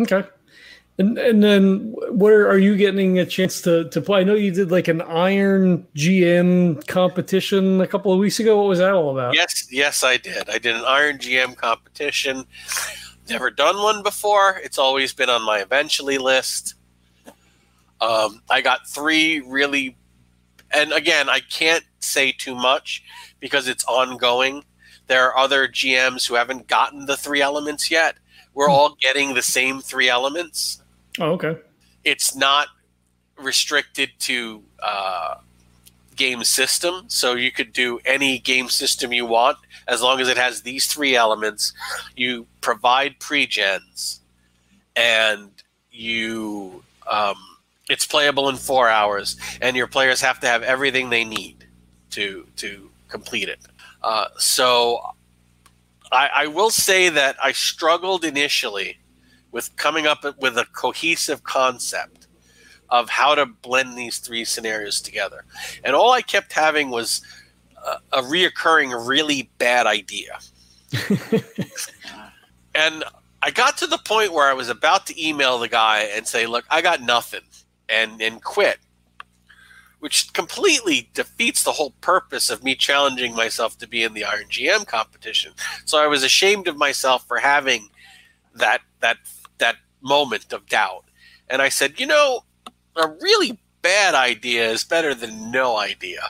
Okay. 0.00 0.24
And 0.98 1.16
and 1.16 1.42
then 1.42 1.94
where 2.10 2.46
are 2.46 2.58
you 2.58 2.76
getting 2.76 3.18
a 3.18 3.24
chance 3.24 3.62
to 3.62 3.88
to 3.88 4.00
play? 4.02 4.20
I 4.20 4.24
know 4.24 4.34
you 4.34 4.50
did 4.50 4.70
like 4.70 4.86
an 4.88 5.00
Iron 5.00 5.86
GM 5.96 6.86
competition 6.86 7.80
a 7.80 7.86
couple 7.86 8.12
of 8.12 8.18
weeks 8.18 8.38
ago. 8.38 8.58
What 8.58 8.68
was 8.68 8.80
that 8.80 8.92
all 8.92 9.10
about? 9.10 9.34
Yes, 9.34 9.68
yes, 9.70 10.04
I 10.04 10.18
did. 10.18 10.50
I 10.50 10.58
did 10.58 10.76
an 10.76 10.84
Iron 10.84 11.16
GM 11.16 11.56
competition. 11.56 12.44
Never 13.30 13.50
done 13.50 13.76
one 13.82 14.02
before. 14.02 14.60
It's 14.62 14.76
always 14.76 15.14
been 15.14 15.30
on 15.30 15.42
my 15.42 15.60
eventually 15.60 16.18
list. 16.18 16.74
Um, 18.02 18.42
I 18.50 18.60
got 18.60 18.86
three 18.86 19.40
really, 19.40 19.96
and 20.72 20.92
again, 20.92 21.28
I 21.28 21.40
can't 21.40 21.84
say 22.00 22.32
too 22.32 22.54
much 22.54 23.02
because 23.40 23.68
it's 23.68 23.84
ongoing. 23.84 24.64
There 25.06 25.26
are 25.26 25.36
other 25.36 25.66
GMs 25.66 26.26
who 26.28 26.34
haven't 26.34 26.68
gotten 26.68 27.06
the 27.06 27.16
three 27.16 27.42
elements 27.42 27.90
yet. 27.90 28.16
We're 28.54 28.66
Hmm. 28.66 28.72
all 28.72 28.96
getting 29.00 29.34
the 29.34 29.42
same 29.42 29.80
three 29.80 30.08
elements. 30.08 30.82
Oh, 31.18 31.32
okay. 31.32 31.56
it's 32.04 32.34
not 32.34 32.68
restricted 33.36 34.10
to 34.20 34.62
uh, 34.82 35.34
game 36.16 36.44
system, 36.44 37.04
so 37.08 37.34
you 37.34 37.50
could 37.50 37.72
do 37.72 37.98
any 38.04 38.38
game 38.38 38.68
system 38.68 39.12
you 39.12 39.26
want 39.26 39.56
as 39.88 40.00
long 40.02 40.20
as 40.20 40.28
it 40.28 40.36
has 40.36 40.62
these 40.62 40.86
three 40.86 41.16
elements. 41.16 41.72
You 42.16 42.46
provide 42.60 43.18
pre-gens, 43.20 44.20
and 44.96 45.50
you 45.90 46.82
um, 47.10 47.36
it's 47.90 48.06
playable 48.06 48.48
in 48.48 48.56
four 48.56 48.88
hours, 48.88 49.36
and 49.60 49.76
your 49.76 49.86
players 49.86 50.20
have 50.20 50.40
to 50.40 50.46
have 50.46 50.62
everything 50.62 51.10
they 51.10 51.24
need 51.24 51.66
to 52.10 52.46
to 52.56 52.90
complete 53.08 53.48
it. 53.48 53.60
Uh, 54.02 54.26
so, 54.38 55.00
I, 56.12 56.30
I 56.34 56.46
will 56.46 56.70
say 56.70 57.08
that 57.08 57.36
I 57.42 57.52
struggled 57.52 58.24
initially 58.24 58.98
with 59.52 59.74
coming 59.76 60.06
up 60.06 60.24
with 60.40 60.56
a 60.56 60.64
cohesive 60.72 61.42
concept 61.42 62.28
of 62.88 63.08
how 63.08 63.34
to 63.34 63.46
blend 63.46 63.96
these 63.96 64.18
three 64.18 64.44
scenarios 64.44 65.00
together. 65.00 65.44
And 65.84 65.94
all 65.94 66.12
I 66.12 66.22
kept 66.22 66.52
having 66.52 66.90
was 66.90 67.22
a, 67.76 68.18
a 68.18 68.22
reoccurring 68.22 69.06
really 69.06 69.50
bad 69.58 69.86
idea. 69.86 70.38
and 72.74 73.04
I 73.42 73.50
got 73.50 73.78
to 73.78 73.86
the 73.86 73.98
point 73.98 74.32
where 74.32 74.48
I 74.48 74.52
was 74.52 74.68
about 74.68 75.06
to 75.06 75.24
email 75.24 75.58
the 75.58 75.68
guy 75.68 76.02
and 76.14 76.26
say, 76.26 76.46
"Look, 76.46 76.64
I 76.68 76.82
got 76.82 77.00
nothing," 77.00 77.42
and 77.90 78.20
and 78.20 78.42
quit. 78.42 78.78
Which 79.98 80.32
completely 80.32 81.10
defeats 81.12 81.62
the 81.62 81.72
whole 81.72 81.90
purpose 82.00 82.48
of 82.48 82.64
me 82.64 82.74
challenging 82.74 83.34
myself 83.34 83.76
to 83.78 83.86
be 83.86 84.02
in 84.02 84.14
the 84.14 84.24
Iron 84.24 84.46
GM 84.48 84.86
competition. 84.86 85.52
So 85.84 85.98
I 85.98 86.06
was 86.06 86.22
ashamed 86.22 86.68
of 86.68 86.78
myself 86.78 87.26
for 87.28 87.38
having 87.38 87.90
that 88.54 88.80
that 89.00 89.18
that 89.58 89.76
moment 90.00 90.52
of 90.52 90.66
doubt. 90.66 91.04
And 91.48 91.60
I 91.60 91.68
said, 91.68 92.00
you 92.00 92.06
know, 92.06 92.44
a 92.96 93.08
really 93.20 93.58
bad 93.82 94.14
idea 94.14 94.70
is 94.70 94.84
better 94.84 95.14
than 95.14 95.50
no 95.50 95.76
idea. 95.76 96.28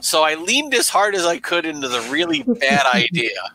So 0.00 0.22
I 0.22 0.34
leaned 0.34 0.74
as 0.74 0.88
hard 0.88 1.14
as 1.14 1.26
I 1.26 1.38
could 1.38 1.66
into 1.66 1.88
the 1.88 2.00
really 2.10 2.42
bad 2.42 2.86
idea. 2.94 3.52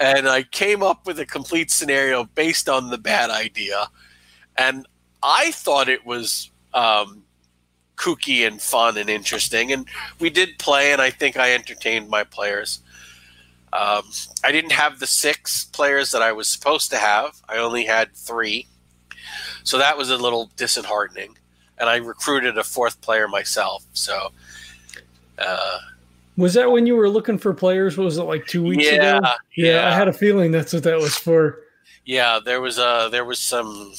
And 0.00 0.28
I 0.28 0.42
came 0.42 0.82
up 0.82 1.06
with 1.06 1.18
a 1.18 1.26
complete 1.26 1.70
scenario 1.70 2.24
based 2.24 2.68
on 2.68 2.90
the 2.90 2.98
bad 2.98 3.30
idea. 3.30 3.88
And 4.56 4.86
I 5.22 5.50
thought 5.52 5.88
it 5.88 6.04
was 6.04 6.50
um, 6.74 7.22
kooky 7.96 8.46
and 8.46 8.60
fun 8.60 8.96
and 8.96 9.08
interesting. 9.10 9.72
And 9.72 9.86
we 10.20 10.30
did 10.30 10.58
play, 10.58 10.92
and 10.92 11.00
I 11.00 11.10
think 11.10 11.36
I 11.36 11.52
entertained 11.52 12.08
my 12.08 12.24
players. 12.24 12.80
Um, 13.72 14.02
I 14.44 14.52
didn't 14.52 14.72
have 14.72 14.98
the 14.98 15.06
six 15.06 15.64
players 15.64 16.10
that 16.10 16.20
I 16.22 16.32
was 16.32 16.48
supposed 16.48 16.90
to 16.90 16.98
have. 16.98 17.40
I 17.48 17.56
only 17.58 17.84
had 17.84 18.14
three. 18.14 18.66
So 19.64 19.78
that 19.78 19.96
was 19.96 20.10
a 20.10 20.16
little 20.16 20.50
disheartening. 20.56 21.36
And 21.78 21.88
I 21.88 21.96
recruited 21.96 22.58
a 22.58 22.64
fourth 22.64 23.00
player 23.00 23.28
myself. 23.28 23.84
So, 23.94 24.30
uh, 25.38 25.78
Was 26.36 26.54
that 26.54 26.70
when 26.70 26.86
you 26.86 26.96
were 26.96 27.08
looking 27.08 27.38
for 27.38 27.54
players? 27.54 27.96
Was 27.96 28.18
it 28.18 28.24
like 28.24 28.46
two 28.46 28.62
weeks 28.62 28.84
Yeah, 28.84 29.18
ago? 29.18 29.28
yeah. 29.56 29.88
I 29.88 29.94
had 29.94 30.06
a 30.08 30.12
feeling 30.12 30.52
that's 30.52 30.72
what 30.72 30.82
that 30.82 30.98
was 30.98 31.16
for. 31.16 31.60
yeah, 32.04 32.38
there 32.44 32.60
was 32.60 32.78
a 32.78 33.08
there 33.10 33.24
was 33.24 33.38
some 33.38 33.92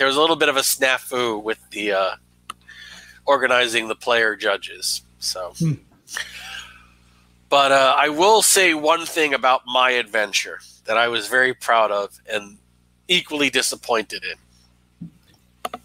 there 0.00 0.06
was 0.06 0.16
a 0.16 0.20
little 0.20 0.34
bit 0.34 0.48
of 0.48 0.56
a 0.56 0.60
snafu 0.60 1.42
with 1.42 1.58
the 1.72 1.92
uh, 1.92 2.14
organizing 3.26 3.86
the 3.86 3.94
player 3.94 4.34
judges. 4.34 5.02
So, 5.18 5.52
Hmm. 5.58 5.74
but 7.50 7.70
uh, 7.70 7.94
I 7.98 8.08
will 8.08 8.40
say 8.40 8.72
one 8.72 9.04
thing 9.04 9.34
about 9.34 9.60
my 9.66 9.90
adventure 9.90 10.60
that 10.86 10.96
I 10.96 11.08
was 11.08 11.28
very 11.28 11.52
proud 11.52 11.90
of 11.90 12.18
and 12.32 12.56
equally 13.08 13.50
disappointed 13.50 14.24
in. 14.24 15.80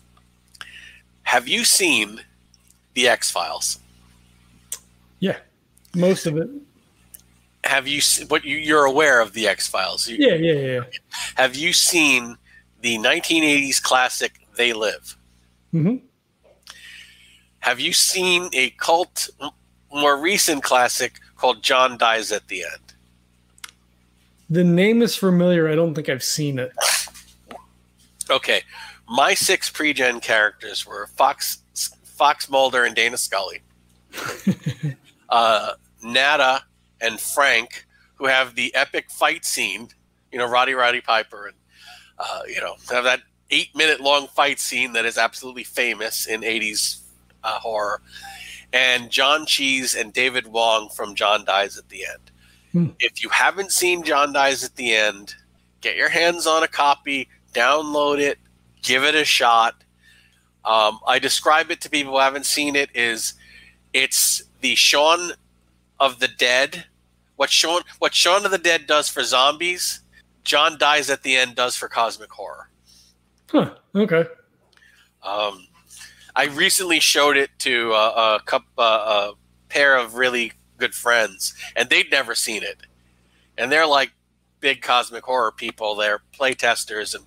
Have 1.24 1.50
you 1.50 1.66
seen 1.66 2.22
the 2.94 3.10
X 3.10 3.30
Files? 3.30 3.80
Yeah, 5.20 5.40
most 5.94 6.26
of 6.26 6.38
it. 6.38 6.48
Have 7.66 7.86
you 7.86 8.02
what 8.30 8.46
you, 8.46 8.56
you're 8.56 8.86
aware 8.86 9.20
of 9.20 9.34
the 9.34 9.46
X 9.50 9.68
Files? 9.68 10.08
Yeah, 10.08 10.36
yeah, 10.36 10.54
yeah. 10.54 10.82
Have 11.36 11.58
you 11.58 11.74
seen 11.74 12.38
the 12.86 13.00
1980s 13.00 13.82
classic 13.82 14.34
They 14.56 14.72
Live? 14.72 15.18
hmm 15.72 15.96
Have 17.62 17.80
you 17.80 17.94
seen 17.94 18.48
a 18.54 18.70
cult, 18.70 19.28
more 19.92 20.18
recent 20.22 20.62
classic 20.62 21.20
called 21.36 21.64
John 21.64 21.98
Dies 21.98 22.32
at 22.32 22.48
the 22.48 22.62
End? 22.64 22.94
The 24.52 24.64
name 24.64 25.02
is 25.02 25.16
familiar. 25.16 25.68
I 25.68 25.74
don't 25.74 25.96
think 25.96 26.10
I've 26.10 26.24
seen 26.24 26.60
it. 26.60 26.72
Okay, 28.30 28.62
my 29.10 29.34
six 29.34 29.68
pre-gen 29.72 30.20
characters 30.20 30.86
were 30.86 31.08
Fox, 31.08 31.64
Fox 32.04 32.48
Mulder 32.52 32.84
and 32.84 32.96
Dana 32.96 33.18
Scully, 33.18 33.62
uh, 35.30 35.74
Nada 36.04 36.64
and 37.02 37.20
Frank, 37.20 37.88
who 38.14 38.28
have 38.28 38.54
the 38.54 38.76
epic 38.76 39.10
fight 39.10 39.44
scene. 39.44 39.90
You 40.32 40.38
know, 40.38 40.46
Roddy 40.46 40.74
Roddy 40.76 41.02
Piper, 41.02 41.48
and 41.48 41.56
uh, 42.20 42.42
you 42.48 42.62
know, 42.62 42.76
have 42.92 43.04
that 43.04 43.22
eight-minute-long 43.52 44.28
fight 44.28 44.60
scene 44.60 44.94
that 44.94 45.06
is 45.06 45.18
absolutely 45.18 45.64
famous 45.64 46.28
in 46.28 46.42
'80s 46.42 47.02
uh, 47.44 47.60
horror. 47.60 48.02
And 48.74 49.10
John 49.10 49.46
Cheese 49.46 49.96
and 49.96 50.12
David 50.12 50.48
Wong 50.48 50.90
from 50.90 51.16
John 51.16 51.46
Dies 51.46 51.78
at 51.78 51.88
the 51.90 52.06
End. 52.06 52.32
Hmm. 52.72 52.88
If 53.00 53.24
you 53.24 53.30
haven't 53.30 53.72
seen 53.72 54.04
John 54.04 54.34
Dies 54.34 54.64
at 54.64 54.76
the 54.76 54.94
End, 54.94 55.36
get 55.80 55.96
your 55.96 56.10
hands 56.10 56.46
on 56.46 56.64
a 56.64 56.68
copy, 56.68 57.30
download 57.54 58.20
it, 58.20 58.38
give 58.82 59.04
it 59.04 59.16
a 59.16 59.24
shot. 59.24 59.76
Um, 60.66 61.00
I 61.08 61.20
describe 61.20 61.72
it 61.72 61.80
to 61.82 61.90
people 61.90 62.14
who 62.14 62.20
haven't 62.20 62.46
seen 62.46 62.76
it 62.76 62.90
is 62.96 63.36
it's 63.94 64.44
the 64.62 64.76
Shaun 64.76 65.32
of 66.00 66.20
the 66.20 66.28
Dead. 66.28 66.86
What 67.36 67.50
Shaun 67.50 67.82
what 68.00 68.14
Shaun 68.14 68.46
of 68.46 68.52
the 68.52 68.58
Dead 68.58 68.88
does 68.88 69.08
for 69.10 69.24
zombies, 69.24 70.02
John 70.46 70.78
Dies 70.78 71.10
at 71.10 71.24
the 71.24 71.36
End 71.36 71.56
does 71.56 71.76
for 71.76 71.90
cosmic 71.90 72.32
horror. 72.32 72.70
Huh. 73.50 73.74
Okay. 73.94 74.26
Um, 75.24 75.68
I 76.36 76.46
recently 76.46 77.00
showed 77.00 77.36
it 77.36 77.50
to 77.60 77.92
a, 77.94 78.36
a, 78.36 78.40
couple, 78.46 78.68
uh, 78.78 79.32
a 79.32 79.34
pair 79.70 79.98
of 79.98 80.16
really 80.16 80.54
good 80.78 80.94
friends, 80.94 81.54
and 81.76 81.90
they'd 81.90 82.12
never 82.12 82.36
seen 82.36 82.64
it. 82.64 82.78
And 83.58 83.72
they're 83.72 83.88
like 83.88 84.12
big 84.60 84.82
cosmic 84.82 85.24
horror 85.24 85.52
people. 85.52 85.96
They're 85.96 86.22
playtesters 86.38 87.16
and 87.16 87.24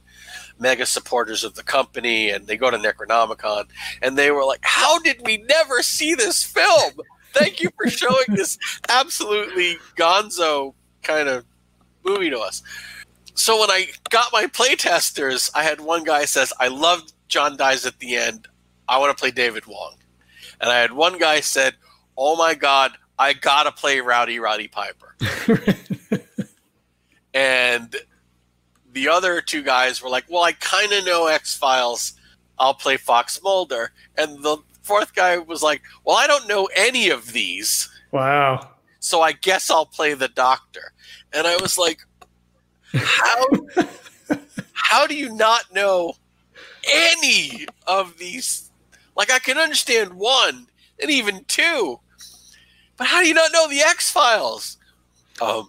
mega 0.58 0.86
supporters 0.86 1.44
of 1.44 1.54
the 1.54 1.62
company, 1.62 2.30
and 2.30 2.46
they 2.46 2.56
go 2.56 2.70
to 2.70 2.76
Necronomicon. 2.76 3.66
And 4.02 4.16
they 4.16 4.30
were 4.30 4.44
like, 4.44 4.60
"How 4.62 4.98
did 4.98 5.22
we 5.24 5.38
never 5.38 5.82
see 5.82 6.14
this 6.14 6.44
film? 6.44 7.00
Thank 7.32 7.62
you 7.62 7.70
for 7.76 7.90
showing 7.90 8.26
this 8.28 8.58
absolutely 8.88 9.78
gonzo 9.96 10.74
kind 11.02 11.28
of 11.28 11.44
movie 12.04 12.30
to 12.30 12.38
us." 12.38 12.62
So 13.38 13.60
when 13.60 13.70
I 13.70 13.86
got 14.10 14.32
my 14.32 14.46
playtesters, 14.46 15.48
I 15.54 15.62
had 15.62 15.80
one 15.80 16.02
guy 16.02 16.24
says, 16.24 16.52
"I 16.58 16.66
loved 16.66 17.12
John 17.28 17.56
dies 17.56 17.86
at 17.86 18.00
the 18.00 18.16
end. 18.16 18.48
I 18.88 18.98
want 18.98 19.16
to 19.16 19.20
play 19.20 19.30
David 19.30 19.64
Wong," 19.66 19.94
and 20.60 20.68
I 20.68 20.78
had 20.78 20.92
one 20.92 21.18
guy 21.18 21.38
said, 21.38 21.76
"Oh 22.16 22.34
my 22.34 22.54
God, 22.54 22.98
I 23.16 23.34
gotta 23.34 23.70
play 23.70 24.00
Rowdy 24.00 24.40
Roddy 24.40 24.66
Piper," 24.66 25.14
and 27.32 27.94
the 28.90 29.08
other 29.08 29.40
two 29.40 29.62
guys 29.62 30.02
were 30.02 30.10
like, 30.10 30.24
"Well, 30.28 30.42
I 30.42 30.50
kind 30.50 30.92
of 30.92 31.06
know 31.06 31.28
X 31.28 31.54
Files. 31.56 32.14
I'll 32.58 32.74
play 32.74 32.96
Fox 32.96 33.40
Mulder," 33.40 33.92
and 34.16 34.42
the 34.42 34.58
fourth 34.82 35.14
guy 35.14 35.38
was 35.38 35.62
like, 35.62 35.82
"Well, 36.04 36.16
I 36.16 36.26
don't 36.26 36.48
know 36.48 36.68
any 36.76 37.08
of 37.08 37.32
these." 37.32 37.88
wow. 38.10 38.70
so 38.98 39.22
I 39.22 39.30
guess 39.30 39.70
I'll 39.70 39.86
play 39.86 40.14
the 40.14 40.28
doctor. 40.28 40.92
And 41.32 41.46
I 41.46 41.56
was 41.56 41.76
like, 41.78 42.00
how 42.94 43.46
how 44.72 45.06
do 45.06 45.14
you 45.14 45.34
not 45.34 45.72
know 45.72 46.14
any 46.90 47.66
of 47.86 48.16
these? 48.18 48.70
Like 49.16 49.30
I 49.30 49.38
can 49.38 49.58
understand 49.58 50.14
one 50.14 50.66
and 51.00 51.10
even 51.10 51.44
two, 51.46 52.00
but 52.96 53.06
how 53.06 53.20
do 53.20 53.28
you 53.28 53.34
not 53.34 53.52
know 53.52 53.68
the 53.68 53.80
X 53.80 54.10
Files? 54.10 54.78
Um, 55.40 55.68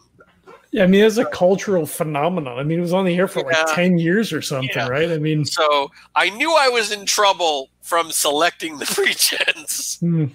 Yeah, 0.72 0.84
I 0.84 0.88
mean, 0.88 1.04
it's 1.04 1.18
a 1.18 1.26
cultural 1.26 1.86
phenomenon. 1.86 2.60
I 2.60 2.64
mean, 2.64 2.78
it 2.78 2.82
was 2.82 2.94
on 2.94 3.06
the 3.06 3.16
air 3.18 3.28
for 3.28 3.42
like 3.44 3.56
Yeah. 3.56 3.66
10 3.76 3.98
years 4.00 4.32
or 4.32 4.42
something, 4.42 4.70
Yeah. 4.76 4.88
right? 4.88 5.12
I 5.12 5.18
mean, 5.18 5.44
So 5.46 5.92
I 6.16 6.30
knew 6.30 6.54
I 6.56 6.70
was 6.70 6.92
in 6.92 7.06
trouble 7.08 7.70
from 7.82 8.12
selecting 8.12 8.78
the 8.78 8.86
pre-gens. 8.96 9.98
hmm, 10.00 10.26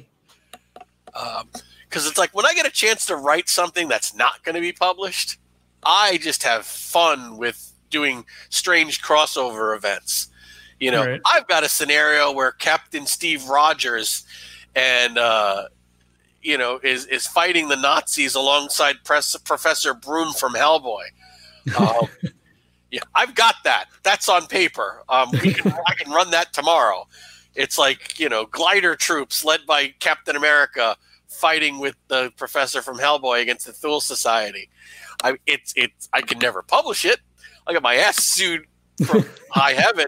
because 1.88 2.06
it's 2.08 2.18
like 2.18 2.34
when 2.34 2.44
I 2.46 2.54
get 2.54 2.66
a 2.66 2.70
chance 2.70 3.06
to 3.06 3.16
write 3.16 3.48
something 3.48 3.86
that's 3.86 4.14
not 4.14 4.42
going 4.42 4.56
to 4.56 4.60
be 4.60 4.72
published, 4.72 5.38
I 5.86 6.18
just 6.18 6.42
have 6.42 6.66
fun 6.66 7.36
with 7.36 7.72
doing 7.90 8.24
strange 8.50 9.02
crossover 9.02 9.76
events. 9.76 10.28
You 10.80 10.90
know, 10.90 11.04
Right. 11.04 11.20
I've 11.32 11.46
got 11.46 11.62
a 11.64 11.68
scenario 11.68 12.32
where 12.32 12.52
Captain 12.52 13.06
Steve 13.06 13.44
Rogers 13.48 14.24
and 14.74 15.16
uh, 15.18 15.68
you 16.42 16.58
know 16.58 16.80
is 16.82 17.06
is 17.06 17.26
fighting 17.26 17.68
the 17.68 17.76
Nazis 17.76 18.34
alongside 18.34 18.96
Press, 19.04 19.36
Professor 19.36 19.94
Broom 19.94 20.32
from 20.32 20.54
Hellboy. 20.54 21.04
Um, 21.78 22.08
yeah, 22.90 23.00
I've 23.14 23.34
got 23.34 23.54
that. 23.64 23.86
That's 24.02 24.28
on 24.28 24.46
paper. 24.46 25.02
Um, 25.08 25.30
we 25.42 25.54
can, 25.54 25.72
I 25.86 25.94
can 25.94 26.12
run 26.12 26.30
that 26.32 26.52
tomorrow. 26.52 27.08
It's 27.54 27.78
like 27.78 28.18
you 28.20 28.28
know, 28.28 28.44
glider 28.44 28.94
troops 28.96 29.44
led 29.46 29.64
by 29.64 29.94
Captain 29.98 30.36
America 30.36 30.94
fighting 31.34 31.78
with 31.78 31.96
the 32.08 32.32
professor 32.36 32.82
from 32.82 32.98
Hellboy 32.98 33.42
against 33.42 33.66
the 33.66 33.72
Thule 33.72 34.00
Society. 34.00 34.68
I 35.22 35.36
it's 35.46 35.72
it's 35.76 36.08
I 36.12 36.22
can 36.22 36.38
never 36.38 36.62
publish 36.62 37.04
it. 37.04 37.20
I 37.66 37.72
got 37.72 37.82
my 37.82 37.96
ass 37.96 38.24
sued 38.24 38.66
from 39.06 39.24
high 39.50 39.72
heaven, 39.72 40.06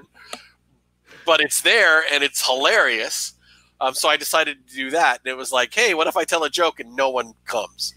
but 1.25 1.41
it's 1.41 1.61
there 1.63 2.03
and 2.13 2.23
it's 2.23 2.45
hilarious. 2.45 3.35
Um, 3.81 3.95
so 3.95 4.09
I 4.09 4.17
decided 4.17 4.67
to 4.69 4.75
do 4.75 4.91
that, 4.91 5.21
and 5.23 5.31
it 5.31 5.37
was 5.37 5.53
like, 5.53 5.75
hey, 5.75 5.93
what 5.93 6.07
if 6.07 6.17
I 6.17 6.25
tell 6.25 6.45
a 6.45 6.51
joke 6.51 6.81
and 6.81 6.97
no 6.97 7.11
one 7.11 7.35
comes? 7.45 7.95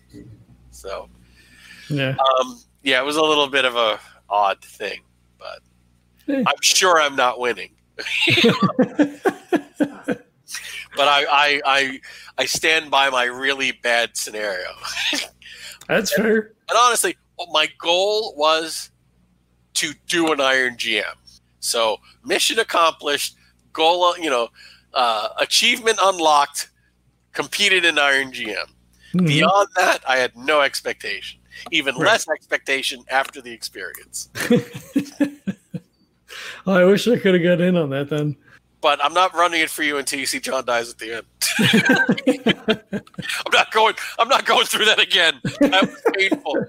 So 0.72 1.10
yeah. 1.90 2.16
um, 2.40 2.60
yeah, 2.84 3.00
it 3.00 3.06
was 3.06 3.16
a 3.16 3.24
little 3.24 3.48
bit 3.48 3.66
of 3.66 3.76
a 3.76 4.00
odd 4.30 4.62
thing, 4.62 5.02
but. 5.38 5.60
I'm 6.32 6.62
sure 6.62 7.02
I'm 7.02 7.16
not 7.16 7.40
winning. 7.40 7.72
But 11.00 11.08
I, 11.08 11.24
I 11.32 11.62
I 11.66 12.02
I 12.40 12.46
stand 12.46 12.92
by 12.92 13.10
my 13.10 13.24
really 13.24 13.72
bad 13.72 14.18
scenario. 14.18 14.68
That's 15.88 16.14
fair. 16.14 16.52
And 16.68 16.78
honestly, 16.78 17.16
my 17.54 17.70
goal 17.80 18.34
was 18.36 18.92
to 19.76 19.94
do 20.08 20.34
an 20.34 20.42
Iron 20.42 20.76
GM. 20.76 21.16
So 21.62 22.00
mission 22.26 22.60
accomplished, 22.60 23.38
goal, 23.72 24.14
you 24.18 24.30
know, 24.30 24.50
uh, 24.94 25.30
achievement 25.38 26.00
unlocked, 26.04 26.70
competed 27.32 27.86
in 27.86 27.98
Iron 27.98 28.34
GM. 28.34 28.68
Mhm. 29.14 29.26
Beyond 29.26 29.70
that, 29.78 30.00
I 30.06 30.18
had 30.18 30.36
no 30.36 30.60
expectation. 30.60 31.40
Even 31.72 31.96
Right. 31.96 32.08
less 32.08 32.28
expectation 32.28 33.06
after 33.10 33.40
the 33.42 33.52
experience. 33.54 34.28
I 36.68 36.84
wish 36.84 37.08
I 37.08 37.16
could 37.18 37.36
have 37.36 37.44
got 37.44 37.62
in 37.62 37.78
on 37.78 37.90
that 37.92 38.10
then. 38.10 38.36
But 38.82 39.04
I'm 39.04 39.14
not 39.14 39.34
running 39.34 39.62
it 39.62 39.70
for 39.70 39.84
you 39.84 39.98
until 39.98 40.20
you 40.20 40.26
see 40.26 40.40
John 40.40 40.64
dies 40.66 40.90
at 40.90 40.98
the 41.00 41.18
end. 41.18 41.26
I'm 43.46 43.52
not 43.52 43.72
going. 43.72 43.94
I'm 44.18 44.28
not 44.30 44.46
going 44.46 44.66
through 44.66 44.86
that 44.86 45.00
again. 45.00 45.40
That 45.60 45.82
was 45.90 46.02
painful. 46.16 46.66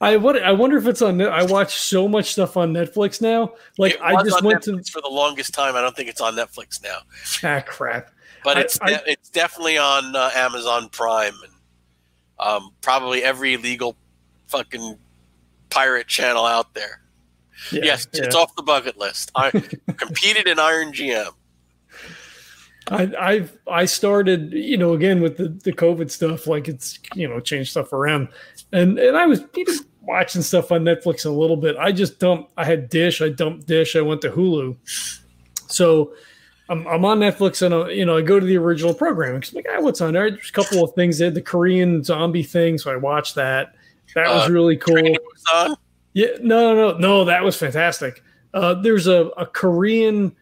I 0.00 0.16
what 0.16 0.42
I 0.42 0.52
wonder 0.52 0.78
if 0.78 0.86
it's 0.86 1.02
on. 1.02 1.20
I 1.20 1.42
watch 1.44 1.76
so 1.76 2.08
much 2.08 2.32
stuff 2.32 2.56
on 2.56 2.72
Netflix 2.72 3.20
now. 3.20 3.52
Like 3.76 3.98
I 4.02 4.22
just 4.22 4.42
went 4.42 4.62
Netflix 4.62 4.88
for 4.90 5.02
the 5.02 5.08
longest 5.10 5.52
time. 5.52 5.76
I 5.76 5.82
don't 5.82 5.94
think 5.94 6.08
it's 6.08 6.22
on 6.22 6.34
Netflix 6.34 6.82
now. 6.82 6.98
ah 7.44 7.60
crap. 7.66 8.10
but 8.42 8.56
I- 8.56 8.60
it's 8.62 8.80
I- 8.80 9.02
it's 9.06 9.28
definitely 9.28 9.76
on 9.76 10.16
uh, 10.16 10.30
Amazon 10.34 10.88
Prime 10.88 11.34
and 11.44 11.52
um, 12.38 12.70
probably 12.80 13.22
every 13.22 13.58
legal 13.58 13.96
fucking 14.48 14.96
pirate 15.68 16.06
channel 16.06 16.46
out 16.46 16.72
there. 16.72 17.02
Yeah, 17.72 17.80
yes, 17.84 18.06
yeah. 18.12 18.24
it's 18.24 18.34
off 18.34 18.54
the 18.56 18.62
bucket 18.62 18.96
list. 18.98 19.30
I 19.34 19.50
competed 19.96 20.48
in 20.48 20.58
Iron 20.58 20.92
GM. 20.92 21.30
I 22.88 23.12
I've 23.18 23.56
I 23.70 23.84
started 23.84 24.52
you 24.52 24.76
know 24.76 24.94
again 24.94 25.20
with 25.20 25.36
the 25.36 25.48
the 25.48 25.72
COVID 25.72 26.10
stuff 26.10 26.46
like 26.46 26.68
it's 26.68 26.98
you 27.14 27.28
know 27.28 27.38
changed 27.40 27.70
stuff 27.70 27.92
around 27.92 28.28
and 28.72 28.98
and 28.98 29.16
I 29.16 29.26
was 29.26 29.42
watching 30.00 30.42
stuff 30.42 30.72
on 30.72 30.82
Netflix 30.82 31.26
a 31.26 31.30
little 31.30 31.56
bit. 31.56 31.76
I 31.76 31.92
just 31.92 32.18
dumped. 32.18 32.52
I 32.56 32.64
had 32.64 32.88
Dish. 32.88 33.20
I 33.20 33.28
dumped 33.28 33.66
Dish. 33.66 33.94
I 33.94 34.00
went 34.00 34.22
to 34.22 34.30
Hulu. 34.30 34.76
So 35.68 36.14
I'm, 36.68 36.86
I'm 36.86 37.04
on 37.04 37.20
Netflix 37.20 37.62
and 37.62 37.74
uh, 37.74 37.86
you 37.86 38.04
know 38.06 38.16
I 38.16 38.22
go 38.22 38.40
to 38.40 38.46
the 38.46 38.56
original 38.56 38.94
programming. 38.94 39.36
I'm 39.46 39.54
like, 39.54 39.66
ah, 39.70 39.80
what's 39.80 40.00
on 40.00 40.14
there? 40.14 40.30
There's 40.30 40.48
a 40.48 40.52
couple 40.52 40.82
of 40.82 40.94
things. 40.94 41.18
They 41.18 41.26
had 41.26 41.34
the 41.34 41.42
Korean 41.42 42.02
zombie 42.02 42.42
thing, 42.42 42.78
so 42.78 42.90
I 42.90 42.96
watched 42.96 43.34
that. 43.36 43.74
That 44.14 44.28
was 44.28 44.48
Uh, 44.48 44.52
really 44.52 44.76
cool. 44.76 45.16
Yeah, 46.12 46.26
no, 46.40 46.74
no, 46.74 46.92
no, 46.92 46.98
no, 46.98 47.24
that 47.24 47.44
was 47.44 47.56
fantastic. 47.56 48.22
Uh, 48.52 48.74
there's 48.74 49.06
a, 49.06 49.26
a 49.36 49.46
Korean 49.46 50.34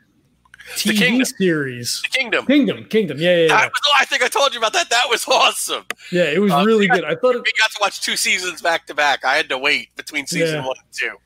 The 0.85 0.93
TV 0.93 0.99
Kingdom. 0.99 1.24
series. 1.27 2.01
The 2.03 2.09
Kingdom. 2.09 2.47
Kingdom, 2.47 2.85
Kingdom, 2.86 3.19
yeah, 3.19 3.36
yeah, 3.36 3.43
yeah. 3.43 3.49
That 3.49 3.70
was, 3.70 3.81
I 4.01 4.05
think 4.07 4.23
I 4.23 4.28
told 4.28 4.53
you 4.55 4.59
about 4.61 4.73
that. 4.73 4.89
That 4.90 5.07
was 5.11 5.27
awesome. 5.28 5.85
yeah 6.11 6.24
it 6.24 6.40
was 6.40 6.53
Uh, 6.53 6.62
really 6.65 6.86
yeah. 6.86 6.95
good. 6.97 7.05
I 7.05 7.15
thought 7.16 7.35
it, 7.36 7.43
We 7.43 7.53
got 7.59 7.70
to 7.70 7.78
watch 7.81 8.01
two 8.01 8.16
seasons 8.16 8.62
back 8.62 8.86
to 8.86 8.95
back. 8.95 9.24
I 9.24 9.35
had 9.36 9.49
to 9.51 9.59
wait 9.59 9.95
between 9.97 10.27
season 10.27 10.57
Yeah. 10.57 10.66
one 10.66 10.77
and 10.78 10.86
two. 10.93 11.16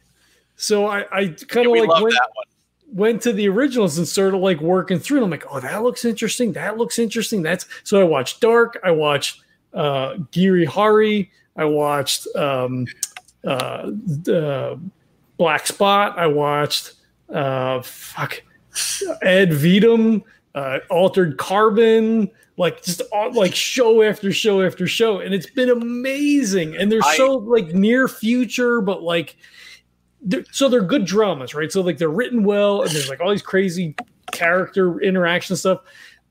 so. 0.57 0.87
I, 0.87 1.01
I 1.13 1.29
kind 1.49 1.67
of 1.67 1.73
we 1.73 1.81
like 1.83 2.03
went, 2.03 2.15
that 2.15 2.29
one. 2.35 2.47
went 2.93 3.23
to 3.23 3.33
the 3.33 3.49
originals 3.49 3.97
and 3.99 4.07
started 4.09 4.39
like 4.39 4.61
working 4.61 4.99
through. 4.99 5.19
And 5.19 5.25
I'm 5.27 5.31
like, 5.31 5.45
oh, 5.51 5.61
that 5.61 5.83
looks 5.85 6.05
interesting. 6.05 6.53
That 6.55 6.79
looks 6.79 6.99
interesting. 6.99 7.43
That's 7.43 7.67
so. 7.85 8.01
I 8.01 8.05
watched 8.05 8.41
Dark. 8.41 8.79
I 8.83 8.91
watched 8.91 9.41
uh, 9.73 10.17
Giri/Haji. 10.33 11.31
I 11.57 11.65
watched 11.65 12.27
um, 12.35 12.87
uh, 13.45 13.91
uh, 14.31 14.77
Black 15.37 15.67
Spot. 15.67 16.19
I 16.19 16.27
watched 16.27 16.95
uh, 17.33 17.83
fuck 17.83 18.43
Ed 19.23 19.51
Vedum, 19.51 20.23
uh, 20.55 20.79
Altered 20.91 21.39
Carbon. 21.39 22.31
Like 22.59 22.83
just 22.83 23.01
all, 23.13 23.33
like 23.33 23.55
show 23.55 24.03
after 24.03 24.31
show 24.31 24.61
after 24.63 24.87
show, 24.87 25.21
and 25.21 25.33
it's 25.35 25.49
been 25.49 25.71
amazing. 25.71 26.77
And 26.77 26.93
they're 26.93 27.01
I- 27.03 27.17
so 27.17 27.37
like 27.37 27.69
near 27.69 28.09
future, 28.09 28.83
but 28.83 29.03
like 29.03 29.37
they're, 30.21 30.45
so 30.53 30.69
they're 30.69 30.83
good 30.83 31.07
dramas, 31.07 31.55
right? 31.55 31.73
So 31.73 31.81
like 31.81 31.97
they're 31.97 32.11
written 32.11 32.45
well, 32.45 32.83
and 32.83 32.91
there's 32.91 33.09
like 33.09 33.21
all 33.21 33.31
these 33.31 33.43
crazy 33.43 33.97
character 34.33 35.01
interaction 35.01 35.57
stuff, 35.57 35.81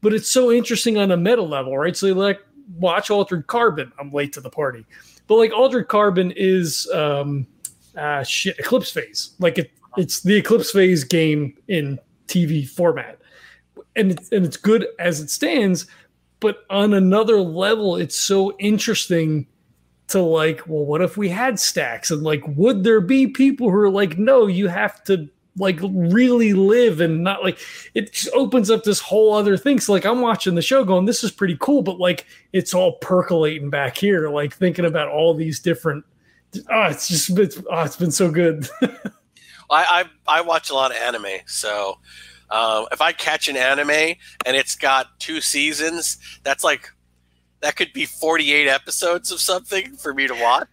but 0.02 0.14
it's 0.14 0.30
so 0.30 0.52
interesting 0.52 0.98
on 0.98 1.12
a 1.12 1.18
meta 1.18 1.42
level, 1.42 1.76
right? 1.76 1.98
So 1.98 2.08
like 2.14 2.40
watch 2.78 3.10
Altered 3.10 3.48
Carbon. 3.48 3.92
I'm 4.00 4.12
late 4.12 4.32
to 4.34 4.42
the 4.42 4.50
party, 4.50 4.86
but 5.32 5.38
like 5.38 5.54
Altered 5.54 5.88
Carbon 5.88 6.34
is 6.36 6.90
um 6.94 7.48
uh 7.96 8.22
shit 8.22 8.60
Eclipse 8.60 8.92
Phase, 8.92 9.34
like 9.40 9.58
it, 9.58 9.72
it's 9.96 10.20
the 10.20 10.36
Eclipse 10.36 10.72
Phase 10.72 11.06
game 11.06 11.56
in 11.70 11.98
TV 12.28 12.68
format, 12.68 13.18
and 13.96 14.12
it's 14.12 14.30
and 14.34 14.46
it's 14.46 14.58
good 14.58 14.88
as 15.00 15.22
it 15.22 15.30
stands, 15.30 15.88
but 16.42 16.66
on 16.70 16.94
another 16.94 17.40
level, 17.40 17.96
it's 17.96 18.18
so 18.18 18.58
interesting 18.58 19.48
to 20.10 20.22
like, 20.22 20.68
well, 20.68 20.84
what 20.84 21.02
if 21.02 21.16
we 21.16 21.30
had 21.30 21.58
stacks? 21.58 22.12
And 22.12 22.24
like, 22.24 22.44
would 22.46 22.84
there 22.84 23.00
be 23.00 23.28
people 23.28 23.72
who 23.72 23.78
are 23.78 23.90
like, 23.90 24.18
no, 24.18 24.48
you 24.48 24.68
have 24.68 25.02
to 25.06 25.30
like 25.58 25.80
really 25.82 26.54
live 26.54 27.02
and 27.02 27.24
not 27.24 27.44
like 27.44 27.60
it 27.94 28.14
just 28.14 28.34
opens 28.34 28.72
up 28.72 28.84
this 28.84 29.00
whole 29.00 29.34
other 29.34 29.58
thing. 29.58 29.80
So 29.80 29.92
like 29.92 30.06
I'm 30.06 30.22
watching 30.22 30.56
the 30.56 30.62
show 30.62 30.84
going, 30.84 31.06
this 31.06 31.24
is 31.24 31.32
pretty 31.32 31.58
cool, 31.60 31.82
but 31.82 32.00
like 32.00 32.26
it's 32.54 32.74
all 32.74 32.94
percolating 32.94 33.70
back 33.70 33.98
here, 33.98 34.30
like 34.30 34.54
thinking 34.54 34.86
about 34.86 35.10
all 35.10 35.34
these 35.34 35.60
different 35.60 36.06
oh, 36.70 36.84
it's 36.84 37.08
just 37.08 37.30
it's, 37.38 37.58
oh, 37.70 37.82
it's 37.84 37.96
been 37.96 38.12
so 38.12 38.32
good. 38.32 38.68
I, 39.70 40.06
I 40.28 40.38
I 40.40 40.42
watch 40.42 40.70
a 40.70 40.74
lot 40.74 40.92
of 40.92 40.98
anime, 40.98 41.40
so 41.46 41.98
um, 42.50 42.88
if 42.92 43.02
I 43.02 43.12
catch 43.14 43.48
an 43.48 43.58
anime 43.58 44.16
and 44.46 44.56
it's 44.56 44.76
got 44.76 45.20
two 45.20 45.42
seasons, 45.42 46.18
that's 46.44 46.64
like 46.64 46.90
that 47.62 47.76
could 47.76 47.94
be 47.94 48.06
forty 48.06 48.54
eight 48.54 48.68
episodes 48.68 49.32
of 49.32 49.40
something 49.40 49.96
for 49.96 50.14
me 50.14 50.28
to 50.28 50.34
watch. 50.34 50.68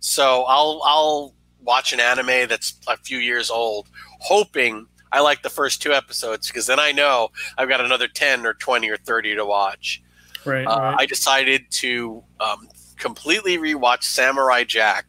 So 0.00 0.44
I'll 0.44 0.80
I'll 0.84 1.34
watch 1.64 1.92
an 1.92 2.00
anime 2.00 2.48
that's 2.48 2.74
a 2.86 2.96
few 2.96 3.18
years 3.18 3.50
old, 3.50 3.88
hoping 4.20 4.86
I 5.12 5.20
like 5.20 5.42
the 5.42 5.50
first 5.50 5.82
two 5.82 5.92
episodes 5.92 6.48
because 6.48 6.66
then 6.66 6.80
I 6.80 6.92
know 6.92 7.30
I've 7.58 7.68
got 7.68 7.80
another 7.80 8.08
ten 8.08 8.46
or 8.46 8.54
twenty 8.54 8.88
or 8.88 8.96
thirty 8.96 9.34
to 9.34 9.44
watch. 9.44 10.02
right. 10.44 10.66
Uh, 10.66 10.80
right. 10.80 10.96
I 11.00 11.06
decided 11.06 11.70
to 11.70 12.22
um, 12.40 12.68
completely 12.96 13.58
rewatch 13.58 14.04
Samurai 14.04 14.64
Jack 14.64 15.06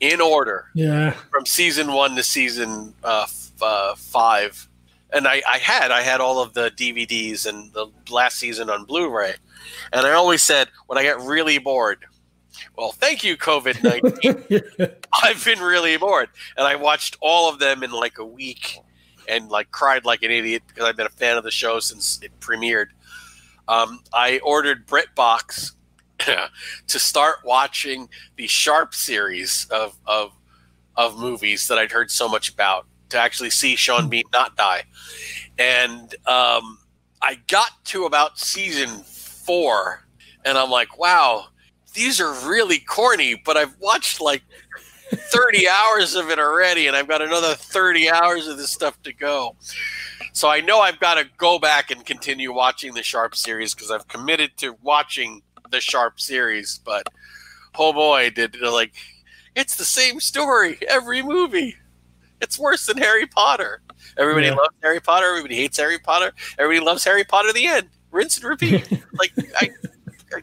in 0.00 0.20
order 0.20 0.66
yeah. 0.74 1.10
from 1.30 1.46
season 1.46 1.92
one 1.92 2.16
to 2.16 2.22
season 2.22 2.94
uh, 3.04 3.22
f- 3.24 3.52
uh, 3.60 3.94
five, 3.94 4.68
and 5.12 5.28
I, 5.28 5.42
I 5.48 5.58
had 5.58 5.90
I 5.90 6.02
had 6.02 6.20
all 6.20 6.42
of 6.42 6.54
the 6.54 6.70
DVDs 6.70 7.46
and 7.46 7.72
the 7.72 7.86
last 8.10 8.38
season 8.38 8.70
on 8.70 8.84
Blu-ray, 8.84 9.34
and 9.92 10.06
I 10.06 10.12
always 10.12 10.42
said 10.42 10.68
when 10.86 10.98
I 10.98 11.02
get 11.02 11.20
really 11.20 11.58
bored, 11.58 12.04
well, 12.76 12.92
thank 12.92 13.24
you 13.24 13.36
COVID 13.36 13.82
nineteen. 13.82 14.90
I've 15.22 15.44
been 15.44 15.60
really 15.60 15.96
bored, 15.96 16.28
and 16.56 16.66
I 16.66 16.76
watched 16.76 17.16
all 17.20 17.48
of 17.48 17.58
them 17.58 17.82
in 17.82 17.90
like 17.90 18.18
a 18.18 18.24
week, 18.24 18.78
and 19.28 19.48
like 19.48 19.70
cried 19.70 20.04
like 20.04 20.22
an 20.22 20.30
idiot 20.30 20.62
because 20.66 20.84
I've 20.84 20.96
been 20.96 21.06
a 21.06 21.10
fan 21.10 21.36
of 21.36 21.44
the 21.44 21.50
show 21.50 21.80
since 21.80 22.20
it 22.22 22.38
premiered. 22.40 22.86
Um, 23.68 24.00
I 24.12 24.40
ordered 24.40 24.86
BritBox 24.86 25.72
to 26.18 26.98
start 26.98 27.36
watching 27.44 28.08
the 28.36 28.46
Sharpe 28.46 28.94
series 28.94 29.66
of 29.70 29.98
of 30.06 30.32
of 30.96 31.18
movies 31.18 31.68
that 31.68 31.78
I'd 31.78 31.92
heard 31.92 32.10
so 32.10 32.28
much 32.28 32.50
about. 32.52 32.86
To 33.10 33.18
actually 33.18 33.50
see 33.50 33.76
Sean 33.76 34.08
Bean 34.08 34.24
not 34.32 34.56
die, 34.56 34.82
and 35.58 36.12
um, 36.26 36.78
I 37.22 37.38
got 37.46 37.84
to 37.86 38.06
about 38.06 38.38
season 38.38 38.88
four, 39.04 40.06
and 40.44 40.58
I'm 40.58 40.70
like, 40.70 40.98
wow, 40.98 41.46
these 41.94 42.20
are 42.20 42.32
really 42.48 42.78
corny. 42.78 43.40
But 43.44 43.56
I've 43.56 43.76
watched 43.78 44.20
like 44.20 44.42
30 45.10 45.68
hours 45.68 46.14
of 46.14 46.30
it 46.30 46.38
already, 46.38 46.86
and 46.86 46.96
I've 46.96 47.08
got 47.08 47.22
another 47.22 47.54
30 47.54 48.10
hours 48.10 48.46
of 48.46 48.56
this 48.56 48.70
stuff 48.70 49.00
to 49.02 49.12
go. 49.12 49.56
So 50.32 50.48
I 50.48 50.60
know 50.60 50.80
I've 50.80 51.00
got 51.00 51.14
to 51.14 51.26
go 51.38 51.58
back 51.58 51.90
and 51.90 52.04
continue 52.04 52.52
watching 52.52 52.92
the 52.92 53.02
Sharpe 53.02 53.36
series 53.36 53.74
because 53.74 53.90
I've 53.90 54.08
committed 54.08 54.56
to 54.58 54.76
watching 54.82 55.42
the 55.70 55.80
Sharpe 55.80 56.20
series. 56.20 56.80
But 56.84 57.06
oh 57.78 57.92
boy, 57.92 58.30
did 58.30 58.60
like 58.60 58.94
it's 59.54 59.76
the 59.76 59.84
same 59.84 60.20
story 60.20 60.78
every 60.88 61.22
movie. 61.22 61.76
It's 62.40 62.58
worse 62.58 62.86
than 62.86 62.98
Harry 62.98 63.26
Potter. 63.26 63.80
Everybody 64.18 64.46
yeah. 64.46 64.54
loves 64.54 64.74
Harry 64.82 65.00
Potter. 65.00 65.26
Everybody 65.26 65.56
hates 65.56 65.78
Harry 65.78 65.98
Potter. 65.98 66.32
Everybody 66.58 66.84
loves 66.84 67.04
Harry 67.04 67.24
Potter. 67.24 67.52
The 67.52 67.66
end. 67.66 67.88
Rinse 68.10 68.36
and 68.38 68.46
repeat. 68.46 68.90
like 69.14 69.32
I, 69.60 69.70
I 70.34 70.40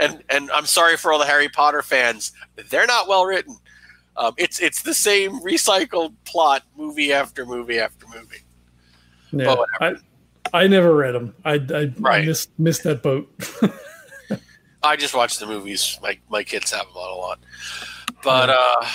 and 0.00 0.22
and 0.28 0.50
I'm 0.50 0.66
sorry 0.66 0.96
for 0.96 1.12
all 1.12 1.18
the 1.18 1.26
Harry 1.26 1.48
Potter 1.48 1.82
fans. 1.82 2.32
They're 2.70 2.86
not 2.86 3.08
well 3.08 3.24
written. 3.24 3.56
Um, 4.16 4.34
it's 4.38 4.60
it's 4.60 4.82
the 4.82 4.94
same 4.94 5.40
recycled 5.40 6.14
plot, 6.24 6.62
movie 6.76 7.12
after 7.12 7.44
movie 7.44 7.78
after 7.78 8.06
movie. 8.06 8.42
Yeah, 9.32 9.56
I, 9.80 9.94
I 10.54 10.66
never 10.66 10.94
read 10.94 11.12
them. 11.12 11.34
I, 11.44 11.54
I 11.54 11.92
right. 11.98 12.24
missed 12.24 12.50
missed 12.58 12.84
that 12.84 13.02
boat. 13.02 13.28
I 14.82 14.96
just 14.96 15.14
watch 15.14 15.38
the 15.38 15.46
movies. 15.46 15.98
My 16.02 16.18
my 16.30 16.44
kids 16.44 16.70
have 16.70 16.86
them 16.86 16.96
on 16.96 17.12
a 17.12 17.20
lot, 17.20 17.40
but 18.22 18.50
uh, 18.50 18.86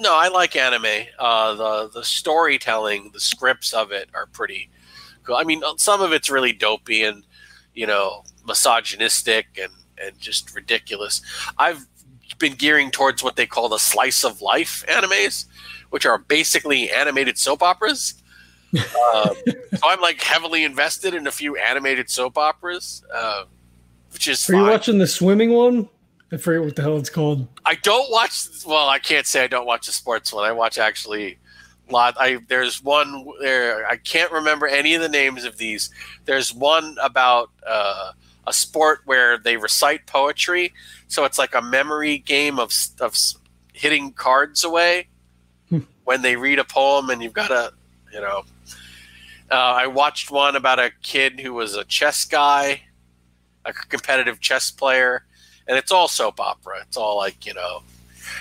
no, 0.00 0.14
I 0.14 0.28
like 0.28 0.56
anime. 0.56 1.06
Uh, 1.18 1.54
the 1.54 1.90
the 1.94 2.04
storytelling, 2.04 3.10
the 3.12 3.20
scripts 3.20 3.72
of 3.72 3.92
it 3.92 4.10
are 4.14 4.26
pretty 4.26 4.70
cool. 5.24 5.36
I 5.36 5.44
mean, 5.44 5.62
some 5.76 6.02
of 6.02 6.12
it's 6.12 6.28
really 6.28 6.52
dopey 6.52 7.04
and 7.04 7.24
you 7.74 7.86
know 7.86 8.24
misogynistic 8.46 9.46
and 9.60 9.72
and 10.02 10.18
just 10.18 10.54
ridiculous. 10.54 11.22
I've 11.58 11.86
been 12.38 12.54
gearing 12.54 12.90
towards 12.90 13.22
what 13.22 13.36
they 13.36 13.46
call 13.46 13.68
the 13.68 13.78
slice 13.78 14.24
of 14.24 14.40
life 14.40 14.84
animes, 14.88 15.46
which 15.90 16.06
are 16.06 16.18
basically 16.18 16.90
animated 16.90 17.38
soap 17.38 17.62
operas. 17.62 18.14
um, 18.74 18.82
so 19.44 19.54
I'm 19.82 20.00
like 20.00 20.20
heavily 20.22 20.64
invested 20.64 21.14
in 21.14 21.26
a 21.26 21.30
few 21.30 21.56
animated 21.56 22.10
soap 22.10 22.36
operas, 22.36 23.02
uh, 23.12 23.44
which 24.12 24.28
is. 24.28 24.48
Are 24.48 24.52
fine. 24.52 24.64
you 24.64 24.70
watching 24.70 24.98
the 24.98 25.06
swimming 25.06 25.52
one? 25.52 25.88
I 26.30 26.36
forget 26.36 26.62
what 26.62 26.76
the 26.76 26.82
hell 26.82 26.98
it's 26.98 27.08
called. 27.08 27.48
I 27.64 27.76
don't 27.76 28.10
watch. 28.10 28.48
Well, 28.66 28.88
I 28.88 28.98
can't 28.98 29.26
say 29.26 29.42
I 29.42 29.46
don't 29.46 29.66
watch 29.66 29.86
the 29.86 29.92
sports 29.92 30.32
one. 30.32 30.44
I 30.44 30.52
watch 30.52 30.76
actually 30.76 31.38
a 31.88 31.92
lot. 31.92 32.16
I 32.20 32.40
there's 32.48 32.82
one 32.84 33.26
there. 33.40 33.86
I 33.86 33.96
can't 33.96 34.30
remember 34.30 34.66
any 34.66 34.94
of 34.94 35.00
the 35.00 35.08
names 35.08 35.44
of 35.44 35.56
these. 35.56 35.90
There's 36.26 36.54
one 36.54 36.96
about. 37.02 37.50
Uh, 37.66 38.12
a 38.48 38.52
sport 38.52 39.00
where 39.04 39.38
they 39.38 39.56
recite 39.56 40.06
poetry. 40.06 40.72
So 41.06 41.24
it's 41.24 41.38
like 41.38 41.54
a 41.54 41.62
memory 41.62 42.18
game 42.18 42.58
of, 42.58 42.72
of 43.00 43.14
hitting 43.72 44.12
cards 44.12 44.64
away 44.64 45.08
hmm. 45.68 45.80
when 46.04 46.22
they 46.22 46.36
read 46.36 46.58
a 46.58 46.64
poem, 46.64 47.10
and 47.10 47.22
you've 47.22 47.34
got 47.34 47.48
to, 47.48 47.72
you 48.12 48.20
know. 48.20 48.44
Uh, 49.50 49.54
I 49.54 49.86
watched 49.86 50.30
one 50.30 50.56
about 50.56 50.78
a 50.78 50.90
kid 51.02 51.40
who 51.40 51.54
was 51.54 51.74
a 51.74 51.84
chess 51.84 52.24
guy, 52.24 52.82
a 53.64 53.72
competitive 53.72 54.40
chess 54.40 54.70
player, 54.70 55.24
and 55.66 55.76
it's 55.76 55.92
all 55.92 56.08
soap 56.08 56.40
opera. 56.40 56.80
It's 56.82 56.96
all 56.96 57.16
like, 57.16 57.46
you 57.46 57.54
know, 57.54 57.82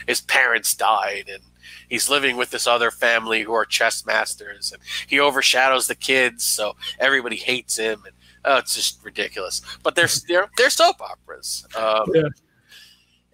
his 0.05 0.21
parents 0.21 0.73
died 0.73 1.29
and 1.31 1.43
he's 1.89 2.09
living 2.09 2.35
with 2.37 2.49
this 2.51 2.67
other 2.67 2.91
family 2.91 3.43
who 3.43 3.53
are 3.53 3.65
chess 3.65 4.05
masters 4.05 4.71
and 4.71 4.81
he 5.07 5.19
overshadows 5.19 5.87
the 5.87 5.95
kids 5.95 6.43
so 6.43 6.75
everybody 6.99 7.37
hates 7.37 7.77
him 7.77 8.03
and 8.05 8.13
Oh, 8.47 8.57
it's 8.57 8.73
just 8.73 9.03
ridiculous. 9.03 9.61
But 9.83 9.95
they're 9.95 10.07
they're, 10.27 10.49
they're 10.57 10.69
soap 10.69 11.01
operas. 11.01 11.67
Um, 11.77 12.05
yeah. 12.13 12.29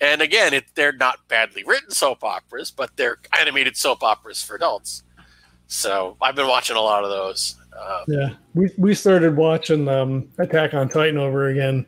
And 0.01 0.21
again, 0.21 0.53
it, 0.53 0.65
they're 0.75 0.91
not 0.91 1.19
badly 1.29 1.63
written 1.63 1.91
soap 1.91 2.23
operas, 2.23 2.71
but 2.71 2.89
they're 2.97 3.19
animated 3.39 3.77
soap 3.77 4.03
operas 4.03 4.43
for 4.43 4.55
adults. 4.55 5.03
So 5.67 6.17
I've 6.21 6.35
been 6.35 6.47
watching 6.47 6.75
a 6.75 6.81
lot 6.81 7.03
of 7.03 7.09
those. 7.09 7.55
Um, 7.79 8.03
yeah, 8.07 8.29
we 8.53 8.69
we 8.77 8.93
started 8.93 9.35
watching 9.35 9.87
um, 9.87 10.27
Attack 10.37 10.73
on 10.73 10.89
Titan 10.89 11.17
over 11.17 11.47
again. 11.47 11.85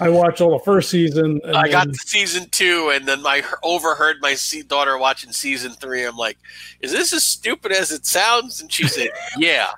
I 0.00 0.08
watched 0.08 0.40
all 0.40 0.50
the 0.50 0.64
first 0.64 0.90
season. 0.90 1.40
I 1.46 1.62
then... 1.62 1.70
got 1.70 1.88
to 1.88 1.94
season 1.94 2.48
two, 2.50 2.92
and 2.94 3.06
then 3.06 3.26
I 3.26 3.42
overheard 3.62 4.16
my 4.20 4.36
daughter 4.68 4.98
watching 4.98 5.32
season 5.32 5.72
three. 5.72 6.04
I'm 6.04 6.16
like, 6.16 6.38
"Is 6.80 6.92
this 6.92 7.12
as 7.12 7.24
stupid 7.24 7.72
as 7.72 7.90
it 7.90 8.06
sounds?" 8.06 8.60
And 8.60 8.70
she 8.70 8.86
said, 8.86 9.08
"Yeah." 9.38 9.72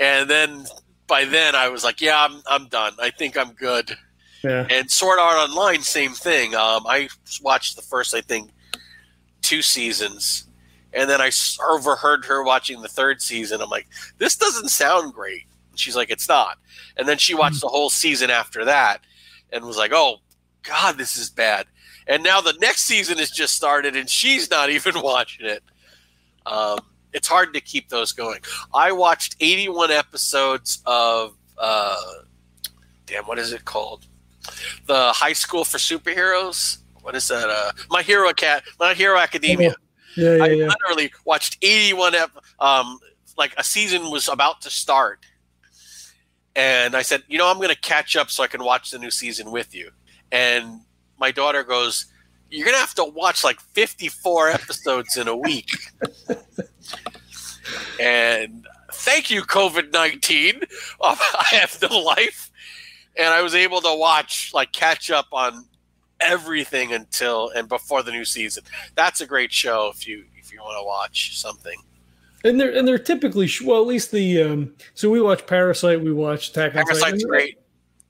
And 0.00 0.28
then 0.28 0.66
by 1.08 1.24
then 1.24 1.54
I 1.54 1.68
was 1.68 1.82
like, 1.82 2.00
yeah, 2.00 2.24
I'm 2.24 2.42
I'm 2.46 2.68
done. 2.68 2.92
I 3.00 3.10
think 3.10 3.36
I'm 3.36 3.52
good. 3.52 3.96
Yeah. 4.44 4.66
And 4.70 4.88
Sword 4.90 5.18
Art 5.18 5.50
Online, 5.50 5.82
same 5.82 6.12
thing. 6.12 6.54
Um, 6.54 6.86
I 6.86 7.08
watched 7.42 7.74
the 7.74 7.82
first, 7.82 8.14
I 8.14 8.20
think, 8.20 8.52
two 9.42 9.62
seasons, 9.62 10.46
and 10.92 11.10
then 11.10 11.20
I 11.20 11.32
overheard 11.68 12.24
her 12.26 12.44
watching 12.44 12.80
the 12.82 12.88
third 12.88 13.20
season. 13.20 13.60
I'm 13.60 13.70
like, 13.70 13.88
this 14.18 14.36
doesn't 14.36 14.68
sound 14.68 15.12
great. 15.12 15.46
she's 15.74 15.96
like, 15.96 16.10
it's 16.10 16.28
not. 16.28 16.58
And 16.96 17.08
then 17.08 17.18
she 17.18 17.34
watched 17.34 17.56
hmm. 17.56 17.66
the 17.66 17.68
whole 17.68 17.90
season 17.90 18.30
after 18.30 18.64
that, 18.66 19.00
and 19.50 19.64
was 19.64 19.76
like, 19.76 19.92
oh 19.92 20.18
God, 20.62 20.98
this 20.98 21.16
is 21.16 21.30
bad. 21.30 21.66
And 22.06 22.22
now 22.22 22.40
the 22.40 22.56
next 22.60 22.82
season 22.82 23.18
has 23.18 23.30
just 23.30 23.54
started, 23.54 23.96
and 23.96 24.08
she's 24.08 24.50
not 24.50 24.70
even 24.70 25.00
watching 25.02 25.46
it. 25.46 25.62
Um, 26.46 26.78
it's 27.12 27.28
hard 27.28 27.54
to 27.54 27.60
keep 27.60 27.88
those 27.88 28.12
going. 28.12 28.40
I 28.74 28.92
watched 28.92 29.36
81 29.40 29.90
episodes 29.90 30.82
of 30.86 31.34
uh, 31.56 31.96
damn, 33.06 33.24
what 33.24 33.38
is 33.38 33.52
it 33.52 33.64
called? 33.64 34.06
The 34.86 35.12
High 35.12 35.32
School 35.32 35.64
for 35.64 35.78
Superheroes. 35.78 36.78
What 37.02 37.14
is 37.14 37.26
that? 37.28 37.48
Uh, 37.48 37.72
My 37.90 38.02
Hero 38.02 38.32
Cat, 38.32 38.62
My 38.78 38.94
Hero 38.94 39.18
Academia. 39.18 39.74
Yeah, 40.16 40.36
yeah, 40.36 40.44
I 40.44 40.48
yeah. 40.48 40.66
literally 40.66 41.12
watched 41.24 41.58
81 41.62 42.14
ep- 42.14 42.30
um, 42.60 42.98
like 43.36 43.54
a 43.56 43.64
season 43.64 44.10
was 44.10 44.28
about 44.28 44.60
to 44.62 44.70
start. 44.70 45.24
And 46.54 46.96
I 46.96 47.02
said, 47.02 47.22
you 47.28 47.38
know, 47.38 47.48
I'm 47.48 47.56
going 47.56 47.68
to 47.68 47.80
catch 47.80 48.16
up 48.16 48.30
so 48.30 48.42
I 48.42 48.48
can 48.48 48.64
watch 48.64 48.90
the 48.90 48.98
new 48.98 49.10
season 49.10 49.50
with 49.50 49.74
you. 49.74 49.90
And 50.32 50.80
my 51.18 51.30
daughter 51.30 51.62
goes, 51.62 52.06
you're 52.50 52.64
going 52.64 52.74
to 52.74 52.80
have 52.80 52.94
to 52.96 53.04
watch 53.04 53.44
like 53.44 53.60
54 53.60 54.50
episodes 54.50 55.16
in 55.16 55.28
a 55.28 55.36
week. 55.36 55.70
and 58.00 58.66
thank 58.92 59.30
you, 59.30 59.42
COVID 59.42 59.92
19. 59.92 60.62
I 61.02 61.46
have 61.52 61.78
no 61.82 61.98
life. 62.00 62.50
And 63.16 63.28
I 63.28 63.42
was 63.42 63.54
able 63.54 63.80
to 63.80 63.96
watch, 63.96 64.52
like, 64.54 64.70
catch 64.72 65.10
up 65.10 65.26
on 65.32 65.64
everything 66.20 66.92
until 66.92 67.50
and 67.50 67.68
before 67.68 68.02
the 68.02 68.12
new 68.12 68.24
season. 68.24 68.64
That's 68.94 69.20
a 69.20 69.26
great 69.26 69.52
show 69.52 69.90
if 69.92 70.06
you 70.06 70.24
if 70.36 70.52
you 70.52 70.60
want 70.60 70.78
to 70.78 70.84
watch 70.84 71.38
something. 71.38 71.78
And 72.44 72.60
they're 72.60 72.76
and 72.76 72.86
they're 72.86 72.98
typically 72.98 73.50
well, 73.64 73.80
at 73.80 73.86
least 73.86 74.12
the 74.12 74.42
um. 74.42 74.74
So 74.94 75.10
we 75.10 75.20
watch 75.20 75.46
Parasite, 75.46 76.00
we 76.00 76.12
watch 76.12 76.50
Attack 76.50 76.76
on 76.76 76.84
Parasite's 76.84 77.24
great. 77.24 77.58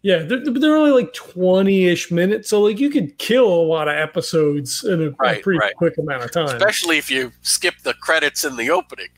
Yeah, 0.03 0.19
they're, 0.19 0.45
they're 0.45 0.77
only 0.77 0.93
like 0.93 1.13
twenty-ish 1.13 2.13
minutes, 2.13 2.49
so 2.49 2.61
like 2.61 2.79
you 2.79 2.89
could 2.89 3.19
kill 3.19 3.49
a 3.49 3.67
lot 3.67 3.89
of 3.89 3.97
episodes 3.97 4.85
in 4.85 5.03
a, 5.03 5.11
right, 5.19 5.39
a 5.39 5.43
pretty 5.43 5.59
right. 5.59 5.75
quick 5.75 5.99
amount 5.99 6.23
of 6.23 6.31
time. 6.31 6.57
Especially 6.57 6.99
if 6.99 7.11
you 7.11 7.33
skip 7.43 7.75
the 7.83 7.95
credits 7.95 8.45
in 8.45 8.57
the 8.57 8.71
opening. 8.71 9.09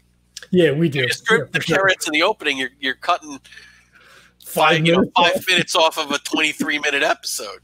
Yeah, 0.50 0.72
we 0.72 0.88
do. 0.88 1.00
You 1.00 1.08
strip 1.10 1.50
yeah, 1.52 1.58
the 1.58 1.60
sure. 1.60 1.88
in 1.88 2.12
the 2.12 2.22
opening, 2.22 2.58
you're 2.58 2.70
you're 2.80 2.94
cutting 2.94 3.40
five, 4.44 4.78
five 4.78 4.86
you 4.86 4.96
know, 4.96 5.10
five 5.16 5.44
minutes 5.46 5.74
off 5.76 5.98
of 5.98 6.10
a 6.10 6.18
twenty-three 6.18 6.78
minute 6.78 7.02
episode. 7.02 7.60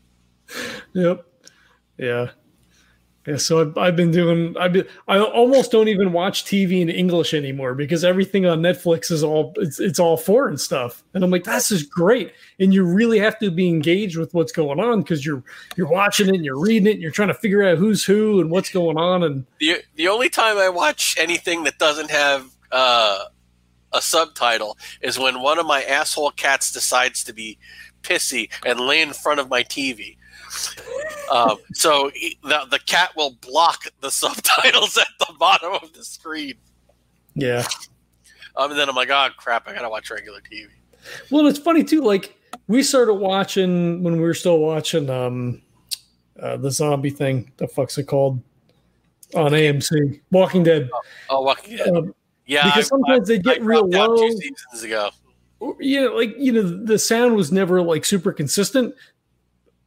Yep. 0.95 1.27
Yeah. 1.99 2.31
Yeah, 3.27 3.39
so 3.39 3.61
I've, 3.61 3.77
I've, 3.77 3.97
been 3.97 4.13
doing. 4.13 4.57
I've 4.57 4.73
been. 4.73 4.87
I 5.09 5.19
almost 5.19 5.73
don't 5.73 5.89
even 5.89 6.13
watch 6.13 6.45
TV 6.45 6.81
in 6.81 6.89
English 6.89 7.35
anymore 7.35 7.75
because 7.75 8.05
everything 8.05 8.47
on 8.47 8.61
Netflix 8.61 9.11
is 9.11 9.25
all 9.25 9.53
it's, 9.57 9.81
it's 9.81 9.99
all 9.99 10.17
foreign 10.17 10.57
stuff, 10.57 11.03
and 11.13 11.25
I'm 11.25 11.31
like, 11.33 11.43
this 11.43 11.73
is 11.73 11.83
great. 11.83 12.33
And 12.61 12.73
you 12.73 12.85
really 12.85 13.19
have 13.19 13.37
to 13.41 13.51
be 13.51 13.69
engaged 13.69 14.17
with 14.17 14.33
what's 14.33 14.53
going 14.53 14.79
on 14.79 15.01
because 15.01 15.27
you're 15.27 15.43
you're 15.77 15.89
watching 15.89 16.29
it, 16.29 16.37
and 16.37 16.45
you're 16.45 16.61
reading 16.61 16.87
it, 16.87 16.93
and 16.93 17.03
you're 17.03 17.11
trying 17.11 17.27
to 17.27 17.35
figure 17.35 17.65
out 17.65 17.79
who's 17.79 18.05
who 18.05 18.41
and 18.41 18.49
what's 18.49 18.71
going 18.71 18.97
on. 18.97 19.25
And 19.25 19.45
the 19.59 19.83
the 19.97 20.07
only 20.07 20.29
time 20.29 20.57
I 20.57 20.69
watch 20.69 21.17
anything 21.19 21.65
that 21.65 21.79
doesn't 21.79 22.13
have 22.13 22.56
uh, 22.77 23.24
a 23.93 24.03
subtitle 24.03 24.77
is 25.01 25.19
when 25.19 25.40
one 25.40 25.59
of 25.59 25.66
my 25.66 25.82
asshole 25.82 26.31
cats 26.32 26.73
decides 26.73 27.24
to 27.24 27.32
be 27.32 27.59
pissy 28.03 28.51
and 28.65 28.78
lay 28.81 29.01
in 29.01 29.12
front 29.12 29.40
of 29.40 29.48
my 29.48 29.62
TV 29.65 30.16
um, 31.31 31.59
so 31.73 32.11
he, 32.15 32.39
the 32.43 32.66
the 32.70 32.78
cat 32.78 33.11
will 33.16 33.32
block 33.40 33.85
the 34.01 34.11
subtitles 34.23 34.97
at 34.97 35.09
the 35.19 35.32
bottom 35.39 35.73
of 35.82 35.93
the 35.93 36.05
screen. 36.05 36.55
Yeah. 37.35 37.66
Um, 38.57 38.70
and 38.70 38.81
then 38.81 38.89
I'm 38.89 38.94
like, 38.94 39.11
oh 39.11 39.28
crap, 39.36 39.69
I 39.69 39.74
gotta 39.74 39.90
watch 39.90 40.11
regular 40.11 40.40
TV. 40.40 40.69
Well, 41.31 41.47
it's 41.47 41.59
funny 41.59 41.85
too. 41.85 42.01
Like 42.01 42.36
we 42.69 42.82
started 42.82 43.15
watching 43.15 44.03
when 44.03 44.15
we 44.15 44.23
were 44.23 44.35
still 44.35 44.59
watching 44.59 45.11
um 45.11 45.62
uh, 46.40 46.57
the 46.57 46.70
zombie 46.70 47.11
thing. 47.11 47.51
The 47.57 47.69
fuck's 47.69 47.98
it 47.98 48.05
called 48.05 48.43
on 49.35 49.53
AMC? 49.53 50.20
Walking 50.31 50.62
Dead. 50.62 50.89
Oh, 51.28 51.43
Walking 51.43 51.77
Dead. 51.77 51.89
Um, 51.89 52.15
yeah, 52.47 52.64
because 52.64 52.86
I- 52.86 52.89
sometimes 52.89 53.28
they 53.28 53.35
I 53.35 53.39
get 53.39 53.62
real 53.62 53.86
dropped 53.86 54.10
low. 54.12 54.28
two 54.28 54.36
seasons 54.36 54.82
ago. 54.82 55.10
you 55.81 56.01
know, 56.02 56.14
like 56.16 56.35
you 56.39 56.52
know, 56.52 56.62
the 56.62 56.98
sound 56.98 57.35
was 57.36 57.51
never 57.52 57.82
like 57.82 58.05
super 58.05 58.32
consistent, 58.32 58.94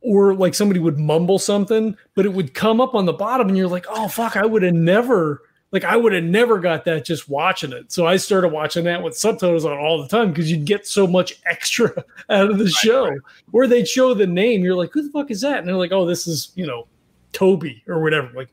or 0.01 0.33
like 0.33 0.53
somebody 0.55 0.79
would 0.79 0.97
mumble 0.97 1.39
something, 1.39 1.95
but 2.15 2.25
it 2.25 2.33
would 2.33 2.53
come 2.53 2.79
up 2.81 2.95
on 2.95 3.05
the 3.05 3.13
bottom, 3.13 3.47
and 3.49 3.57
you're 3.57 3.67
like, 3.67 3.85
oh 3.89 4.07
fuck, 4.07 4.37
I 4.37 4.45
would 4.45 4.63
have 4.63 4.73
never, 4.73 5.41
like, 5.71 5.83
I 5.83 5.97
would 5.97 6.13
have 6.13 6.23
never 6.23 6.57
got 6.59 6.85
that 6.85 7.03
just 7.05 7.29
watching 7.29 7.73
it. 7.73 7.91
So 7.91 8.07
I 8.07 8.15
started 8.17 8.47
watching 8.49 8.85
that 8.85 9.03
with 9.03 9.15
subtitles 9.17 9.65
on 9.65 9.77
all 9.77 10.01
the 10.01 10.07
time 10.07 10.29
because 10.29 10.49
you'd 10.49 10.65
get 10.65 10.87
so 10.87 11.05
much 11.05 11.39
extra 11.45 11.91
out 12.29 12.49
of 12.49 12.57
the 12.57 12.69
show. 12.69 13.09
Or 13.51 13.67
they'd 13.67 13.87
show 13.87 14.13
the 14.13 14.25
name, 14.27 14.63
you're 14.63 14.75
like, 14.75 14.91
who 14.93 15.03
the 15.03 15.11
fuck 15.11 15.29
is 15.31 15.41
that? 15.41 15.59
And 15.59 15.67
they're 15.67 15.75
like, 15.75 15.91
oh, 15.91 16.05
this 16.05 16.27
is 16.27 16.51
you 16.55 16.65
know, 16.65 16.87
Toby 17.33 17.83
or 17.87 18.01
whatever. 18.01 18.31
Like, 18.33 18.49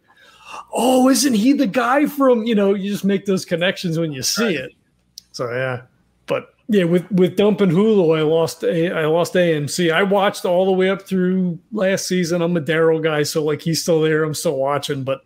oh, 0.73 1.09
isn't 1.09 1.35
he 1.35 1.53
the 1.53 1.67
guy 1.67 2.07
from 2.07 2.45
you 2.45 2.55
know? 2.55 2.75
You 2.75 2.91
just 2.91 3.05
make 3.05 3.27
those 3.27 3.45
connections 3.45 3.99
when 3.99 4.13
you 4.13 4.23
see 4.23 4.45
Right. 4.45 4.55
it. 4.57 4.73
So 5.33 5.51
yeah, 5.53 5.83
but 6.27 6.55
yeah, 6.69 6.85
with 6.85 7.11
with 7.13 7.37
dumping 7.37 7.71
Hulu, 7.71 8.19
I 8.19 8.23
lost 8.23 8.63
a 8.65 8.91
I 8.93 9.07
lost 9.07 9.35
AMC. 9.35 9.93
I 9.93 10.03
watched 10.03 10.45
all 10.45 10.65
the 10.67 10.73
way 10.73 10.91
up 10.91 11.03
through 11.03 11.59
last 11.73 12.07
season. 12.07 12.43
I'm 12.43 12.57
a 12.57 12.61
Daryl 12.61 13.03
guy, 13.03 13.23
so 13.23 13.45
like 13.45 13.63
he's 13.63 13.83
still 13.83 14.01
there. 14.01 14.25
I'm 14.25 14.35
still 14.35 14.57
watching, 14.57 15.05
but 15.05 15.21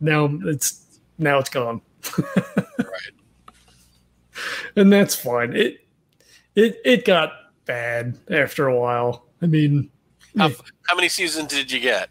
now 0.00 0.30
it's 0.44 0.84
now 1.18 1.38
it's 1.38 1.50
gone. 1.50 1.80
Right. 2.18 3.12
and 4.76 4.92
that's 4.92 5.14
fine. 5.14 5.54
It 5.54 5.86
it 6.54 6.80
it 6.84 7.04
got 7.04 7.32
bad 7.66 8.18
after 8.30 8.66
a 8.66 8.78
while. 8.78 9.26
I 9.40 9.46
mean, 9.46 9.90
How, 10.36 10.50
how 10.86 10.96
many 10.96 11.08
seasons 11.08 11.48
did 11.48 11.70
you 11.70 11.80
get? 11.80 12.08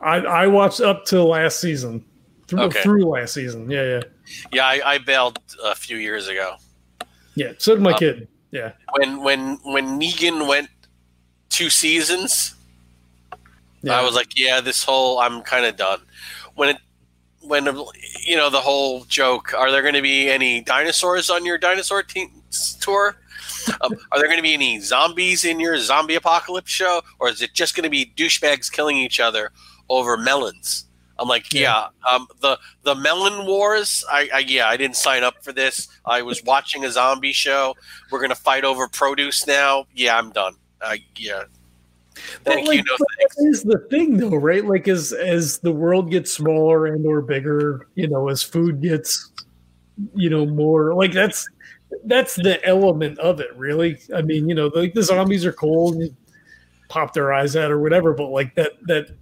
I 0.00 0.16
I 0.18 0.46
watched 0.46 0.80
up 0.80 1.04
to 1.06 1.22
last 1.22 1.60
season. 1.60 2.04
Through, 2.46 2.60
Okay. 2.62 2.82
through 2.82 3.04
last 3.04 3.34
season. 3.34 3.70
Yeah, 3.70 3.82
yeah. 3.84 4.02
Yeah, 4.52 4.66
I, 4.66 4.94
I 4.94 4.98
bailed 4.98 5.38
a 5.64 5.74
few 5.74 5.98
years 5.98 6.28
ago. 6.28 6.56
Yeah. 7.34 7.52
So 7.58 7.74
did 7.74 7.82
my 7.82 7.92
Oh. 7.92 7.98
kid. 7.98 8.28
Yeah. 8.52 8.72
When 8.96 9.22
when 9.22 9.58
when 9.64 10.00
Negan 10.00 10.46
went 10.48 10.70
two 11.50 11.68
seasons, 11.68 12.54
Yeah. 13.82 13.98
I 14.00 14.02
was 14.02 14.14
like, 14.14 14.38
yeah, 14.38 14.60
this 14.60 14.82
whole 14.82 15.18
I'm 15.18 15.42
kind 15.42 15.66
of 15.66 15.76
done. 15.76 16.00
When 16.54 16.70
it 16.70 16.76
when 17.42 17.66
you 18.24 18.36
know 18.36 18.48
the 18.50 18.60
whole 18.60 19.04
joke, 19.04 19.52
are 19.54 19.70
there 19.70 19.82
going 19.82 19.94
to 19.94 20.02
be 20.02 20.30
any 20.30 20.60
dinosaurs 20.62 21.28
on 21.30 21.44
your 21.44 21.58
dinosaur 21.58 22.02
te- 22.02 22.32
tour? 22.80 23.16
Um, 23.82 23.92
are 24.12 24.18
there 24.18 24.26
going 24.28 24.38
to 24.38 24.42
be 24.42 24.54
any 24.54 24.80
zombies 24.80 25.44
in 25.44 25.60
your 25.60 25.78
zombie 25.78 26.14
apocalypse 26.14 26.70
show, 26.70 27.02
or 27.18 27.28
is 27.28 27.42
it 27.42 27.52
just 27.52 27.74
going 27.76 27.84
to 27.84 27.90
be 27.90 28.12
douchebags 28.16 28.72
killing 28.72 28.96
each 28.96 29.20
other 29.20 29.52
over 29.88 30.16
melons? 30.16 30.86
I'm 31.20 31.28
like, 31.28 31.52
yeah, 31.52 31.88
um, 32.08 32.28
the 32.40 32.58
the 32.84 32.94
melon 32.94 33.44
wars. 33.46 34.04
I, 34.10 34.28
I 34.32 34.38
yeah, 34.40 34.68
I 34.68 34.76
didn't 34.76 34.96
sign 34.96 35.24
up 35.24 35.42
for 35.42 35.52
this. 35.52 35.88
I 36.04 36.22
was 36.22 36.42
watching 36.44 36.84
a 36.84 36.90
zombie 36.92 37.32
show. 37.32 37.74
We're 38.10 38.20
gonna 38.20 38.36
fight 38.36 38.64
over 38.64 38.86
produce 38.88 39.46
now. 39.46 39.86
Yeah, 39.94 40.16
I'm 40.16 40.30
done. 40.30 40.54
Uh, 40.80 40.96
yeah, 41.16 41.42
thank 42.44 42.60
you. 42.68 42.76
like, 42.76 42.86
No 42.86 42.96
thanks. 43.18 43.34
that 43.36 43.44
is 43.48 43.62
the 43.64 43.78
thing 43.90 44.16
though, 44.16 44.36
right? 44.36 44.64
Like 44.64 44.86
as 44.86 45.12
as 45.12 45.58
the 45.58 45.72
world 45.72 46.08
gets 46.10 46.32
smaller 46.32 46.86
and 46.86 47.04
or 47.04 47.20
bigger, 47.20 47.88
you 47.96 48.06
know, 48.06 48.28
as 48.28 48.44
food 48.44 48.80
gets, 48.80 49.32
you 50.14 50.30
know, 50.30 50.46
more 50.46 50.94
like 50.94 51.12
that's 51.12 51.48
that's 52.04 52.36
the 52.36 52.64
element 52.64 53.18
of 53.18 53.40
it, 53.40 53.48
really. 53.56 53.98
I 54.14 54.22
mean, 54.22 54.48
you 54.48 54.54
know, 54.54 54.68
like 54.68 54.94
the 54.94 55.02
zombies 55.02 55.44
are 55.44 55.52
cool 55.52 55.94
and 55.94 56.14
pop 56.88 57.12
their 57.12 57.32
eyes 57.32 57.56
out 57.56 57.72
or 57.72 57.80
whatever, 57.80 58.12
but 58.12 58.28
like 58.28 58.54
that 58.54 58.72
that 58.86 59.16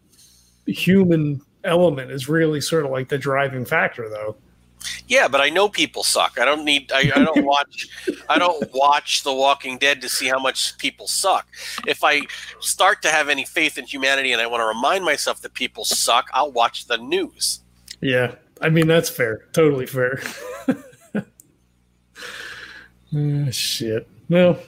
human 0.67 1.41
element 1.65 2.11
is 2.11 2.29
really 2.29 2.61
sort 2.61 2.85
of 2.85 2.91
like 2.91 3.09
the 3.09 3.19
driving 3.19 3.65
factor 3.65 4.09
though. 4.09 4.37
Yeah, 5.09 5.27
but 5.27 5.41
I 5.41 5.49
know 5.49 5.69
people 5.69 6.05
suck. 6.05 6.39
I 6.39 6.45
don't 6.45 6.65
need. 6.65 6.93
I, 6.93 7.11
I 7.15 7.25
don't 7.25 7.45
watch. 7.45 7.89
I 8.29 8.39
don't 8.39 8.73
watch 8.73 9.25
The 9.25 9.33
Walking 9.33 9.79
Dead 9.79 10.01
to 10.03 10.09
see 10.09 10.29
how 10.29 10.39
much 10.39 10.77
people 10.79 11.09
suck. 11.09 11.47
If 11.87 12.05
I 12.05 12.23
start 12.61 13.03
to 13.03 13.11
have 13.11 13.29
any 13.29 13.45
faith 13.45 13.79
in 13.79 13.85
humanity 13.85 14.33
and 14.33 14.41
I 14.41 14.47
want 14.47 14.61
to 14.61 14.67
remind 14.67 15.05
myself 15.05 15.41
that 15.43 15.55
people 15.55 15.85
suck, 15.85 16.29
I'll 16.33 16.53
watch 16.53 16.87
the 16.87 16.99
news. 16.99 17.61
Yeah. 18.01 18.35
I 18.61 18.69
mean, 18.69 18.87
that's 18.87 19.11
fair. 19.11 19.47
Totally 19.53 19.87
fair. 19.87 20.21
Ah, 23.15 23.51
shit. 23.51 24.09
Well, 24.29 24.59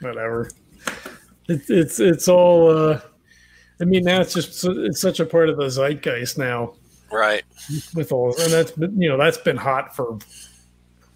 whatever. 0.00 0.50
It's 1.48 1.70
it's 1.70 1.98
it's 1.98 2.28
all. 2.28 2.70
uh 2.70 3.00
I 3.80 3.84
mean, 3.84 4.04
now 4.04 4.20
it's 4.20 4.34
just 4.34 4.64
it's 4.64 5.00
such 5.00 5.20
a 5.20 5.26
part 5.26 5.48
of 5.48 5.56
the 5.56 5.68
zeitgeist 5.70 6.38
now 6.38 6.74
Right. 7.10 7.44
with 7.94 8.12
all, 8.12 8.34
and 8.40 8.52
that's 8.52 8.70
been 8.72 9.00
you 9.00 9.08
know 9.08 9.16
that's 9.18 9.38
been 9.38 9.56
hot 9.56 9.94
for 9.94 10.18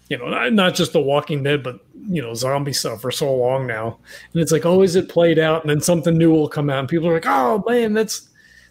you 0.09 0.17
know 0.17 0.27
not, 0.29 0.53
not 0.53 0.75
just 0.75 0.93
The 0.93 0.99
Walking 1.01 1.43
Dead, 1.43 1.63
but 1.63 1.79
you 2.07 2.21
know 2.21 2.33
zombie 2.33 2.73
stuff 2.73 3.01
for 3.01 3.11
so 3.11 3.33
long 3.33 3.67
now. 3.67 3.99
And 4.33 4.41
it's 4.41 4.51
like, 4.51 4.65
oh, 4.65 4.81
is 4.81 4.95
it 4.95 5.09
played 5.09 5.39
out? 5.39 5.61
And 5.61 5.69
then 5.69 5.81
something 5.81 6.17
new 6.17 6.31
will 6.31 6.49
come 6.49 6.69
out, 6.69 6.79
and 6.79 6.89
people 6.89 7.07
are 7.07 7.13
like, 7.13 7.27
oh 7.27 7.63
man, 7.67 7.93
that's 7.93 8.29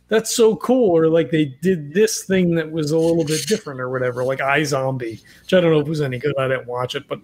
that's 0.09 0.35
so 0.35 0.57
cool. 0.57 0.97
Or 0.97 1.09
like 1.09 1.31
they 1.31 1.47
did 1.47 1.93
this 1.93 2.25
thing 2.25 2.55
that 2.57 2.71
was 2.71 2.91
a 2.91 2.99
little 2.99 3.25
bit 3.25 3.47
different 3.47 3.81
or 3.81 3.91
whatever, 3.91 4.25
like 4.25 4.39
iZombie, 4.39 5.23
which 5.43 5.55
I 5.55 5.61
don't 5.61 5.71
know 5.71 5.81
if 5.81 5.87
it 5.87 5.91
was 5.91 6.01
any 6.01 6.19
good. 6.19 6.35
I 6.39 6.49
didn't 6.49 6.67
watch 6.67 6.95
it, 6.95 7.05
but 7.09 7.21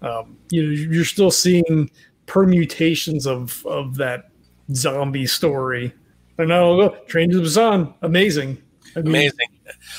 um, 0.00 0.38
you 0.50 0.62
know, 0.62 0.70
you're 0.70 1.04
still 1.04 1.30
seeing 1.30 1.90
permutations 2.26 3.26
of 3.26 3.64
of 3.66 3.96
that 3.96 4.27
zombie 4.74 5.26
story. 5.26 5.92
I 6.38 6.44
know 6.44 6.76
go 6.76 6.96
Train 7.06 7.30
to 7.30 7.40
Busan, 7.40 7.92
amazing. 8.02 8.62
I 8.96 9.00
mean, 9.00 9.08
amazing. 9.08 9.48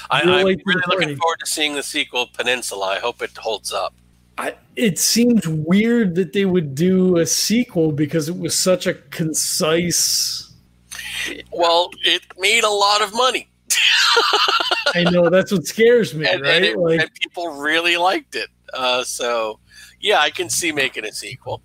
I, 0.09 0.21
I'm 0.21 0.45
late 0.45 0.61
really 0.65 0.81
looking 0.87 1.15
forward 1.17 1.39
to 1.39 1.45
seeing 1.45 1.75
the 1.75 1.83
sequel, 1.83 2.27
Peninsula. 2.33 2.87
I 2.87 2.99
hope 2.99 3.21
it 3.21 3.35
holds 3.37 3.73
up. 3.73 3.93
I, 4.37 4.55
it 4.75 4.97
seems 4.97 5.47
weird 5.47 6.15
that 6.15 6.31
they 6.31 6.45
would 6.45 6.73
do 6.73 7.17
a 7.17 7.25
sequel 7.25 7.91
because 7.91 8.29
it 8.29 8.37
was 8.37 8.57
such 8.57 8.87
a 8.87 8.93
concise. 8.93 10.53
Well, 11.51 11.91
it 12.03 12.23
made 12.37 12.63
a 12.63 12.69
lot 12.69 13.01
of 13.01 13.13
money, 13.13 13.49
I 14.95 15.03
know 15.11 15.29
that's 15.29 15.51
what 15.51 15.65
scares 15.65 16.13
me, 16.13 16.27
and, 16.27 16.41
right? 16.41 16.55
and, 16.55 16.65
it, 16.65 16.77
like, 16.77 17.01
and 17.01 17.13
people 17.13 17.49
really 17.59 17.97
liked 17.97 18.35
it. 18.35 18.49
Uh, 18.73 19.03
so, 19.03 19.59
yeah, 19.99 20.19
I 20.19 20.29
can 20.29 20.49
see 20.49 20.71
making 20.71 21.05
a 21.05 21.11
sequel. 21.11 21.61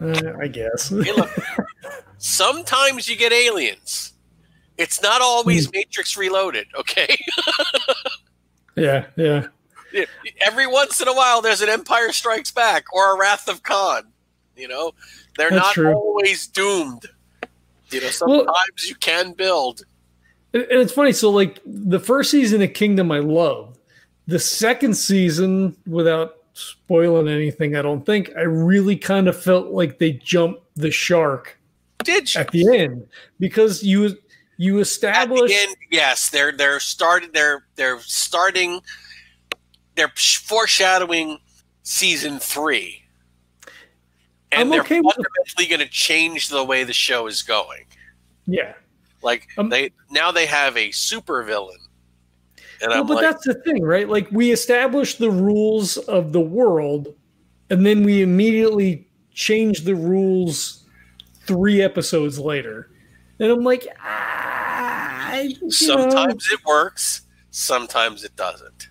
uh, 0.00 0.32
I 0.40 0.48
guess. 0.48 0.88
Hey, 0.88 1.12
look, 1.12 1.30
sometimes 2.22 3.08
you 3.08 3.16
get 3.16 3.32
aliens. 3.32 4.12
It's 4.78 5.02
not 5.02 5.20
always 5.20 5.66
Hmm. 5.66 5.72
Matrix 5.74 6.16
Reloaded, 6.16 6.66
okay? 6.78 7.16
yeah, 8.76 9.06
yeah. 9.16 9.46
Every 10.40 10.66
once 10.66 11.00
in 11.00 11.08
a 11.08 11.12
while, 11.12 11.42
there's 11.42 11.60
an 11.60 11.68
Empire 11.68 12.12
Strikes 12.12 12.50
Back 12.50 12.84
or 12.94 13.14
a 13.14 13.18
Wrath 13.18 13.48
of 13.48 13.62
Khan. 13.62 14.04
You 14.56 14.68
know, 14.68 14.92
they're 15.36 15.50
That's 15.50 15.62
not 15.62 15.74
true. 15.74 15.92
always 15.94 16.46
doomed. 16.46 17.06
You 17.90 18.00
know, 18.00 18.06
Well- 18.06 18.38
sometimes 18.46 18.88
you 18.88 18.94
can 18.94 19.32
build. 19.32 19.82
And 20.54 20.62
and 20.64 20.80
it's 20.80 20.92
funny. 20.92 21.12
So, 21.12 21.30
like 21.30 21.58
the 21.66 21.98
first 22.00 22.30
season 22.30 22.62
of 22.62 22.72
Kingdom, 22.74 23.10
I 23.10 23.18
loved. 23.18 23.78
The 24.26 24.38
second 24.38 24.94
season, 24.94 25.76
without 25.86 26.36
spoiling 26.54 27.28
anything, 27.28 27.74
I 27.76 27.82
don't 27.82 28.04
think 28.06 28.30
I 28.36 28.42
really 28.42 28.96
kind 28.96 29.28
of 29.28 29.42
felt 29.42 29.68
like 29.68 29.98
they 29.98 30.12
jumped 30.12 30.62
the 30.76 30.90
shark 30.90 31.58
Did 32.04 32.34
you? 32.34 32.40
at 32.40 32.50
the 32.50 32.76
end 32.76 33.06
because 33.38 33.82
you 33.82 34.16
you 34.58 34.74
At 34.74 34.76
the 34.76 34.80
establish 34.82 35.52
end, 35.52 35.76
yes, 35.90 36.30
they're 36.30 36.52
they're 36.52 36.80
started. 36.80 37.32
They're 37.32 37.64
they're 37.76 38.00
starting. 38.00 38.80
They're 39.94 40.12
foreshadowing 40.16 41.38
season 41.82 42.38
three, 42.38 43.02
and 44.50 44.62
I'm 44.62 44.70
they're 44.70 44.80
okay 44.82 45.02
fundamentally 45.02 45.66
going 45.68 45.80
to 45.80 45.88
change 45.88 46.48
the 46.48 46.64
way 46.64 46.84
the 46.84 46.92
show 46.92 47.26
is 47.26 47.42
going. 47.42 47.84
yeah. 48.46 48.74
Like 49.22 49.48
Um, 49.56 49.68
they 49.68 49.90
now 50.10 50.32
they 50.32 50.46
have 50.46 50.76
a 50.76 50.90
super 50.90 51.42
villain, 51.44 51.78
and 52.80 52.90
Well, 52.90 53.00
I'm 53.00 53.06
but 53.06 53.14
like, 53.16 53.22
that's 53.22 53.46
the 53.46 53.54
thing, 53.54 53.82
right? 53.82 54.08
Like 54.08 54.28
we 54.32 54.50
establish 54.50 55.16
the 55.16 55.30
rules 55.30 55.96
of 55.96 56.32
the 56.32 56.40
world, 56.40 57.14
and 57.70 57.86
then 57.86 58.02
we 58.02 58.22
immediately 58.22 59.08
change 59.32 59.82
the 59.82 59.94
rules 59.94 60.81
three 61.46 61.82
episodes 61.82 62.38
later. 62.38 62.90
And 63.38 63.50
I'm 63.50 63.64
like, 63.64 63.86
ah, 64.00 65.36
you 65.38 65.56
know, 65.60 65.68
sometimes 65.70 66.48
it 66.52 66.60
works, 66.64 67.22
sometimes 67.50 68.24
it 68.24 68.36
doesn't. 68.36 68.88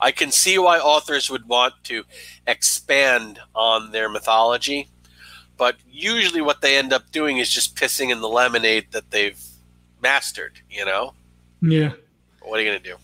I 0.00 0.10
can 0.10 0.30
see 0.32 0.58
why 0.58 0.78
authors 0.80 1.30
would 1.30 1.46
want 1.48 1.74
to 1.84 2.02
expand 2.46 3.38
on 3.54 3.92
their 3.92 4.08
mythology, 4.08 4.88
but 5.56 5.76
usually 5.88 6.40
what 6.40 6.60
they 6.60 6.76
end 6.76 6.92
up 6.92 7.10
doing 7.12 7.38
is 7.38 7.48
just 7.48 7.76
pissing 7.76 8.10
in 8.10 8.20
the 8.20 8.28
lemonade 8.28 8.86
that 8.90 9.10
they've 9.10 9.40
mastered, 10.02 10.60
you 10.68 10.84
know? 10.84 11.14
yeah, 11.62 11.92
What 12.42 12.58
are 12.58 12.62
you 12.62 12.70
going 12.70 12.82
to 12.82 12.90
do? 12.90 12.96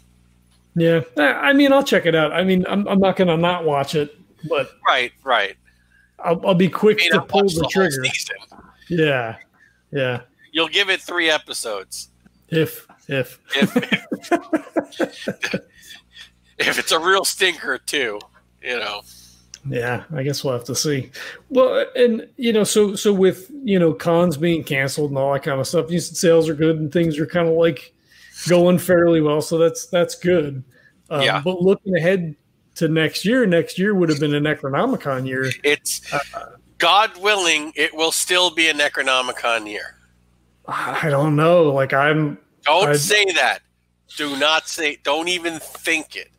yeah. 0.75 1.01
I 1.17 1.51
I 1.51 1.53
mean, 1.53 1.73
I'll 1.73 1.85
check 1.85 2.07
it 2.07 2.15
out. 2.15 2.33
I 2.33 2.43
mean, 2.45 2.67
I'm, 2.69 2.87
I'm 2.89 2.99
not 2.99 3.17
going 3.17 3.29
to 3.29 3.37
not 3.37 3.65
watch 3.65 3.95
it, 3.95 4.17
but 4.49 4.73
Right, 4.87 5.13
right. 5.23 5.57
I'll, 6.25 6.47
I'll 6.47 6.55
be 6.55 6.69
quick 6.69 6.99
to 7.11 7.21
pull 7.23 7.43
watch 7.43 7.55
the 7.55 7.69
trigger. 7.71 8.05
Yeah, 8.89 9.37
yeah. 9.93 10.23
You'll 10.53 10.69
give 10.69 10.91
it 10.91 11.01
three 11.01 11.31
episodes. 11.31 12.09
If 12.49 12.87
if 13.09 13.39
If, 16.61 16.69
if 16.69 16.79
it's 16.79 16.93
a 16.93 16.99
real 16.99 17.25
stinker, 17.25 17.79
too, 17.79 18.21
you 18.63 18.79
know. 18.79 19.03
Yeah, 19.69 20.05
I 20.15 20.23
guess 20.23 20.45
we'll 20.45 20.53
have 20.53 20.65
to 20.65 20.75
see. 20.75 21.11
Well, 21.49 21.87
and 21.97 22.29
you 22.37 22.53
know, 22.53 22.65
so 22.65 22.95
so 22.95 23.13
with 23.13 23.51
you 23.63 23.79
know 23.79 23.93
cons 23.93 24.37
being 24.37 24.65
canceled 24.65 25.11
and 25.11 25.19
all 25.19 25.33
that 25.33 25.43
kind 25.43 25.61
of 25.61 25.67
stuff, 25.67 25.91
you 25.91 26.01
said 26.01 26.17
sales 26.17 26.49
are 26.49 26.55
good 26.55 26.79
and 26.79 26.93
things 26.93 27.19
are 27.19 27.27
kind 27.27 27.49
of 27.49 27.55
like 27.55 27.93
going 28.49 28.79
fairly 28.79 29.21
well, 29.21 29.41
so 29.41 29.59
that's 29.59 29.87
that's 29.87 30.15
good. 30.15 30.63
Um, 31.11 31.23
Yeah. 31.23 31.41
But 31.43 31.63
looking 31.63 31.97
ahead 31.97 32.37
to 32.81 32.89
next 32.89 33.25
year, 33.25 33.47
next 33.47 33.79
year 33.79 33.95
would 33.95 34.09
have 34.09 34.19
been 34.19 34.35
a 34.35 34.41
Necronomicon 34.41 35.27
year. 35.27 35.51
It's 35.63 36.01
uh, 36.13 36.19
God 36.79 37.11
willing, 37.21 37.73
it 37.77 37.95
will 37.95 38.11
still 38.11 38.51
be 38.51 38.69
a 38.69 38.75
Necronomicon 38.75 39.71
year. 39.71 39.97
I 40.67 41.09
don't 41.11 41.37
know. 41.37 41.65
Like 41.73 41.93
I'm, 41.93 42.39
Don't 42.65 42.89
I'd- 42.89 42.99
say 42.99 43.25
that. 43.35 43.61
Do 44.17 44.37
not 44.39 44.67
say. 44.67 44.99
Don't 45.05 45.29
even 45.29 45.61
think 45.61 46.17
it. 46.17 46.31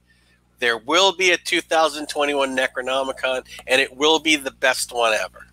There 0.60 0.78
will 0.78 1.16
be 1.16 1.32
a 1.32 1.38
2021 1.38 2.56
Necronomicon, 2.56 3.46
and 3.66 3.80
it 3.80 3.96
will 3.96 4.20
be 4.20 4.36
the 4.36 4.52
best 4.52 4.92
one 4.94 5.14
ever. 5.14 5.48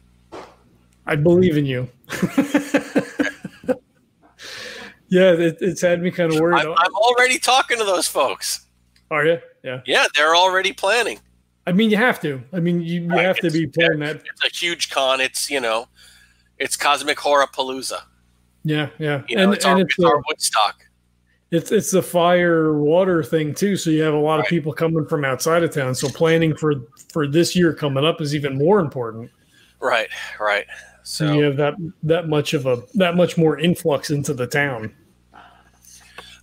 I 1.07 1.15
believe 1.17 1.57
in 1.57 1.65
you. 1.65 1.89
yeah, 5.09 5.33
it, 5.33 5.59
it's 5.61 5.81
had 5.81 6.03
me 6.03 6.11
kind 6.11 6.33
of 6.33 6.41
worried. 6.41 6.61
I'm, 6.61 6.73
I'm 6.77 6.95
already 6.97 7.39
talking 7.39 7.79
to 7.79 7.85
those 7.85 8.09
folks. 8.09 8.67
Are 9.11 9.25
you? 9.25 9.39
Yeah. 9.69 9.81
Yeah, 9.85 10.07
they're 10.15 10.35
already 10.35 10.73
planning. 10.73 11.19
I 11.67 11.73
mean, 11.73 11.91
you 11.91 11.99
have 11.99 12.21
to. 12.23 12.43
I 12.55 12.61
mean, 12.61 12.81
you, 12.81 13.03
you 13.03 13.09
Right, 13.09 13.27
have 13.27 13.37
to 13.41 13.51
be 13.51 13.67
playing 13.67 13.99
that. 13.99 14.17
It's 14.17 14.45
a 14.45 14.49
huge 14.49 14.89
con. 14.89 15.21
It's 15.21 15.51
you 15.51 15.61
know, 15.61 15.89
it's 16.57 16.77
Cosmic 16.77 17.19
Horror 17.19 17.47
Palooza. 17.47 18.01
Yeah, 18.65 18.89
yeah. 18.99 19.23
You 19.29 19.37
know, 19.37 19.45
and 19.45 19.55
it's, 19.55 19.67
our, 19.67 19.79
it's 19.79 19.95
it's, 19.99 20.05
our 20.05 20.23
Woodstock. 20.27 20.87
It's 21.51 21.71
it's 21.71 21.91
the 21.91 22.03
fire 22.03 22.73
water 22.79 23.23
thing 23.23 23.55
too. 23.55 23.77
So 23.77 23.91
you 23.91 24.03
have 24.03 24.15
a 24.15 24.19
lot 24.19 24.41
of 24.41 24.47
people 24.47 24.73
coming 24.73 25.07
from 25.07 25.25
outside 25.27 25.63
of 25.63 25.71
town. 25.71 25.95
So 25.95 26.09
planning 26.09 26.57
for 26.57 26.75
for 27.13 27.27
this 27.27 27.55
year 27.55 27.75
coming 27.75 28.05
up 28.05 28.23
is 28.23 28.35
even 28.35 28.57
more 28.57 28.81
important. 28.81 29.31
Right, 29.81 30.09
right. 30.41 30.67
So 31.03 31.27
So 31.27 31.35
you 31.35 31.45
have 31.45 31.57
that 31.57 31.75
that 32.03 32.29
much 32.29 32.55
of 32.55 32.65
a 32.65 32.83
that 32.95 33.15
much 33.15 33.37
more 33.37 33.59
influx 33.59 34.11
into 34.11 34.33
the 34.33 34.47
town. 34.47 34.95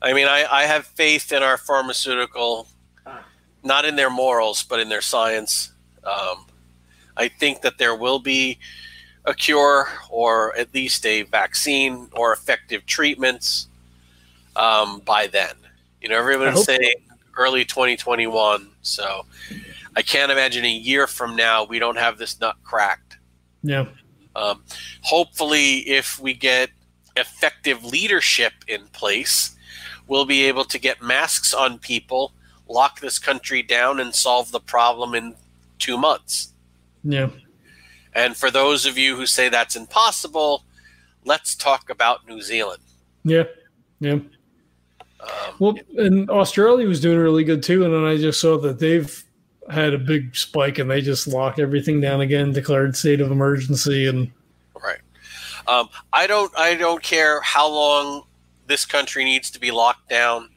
I 0.01 0.13
mean, 0.13 0.27
I, 0.27 0.45
I 0.51 0.63
have 0.65 0.85
faith 0.85 1.31
in 1.31 1.41
our 1.41 1.57
pharmaceutical, 1.57 2.67
not 3.65 3.83
in 3.83 3.95
their 3.95 4.09
morals, 4.09 4.63
but 4.63 4.79
in 4.79 4.89
their 4.89 5.01
science. 5.01 5.71
Um, 6.03 6.45
I 7.17 7.27
think 7.27 7.61
that 7.61 7.77
there 7.77 7.95
will 7.95 8.19
be 8.19 8.59
a 9.25 9.33
cure 9.33 9.89
or 10.09 10.55
at 10.55 10.73
least 10.73 11.05
a 11.05 11.23
vaccine 11.23 12.07
or 12.13 12.31
effective 12.31 12.85
treatments 12.85 13.67
um, 14.55 15.01
by 15.03 15.27
then. 15.27 15.55
You 16.01 16.09
know, 16.09 16.17
everyone's 16.17 16.63
saying 16.63 16.95
early 17.37 17.65
2021. 17.65 18.69
So 18.81 19.25
I 19.95 20.01
can't 20.01 20.31
imagine 20.31 20.65
a 20.65 20.71
year 20.71 21.07
from 21.07 21.35
now 21.35 21.63
we 21.63 21.79
don't 21.79 21.97
have 21.97 22.17
this 22.17 22.39
nut 22.39 22.55
cracked. 22.63 23.17
Yeah, 23.63 23.85
Um, 24.35 24.61
hopefully, 25.01 25.77
if 25.89 26.19
we 26.19 26.35
get 26.35 26.69
effective 27.15 27.83
leadership 27.83 28.53
in 28.67 28.85
place, 28.87 29.55
we'll 30.07 30.25
be 30.25 30.43
able 30.43 30.65
to 30.65 30.77
get 30.77 31.01
masks 31.01 31.53
on 31.53 31.79
people, 31.79 32.33
lock 32.67 32.99
this 32.99 33.19
country 33.19 33.61
down, 33.61 33.99
and 33.99 34.13
solve 34.13 34.51
the 34.51 34.59
problem 34.59 35.13
in 35.13 35.35
two 35.79 35.97
months. 35.97 36.53
yeah, 37.03 37.29
And 38.13 38.35
for 38.35 38.49
those 38.49 38.85
of 38.85 38.97
you 38.97 39.15
who 39.15 39.25
say 39.25 39.49
that's 39.49 39.75
impossible, 39.75 40.63
let's 41.25 41.55
talk 41.55 41.89
about 41.89 42.27
New 42.27 42.41
Zealand. 42.41 42.81
yeah, 43.23 43.43
yeah. 43.99 44.13
Um, 44.13 45.29
Well, 45.59 45.75
and 45.97 46.29
Australia 46.29 46.87
was 46.87 47.01
doing 47.01 47.17
really 47.17 47.43
good 47.43 47.63
too. 47.63 47.83
And 47.83 47.93
then 47.93 48.03
I 48.03 48.17
just 48.17 48.39
saw 48.39 48.57
that 48.59 48.79
they've 48.79 49.23
had 49.69 49.93
a 49.93 49.97
big 49.97 50.35
spike 50.35 50.77
and 50.77 50.89
they 50.89 51.01
just 51.01 51.27
locked 51.27 51.59
everything 51.59 51.99
down 51.99 52.21
again, 52.21 52.51
declared 52.51 52.95
state 52.95 53.21
of 53.21 53.31
emergency, 53.31 54.07
and 54.07 54.31
right. 54.81 54.99
Um, 55.67 55.89
I 56.13 56.27
don't. 56.27 56.51
I 56.57 56.75
don't 56.75 57.01
care 57.01 57.41
how 57.41 57.67
long 57.67 58.23
this 58.67 58.85
country 58.85 59.23
needs 59.23 59.49
to 59.51 59.59
be 59.59 59.71
locked 59.71 60.09
down, 60.09 60.49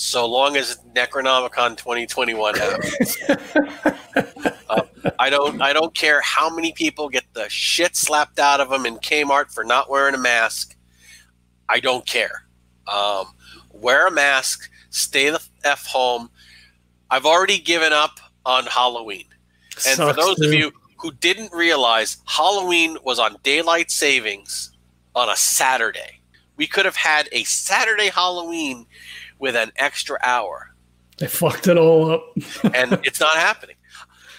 so 0.00 0.24
long 0.26 0.56
as 0.56 0.78
Necronomicon 0.94 1.76
2021 1.76 2.54
happens. 2.54 3.18
Um, 4.70 4.82
I 5.18 5.30
don't. 5.30 5.60
I 5.60 5.72
don't 5.72 5.92
care 5.96 6.20
how 6.20 6.48
many 6.48 6.72
people 6.72 7.08
get 7.08 7.24
the 7.32 7.48
shit 7.48 7.96
slapped 7.96 8.38
out 8.38 8.60
of 8.60 8.70
them 8.70 8.86
in 8.86 8.98
Kmart 8.98 9.52
for 9.52 9.64
not 9.64 9.90
wearing 9.90 10.14
a 10.14 10.18
mask. 10.18 10.76
I 11.68 11.80
don't 11.80 12.06
care. 12.06 12.44
Um, 12.86 13.34
wear 13.72 14.06
a 14.06 14.12
mask. 14.12 14.70
Stay 14.90 15.28
the 15.30 15.42
f 15.64 15.86
home. 15.86 16.30
I've 17.10 17.26
already 17.26 17.58
given 17.58 17.92
up 17.92 18.20
on 18.46 18.66
Halloween. 18.66 19.26
And 19.88 19.96
for 19.96 20.14
Sucks, 20.14 20.16
those 20.16 20.40
of 20.40 20.54
you 20.54 20.70
who 20.98 21.10
didn't 21.10 21.52
realize, 21.52 22.18
Halloween 22.26 22.96
was 23.02 23.18
on 23.18 23.38
daylight 23.42 23.90
savings 23.90 24.70
on 25.16 25.28
a 25.28 25.36
Saturday. 25.36 26.20
We 26.56 26.68
could 26.68 26.84
have 26.84 26.94
had 26.94 27.28
a 27.32 27.42
Saturday 27.42 28.10
Halloween 28.10 28.86
with 29.40 29.56
an 29.56 29.72
extra 29.76 30.18
hour, 30.22 30.72
they 31.18 31.26
fucked 31.26 31.66
it 31.66 31.76
all 31.76 32.10
up. 32.12 32.22
and 32.74 33.00
it's 33.04 33.18
not 33.20 33.34
happening. 33.36 33.76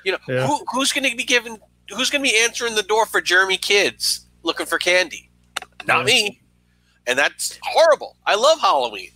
You 0.06 0.14
know, 0.14 0.18
Yeah. 0.28 0.48
who, 0.48 0.64
who's 0.72 0.94
going 0.94 1.10
to 1.10 1.16
be 1.18 1.24
giving? 1.24 1.58
Who's 1.96 2.10
going 2.10 2.24
to 2.24 2.30
be 2.32 2.38
answering 2.38 2.76
the 2.76 2.84
door 2.84 3.06
for 3.06 3.20
Jeremy 3.22 3.58
kids 3.58 4.26
looking 4.44 4.66
for 4.66 4.78
candy? 4.80 5.30
Not 5.86 6.00
Yeah. 6.08 6.14
me. 6.14 6.42
And 7.08 7.18
that's 7.20 7.60
horrible. 7.64 8.16
I 8.26 8.36
love 8.36 8.60
Halloween, 8.62 9.10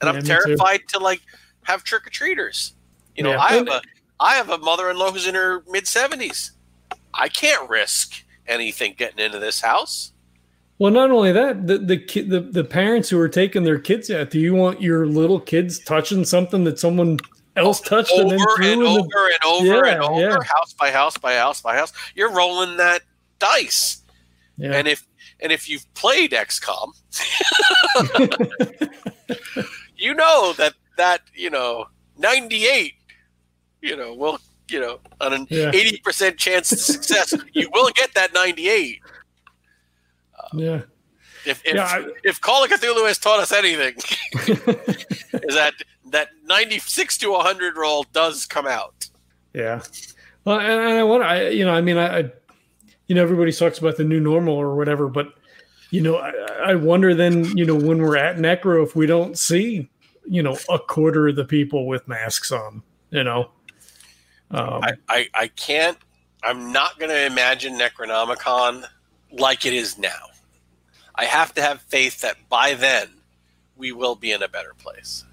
and 0.00 0.08
Yeah, 0.08 0.10
I'm 0.10 0.20
too. 0.22 0.26
terrified 0.28 0.82
to 0.88 0.98
like 0.98 1.22
have 1.64 1.84
trick 1.84 2.06
or 2.06 2.10
treaters. 2.10 2.74
You 3.16 3.22
know. 3.22 3.38
I 3.38 3.52
have 3.52 3.68
a 3.68 3.80
I 4.20 4.34
have 4.34 4.50
a 4.50 4.58
mother-in-law 4.58 5.12
who's 5.12 5.26
in 5.26 5.34
her 5.34 5.62
mid 5.68 5.84
70s. 5.84 6.50
I 7.14 7.28
can't 7.28 7.68
risk 7.68 8.22
anything 8.46 8.94
getting 8.96 9.18
into 9.24 9.38
this 9.38 9.60
house. 9.60 10.12
Well, 10.82 10.90
not 10.90 11.12
only 11.12 11.30
that, 11.30 11.68
the 11.68 11.78
the, 11.78 11.96
ki- 11.96 12.22
the 12.22 12.40
the 12.40 12.64
parents 12.64 13.08
who 13.08 13.16
are 13.20 13.28
taking 13.28 13.62
their 13.62 13.78
kids 13.78 14.10
out. 14.10 14.30
Do 14.30 14.40
you 14.40 14.52
want 14.52 14.82
your 14.82 15.06
little 15.06 15.38
kids 15.38 15.78
touching 15.78 16.24
something 16.24 16.64
that 16.64 16.80
someone 16.80 17.20
else 17.54 17.80
touched 17.80 18.10
and 18.10 18.32
Over 18.32 18.36
then 18.36 18.40
and 18.40 18.56
threw 18.56 18.72
in 18.72 18.78
the 18.80 18.86
over 18.86 19.28
and 19.28 19.44
over 19.44 19.84
and 19.84 20.02
over, 20.02 20.20
yeah. 20.20 20.36
house 20.42 20.72
by 20.72 20.90
house 20.90 21.16
by 21.16 21.34
house 21.34 21.60
by 21.60 21.76
house. 21.76 21.92
You're 22.16 22.32
rolling 22.32 22.78
that 22.78 23.02
dice. 23.38 24.02
yeah. 24.56 24.72
And 24.72 24.88
if 24.88 25.06
and 25.38 25.52
if 25.52 25.70
you've 25.70 25.86
played 25.94 26.32
XCOM, 26.32 26.90
you 29.96 30.14
know 30.14 30.52
that 30.54 30.74
that 30.96 31.20
you 31.32 31.50
know 31.50 31.86
98 32.18 32.94
you 33.82 33.96
know 33.96 34.14
will 34.14 34.40
you 34.68 34.80
know 34.80 34.98
on 35.20 35.32
an 35.32 35.46
Yeah. 35.48 35.70
80% 35.70 36.38
chance 36.38 36.72
of 36.72 36.80
success 36.80 37.32
you 37.52 37.70
will 37.72 37.90
get 37.94 38.14
that 38.14 38.34
98 38.34 38.98
yeah. 40.54 40.82
if 41.46 41.62
if, 41.64 41.74
Yeah, 41.74 41.84
I- 41.84 42.06
if 42.24 42.40
call 42.40 42.64
of 42.64 42.70
cthulhu 42.70 43.06
has 43.06 43.18
taught 43.18 43.40
us 43.40 43.52
anything 43.52 43.94
is 44.34 45.54
that 45.54 45.72
that 46.10 46.28
96 46.44 47.18
to 47.18 47.30
100 47.32 47.76
roll 47.76 48.04
does 48.12 48.46
come 48.46 48.66
out 48.66 49.08
Yeah. 49.54 49.82
Well, 50.44 50.58
and 50.58 50.70
and 50.80 50.98
I 50.98 51.02
want 51.04 51.22
I 51.22 51.48
you 51.48 51.64
know 51.64 51.72
I 51.72 51.80
mean 51.80 51.96
I, 51.98 52.18
I 52.18 52.30
you 53.06 53.14
know 53.14 53.22
everybody 53.22 53.52
talks 53.52 53.78
about 53.78 53.96
the 53.96 54.04
new 54.04 54.20
normal 54.20 54.54
or 54.54 54.74
whatever, 54.74 55.08
but 55.08 55.32
you 55.90 56.00
know 56.00 56.16
I, 56.16 56.32
I 56.70 56.74
wonder 56.74 57.14
then 57.14 57.44
you 57.56 57.64
know 57.64 57.74
when 57.76 57.98
we're 57.98 58.16
at 58.16 58.36
Necro 58.36 58.82
if 58.84 58.96
we 58.96 59.06
don't 59.06 59.38
see 59.38 59.88
you 60.26 60.42
know 60.42 60.56
a 60.68 60.78
quarter 60.78 61.28
of 61.28 61.36
the 61.36 61.44
people 61.44 61.86
with 61.86 62.06
masks 62.08 62.50
on, 62.52 62.82
you 63.10 63.22
know. 63.24 63.50
Um, 64.50 64.82
I, 64.82 64.92
I 65.08 65.28
i 65.34 65.46
can't 65.48 65.96
i'm 66.42 66.72
not 66.72 66.98
going 66.98 67.08
to 67.10 67.24
imagine 67.24 67.78
necronomicon 67.78 68.84
like 69.32 69.64
it 69.64 69.72
is 69.72 69.96
now 69.96 70.26
i 71.14 71.24
have 71.24 71.52
to 71.54 71.62
have 71.62 71.80
faith 71.82 72.20
that 72.20 72.36
by 72.48 72.74
then 72.74 73.08
we 73.76 73.92
will 73.92 74.14
be 74.14 74.32
in 74.32 74.42
a 74.42 74.48
better 74.48 74.74
place 74.78 75.24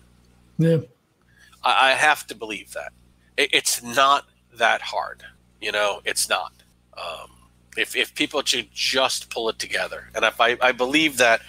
yeah. 0.60 0.80
I, 1.64 1.92
I 1.92 1.94
have 1.94 2.28
to 2.28 2.36
believe 2.36 2.74
that. 2.74 2.92
It, 3.38 3.50
it's 3.54 3.82
not 3.82 4.26
that 4.58 4.82
hard, 4.82 5.24
you 5.60 5.72
know. 5.72 6.02
It's 6.06 6.30
not. 6.30 6.54
Um, 6.98 7.32
if 7.78 7.96
if 7.96 8.14
people 8.14 8.44
should 8.44 8.70
just 8.74 9.30
pull 9.30 9.50
it 9.50 9.58
together, 9.58 10.10
and 10.14 10.24
if 10.26 10.40
I, 10.40 10.58
I 10.62 10.74
believe 10.74 11.18
that, 11.18 11.42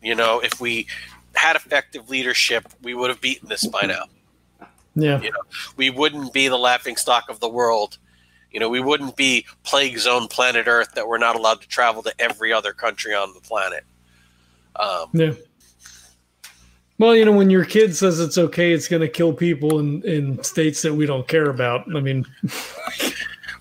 you 0.00 0.14
know, 0.14 0.40
if 0.40 0.60
we 0.60 0.86
had 1.34 1.56
effective 1.56 2.08
leadership, 2.08 2.68
we 2.82 2.94
would 2.94 3.10
have 3.10 3.20
beaten 3.20 3.48
this 3.48 3.66
by 3.66 3.82
now. 3.82 4.04
Yeah. 4.94 5.20
You 5.20 5.30
know, 5.30 5.40
We 5.76 5.90
wouldn't 5.90 6.32
be 6.32 6.48
the 6.48 6.58
laughing 6.58 6.96
stock 6.96 7.30
of 7.30 7.40
the 7.40 7.48
world. 7.48 7.98
You 8.52 8.60
know, 8.60 8.68
we 8.68 8.80
wouldn't 8.80 9.16
be 9.16 9.46
plague 9.64 9.98
zone 9.98 10.28
planet 10.28 10.66
Earth 10.66 10.92
that 10.94 11.08
we're 11.08 11.18
not 11.18 11.36
allowed 11.36 11.60
to 11.62 11.68
travel 11.68 12.02
to 12.02 12.12
every 12.18 12.52
other 12.52 12.72
country 12.72 13.14
on 13.14 13.32
the 13.34 13.40
planet. 13.40 13.84
Um, 14.76 15.06
Yeah. 15.12 15.32
Well, 16.98 17.16
you 17.16 17.24
know, 17.24 17.32
when 17.32 17.50
your 17.50 17.64
kid 17.64 17.96
says 17.96 18.20
it's 18.20 18.38
okay, 18.38 18.72
it's 18.72 18.86
going 18.86 19.00
to 19.00 19.08
kill 19.08 19.32
people 19.32 19.80
in, 19.80 20.02
in 20.02 20.42
states 20.44 20.82
that 20.82 20.94
we 20.94 21.04
don't 21.04 21.26
care 21.26 21.50
about. 21.50 21.84
I 21.96 22.00
mean, 22.00 22.24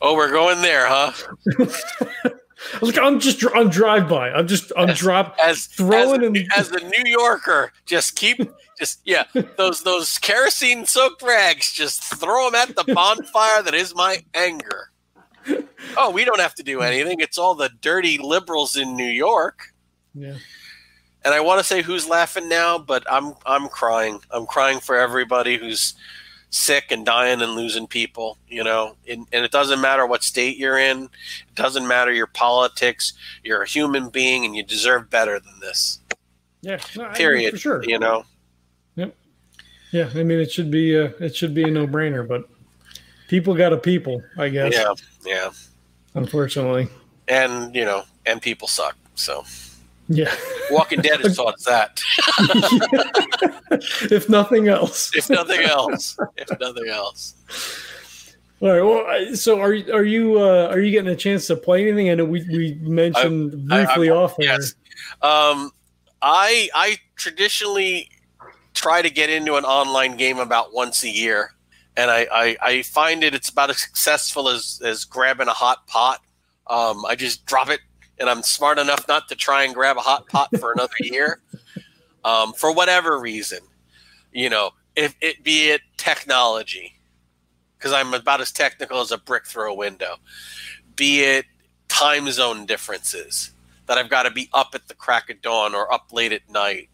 Oh, 0.02 0.16
we're 0.16 0.32
going 0.32 0.62
there, 0.62 0.88
huh? 0.88 1.12
I 2.74 2.78
was 2.80 2.96
like, 2.96 3.04
I'm 3.04 3.20
just 3.20 3.44
I'm 3.56 3.70
drive 3.70 4.08
by. 4.10 4.32
I'm 4.32 4.48
just 4.48 4.72
I'm 4.78 4.90
As- 4.90 5.00
drop 5.00 5.36
As 5.44 5.66
throwing 5.68 6.22
as, 6.22 6.28
in 6.28 6.38
a, 6.38 6.48
as 6.58 6.72
a 6.72 6.80
New 6.80 7.04
Yorker, 7.12 7.72
just 7.86 8.16
keep 8.16 8.40
just 8.80 9.02
yeah 9.06 9.24
those 9.58 9.84
those 9.84 10.18
kerosene 10.20 10.86
soaked 10.86 11.22
rags. 11.22 11.72
Just 11.74 12.04
throw 12.04 12.50
them 12.50 12.56
at 12.56 12.76
the 12.76 12.84
bonfire 12.94 13.64
that 13.64 13.74
is 13.74 13.96
my 13.96 14.24
anger. 14.34 14.92
Oh, 15.98 16.12
we 16.12 16.24
don't 16.24 16.40
have 16.40 16.54
to 16.56 16.64
do 16.64 16.82
anything. 16.82 17.20
It's 17.20 17.38
all 17.38 17.56
the 17.56 17.70
dirty 17.82 18.18
liberals 18.20 18.76
in 18.76 18.96
New 18.96 19.10
York. 19.10 19.74
yeah. 20.14 20.36
And 21.24 21.36
I 21.36 21.40
want 21.40 21.60
to 21.60 21.64
say 21.64 21.84
who's 21.84 22.08
laughing 22.08 22.50
now, 22.50 22.78
but 22.80 23.04
I'm 23.12 23.34
I'm 23.46 23.68
crying. 23.70 24.20
I'm 24.32 24.46
crying 24.48 24.80
for 24.80 24.96
everybody 24.98 25.58
who's 25.58 25.94
sick 26.52 26.92
and 26.92 27.06
dying 27.06 27.42
and 27.42 27.54
losing 27.54 27.88
people. 27.88 28.38
You 28.48 28.64
know, 28.64 28.96
and, 29.10 29.26
and 29.34 29.44
it 29.44 29.52
doesn't 29.52 29.82
matter 29.82 30.06
what 30.06 30.24
state 30.24 30.58
you're 30.58 30.78
in. 30.78 31.06
It 31.06 31.56
doesn't 31.56 31.88
matter 31.88 32.12
your 32.14 32.28
politics. 32.28 33.14
You're 33.44 33.64
a 33.64 33.68
human 33.68 34.10
being, 34.10 34.46
and 34.46 34.56
you 34.56 34.64
deserve 34.64 35.10
better 35.10 35.40
than 35.40 35.60
this. 35.60 36.00
Yeah. 36.62 36.80
No, 36.96 37.06
I 37.06 37.08
mean, 37.08 37.16
Period. 37.16 37.52
for 37.52 37.58
sure. 37.58 37.84
You 37.84 37.98
know. 37.98 38.24
Yep. 38.96 39.16
Yeah. 39.92 40.10
I 40.14 40.24
mean, 40.24 40.40
it 40.40 40.52
should 40.52 40.70
be 40.70 40.96
a 40.96 41.06
it 41.18 41.36
should 41.36 41.54
be 41.56 41.64
a 41.64 41.72
no 41.72 41.88
brainer, 41.88 42.28
but 42.28 42.48
people 43.28 43.56
got 43.56 43.74
a 43.74 43.78
people, 43.78 44.22
I 44.38 44.50
guess. 44.50 44.74
Yeah, 44.74 44.94
yeah, 45.26 45.50
Unfortunately. 46.14 46.90
and 47.28 47.74
you 47.74 47.86
know, 47.86 48.04
and 48.26 48.42
people 48.42 48.68
suck. 48.68 48.96
So 49.16 49.44
Yeah. 50.14 50.34
Walking 50.72 51.02
Dead 51.02 51.22
has 51.22 51.36
taught 51.38 51.56
us 51.56 51.64
that, 51.66 52.02
if 54.12 54.30
nothing 54.30 54.68
else. 54.68 55.12
if 55.16 55.30
nothing 55.30 55.62
else. 55.62 56.18
If 56.38 56.60
nothing 56.60 56.88
else. 56.90 57.36
All 58.62 58.70
right. 58.70 58.82
Well, 58.82 59.06
I- 59.08 59.34
so 59.34 59.60
are 59.60 59.74
you- 59.74 59.94
are 59.94 60.04
you 60.04 60.40
uh, 60.40 60.68
are 60.72 60.80
you 60.80 60.92
getting 60.92 61.12
a 61.12 61.16
chance 61.16 61.48
to 61.48 61.56
play 61.56 61.88
anything? 61.88 62.10
I 62.10 62.16
know 62.16 62.26
we, 62.26 62.44
we 62.50 62.74
mentioned 62.82 63.72
I- 63.72 63.86
briefly 63.86 64.10
I- 64.10 64.14
off 64.16 64.36
yes. 64.40 64.76
Um, 65.22 65.72
I 66.22 66.70
I 66.74 66.98
traditionally 67.16 68.10
try 68.74 69.02
to 69.02 69.10
get 69.10 69.30
into 69.30 69.56
an 69.56 69.66
online 69.66 70.16
game 70.18 70.38
about 70.40 70.74
once 70.74 71.04
a 71.04 71.10
year, 71.10 71.54
and 71.98 72.10
I, 72.12 72.28
I, 72.32 72.58
I 72.62 72.82
find 72.84 73.24
it 73.24 73.34
it's 73.34 73.50
about 73.50 73.70
as 73.70 73.80
successful 73.82 74.48
as 74.48 74.82
as 74.86 75.06
grabbing 75.06 75.48
a 75.48 75.54
hot 75.54 75.88
pot. 75.88 76.20
Um, 76.68 77.04
I 77.06 77.16
just 77.16 77.46
drop 77.48 77.70
it, 77.70 77.80
and 78.22 78.30
I'm 78.30 78.44
smart 78.44 78.78
enough 78.78 79.06
not 79.08 79.28
to 79.30 79.36
try 79.36 79.64
and 79.64 79.74
grab 79.74 79.98
a 79.98 80.02
hot 80.02 80.28
pot 80.28 80.50
for 80.60 80.72
another 80.72 80.94
year, 81.00 81.42
um, 82.24 82.54
for 82.54 82.74
whatever 82.74 83.20
reason. 83.20 83.60
You 84.32 84.50
know, 84.50 84.72
if 84.96 85.16
it 85.20 85.44
be 85.44 85.72
it 85.72 85.82
technology, 85.98 86.94
because 87.78 87.92
I'm 87.92 88.14
about 88.14 88.40
as 88.40 88.52
technical 88.52 89.02
as 89.02 89.12
a 89.12 89.18
brick 89.18 89.46
through 89.46 89.72
a 89.72 89.76
window. 89.76 90.16
Be 90.96 91.22
it 91.22 91.46
time 91.88 92.32
zone 92.32 92.66
differences 92.66 93.52
that 93.88 93.98
I've 93.98 94.10
got 94.10 94.24
to 94.24 94.32
be 94.32 94.50
up 94.54 94.70
at 94.76 94.88
the 94.88 94.94
crack 94.94 95.30
of 95.30 95.42
dawn 95.42 95.74
or 95.74 95.92
up 95.92 96.14
late 96.14 96.32
at 96.32 96.48
night. 96.50 96.90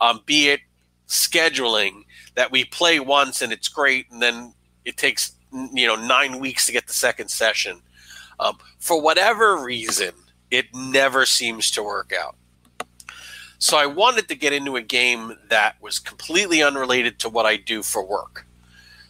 Um, 0.00 0.20
be 0.26 0.50
it 0.50 0.60
scheduling 1.08 2.04
that 2.34 2.52
we 2.52 2.64
play 2.66 3.00
once 3.00 3.40
and 3.40 3.52
it's 3.52 3.68
great, 3.68 4.10
and 4.10 4.22
then 4.22 4.52
it 4.84 4.98
takes 4.98 5.32
you 5.72 5.86
know 5.86 5.96
nine 5.96 6.38
weeks 6.38 6.66
to 6.66 6.72
get 6.72 6.86
the 6.86 6.92
second 6.92 7.28
session. 7.28 7.80
Um, 8.38 8.58
for 8.78 9.00
whatever 9.00 9.56
reason, 9.56 10.12
it 10.50 10.66
never 10.74 11.26
seems 11.26 11.70
to 11.72 11.82
work 11.82 12.12
out. 12.18 12.36
So 13.58 13.76
I 13.76 13.86
wanted 13.86 14.28
to 14.28 14.36
get 14.36 14.52
into 14.52 14.76
a 14.76 14.82
game 14.82 15.36
that 15.48 15.80
was 15.82 15.98
completely 15.98 16.62
unrelated 16.62 17.18
to 17.20 17.28
what 17.28 17.44
I 17.44 17.56
do 17.56 17.82
for 17.82 18.04
work. 18.04 18.46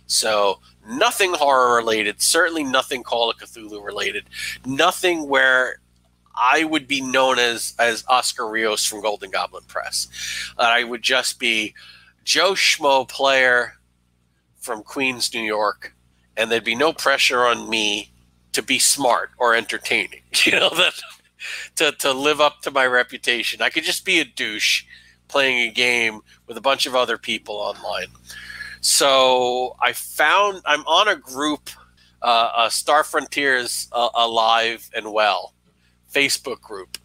So 0.06 0.60
nothing 0.88 1.34
horror 1.34 1.76
related, 1.76 2.22
certainly 2.22 2.64
nothing 2.64 3.02
Call 3.02 3.30
of 3.30 3.36
Cthulhu 3.36 3.84
related, 3.84 4.24
nothing 4.64 5.28
where 5.28 5.80
I 6.34 6.64
would 6.64 6.88
be 6.88 7.00
known 7.00 7.38
as 7.38 7.74
as 7.78 8.04
Oscar 8.08 8.48
Rios 8.48 8.86
from 8.86 9.02
Golden 9.02 9.30
Goblin 9.30 9.64
Press. 9.68 10.08
Uh, 10.56 10.62
I 10.62 10.84
would 10.84 11.02
just 11.02 11.38
be 11.38 11.74
Joe 12.24 12.52
Schmo 12.52 13.06
player 13.06 13.74
from 14.60 14.82
Queens, 14.82 15.32
New 15.34 15.42
York, 15.42 15.94
and 16.36 16.50
there'd 16.50 16.64
be 16.64 16.74
no 16.74 16.92
pressure 16.92 17.44
on 17.44 17.68
me 17.68 18.10
to 18.52 18.62
be 18.62 18.78
smart 18.78 19.30
or 19.38 19.54
entertaining. 19.54 20.22
You 20.44 20.52
know 20.52 20.70
that 20.70 20.94
to 21.76 21.92
to 21.92 22.12
live 22.12 22.40
up 22.40 22.62
to 22.62 22.70
my 22.70 22.86
reputation. 22.86 23.62
I 23.62 23.70
could 23.70 23.84
just 23.84 24.04
be 24.04 24.20
a 24.20 24.24
douche 24.24 24.84
playing 25.28 25.68
a 25.68 25.72
game 25.72 26.20
with 26.46 26.56
a 26.56 26.60
bunch 26.60 26.86
of 26.86 26.94
other 26.94 27.18
people 27.18 27.56
online. 27.56 28.08
So 28.80 29.76
I 29.80 29.92
found 29.92 30.62
I'm 30.64 30.86
on 30.86 31.08
a 31.08 31.16
group, 31.16 31.70
uh, 32.22 32.50
uh, 32.54 32.68
Star 32.68 33.04
Frontiers 33.04 33.88
uh, 33.92 34.08
Alive 34.14 34.88
and 34.94 35.12
Well 35.12 35.54
Facebook 36.12 36.60
group, 36.60 36.98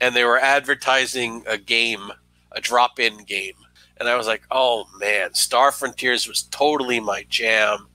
and 0.00 0.14
they 0.14 0.24
were 0.24 0.38
advertising 0.38 1.42
a 1.46 1.58
game, 1.58 2.10
a 2.52 2.60
drop-in 2.60 3.24
game, 3.24 3.54
and 3.98 4.08
I 4.08 4.16
was 4.16 4.26
like, 4.26 4.42
oh 4.50 4.86
man, 5.00 5.34
Star 5.34 5.72
Frontiers 5.72 6.28
was 6.28 6.42
totally 6.44 7.00
my 7.00 7.24
jam 7.28 7.88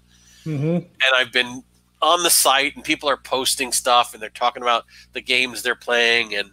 hmm 0.44 0.76
and 0.76 1.16
I've 1.16 1.32
been 1.32 1.64
on 2.04 2.24
the 2.24 2.30
site, 2.30 2.76
and 2.76 2.84
people 2.84 3.10
are 3.10 3.18
posting 3.18 3.72
stuff, 3.72 4.14
and 4.14 4.22
they're 4.22 4.30
talking 4.30 4.62
about 4.62 4.86
the 5.14 5.22
games 5.22 5.64
they're 5.64 5.76
playing, 5.76 6.36
and 6.36 6.52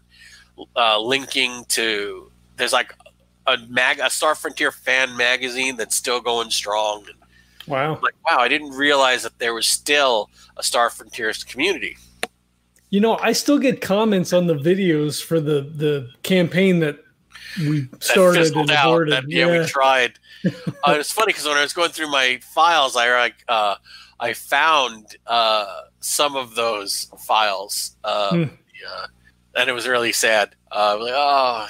uh, 0.77 1.01
linking 1.01 1.64
to. 1.68 2.31
There's 2.56 2.72
like 2.72 2.94
a 3.47 3.56
mag, 3.68 3.98
a 3.98 4.10
Star 4.10 4.35
Frontier 4.35 4.72
fan 4.72 5.16
magazine 5.16 5.77
that's 5.77 5.97
still 5.97 6.20
going 6.20 6.51
strong. 6.51 7.06
Wow. 7.66 7.94
I'm 7.94 8.01
like, 8.01 8.14
wow, 8.24 8.39
I 8.39 8.48
didn't 8.48 8.70
realize 8.70 9.22
that 9.22 9.39
there 9.39 9.55
was 9.55 9.66
still 9.66 10.31
a 10.56 10.62
Star 10.62 10.90
Frontiers 10.90 11.44
community. 11.44 11.97
You 12.90 13.01
know, 13.01 13.18
I 13.18 13.32
still 13.32 13.59
get 13.59 13.81
comments 13.81 14.32
on 14.32 14.47
the 14.47 14.55
videos 14.55 15.22
for 15.22 15.40
the 15.40 15.62
the 15.62 16.10
campaign 16.22 16.81
that 16.81 16.98
we 17.59 17.89
started 18.01 18.55
and 18.56 18.70
aborted. 18.70 19.14
That, 19.14 19.31
yeah, 19.31 19.60
we 19.60 19.64
tried. 19.66 20.14
uh, 20.47 20.51
it's 20.98 21.12
funny 21.12 21.28
because 21.28 21.47
when 21.47 21.56
I 21.56 21.62
was 21.62 21.72
going 21.72 21.90
through 21.90 22.10
my 22.10 22.40
files, 22.43 22.97
I 22.97 23.16
like 23.16 23.44
uh, 23.48 23.77
I 24.20 24.34
found 24.34 25.16
uh, 25.26 25.66
some 26.01 26.36
of 26.36 26.55
those 26.55 27.10
files, 27.26 27.97
uh, 28.05 28.30
Hmm. 28.30 28.42
yeah, 28.80 29.06
and 29.56 29.68
it 29.68 29.72
was 29.72 29.88
really 29.88 30.12
sad. 30.12 30.55
Uh, 30.70 30.98
like, 31.01 31.12
oh, 31.16 31.66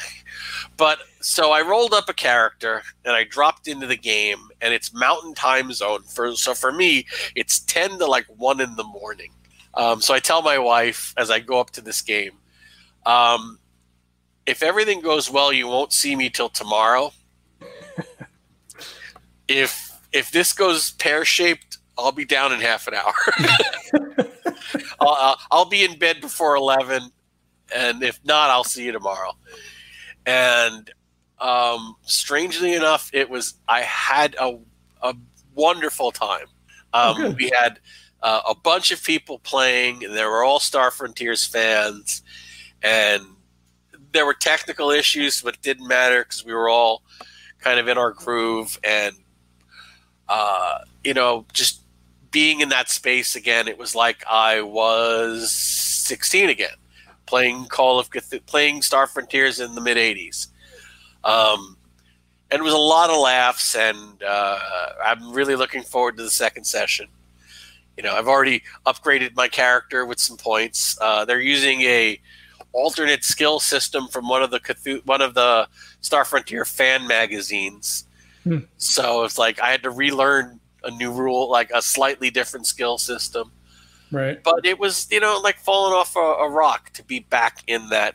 but 0.76 0.98
so 1.20 1.52
I 1.52 1.62
rolled 1.62 1.94
up 1.94 2.08
a 2.08 2.12
character 2.12 2.82
and 3.04 3.14
I 3.14 3.24
dropped 3.24 3.68
into 3.68 3.86
the 3.86 3.96
game, 3.96 4.48
and 4.60 4.74
it's 4.74 4.92
Mountain 4.92 5.34
Time 5.34 5.72
Zone. 5.72 6.02
For 6.02 6.34
so 6.34 6.54
for 6.54 6.72
me, 6.72 7.06
it's 7.36 7.60
ten 7.60 7.98
to 7.98 8.06
like 8.06 8.26
one 8.36 8.60
in 8.60 8.74
the 8.76 8.84
morning. 8.84 9.30
Um, 9.74 10.00
so 10.00 10.12
I 10.12 10.18
tell 10.18 10.42
my 10.42 10.58
wife 10.58 11.14
as 11.16 11.30
I 11.30 11.38
go 11.38 11.60
up 11.60 11.70
to 11.72 11.80
this 11.80 12.02
game, 12.02 12.32
um, 13.06 13.60
if 14.44 14.62
everything 14.62 15.00
goes 15.00 15.30
well, 15.30 15.52
you 15.52 15.68
won't 15.68 15.92
see 15.92 16.16
me 16.16 16.28
till 16.30 16.48
tomorrow 16.48 17.12
if 19.48 19.92
if 20.12 20.30
this 20.32 20.52
goes 20.52 20.90
pear 20.92 21.24
shaped, 21.24 21.78
I'll 22.04 22.12
be 22.12 22.24
down 22.24 22.52
in 22.52 22.60
half 22.60 22.86
an 22.86 22.94
hour. 22.94 23.14
I'll, 25.00 25.08
I'll, 25.08 25.38
I'll 25.50 25.68
be 25.68 25.84
in 25.84 25.98
bed 25.98 26.20
before 26.20 26.56
eleven, 26.56 27.10
and 27.74 28.02
if 28.02 28.20
not, 28.24 28.50
I'll 28.50 28.64
see 28.64 28.84
you 28.84 28.92
tomorrow. 28.92 29.32
And 30.26 30.90
um, 31.38 31.96
strangely 32.02 32.74
enough, 32.74 33.10
it 33.12 33.30
was 33.30 33.54
I 33.68 33.82
had 33.82 34.36
a 34.40 34.58
a 35.02 35.14
wonderful 35.54 36.10
time. 36.12 36.46
Um, 36.92 37.16
good. 37.16 37.36
we 37.36 37.52
had 37.56 37.78
uh, 38.22 38.42
a 38.48 38.54
bunch 38.54 38.90
of 38.90 39.02
people 39.02 39.38
playing, 39.38 40.04
and 40.04 40.14
they 40.14 40.24
were 40.24 40.44
all 40.44 40.60
Star 40.60 40.90
Frontiers 40.90 41.46
fans, 41.46 42.22
and 42.82 43.24
there 44.12 44.26
were 44.26 44.34
technical 44.34 44.90
issues, 44.90 45.42
but 45.42 45.54
it 45.54 45.62
didn't 45.62 45.86
matter 45.86 46.22
because 46.24 46.44
we 46.44 46.52
were 46.52 46.68
all 46.68 47.02
kind 47.60 47.78
of 47.78 47.88
in 47.88 47.98
our 47.98 48.12
groove 48.12 48.78
and 48.82 49.14
uh, 50.28 50.78
you 51.04 51.14
know 51.14 51.44
just 51.52 51.79
being 52.30 52.60
in 52.60 52.68
that 52.68 52.88
space 52.88 53.34
again 53.36 53.68
it 53.68 53.78
was 53.78 53.94
like 53.94 54.24
i 54.28 54.60
was 54.60 55.50
16 55.50 56.48
again 56.48 56.68
playing 57.26 57.66
call 57.66 57.98
of 57.98 58.10
Cthulhu, 58.10 58.44
playing 58.46 58.82
star 58.82 59.06
frontiers 59.06 59.60
in 59.60 59.74
the 59.74 59.80
mid 59.80 59.96
80s 59.96 60.48
um, 61.22 61.76
and 62.50 62.60
it 62.60 62.64
was 62.64 62.72
a 62.72 62.78
lot 62.78 63.10
of 63.10 63.18
laughs 63.18 63.74
and 63.74 64.22
uh, 64.22 64.58
i'm 65.04 65.32
really 65.32 65.56
looking 65.56 65.82
forward 65.82 66.16
to 66.16 66.22
the 66.22 66.30
second 66.30 66.64
session 66.64 67.06
you 67.96 68.02
know 68.02 68.14
i've 68.14 68.28
already 68.28 68.62
upgraded 68.86 69.34
my 69.34 69.48
character 69.48 70.06
with 70.06 70.20
some 70.20 70.36
points 70.36 70.98
uh, 71.00 71.24
they're 71.24 71.40
using 71.40 71.82
a 71.82 72.20
alternate 72.72 73.24
skill 73.24 73.60
system 73.60 74.08
from 74.08 74.28
one 74.28 74.42
of 74.42 74.50
the 74.50 74.60
Cthulhu, 74.60 75.04
one 75.06 75.20
of 75.20 75.34
the 75.34 75.68
Star 76.00 76.24
Frontier 76.24 76.64
fan 76.64 77.06
magazines. 77.06 78.06
Hmm. 78.44 78.58
So 78.76 79.24
it's 79.24 79.38
like 79.38 79.60
I 79.60 79.70
had 79.70 79.82
to 79.82 79.90
relearn 79.90 80.59
a 80.84 80.90
new 80.90 81.12
rule, 81.12 81.50
like 81.50 81.70
a 81.74 81.82
slightly 81.82 82.30
different 82.30 82.66
skill 82.66 82.98
system. 82.98 83.52
Right. 84.10 84.42
But 84.42 84.66
it 84.66 84.78
was, 84.78 85.08
you 85.10 85.20
know, 85.20 85.40
like 85.42 85.58
falling 85.58 85.94
off 85.94 86.16
a, 86.16 86.18
a 86.18 86.48
rock 86.48 86.90
to 86.94 87.04
be 87.04 87.20
back 87.20 87.62
in 87.66 87.88
that. 87.90 88.14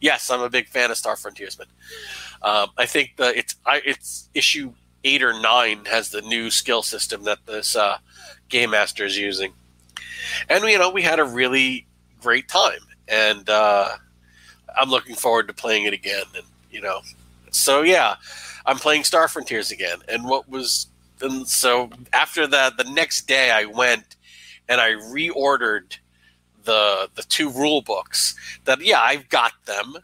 Yes, 0.00 0.30
I'm 0.30 0.40
a 0.40 0.50
big 0.50 0.68
fan 0.68 0.90
of 0.90 0.96
Star 0.96 1.16
Frontiers, 1.16 1.56
but 1.56 1.68
um, 2.42 2.70
I 2.76 2.86
think 2.86 3.14
the 3.16 3.36
it's 3.36 3.56
I, 3.64 3.80
it's 3.84 4.28
issue 4.34 4.72
eight 5.04 5.22
or 5.22 5.38
nine 5.40 5.84
has 5.86 6.10
the 6.10 6.22
new 6.22 6.50
skill 6.50 6.82
system 6.82 7.24
that 7.24 7.38
this 7.46 7.76
uh, 7.76 7.98
game 8.48 8.70
master 8.70 9.04
is 9.04 9.16
using. 9.16 9.52
and 10.48 10.64
you 10.64 10.78
know 10.78 10.90
we 10.90 11.02
had 11.02 11.18
a 11.18 11.24
really 11.24 11.86
great 12.20 12.48
time, 12.48 12.80
and 13.08 13.48
uh, 13.48 13.88
I'm 14.78 14.90
looking 14.90 15.14
forward 15.14 15.48
to 15.48 15.54
playing 15.54 15.84
it 15.84 15.94
again. 15.94 16.24
And 16.34 16.44
you 16.70 16.80
know, 16.80 17.00
so 17.50 17.82
yeah, 17.82 18.16
I'm 18.66 18.76
playing 18.76 19.04
Star 19.04 19.28
Frontiers 19.28 19.70
again. 19.70 19.98
And 20.08 20.24
what 20.24 20.48
was 20.48 20.88
and 21.20 21.48
so 21.48 21.90
after 22.12 22.46
that, 22.46 22.76
the 22.76 22.84
next 22.84 23.26
day 23.26 23.50
I 23.50 23.64
went 23.64 24.16
and 24.68 24.80
I 24.80 24.92
reordered 24.92 25.98
the 26.64 27.08
the 27.14 27.22
two 27.22 27.50
rule 27.50 27.82
books. 27.82 28.34
That 28.64 28.80
yeah, 28.80 29.00
I've 29.00 29.28
got 29.28 29.52
them. 29.64 29.94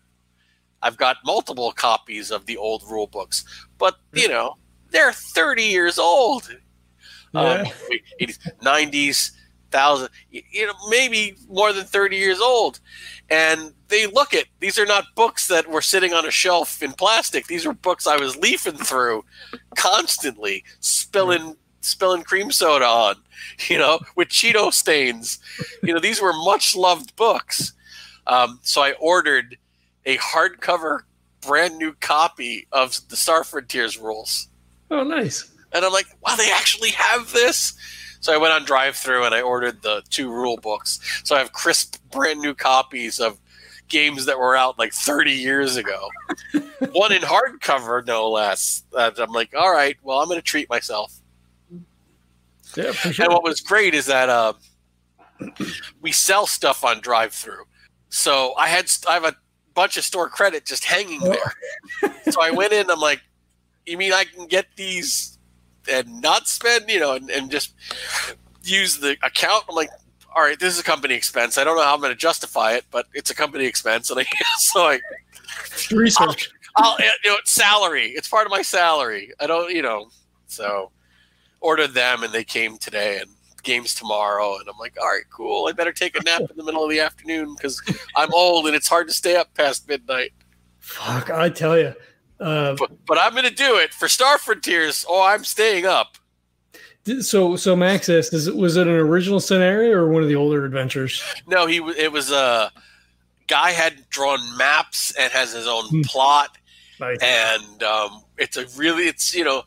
I've 0.82 0.96
got 0.96 1.18
multiple 1.24 1.72
copies 1.72 2.30
of 2.30 2.46
the 2.46 2.56
old 2.56 2.82
rule 2.90 3.06
books, 3.06 3.44
but 3.78 3.96
you 4.12 4.28
know 4.28 4.56
they're 4.90 5.12
30 5.12 5.62
years 5.62 5.98
old. 5.98 6.54
Yeah. 7.34 7.40
Um, 7.40 7.66
90s, 8.62 9.30
thousand, 9.72 10.08
you 10.30 10.66
know, 10.66 10.74
maybe 10.88 11.34
more 11.48 11.72
than 11.72 11.84
30 11.84 12.16
years 12.16 12.40
old. 12.40 12.78
And 13.30 13.72
they 13.88 14.06
look 14.06 14.34
at 14.34 14.44
these 14.60 14.78
are 14.78 14.86
not 14.86 15.04
books 15.16 15.48
that 15.48 15.68
were 15.68 15.82
sitting 15.82 16.12
on 16.12 16.26
a 16.26 16.30
shelf 16.30 16.82
in 16.82 16.92
plastic. 16.92 17.46
These 17.46 17.66
were 17.66 17.72
books 17.72 18.06
I 18.06 18.16
was 18.16 18.36
leafing 18.36 18.76
through 18.76 19.24
constantly, 19.76 20.64
spilling 20.80 21.56
spilling 21.80 22.22
cream 22.22 22.52
soda 22.52 22.86
on, 22.86 23.16
you 23.68 23.78
know, 23.78 23.98
with 24.16 24.28
Cheeto 24.28 24.72
stains. 24.72 25.38
You 25.82 25.92
know, 25.92 26.00
these 26.00 26.20
were 26.20 26.32
much 26.32 26.76
loved 26.76 27.16
books. 27.16 27.72
Um, 28.26 28.60
so 28.62 28.82
I 28.82 28.92
ordered 29.00 29.56
a 30.06 30.16
hardcover, 30.18 31.00
brand 31.40 31.76
new 31.78 31.92
copy 31.94 32.66
of 32.72 32.96
the 33.08 33.16
Star 33.16 33.44
Frontiers 33.44 33.98
rules. 33.98 34.48
Oh, 34.90 35.02
nice. 35.02 35.50
And 35.72 35.84
I'm 35.84 35.92
like, 35.92 36.06
wow, 36.24 36.36
they 36.36 36.50
actually 36.52 36.90
have 36.90 37.32
this. 37.32 37.74
So 38.22 38.32
I 38.32 38.36
went 38.36 38.54
on 38.54 38.64
DriveThru 38.64 39.26
and 39.26 39.34
I 39.34 39.42
ordered 39.42 39.82
the 39.82 40.02
two 40.08 40.32
rule 40.32 40.56
books. 40.56 41.00
So 41.24 41.34
I 41.34 41.40
have 41.40 41.52
crisp, 41.52 41.96
brand 42.12 42.40
new 42.40 42.54
copies 42.54 43.18
of 43.18 43.38
games 43.88 44.26
that 44.26 44.38
were 44.38 44.56
out 44.56 44.78
like 44.78 44.92
30 44.92 45.32
years 45.32 45.76
ago. 45.76 46.08
One 46.92 47.12
in 47.12 47.22
hardcover, 47.22 48.06
no 48.06 48.30
less. 48.30 48.84
Uh, 48.96 49.10
I'm 49.18 49.32
like, 49.32 49.54
all 49.56 49.72
right, 49.72 49.96
well, 50.04 50.20
I'm 50.20 50.28
going 50.28 50.38
to 50.38 50.42
treat 50.42 50.70
myself. 50.70 51.12
Yeah, 52.76 52.92
sure. 52.92 53.24
And 53.24 53.34
what 53.34 53.42
was 53.42 53.60
great 53.60 53.92
is 53.92 54.06
that 54.06 54.28
uh, 54.28 54.52
we 56.00 56.12
sell 56.12 56.46
stuff 56.46 56.84
on 56.84 57.00
DriveThru. 57.00 57.58
So 58.08 58.54
I 58.56 58.68
had 58.68 58.88
I 59.08 59.14
have 59.14 59.24
a 59.24 59.34
bunch 59.74 59.96
of 59.96 60.04
store 60.04 60.28
credit 60.28 60.64
just 60.64 60.84
hanging 60.84 61.20
oh. 61.24 61.34
there. 62.02 62.14
so 62.30 62.40
I 62.40 62.52
went 62.52 62.72
in. 62.72 62.88
I'm 62.88 63.00
like, 63.00 63.20
you 63.84 63.98
mean 63.98 64.12
I 64.12 64.24
can 64.24 64.46
get 64.46 64.66
these 64.76 65.38
and 65.90 66.20
not 66.20 66.48
spend, 66.48 66.88
you 66.88 67.00
know, 67.00 67.14
and, 67.14 67.30
and 67.30 67.50
just 67.50 67.74
use 68.62 68.98
the 68.98 69.16
account. 69.22 69.64
I'm 69.68 69.74
like, 69.74 69.90
all 70.34 70.42
right, 70.42 70.58
this 70.58 70.74
is 70.74 70.80
a 70.80 70.84
company 70.84 71.14
expense. 71.14 71.58
I 71.58 71.64
don't 71.64 71.76
know 71.76 71.82
how 71.82 71.94
I'm 71.94 72.00
going 72.00 72.12
to 72.12 72.18
justify 72.18 72.72
it, 72.72 72.84
but 72.90 73.06
it's 73.14 73.30
a 73.30 73.34
company 73.34 73.66
expense, 73.66 74.10
and 74.10 74.20
I 74.20 74.24
so 74.58 74.80
I 74.80 75.00
research. 75.90 76.50
I'll, 76.76 76.92
I'll, 76.92 76.98
you 76.98 77.30
know, 77.30 77.36
it's 77.36 77.52
salary. 77.52 78.08
It's 78.08 78.28
part 78.28 78.46
of 78.46 78.50
my 78.50 78.62
salary. 78.62 79.32
I 79.40 79.46
don't, 79.46 79.70
you 79.70 79.82
know, 79.82 80.08
so 80.46 80.90
ordered 81.60 81.94
them, 81.94 82.22
and 82.22 82.32
they 82.32 82.44
came 82.44 82.78
today, 82.78 83.18
and 83.20 83.28
games 83.62 83.94
tomorrow, 83.94 84.58
and 84.58 84.68
I'm 84.68 84.78
like, 84.78 84.96
all 85.00 85.06
right, 85.06 85.24
cool. 85.30 85.68
I 85.68 85.72
better 85.72 85.92
take 85.92 86.18
a 86.18 86.22
nap 86.22 86.42
in 86.42 86.56
the 86.56 86.64
middle 86.64 86.84
of 86.84 86.90
the 86.90 87.00
afternoon 87.00 87.54
because 87.54 87.80
I'm 88.16 88.32
old 88.34 88.66
and 88.66 88.74
it's 88.74 88.88
hard 88.88 89.08
to 89.08 89.14
stay 89.14 89.36
up 89.36 89.54
past 89.54 89.88
midnight. 89.88 90.32
Fuck, 90.80 91.30
I 91.30 91.48
tell 91.48 91.78
you, 91.78 91.94
uh, 92.42 92.76
but, 92.78 92.90
but, 93.06 93.18
I'm 93.18 93.32
going 93.32 93.44
to 93.44 93.54
do 93.54 93.76
it 93.76 93.94
for 93.94 94.08
Star 94.08 94.38
Frontiers. 94.38 95.04
Oh, 95.08 95.22
I'm 95.22 95.44
staying 95.44 95.86
up. 95.86 96.16
So, 97.20 97.56
so 97.56 97.74
Max 97.74 98.08
asked, 98.08 98.32
is 98.32 98.46
it, 98.46 98.54
was 98.54 98.76
it 98.76 98.86
an 98.86 98.94
original 98.94 99.40
scenario 99.40 99.96
or 99.96 100.08
one 100.08 100.22
of 100.22 100.28
the 100.28 100.36
older 100.36 100.64
adventures? 100.64 101.22
No, 101.46 101.66
he 101.66 101.78
it 101.98 102.12
was 102.12 102.30
a 102.30 102.70
guy 103.48 103.72
had 103.72 104.08
drawn 104.08 104.38
maps 104.56 105.12
and 105.18 105.32
has 105.32 105.52
his 105.52 105.66
own 105.66 105.84
hmm. 105.88 106.00
plot, 106.02 106.56
nice. 107.00 107.18
and 107.20 107.82
um, 107.82 108.22
it's 108.38 108.56
a 108.56 108.66
really 108.76 109.04
it's 109.04 109.34
you 109.34 109.44
know 109.44 109.64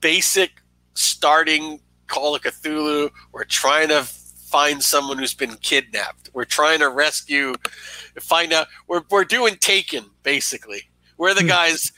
basic 0.00 0.62
starting 0.94 1.80
Call 2.06 2.34
of 2.34 2.42
Cthulhu. 2.42 3.10
We're 3.32 3.44
trying 3.44 3.88
to 3.88 4.02
find 4.02 4.82
someone 4.82 5.18
who's 5.18 5.34
been 5.34 5.56
kidnapped. 5.56 6.30
We're 6.32 6.44
trying 6.44 6.80
to 6.80 6.88
rescue, 6.88 7.54
find 8.20 8.52
out. 8.52 8.68
We're 8.86 9.02
we're 9.10 9.24
doing 9.24 9.56
Taken 9.56 10.04
basically. 10.22 10.88
We're 11.18 11.34
the 11.34 11.42
hmm. 11.42 11.48
guys, 11.48 11.92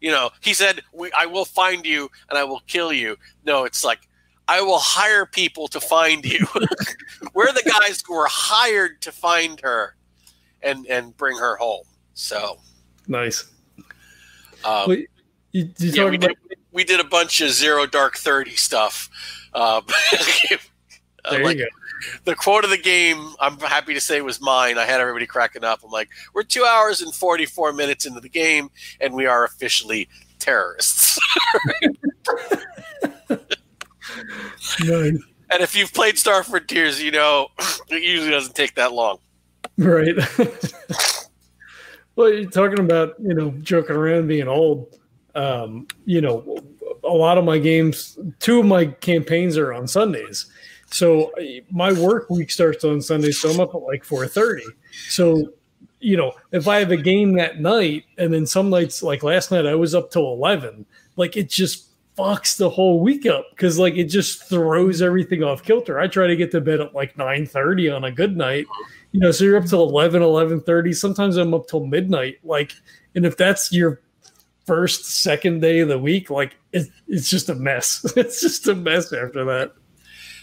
you 0.00 0.10
know, 0.10 0.30
he 0.40 0.52
said, 0.52 0.82
I 1.16 1.26
will 1.26 1.44
find 1.44 1.86
you 1.86 2.10
and 2.28 2.38
I 2.38 2.44
will 2.44 2.60
kill 2.66 2.92
you. 2.92 3.16
No, 3.44 3.64
it's 3.64 3.84
like, 3.84 4.00
I 4.48 4.60
will 4.62 4.78
hire 4.78 5.26
people 5.26 5.68
to 5.68 5.80
find 5.80 6.24
you. 6.24 6.46
We're 7.34 7.52
the 7.52 7.70
guys 7.80 8.02
who 8.06 8.14
were 8.14 8.28
hired 8.28 9.02
to 9.02 9.12
find 9.12 9.60
her 9.60 9.94
and, 10.62 10.86
and 10.86 11.16
bring 11.16 11.36
her 11.36 11.56
home. 11.56 11.84
So 12.14 12.58
nice. 13.06 13.44
Um, 14.64 14.88
Wait, 14.88 15.10
you, 15.52 15.70
you 15.78 15.90
yeah, 15.90 16.08
we, 16.08 16.16
about- 16.16 16.28
did, 16.28 16.58
we 16.72 16.84
did 16.84 16.98
a 16.98 17.04
bunch 17.04 17.40
of 17.42 17.50
zero 17.50 17.86
dark 17.86 18.16
30 18.16 18.56
stuff. 18.56 19.10
Um, 19.52 19.84
there 21.30 21.44
like, 21.44 21.58
you 21.58 21.64
go 21.64 21.70
the 22.24 22.34
quote 22.34 22.64
of 22.64 22.70
the 22.70 22.78
game, 22.78 23.34
I'm 23.40 23.58
happy 23.58 23.94
to 23.94 24.00
say, 24.00 24.20
was 24.20 24.40
mine. 24.40 24.78
I 24.78 24.84
had 24.84 25.00
everybody 25.00 25.26
cracking 25.26 25.64
up. 25.64 25.80
I'm 25.84 25.90
like, 25.90 26.08
we're 26.34 26.42
two 26.42 26.64
hours 26.64 27.00
and 27.00 27.14
44 27.14 27.72
minutes 27.72 28.06
into 28.06 28.20
the 28.20 28.28
game, 28.28 28.70
and 29.00 29.14
we 29.14 29.26
are 29.26 29.44
officially 29.44 30.08
terrorists. 30.38 31.18
nice. 34.80 35.18
And 35.50 35.62
if 35.62 35.74
you've 35.74 35.92
played 35.94 36.18
Star 36.18 36.42
Frontiers, 36.42 37.02
you 37.02 37.10
know 37.10 37.48
it 37.88 38.02
usually 38.02 38.30
doesn't 38.30 38.54
take 38.54 38.74
that 38.74 38.92
long. 38.92 39.18
Right. 39.78 40.14
well, 42.16 42.32
you're 42.32 42.50
talking 42.50 42.80
about 42.80 43.14
you 43.18 43.34
know 43.34 43.50
joking 43.62 43.96
around 43.96 44.28
being 44.28 44.48
old. 44.48 44.94
Um, 45.34 45.86
you 46.04 46.20
know, 46.20 46.58
a 47.04 47.08
lot 47.08 47.38
of 47.38 47.44
my 47.44 47.58
games, 47.58 48.18
two 48.40 48.60
of 48.60 48.66
my 48.66 48.86
campaigns 48.86 49.56
are 49.56 49.72
on 49.72 49.86
Sundays 49.86 50.50
so 50.90 51.32
my 51.70 51.92
work 51.92 52.30
week 52.30 52.50
starts 52.50 52.84
on 52.84 53.00
Sunday, 53.02 53.30
so 53.30 53.50
I'm 53.50 53.60
up 53.60 53.74
at 53.74 53.82
like 53.82 54.04
4:30. 54.04 54.62
So, 55.08 55.52
you 56.00 56.16
know, 56.16 56.32
if 56.52 56.66
I 56.66 56.78
have 56.78 56.90
a 56.90 56.96
game 56.96 57.34
that 57.34 57.60
night, 57.60 58.04
and 58.16 58.32
then 58.32 58.46
some 58.46 58.70
nights, 58.70 59.02
like 59.02 59.22
last 59.22 59.50
night, 59.50 59.66
I 59.66 59.74
was 59.74 59.94
up 59.94 60.10
till 60.10 60.32
11. 60.32 60.86
Like 61.16 61.36
it 61.36 61.50
just 61.50 61.88
fucks 62.16 62.56
the 62.56 62.68
whole 62.68 63.00
week 63.00 63.26
up 63.26 63.46
because 63.50 63.78
like 63.78 63.96
it 63.96 64.04
just 64.04 64.48
throws 64.48 65.02
everything 65.02 65.44
off 65.44 65.62
kilter. 65.62 66.00
I 66.00 66.08
try 66.08 66.26
to 66.26 66.36
get 66.36 66.50
to 66.52 66.60
bed 66.60 66.80
at 66.80 66.94
like 66.94 67.16
9:30 67.16 67.94
on 67.94 68.04
a 68.04 68.12
good 68.12 68.36
night. 68.36 68.66
You 69.12 69.20
know, 69.20 69.30
so 69.30 69.44
you're 69.44 69.56
up 69.56 69.66
till 69.66 69.88
11, 69.88 70.22
11:30. 70.22 70.94
Sometimes 70.94 71.36
I'm 71.36 71.54
up 71.54 71.68
till 71.68 71.84
midnight. 71.86 72.38
Like, 72.44 72.72
and 73.14 73.26
if 73.26 73.36
that's 73.36 73.72
your 73.72 74.00
first, 74.66 75.04
second 75.06 75.60
day 75.60 75.80
of 75.80 75.88
the 75.88 75.98
week, 75.98 76.30
like 76.30 76.56
it, 76.72 76.88
it's 77.08 77.28
just 77.28 77.48
a 77.50 77.54
mess. 77.54 78.04
it's 78.16 78.40
just 78.40 78.66
a 78.68 78.74
mess 78.74 79.12
after 79.12 79.44
that. 79.44 79.72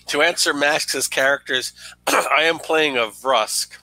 To 0.08 0.22
answer 0.22 0.54
Max's 0.54 1.08
characters, 1.08 1.74
I 2.08 2.44
am 2.44 2.60
playing 2.60 2.98
a 2.98 3.08
Vrusk. 3.08 3.78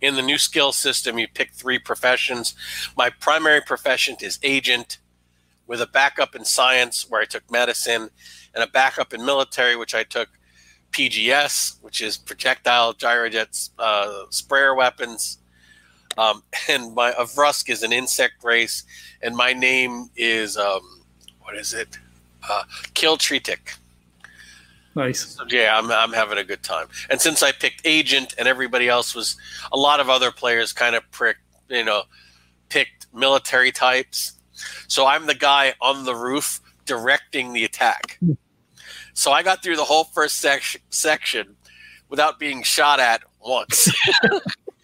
In 0.00 0.16
the 0.16 0.22
new 0.22 0.38
skill 0.38 0.72
system, 0.72 1.18
you 1.18 1.28
pick 1.28 1.52
three 1.52 1.78
professions. 1.78 2.54
My 2.96 3.10
primary 3.10 3.60
profession 3.60 4.16
is 4.20 4.38
agent, 4.42 4.98
with 5.66 5.80
a 5.80 5.86
backup 5.86 6.34
in 6.34 6.44
science, 6.44 7.06
where 7.08 7.20
I 7.20 7.24
took 7.24 7.48
medicine, 7.50 8.10
and 8.54 8.64
a 8.64 8.66
backup 8.66 9.12
in 9.14 9.24
military, 9.24 9.76
which 9.76 9.94
I 9.94 10.02
took 10.02 10.28
PGS, 10.90 11.82
which 11.82 12.00
is 12.00 12.18
projectile 12.18 12.94
gyrojet 12.94 13.70
uh, 13.78 14.24
sprayer 14.30 14.74
weapons. 14.74 15.38
Um, 16.18 16.42
and 16.68 16.94
my 16.94 17.10
a 17.10 17.24
Vrusk 17.24 17.68
is 17.68 17.82
an 17.82 17.92
insect 17.92 18.42
race, 18.42 18.84
and 19.22 19.36
my 19.36 19.52
name 19.52 20.10
is 20.16 20.56
um, 20.56 21.04
what 21.42 21.56
is 21.56 21.74
it? 21.74 21.98
Uh, 22.48 22.64
Kiltritic. 22.94 23.74
Nice. 24.94 25.36
So, 25.36 25.44
yeah, 25.48 25.78
I'm, 25.78 25.90
I'm 25.90 26.12
having 26.12 26.38
a 26.38 26.44
good 26.44 26.62
time. 26.62 26.88
And 27.08 27.20
since 27.20 27.42
I 27.42 27.52
picked 27.52 27.80
agent 27.84 28.34
and 28.38 28.46
everybody 28.46 28.88
else 28.88 29.14
was, 29.14 29.36
a 29.72 29.76
lot 29.78 30.00
of 30.00 30.10
other 30.10 30.30
players 30.30 30.72
kind 30.72 30.94
of 30.94 31.10
prick, 31.10 31.38
you 31.68 31.84
know, 31.84 32.02
picked 32.68 33.06
military 33.14 33.72
types. 33.72 34.34
So 34.88 35.06
I'm 35.06 35.26
the 35.26 35.34
guy 35.34 35.74
on 35.80 36.04
the 36.04 36.14
roof 36.14 36.60
directing 36.84 37.52
the 37.52 37.64
attack. 37.64 38.18
So 39.14 39.32
I 39.32 39.42
got 39.42 39.62
through 39.62 39.76
the 39.76 39.84
whole 39.84 40.04
first 40.04 40.38
sec- 40.38 40.82
section 40.90 41.56
without 42.08 42.38
being 42.38 42.62
shot 42.62 43.00
at 43.00 43.22
once. 43.40 43.88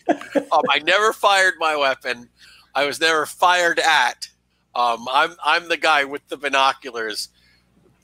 um, 0.09 0.63
I 0.71 0.79
never 0.81 1.13
fired 1.13 1.55
my 1.59 1.77
weapon. 1.77 2.29
I 2.75 2.87
was 2.87 3.01
never 3.01 3.27
fired 3.27 3.79
at. 3.79 4.29
Um, 4.75 5.09
I'm 5.11 5.35
I'm 5.45 5.69
the 5.69 5.77
guy 5.77 6.05
with 6.05 6.27
the 6.29 6.37
binoculars, 6.37 7.31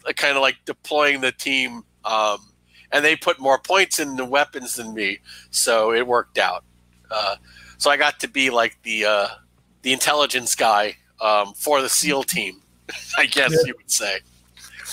uh, 0.09 0.13
kind 0.13 0.37
of 0.37 0.43
like 0.43 0.57
deploying 0.65 1.21
the 1.21 1.31
team 1.31 1.85
um, 2.05 2.39
and 2.93 3.05
they 3.05 3.17
put 3.17 3.41
more 3.41 3.59
points 3.59 3.99
in 3.99 4.17
the 4.17 4.25
weapons 4.25 4.77
than 4.77 4.95
me, 4.95 5.19
so 5.51 5.93
it 5.93 6.07
worked 6.07 6.39
out. 6.39 6.65
Uh, 7.11 7.37
so 7.79 7.91
I 7.91 7.97
got 7.97 8.21
to 8.21 8.29
be 8.29 8.51
like 8.51 8.77
the 8.83 9.05
uh, 9.05 9.29
the 9.83 9.93
intelligence 9.93 10.55
guy 10.55 10.97
um, 11.21 11.55
for 11.55 11.83
the 11.83 11.89
SEAL 11.89 12.25
team, 12.25 12.63
I 13.19 13.27
guess 13.27 13.53
yeah. 13.53 13.67
you 13.67 13.75
would 13.77 13.91
say. 13.91 14.19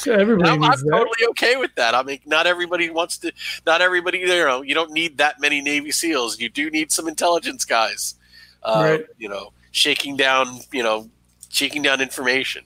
Everybody 0.07 0.49
I'm, 0.49 0.63
I'm 0.63 0.71
totally 0.71 1.27
okay 1.29 1.57
with 1.57 1.75
that. 1.75 1.93
I 1.93 2.01
mean, 2.01 2.19
not 2.25 2.47
everybody 2.47 2.89
wants 2.89 3.17
to. 3.19 3.31
Not 3.65 3.81
everybody, 3.81 4.19
you 4.19 4.27
know, 4.27 4.61
you 4.61 4.73
don't 4.73 4.91
need 4.91 5.17
that 5.19 5.39
many 5.39 5.61
Navy 5.61 5.91
SEALs. 5.91 6.39
You 6.39 6.49
do 6.49 6.71
need 6.71 6.91
some 6.91 7.07
intelligence 7.07 7.65
guys. 7.65 8.15
Uh, 8.63 8.97
Right. 8.99 9.05
You 9.17 9.29
know, 9.29 9.53
shaking 9.71 10.17
down, 10.17 10.59
you 10.71 10.83
know, 10.83 11.09
shaking 11.49 11.81
down 11.81 12.01
information. 12.01 12.63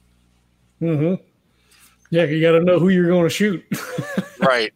hmm 0.80 1.16
Yeah, 2.10 2.24
you 2.24 2.42
got 2.42 2.58
to 2.58 2.64
know 2.64 2.80
who 2.80 2.90
you're 2.90 3.08
going 3.08 3.24
to 3.24 3.30
shoot. 3.30 3.64
right. 4.46 4.74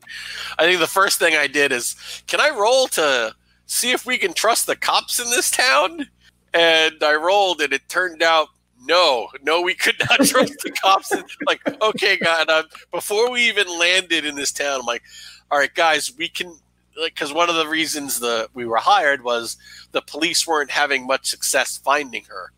I 0.58 0.66
think 0.66 0.80
the 0.80 0.88
first 0.88 1.20
thing 1.20 1.36
I 1.36 1.48
did 1.48 1.72
is, 1.72 1.96
can 2.28 2.42
I 2.42 2.50
roll 2.50 2.88
to 2.90 3.34
see 3.66 3.92
if 3.92 4.06
we 4.06 4.18
can 4.18 4.34
trust 4.34 4.68
the 4.68 4.76
cops 4.76 5.20
in 5.20 5.30
this 5.30 5.52
town? 5.52 6.08
And 6.54 6.96
I 7.04 7.16
rolled, 7.16 7.62
and 7.62 7.72
it 7.72 7.88
turned 7.88 8.24
out 8.24 8.50
no, 8.86 9.28
no, 9.44 9.62
we 9.62 9.74
could 9.76 9.96
not 10.10 10.20
trust 10.26 10.60
the 10.64 10.72
cops. 10.72 11.14
Like, 11.46 11.62
okay, 11.82 12.18
God, 12.18 12.50
um, 12.50 12.66
before 12.92 13.30
we 13.30 13.48
even 13.48 13.68
landed 13.80 14.26
in 14.26 14.36
this 14.36 14.52
town, 14.52 14.80
I'm 14.80 14.86
like, 14.86 15.04
all 15.52 15.58
right, 15.58 15.74
guys, 15.74 16.12
we 16.18 16.30
can. 16.30 16.58
Like, 17.00 17.14
because 17.14 17.32
one 17.32 17.50
of 17.50 17.56
the 17.56 17.68
reasons 17.68 18.20
the 18.20 18.50
we 18.54 18.66
were 18.66 18.78
hired 18.78 19.24
was 19.24 19.56
the 19.94 20.02
police 20.02 20.46
weren't 20.46 20.72
having 20.72 21.08
much 21.08 21.28
success 21.28 21.78
finding 21.78 22.26
her, 22.26 22.52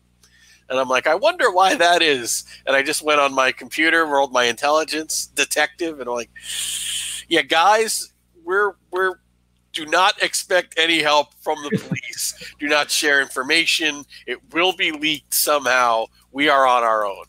and 0.72 0.80
I'm 0.80 0.88
like, 0.88 1.06
I 1.06 1.14
wonder 1.14 1.52
why 1.52 1.74
that 1.76 2.00
is. 2.02 2.44
And 2.66 2.74
I 2.74 2.82
just 2.82 3.02
went 3.02 3.20
on 3.20 3.34
my 3.34 3.52
computer, 3.52 4.06
rolled 4.06 4.32
my 4.32 4.44
intelligence 4.44 5.26
detective, 5.26 6.00
and 6.00 6.08
I'm 6.08 6.14
like, 6.16 6.30
yeah, 7.28 7.42
guys, 7.42 8.12
we're 8.42 8.72
we're 8.90 9.16
do 9.72 9.86
not 9.86 10.20
expect 10.22 10.74
any 10.78 11.00
help 11.00 11.34
from 11.42 11.62
the 11.62 11.70
police. 11.78 12.54
do 12.58 12.68
not 12.68 12.90
share 12.90 13.20
information. 13.20 14.04
It 14.26 14.38
will 14.52 14.72
be 14.74 14.92
leaked 14.92 15.34
somehow. 15.34 16.06
We 16.32 16.48
are 16.48 16.66
on 16.66 16.82
our 16.82 17.06
own. 17.06 17.24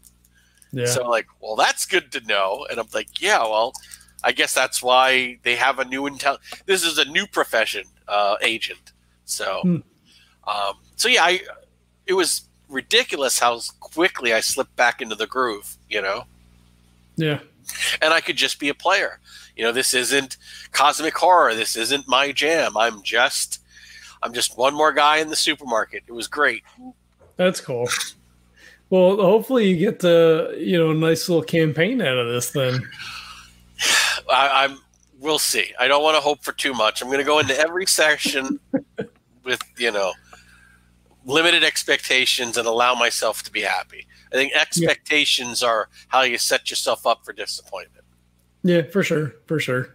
yeah. 0.71 0.85
So 0.85 1.07
like, 1.07 1.27
well, 1.41 1.55
that's 1.57 1.85
good 1.85 2.11
to 2.13 2.21
know. 2.21 2.65
And 2.69 2.79
I'm 2.79 2.87
like, 2.93 3.21
yeah, 3.21 3.39
well, 3.39 3.73
I 4.23 4.31
guess 4.31 4.53
that's 4.53 4.81
why 4.81 5.37
they 5.43 5.55
have 5.57 5.79
a 5.79 5.85
new 5.85 6.03
intel. 6.03 6.37
This 6.65 6.83
is 6.85 6.97
a 6.97 7.05
new 7.05 7.27
profession, 7.27 7.83
uh, 8.07 8.35
agent. 8.41 8.93
So, 9.25 9.59
Hmm. 9.63 9.77
um, 10.47 10.73
so 10.95 11.07
yeah, 11.09 11.23
I 11.25 11.41
it 12.05 12.13
was 12.13 12.49
ridiculous 12.69 13.39
how 13.39 13.59
quickly 13.79 14.33
I 14.33 14.39
slipped 14.39 14.75
back 14.75 15.01
into 15.01 15.15
the 15.15 15.27
groove. 15.27 15.77
You 15.89 16.01
know 16.01 16.25
yeah. 17.15 17.39
and 18.01 18.13
I 18.13 18.21
could 18.21 18.37
just 18.37 18.59
be 18.59 18.69
a 18.69 18.73
player. 18.73 19.19
You 19.55 19.63
know, 19.63 19.71
this 19.71 19.93
isn't 19.93 20.37
cosmic 20.71 21.15
horror. 21.15 21.53
This 21.53 21.75
isn't 21.75 22.07
my 22.07 22.31
jam. 22.31 22.75
I'm 22.75 23.03
just, 23.03 23.61
I'm 24.21 24.33
just 24.33 24.57
one 24.57 24.73
more 24.73 24.91
guy 24.91 25.17
in 25.17 25.29
the 25.29 25.35
supermarket. 25.35 26.03
It 26.07 26.11
was 26.11 26.27
great. 26.27 26.63
That's 27.35 27.61
cool. 27.61 27.87
Well, 28.89 29.17
hopefully 29.17 29.69
you 29.69 29.77
get 29.77 29.99
the 29.99 30.55
you 30.59 30.77
know 30.77 30.91
a 30.91 30.95
nice 30.95 31.27
little 31.29 31.43
campaign 31.43 32.01
out 32.01 32.17
of 32.17 32.27
this 32.27 32.51
then. 32.51 32.87
I, 34.31 34.65
I'm. 34.65 34.77
We'll 35.19 35.39
see. 35.39 35.73
I 35.79 35.87
don't 35.87 36.03
want 36.03 36.15
to 36.17 36.21
hope 36.21 36.43
for 36.43 36.51
too 36.51 36.73
much. 36.73 37.01
I'm 37.01 37.07
going 37.07 37.19
to 37.19 37.23
go 37.23 37.39
into 37.39 37.57
every 37.57 37.85
session 37.85 38.59
with 39.43 39.63
you 39.77 39.91
know 39.91 40.11
limited 41.25 41.63
expectations 41.63 42.57
and 42.57 42.67
allow 42.67 42.95
myself 42.95 43.43
to 43.43 43.51
be 43.51 43.61
happy. 43.61 44.05
I 44.31 44.35
think 44.35 44.53
expectations 44.53 45.61
are 45.63 45.89
how 46.07 46.21
you 46.21 46.37
set 46.37 46.69
yourself 46.69 47.05
up 47.05 47.23
for 47.23 47.33
disappointment. 47.33 48.05
Yeah, 48.63 48.83
for 48.83 49.03
sure, 49.03 49.35
for 49.45 49.59
sure. 49.59 49.89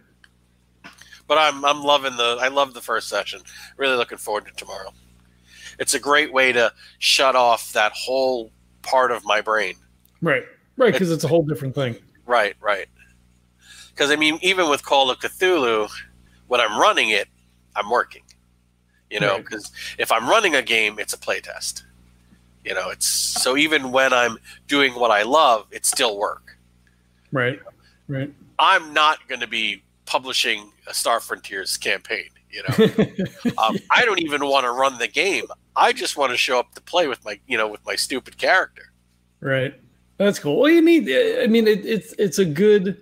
But 1.27 1.37
I'm 1.37 1.63
I'm 1.65 1.83
loving 1.83 2.15
the 2.17 2.37
I 2.39 2.47
love 2.47 2.73
the 2.73 2.81
first 2.81 3.09
session. 3.09 3.41
Really 3.77 3.95
looking 3.95 4.17
forward 4.17 4.45
to 4.45 4.51
tomorrow. 4.53 4.91
It's 5.79 5.93
a 5.93 5.99
great 5.99 6.33
way 6.33 6.51
to 6.51 6.73
shut 6.97 7.35
off 7.35 7.71
that 7.73 7.91
whole 7.93 8.51
part 8.81 9.11
of 9.11 9.23
my 9.25 9.41
brain. 9.41 9.75
Right, 10.21 10.43
right, 10.77 10.91
because 10.91 11.11
it's 11.11 11.23
a 11.23 11.27
whole 11.27 11.43
different 11.43 11.75
thing. 11.75 11.95
Right, 12.25 12.55
right. 12.61 12.87
Because 13.89 14.11
I 14.11 14.15
mean, 14.15 14.39
even 14.41 14.69
with 14.69 14.83
Call 14.83 15.09
of 15.11 15.19
Cthulhu, 15.19 15.89
when 16.47 16.61
I'm 16.61 16.79
running 16.79 17.09
it, 17.09 17.27
I'm 17.75 17.89
working. 17.89 18.23
You 19.09 19.19
know, 19.19 19.35
Right. 19.35 19.43
because 19.45 19.71
if 19.97 20.11
I'm 20.11 20.29
running 20.29 20.55
a 20.55 20.61
game, 20.61 20.99
it's 20.99 21.13
a 21.13 21.17
playtest. 21.17 21.83
You 22.63 22.73
know, 22.75 22.89
it's 22.89 23.07
so 23.07 23.57
even 23.57 23.91
when 23.91 24.13
I'm 24.13 24.37
doing 24.67 24.93
what 24.93 25.11
I 25.11 25.23
love, 25.23 25.65
it's 25.71 25.87
still 25.89 26.17
work. 26.17 26.57
Right, 27.31 27.59
right. 28.07 28.31
I'm 28.59 28.93
not 28.93 29.19
going 29.27 29.39
to 29.41 29.47
be 29.47 29.81
publishing 30.05 30.71
a 30.87 30.93
Star 30.93 31.19
Frontiers 31.19 31.77
campaign. 31.77 32.29
You 32.51 32.63
know, 32.67 33.53
um, 33.57 33.77
I 33.91 34.03
don't 34.05 34.19
even 34.21 34.45
want 34.45 34.65
to 34.65 34.71
run 34.71 34.97
the 34.97 35.07
game. 35.07 35.45
I 35.75 35.93
just 35.93 36.17
want 36.17 36.31
to 36.31 36.37
show 36.37 36.59
up 36.59 36.73
to 36.75 36.81
play 36.81 37.07
with 37.07 37.23
my, 37.23 37.39
you 37.47 37.57
know, 37.57 37.67
with 37.67 37.83
my 37.85 37.95
stupid 37.95 38.37
character. 38.37 38.91
Right. 39.39 39.73
That's 40.17 40.37
cool. 40.39 40.59
Well, 40.59 40.69
you 40.69 40.81
need. 40.81 41.09
I 41.41 41.47
mean, 41.47 41.65
it, 41.67 41.85
it's 41.85 42.13
it's 42.19 42.39
a 42.39 42.45
good, 42.45 43.01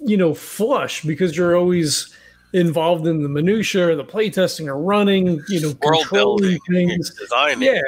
you 0.00 0.16
know, 0.16 0.32
flush 0.34 1.02
because 1.02 1.36
you're 1.36 1.54
always 1.56 2.14
involved 2.52 3.06
in 3.06 3.22
the 3.22 3.28
minutia, 3.28 3.94
the 3.94 4.04
playtesting, 4.04 4.66
or 4.66 4.78
running. 4.78 5.42
You 5.48 5.60
know, 5.60 5.74
World 5.82 6.02
controlling 6.02 6.58
building, 6.68 6.88
things. 6.88 7.14
designing. 7.14 7.62
Yeah, 7.62 7.80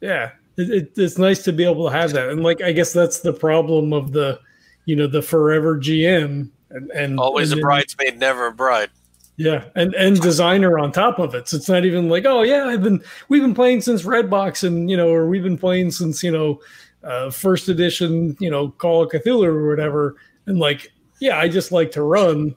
yeah. 0.00 0.30
It, 0.56 0.70
it, 0.70 0.92
it's 0.96 1.18
nice 1.18 1.42
to 1.44 1.52
be 1.52 1.64
able 1.64 1.86
to 1.88 1.94
have 1.94 2.12
that, 2.12 2.30
and 2.30 2.42
like 2.42 2.62
I 2.62 2.72
guess 2.72 2.92
that's 2.92 3.20
the 3.20 3.32
problem 3.32 3.92
of 3.92 4.12
the, 4.12 4.40
you 4.86 4.96
know, 4.96 5.06
the 5.06 5.20
forever 5.20 5.76
GM 5.76 6.50
and, 6.70 6.90
and 6.90 7.20
Always 7.20 7.52
and 7.52 7.60
a 7.60 7.62
bridesmaid, 7.62 8.18
never 8.18 8.46
a 8.46 8.52
bride. 8.52 8.90
Yeah, 9.36 9.64
and 9.74 9.94
and 9.94 10.18
designer 10.18 10.78
on 10.78 10.92
top 10.92 11.18
of 11.18 11.34
it. 11.34 11.48
So 11.48 11.58
it's 11.58 11.68
not 11.68 11.84
even 11.84 12.08
like, 12.08 12.24
oh 12.24 12.42
yeah, 12.42 12.64
I've 12.64 12.82
been 12.82 13.02
we've 13.28 13.42
been 13.42 13.54
playing 13.54 13.82
since 13.82 14.02
Redbox, 14.02 14.66
and 14.66 14.90
you 14.90 14.96
know, 14.96 15.10
or 15.10 15.26
we've 15.26 15.42
been 15.42 15.58
playing 15.58 15.90
since 15.90 16.22
you 16.22 16.32
know, 16.32 16.60
uh, 17.04 17.30
first 17.30 17.68
edition, 17.68 18.36
you 18.40 18.50
know, 18.50 18.70
Call 18.70 19.02
of 19.02 19.10
Cthulhu 19.10 19.44
or 19.44 19.68
whatever. 19.68 20.16
And 20.46 20.58
like, 20.58 20.90
yeah, 21.20 21.38
I 21.38 21.48
just 21.48 21.70
like 21.70 21.90
to 21.92 22.02
run. 22.02 22.56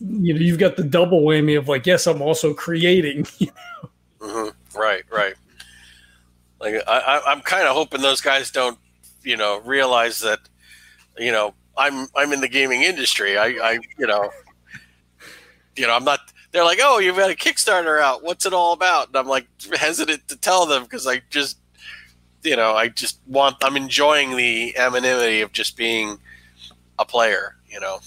You 0.00 0.34
know, 0.34 0.40
you've 0.40 0.58
got 0.58 0.76
the 0.76 0.84
double 0.84 1.22
whammy 1.22 1.56
of 1.56 1.68
like, 1.68 1.86
yes, 1.86 2.06
I'm 2.06 2.22
also 2.22 2.54
creating. 2.54 3.24
mm-hmm. 4.20 4.78
Right, 4.78 5.04
right. 5.10 5.34
Like 6.60 6.82
I, 6.86 7.20
I'm 7.26 7.40
kind 7.40 7.66
of 7.66 7.74
hoping 7.74 8.02
those 8.02 8.20
guys 8.20 8.50
don't, 8.50 8.78
you 9.22 9.36
know, 9.36 9.60
realize 9.60 10.20
that, 10.20 10.40
you 11.18 11.32
know, 11.32 11.54
I'm 11.76 12.06
I'm 12.14 12.32
in 12.32 12.40
the 12.40 12.48
gaming 12.48 12.82
industry. 12.82 13.38
I, 13.38 13.46
I 13.46 13.78
you 13.98 14.06
know, 14.06 14.30
you 15.76 15.86
know, 15.86 15.94
I'm 15.94 16.04
not. 16.04 16.20
They're 16.52 16.64
like, 16.64 16.80
oh, 16.82 16.98
you've 16.98 17.16
got 17.16 17.30
a 17.30 17.34
Kickstarter 17.34 18.00
out. 18.00 18.22
What's 18.22 18.44
it 18.44 18.52
all 18.52 18.74
about? 18.74 19.08
And 19.08 19.16
I'm 19.16 19.26
like 19.26 19.46
hesitant 19.74 20.28
to 20.28 20.36
tell 20.36 20.66
them 20.66 20.82
because 20.82 21.06
I 21.06 21.22
just, 21.30 21.58
you 22.42 22.56
know, 22.56 22.74
I 22.74 22.88
just 22.88 23.20
want. 23.26 23.56
I'm 23.62 23.76
enjoying 23.76 24.36
the 24.36 24.76
anonymity 24.76 25.40
of 25.40 25.52
just 25.52 25.76
being 25.76 26.18
a 26.98 27.04
player. 27.04 27.56
You 27.68 27.80
know. 27.80 28.00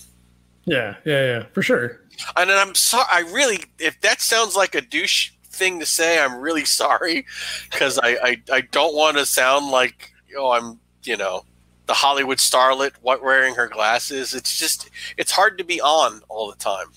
Yeah, 0.66 0.96
yeah, 1.06 1.26
yeah, 1.26 1.44
for 1.54 1.62
sure. 1.62 2.02
And 2.36 2.50
then 2.50 2.58
I'm 2.58 2.76
sorry. 2.76 3.06
I 3.12 3.20
really, 3.32 3.60
if 3.80 4.00
that 4.02 4.22
sounds 4.22 4.56
like 4.56 4.76
a 4.76 4.82
douche 4.82 5.32
thing 5.50 5.80
to 5.80 5.86
say, 5.86 6.20
I'm 6.20 6.40
really 6.40 6.66
sorry 6.66 7.26
because 7.72 8.00
I, 8.00 8.18
I, 8.22 8.42
I 8.52 8.62
don't 8.62 8.96
want 8.96 9.18
to 9.18 9.26
sound 9.26 9.72
like 9.72 10.12
oh 10.38 10.52
I'm 10.52 10.80
you 11.04 11.16
know 11.18 11.46
the 11.86 11.94
Hollywood 11.94 12.40
starlet 12.40 12.92
what 13.02 13.24
wearing 13.24 13.56
her 13.56 13.68
glasses. 13.68 14.34
It's 14.34 14.58
just 14.58 14.90
it's 15.18 15.32
hard 15.32 15.58
to 15.58 15.64
be 15.64 15.80
on 15.82 16.22
all 16.30 16.50
the 16.50 16.58
time. 16.58 16.88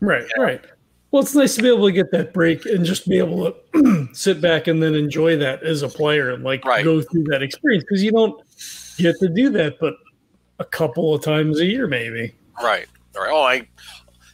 Right, 0.00 0.24
right. 0.38 0.60
Well, 1.10 1.22
it's 1.22 1.34
nice 1.34 1.56
to 1.56 1.62
be 1.62 1.68
able 1.68 1.86
to 1.86 1.92
get 1.92 2.10
that 2.12 2.32
break 2.32 2.64
and 2.64 2.84
just 2.86 3.06
be 3.06 3.18
able 3.18 3.52
to 3.72 4.08
sit 4.14 4.40
back 4.40 4.66
and 4.66 4.82
then 4.82 4.94
enjoy 4.94 5.36
that 5.36 5.62
as 5.62 5.82
a 5.82 5.88
player 5.88 6.30
and 6.30 6.42
like 6.42 6.64
Right. 6.64 6.82
go 6.82 7.02
through 7.02 7.24
that 7.24 7.42
experience 7.42 7.84
because 7.84 8.02
you 8.02 8.12
don't 8.12 8.40
get 8.96 9.16
to 9.20 9.28
do 9.28 9.50
that, 9.50 9.78
but 9.78 9.94
a 10.58 10.64
couple 10.64 11.14
of 11.14 11.22
times 11.22 11.60
a 11.60 11.66
year, 11.66 11.86
maybe. 11.86 12.34
Right. 12.62 12.86
Right. 13.14 13.30
Oh, 13.30 13.42
I 13.42 13.68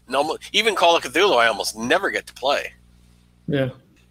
no 0.09 0.39
even 0.53 0.75
Call 0.75 0.97
of 0.97 1.03
Cthulhu. 1.03 1.37
I 1.37 1.47
almost 1.47 1.77
never 1.77 2.11
get 2.11 2.27
to 2.27 2.35
play. 2.35 2.73
Yeah. 3.47 3.71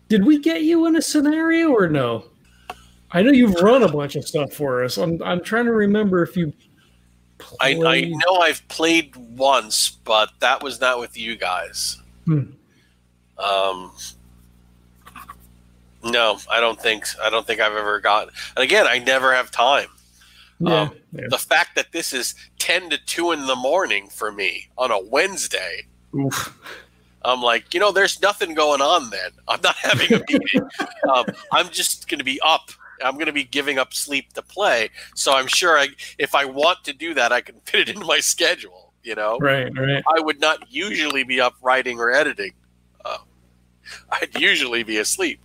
Did 0.10 0.26
we 0.26 0.40
get 0.40 0.64
you 0.64 0.86
in 0.86 0.96
a 0.96 1.02
scenario 1.02 1.70
or 1.72 1.88
no? 1.88 2.26
I 3.12 3.22
know 3.22 3.32
you've 3.32 3.56
run 3.56 3.84
a 3.84 3.88
bunch 3.88 4.16
of 4.16 4.28
stuff 4.28 4.54
for 4.54 4.84
us. 4.84 4.98
I'm 4.98 5.22
I'm 5.24 5.44
trying 5.44 5.66
to 5.66 5.74
remember 5.74 6.24
if 6.24 6.36
you. 6.36 6.54
I, 7.62 7.80
I 7.86 8.02
know 8.02 8.38
I've 8.38 8.68
played 8.68 9.16
once, 9.16 9.90
but 9.90 10.32
that 10.40 10.64
was 10.64 10.82
not 10.82 11.00
with 11.00 11.16
you 11.16 11.36
guys. 11.36 12.02
Hmm. 12.26 12.50
Um, 13.38 13.92
no, 16.04 16.40
I 16.50 16.60
don't 16.60 16.82
think 16.82 17.06
I 17.22 17.30
don't 17.30 17.46
think 17.46 17.60
I've 17.60 17.74
ever 17.74 18.00
got. 18.00 18.30
And 18.56 18.64
again, 18.64 18.88
I 18.88 19.00
never 19.00 19.34
have 19.34 19.52
time. 19.52 19.88
Yeah, 20.60 20.82
um, 20.82 20.96
yeah. 21.12 21.28
The 21.30 21.38
fact 21.38 21.76
that 21.76 21.92
this 21.92 22.14
is 22.14 22.34
ten 22.60 22.90
to 22.90 22.98
two 23.06 23.32
in 23.32 23.46
the 23.46 23.56
morning 23.56 24.08
for 24.10 24.32
me 24.32 24.70
on 24.78 24.92
a 24.92 25.00
Wednesday, 25.00 25.88
Oof. 26.16 26.58
I'm 27.24 27.42
like, 27.42 27.74
you 27.74 27.80
know, 27.80 27.92
there's 27.92 28.22
nothing 28.22 28.54
going 28.54 28.82
on. 28.82 29.10
Then 29.10 29.32
I'm 29.48 29.60
not 29.62 29.76
having 29.82 30.14
a 30.14 30.24
meeting. 30.30 30.70
um, 31.14 31.26
I'm 31.52 31.70
just 31.70 32.08
going 32.08 32.20
to 32.20 32.26
be 32.26 32.40
up. 32.42 32.72
I'm 33.04 33.16
going 33.16 33.28
to 33.28 33.34
be 33.34 33.44
giving 33.44 33.78
up 33.78 33.94
sleep 33.94 34.34
to 34.34 34.42
play. 34.42 34.90
So 35.14 35.34
I'm 35.34 35.48
sure 35.48 35.78
I, 35.78 35.90
if 36.18 36.34
I 36.34 36.46
want 36.46 36.84
to 36.86 36.94
do 36.94 37.14
that, 37.14 37.32
I 37.32 37.42
can 37.42 37.60
fit 37.66 37.82
it 37.82 37.90
into 37.90 38.06
my 38.06 38.20
schedule. 38.20 38.94
You 39.04 39.16
know, 39.16 39.38
Right, 39.40 39.72
right. 39.78 40.04
I 40.06 40.20
would 40.20 40.42
not 40.42 40.70
usually 40.70 41.24
be 41.24 41.40
up 41.40 41.56
writing 41.62 41.98
or 41.98 42.12
editing. 42.12 42.52
Uh, 43.06 43.20
I'd 44.10 44.38
usually 44.38 44.84
be 44.84 44.98
asleep. 44.98 45.40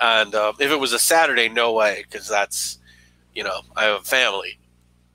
And 0.00 0.34
uh, 0.34 0.54
if 0.58 0.70
it 0.70 0.76
was 0.76 0.94
a 0.94 0.98
Saturday, 0.98 1.50
no 1.50 1.74
way, 1.74 2.04
because 2.08 2.26
that's, 2.26 2.78
you 3.36 3.44
know, 3.44 3.60
I 3.76 3.84
have 3.84 4.00
a 4.00 4.04
family. 4.04 4.58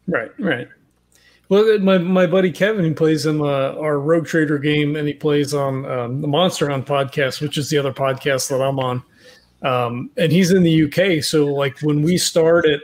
Right, 0.07 0.31
right. 0.39 0.69
Well, 1.49 1.79
my, 1.79 1.97
my 1.97 2.27
buddy 2.27 2.51
Kevin, 2.51 2.85
he 2.85 2.93
plays 2.93 3.25
in 3.25 3.41
uh, 3.41 3.75
our 3.77 3.99
Rogue 3.99 4.27
Trader 4.27 4.59
game, 4.59 4.95
and 4.95 5.07
he 5.07 5.13
plays 5.13 5.53
on 5.53 5.85
um, 5.85 6.21
the 6.21 6.27
Monster 6.27 6.69
Hunt 6.69 6.85
podcast, 6.85 7.41
which 7.41 7.57
is 7.57 7.69
the 7.69 7.77
other 7.77 7.91
podcast 7.91 8.47
that 8.49 8.61
I'm 8.61 8.79
on. 8.79 9.03
Um, 9.63 10.11
and 10.17 10.31
he's 10.31 10.51
in 10.51 10.63
the 10.63 10.83
UK, 10.85 11.23
so 11.23 11.47
like 11.47 11.79
when 11.81 12.03
we 12.03 12.17
start 12.17 12.65
at 12.65 12.79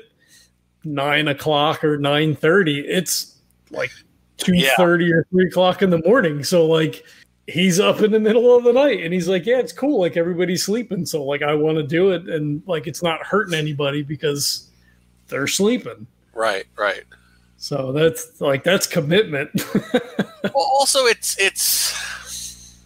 nine 0.83 1.27
o'clock 1.27 1.83
or 1.83 1.97
nine 1.97 2.35
thirty, 2.35 2.81
it's 2.81 3.37
like 3.71 3.89
two 4.37 4.53
thirty 4.75 5.05
yeah. 5.05 5.13
or 5.13 5.27
three 5.31 5.47
o'clock 5.47 5.81
in 5.81 5.89
the 5.89 6.01
morning. 6.05 6.43
So 6.43 6.65
like 6.67 7.03
he's 7.47 7.79
up 7.79 8.01
in 8.01 8.11
the 8.11 8.19
middle 8.19 8.55
of 8.55 8.63
the 8.63 8.73
night, 8.73 9.03
and 9.03 9.11
he's 9.11 9.27
like, 9.27 9.47
"Yeah, 9.47 9.57
it's 9.57 9.73
cool. 9.73 10.01
Like 10.01 10.17
everybody's 10.17 10.63
sleeping, 10.63 11.03
so 11.05 11.23
like 11.23 11.41
I 11.41 11.55
want 11.55 11.77
to 11.77 11.83
do 11.83 12.11
it, 12.11 12.29
and 12.29 12.61
like 12.67 12.85
it's 12.85 13.01
not 13.01 13.25
hurting 13.25 13.55
anybody 13.55 14.03
because 14.03 14.66
they're 15.27 15.47
sleeping." 15.47 16.07
Right, 16.33 16.65
right. 16.77 17.03
So 17.57 17.91
that's 17.91 18.39
like 18.39 18.63
that's 18.63 18.87
commitment. 18.87 19.51
well, 20.43 20.51
also 20.55 21.05
it's 21.05 21.37
it's 21.39 22.77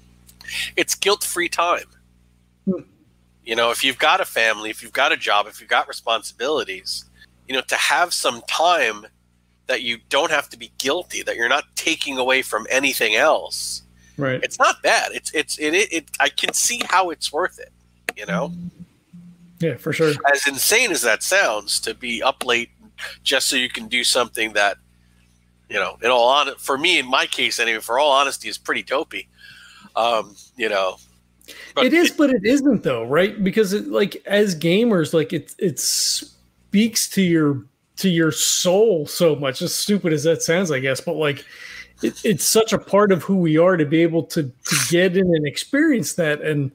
it's 0.75 0.95
guilt 0.95 1.23
free 1.23 1.49
time. 1.49 1.85
Hmm. 2.65 2.81
You 3.43 3.55
know, 3.55 3.71
if 3.71 3.83
you've 3.83 3.99
got 3.99 4.21
a 4.21 4.25
family, 4.25 4.69
if 4.69 4.81
you've 4.81 4.93
got 4.93 5.11
a 5.11 5.17
job, 5.17 5.47
if 5.47 5.59
you've 5.59 5.69
got 5.69 5.87
responsibilities, 5.87 7.05
you 7.47 7.55
know, 7.55 7.61
to 7.61 7.75
have 7.75 8.13
some 8.13 8.41
time 8.47 9.07
that 9.67 9.81
you 9.81 9.97
don't 10.09 10.31
have 10.31 10.47
to 10.49 10.57
be 10.57 10.71
guilty, 10.77 11.21
that 11.23 11.35
you're 11.35 11.49
not 11.49 11.63
taking 11.75 12.17
away 12.17 12.41
from 12.41 12.67
anything 12.69 13.15
else. 13.15 13.81
Right. 14.17 14.39
It's 14.43 14.59
not 14.59 14.81
bad. 14.83 15.11
It's 15.13 15.31
it's 15.33 15.57
it, 15.57 15.73
it, 15.73 15.93
it 15.93 16.05
I 16.19 16.29
can 16.29 16.53
see 16.53 16.81
how 16.85 17.09
it's 17.09 17.33
worth 17.33 17.59
it, 17.59 17.71
you 18.15 18.25
know? 18.25 18.53
Yeah, 19.61 19.77
for 19.77 19.93
sure. 19.93 20.13
As 20.33 20.47
insane 20.47 20.91
as 20.91 21.01
that 21.01 21.23
sounds 21.23 21.79
to 21.81 21.93
be 21.93 22.21
up 22.23 22.45
late 22.45 22.69
just 23.23 23.47
so 23.47 23.55
you 23.55 23.69
can 23.69 23.87
do 23.87 24.03
something 24.03 24.53
that 24.53 24.77
you 25.69 25.77
know 25.77 25.97
in 26.03 26.09
all 26.09 26.27
on 26.27 26.55
for 26.57 26.77
me 26.77 26.99
in 26.99 27.09
my 27.09 27.25
case 27.25 27.59
anyway 27.59 27.79
for 27.79 27.97
all 27.97 28.11
honesty 28.11 28.49
is 28.49 28.57
pretty 28.57 28.83
dopey 28.83 29.27
um 29.95 30.35
you 30.55 30.69
know 30.69 30.97
it 31.77 31.93
is 31.93 32.11
it, 32.11 32.17
but 32.17 32.29
it 32.29 32.45
isn't 32.45 32.83
though 32.83 33.03
right 33.03 33.43
because 33.43 33.73
it, 33.73 33.87
like 33.87 34.21
as 34.25 34.55
gamers 34.55 35.13
like 35.13 35.33
it 35.33 35.55
it 35.57 35.79
speaks 35.79 37.09
to 37.09 37.21
your 37.21 37.65
to 37.95 38.09
your 38.09 38.31
soul 38.31 39.07
so 39.07 39.35
much 39.35 39.61
as 39.61 39.73
stupid 39.73 40.13
as 40.13 40.23
that 40.23 40.41
sounds 40.41 40.71
i 40.71 40.79
guess 40.79 41.01
but 41.01 41.15
like 41.15 41.45
it, 42.03 42.19
it's 42.23 42.45
such 42.45 42.73
a 42.73 42.77
part 42.77 43.11
of 43.11 43.23
who 43.23 43.37
we 43.37 43.57
are 43.57 43.77
to 43.77 43.85
be 43.85 44.01
able 44.01 44.23
to 44.23 44.43
to 44.43 44.75
get 44.89 45.15
in 45.17 45.25
and 45.35 45.47
experience 45.47 46.13
that 46.13 46.41
and 46.41 46.71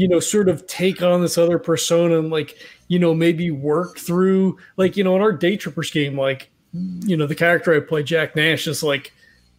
you 0.00 0.08
know 0.08 0.20
sort 0.20 0.48
of 0.48 0.66
take 0.66 1.02
on 1.02 1.20
this 1.20 1.36
other 1.38 1.58
persona 1.58 2.18
and 2.18 2.30
like 2.30 2.56
you 2.90 2.98
know, 2.98 3.14
maybe 3.14 3.52
work 3.52 3.98
through 3.98 4.58
like, 4.76 4.96
you 4.96 5.04
know, 5.04 5.14
in 5.14 5.22
our 5.22 5.32
day 5.32 5.56
trippers 5.56 5.92
game, 5.92 6.18
like, 6.18 6.50
you 6.72 7.16
know, 7.16 7.24
the 7.24 7.36
character 7.36 7.72
I 7.72 7.78
play, 7.78 8.02
Jack 8.02 8.34
Nash, 8.34 8.66
is 8.66 8.82
like 8.82 9.12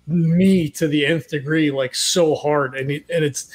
me 0.05 0.69
to 0.71 0.85
the 0.85 1.05
nth 1.05 1.29
degree, 1.29 1.71
like 1.71 1.95
so 1.95 2.35
hard. 2.35 2.75
And 2.75 2.91
it, 2.91 3.05
and 3.09 3.23
it's 3.23 3.49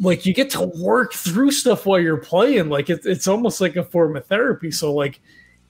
like 0.00 0.24
you 0.24 0.32
get 0.32 0.48
to 0.52 0.62
work 0.62 1.12
through 1.12 1.50
stuff 1.50 1.84
while 1.84 2.00
you're 2.00 2.16
playing. 2.16 2.70
Like 2.70 2.88
it's 2.88 3.04
it's 3.04 3.28
almost 3.28 3.60
like 3.60 3.76
a 3.76 3.84
form 3.84 4.16
of 4.16 4.24
therapy. 4.24 4.70
So 4.70 4.94
like, 4.94 5.20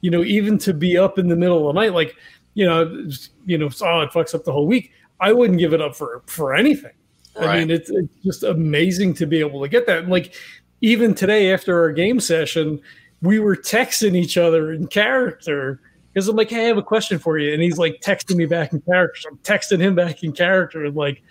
you 0.02 0.12
know, 0.12 0.22
even 0.22 0.56
to 0.58 0.72
be 0.72 0.96
up 0.96 1.18
in 1.18 1.26
the 1.26 1.34
middle 1.34 1.68
of 1.68 1.74
the 1.74 1.80
night, 1.80 1.94
like, 1.94 2.14
you 2.54 2.64
know, 2.64 3.10
you 3.44 3.58
know, 3.58 3.70
oh, 3.82 4.00
it 4.02 4.12
fucks 4.12 4.36
up 4.36 4.44
the 4.44 4.52
whole 4.52 4.68
week. 4.68 4.92
I 5.18 5.32
wouldn't 5.32 5.58
give 5.58 5.74
it 5.74 5.80
up 5.80 5.96
for 5.96 6.22
for 6.26 6.54
anything. 6.54 6.92
Right. 7.36 7.48
I 7.48 7.58
mean, 7.60 7.70
it's, 7.70 7.90
it's 7.90 8.12
just 8.22 8.42
amazing 8.42 9.14
to 9.14 9.26
be 9.26 9.40
able 9.40 9.62
to 9.62 9.68
get 9.68 9.86
that. 9.86 10.00
And 10.00 10.08
like 10.08 10.34
even 10.80 11.14
today 11.14 11.52
after 11.52 11.80
our 11.80 11.92
game 11.92 12.20
session, 12.20 12.80
we 13.22 13.38
were 13.38 13.56
texting 13.56 14.16
each 14.16 14.36
other 14.36 14.72
in 14.72 14.88
character 14.88 15.80
because 16.12 16.28
I'm 16.28 16.36
like, 16.36 16.50
hey, 16.50 16.64
I 16.64 16.66
have 16.66 16.76
a 16.76 16.82
question 16.82 17.18
for 17.18 17.38
you, 17.38 17.54
and 17.54 17.62
he's 17.62 17.78
like 17.78 18.00
texting 18.00 18.36
me 18.36 18.44
back 18.44 18.72
in 18.72 18.80
character. 18.82 19.20
So 19.20 19.30
I'm 19.30 19.38
texting 19.38 19.80
him 19.80 19.94
back 19.94 20.22
in 20.22 20.32
character, 20.32 20.84
and 20.84 20.94
like, 20.94 21.22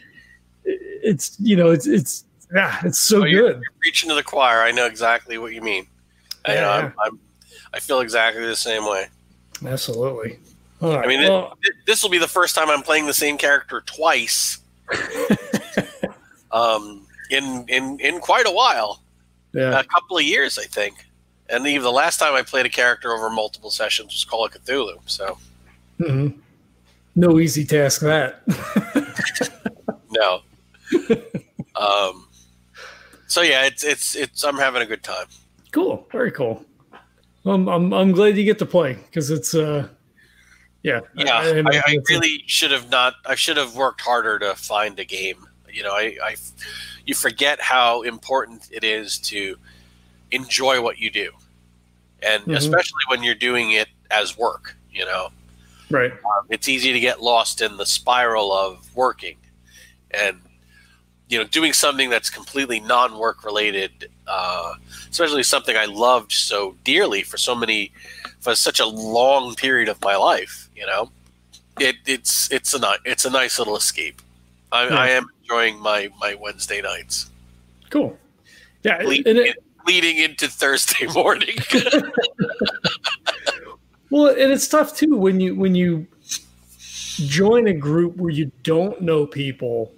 it's 0.64 1.38
you 1.40 1.56
know, 1.56 1.70
it's 1.70 1.86
it's 1.86 2.26
yeah, 2.54 2.80
it's 2.84 2.98
so 2.98 3.18
oh, 3.18 3.22
good. 3.22 3.32
You're, 3.32 3.50
you're 3.52 3.62
preaching 3.80 4.10
to 4.10 4.16
the 4.16 4.24
choir. 4.24 4.64
I 4.64 4.72
know 4.72 4.88
exactly 4.88 5.38
what 5.38 5.54
you 5.54 5.62
mean. 5.62 5.86
Yeah. 6.48 6.52
I 6.52 6.56
know, 6.56 6.70
I'm, 6.70 6.94
I'm, 7.06 7.20
i 7.74 7.80
feel 7.80 8.00
exactly 8.00 8.44
the 8.44 8.56
same 8.56 8.86
way. 8.86 9.08
Absolutely. 9.66 10.40
I 10.82 11.06
mean, 11.06 11.22
well, 11.22 11.58
this 11.86 12.02
will 12.02 12.10
be 12.10 12.18
the 12.18 12.28
first 12.28 12.56
time 12.56 12.72
I'm 12.72 12.82
playing 12.82 13.06
the 13.06 13.14
same 13.14 13.38
character 13.38 13.82
twice. 13.86 14.58
um, 16.52 17.08
in 17.30 17.66
in 17.68 18.00
in 18.00 18.20
quite 18.20 18.48
a 18.48 18.52
while. 18.52 19.02
Yeah, 19.54 19.80
a 19.80 19.84
couple 19.84 20.18
of 20.18 20.24
years, 20.24 20.58
I 20.58 20.64
think. 20.64 21.06
And 21.50 21.68
even 21.68 21.84
the 21.84 21.92
last 21.92 22.18
time 22.18 22.34
I 22.34 22.44
played 22.44 22.66
a 22.66 22.70
character 22.70 23.12
over 23.12 23.30
multiple 23.30 23.72
sessions 23.72 24.14
was 24.14 24.24
Call 24.24 24.46
of 24.46 24.54
Cthulhu. 24.54 24.98
So, 25.06 25.38
mm-hmm. 26.00 26.40
no 27.16 27.40
easy 27.40 27.66
task 27.66 28.02
that. 28.02 28.42
no. 30.12 30.42
um, 31.76 32.28
so 33.28 33.42
yeah, 33.42 33.66
it's 33.66 33.84
it's 33.84 34.16
it's. 34.16 34.44
I'm 34.44 34.58
having 34.58 34.82
a 34.82 34.86
good 34.86 35.04
time. 35.04 35.28
Cool, 35.72 36.08
very 36.12 36.32
cool. 36.32 36.64
I'm 37.46 37.68
I'm, 37.68 37.94
I'm 37.94 38.12
glad 38.12 38.38
you 38.38 38.46
get 38.46 38.60
to 38.60 38.66
play 38.66 38.94
because 38.94 39.32
it's 39.32 39.54
uh, 39.54 39.88
yeah. 40.84 41.02
Yeah, 41.16 41.34
I, 41.34 41.60
I, 41.60 41.82
I 41.86 41.98
really 42.10 42.44
should 42.48 42.72
have 42.72 42.90
not. 42.90 43.16
I 43.26 43.36
should 43.36 43.58
have 43.58 43.76
worked 43.76 44.02
harder 44.02 44.40
to 44.40 44.56
find 44.56 45.00
a 45.00 45.06
game. 45.06 45.46
You 45.72 45.84
know, 45.84 45.94
I, 45.94 46.18
I 46.24 46.36
you 47.06 47.16
forget 47.16 47.60
how 47.62 48.02
important 48.02 48.68
it 48.72 48.84
is 48.84 49.18
to 49.20 49.58
enjoy 50.32 50.82
what 50.82 50.98
you 50.98 51.12
do, 51.12 51.32
and 52.22 52.42
mm-hmm. 52.42 52.54
especially 52.54 53.02
when 53.10 53.24
you're 53.24 53.36
doing 53.36 53.72
it 53.72 53.90
as 54.10 54.38
work. 54.38 54.76
You 54.92 55.06
know, 55.06 55.30
right? 55.90 56.12
Um, 56.12 56.48
it's 56.50 56.68
easy 56.68 56.92
to 56.94 57.00
get 57.00 57.22
lost 57.22 57.62
in 57.62 57.78
the 57.78 57.86
spiral 57.86 58.52
of 58.52 58.96
working, 58.96 59.38
and 60.12 60.40
you 61.32 61.38
know, 61.38 61.46
doing 61.46 61.72
something 61.72 62.10
that's 62.10 62.30
completely 62.30 62.82
non-work 62.82 63.46
related, 63.46 64.12
uh, 64.28 64.74
especially 65.10 65.44
something 65.44 65.78
I 65.78 65.86
loved 65.86 66.34
so 66.34 66.76
dearly 66.84 67.24
for 67.24 67.38
so 67.38 67.56
many, 67.56 67.94
for 68.42 68.54
such 68.54 68.82
a 68.82 68.86
long 68.86 69.56
period 69.56 69.88
of 69.88 70.02
my 70.02 70.18
life. 70.18 70.70
You 70.76 70.86
know, 70.88 71.12
it, 71.80 71.96
it's 72.06 72.52
it's 72.52 72.74
a 72.74 72.98
it's 73.06 73.26
a 73.26 73.30
nice 73.30 73.60
little 73.60 73.76
escape. 73.76 74.22
I, 74.72 74.88
yeah. 74.88 74.96
I 74.96 75.08
am 75.10 75.28
enjoying 75.42 75.80
my 75.80 76.10
my 76.20 76.36
Wednesday 76.36 76.82
nights. 76.82 77.30
Cool. 77.90 78.18
Yeah, 78.84 79.00
and 79.00 79.10
it, 79.10 79.58
leading 79.86 80.18
into 80.18 80.48
Thursday 80.48 81.08
morning. 81.14 81.56
well, 84.10 84.28
and 84.28 84.52
it's 84.52 84.68
tough 84.68 84.96
too 84.96 85.18
when 85.18 85.40
you 85.40 85.56
when 85.56 85.76
you 85.76 86.08
join 87.26 87.68
a 87.68 87.74
group 87.74 88.18
where 88.18 88.32
you 88.32 88.52
don't 88.64 89.02
know 89.02 89.26
people. 89.26 89.92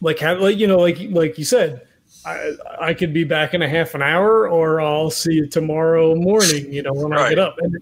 Like 0.00 0.18
have 0.18 0.40
like 0.40 0.58
you 0.58 0.66
know 0.66 0.78
like 0.78 0.98
like 1.10 1.38
you 1.38 1.44
said, 1.44 1.86
I 2.26 2.52
I 2.80 2.94
could 2.94 3.14
be 3.14 3.24
back 3.24 3.54
in 3.54 3.62
a 3.62 3.68
half 3.68 3.94
an 3.94 4.02
hour, 4.02 4.48
or 4.48 4.80
I'll 4.80 5.10
see 5.10 5.34
you 5.34 5.46
tomorrow 5.46 6.14
morning. 6.14 6.72
You 6.72 6.82
know 6.82 6.92
when 6.92 7.12
right. 7.12 7.26
I 7.26 7.28
get 7.30 7.38
up, 7.38 7.56
and 7.58 7.76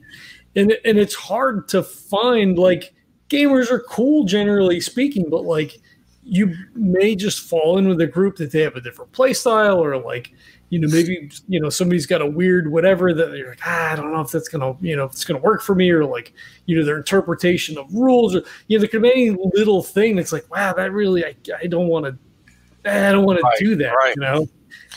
and 0.56 0.72
and 0.84 0.98
it's 0.98 1.14
hard 1.14 1.68
to 1.68 1.82
find 1.82 2.58
like 2.58 2.94
gamers 3.28 3.70
are 3.70 3.80
cool 3.80 4.24
generally 4.24 4.80
speaking, 4.80 5.28
but 5.30 5.44
like 5.44 5.78
you 6.24 6.54
may 6.74 7.16
just 7.16 7.40
fall 7.40 7.78
in 7.78 7.88
with 7.88 8.00
a 8.00 8.06
group 8.06 8.36
that 8.36 8.52
they 8.52 8.60
have 8.60 8.76
a 8.76 8.80
different 8.80 9.10
play 9.12 9.32
style 9.32 9.82
or 9.82 9.96
like 9.96 10.32
you 10.72 10.78
know, 10.78 10.88
maybe 10.88 11.30
you 11.48 11.60
know 11.60 11.68
somebody's 11.68 12.06
got 12.06 12.22
a 12.22 12.26
weird 12.26 12.72
whatever 12.72 13.12
that 13.12 13.36
you're 13.36 13.50
like, 13.50 13.60
ah, 13.66 13.92
I 13.92 13.94
don't 13.94 14.10
know 14.10 14.22
if 14.22 14.30
that's 14.30 14.48
gonna, 14.48 14.74
you 14.80 14.96
know, 14.96 15.04
if 15.04 15.12
it's 15.12 15.22
gonna 15.22 15.38
work 15.38 15.60
for 15.60 15.74
me, 15.74 15.90
or 15.90 16.02
like, 16.02 16.32
you 16.64 16.74
know, 16.74 16.82
their 16.82 16.96
interpretation 16.96 17.76
of 17.76 17.92
rules, 17.92 18.34
or 18.34 18.42
you 18.68 18.78
know, 18.78 18.80
there 18.80 18.88
could 18.88 19.02
be 19.02 19.10
any 19.10 19.36
little 19.54 19.82
thing 19.82 20.16
that's 20.16 20.32
like, 20.32 20.50
wow, 20.50 20.72
that 20.72 20.90
really, 20.92 21.26
I, 21.26 21.34
I 21.62 21.66
don't 21.66 21.88
want 21.88 22.06
to, 22.06 22.90
I 22.90 23.12
don't 23.12 23.26
want 23.26 23.42
right, 23.42 23.58
to 23.58 23.64
do 23.66 23.76
that, 23.76 23.90
right. 23.90 24.14
you 24.16 24.22
know. 24.22 24.48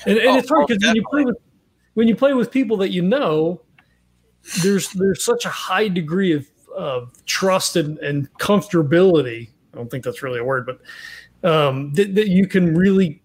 And, 0.06 0.18
and 0.18 0.30
oh, 0.30 0.38
it's 0.38 0.48
hard 0.48 0.68
because 0.68 0.82
oh, 0.82 0.88
when 0.88 0.96
you 0.96 1.04
play 1.10 1.26
with 1.26 1.38
when 1.96 2.08
you 2.08 2.16
play 2.16 2.34
with 2.34 2.52
people 2.52 2.78
that 2.78 2.92
you 2.92 3.02
know, 3.02 3.60
there's 4.62 4.90
there's 4.90 5.24
such 5.24 5.46
a 5.46 5.50
high 5.50 5.88
degree 5.88 6.34
of, 6.34 6.48
of 6.76 7.14
trust 7.26 7.76
and, 7.76 7.98
and 8.00 8.32
comfortability. 8.34 9.50
I 9.74 9.78
don't 9.78 9.90
think 9.90 10.04
that's 10.04 10.24
really 10.24 10.40
a 10.40 10.44
word, 10.44 10.66
but 10.66 11.50
um, 11.50 11.94
that, 11.94 12.16
that 12.16 12.30
you 12.30 12.48
can 12.48 12.76
really 12.76 13.22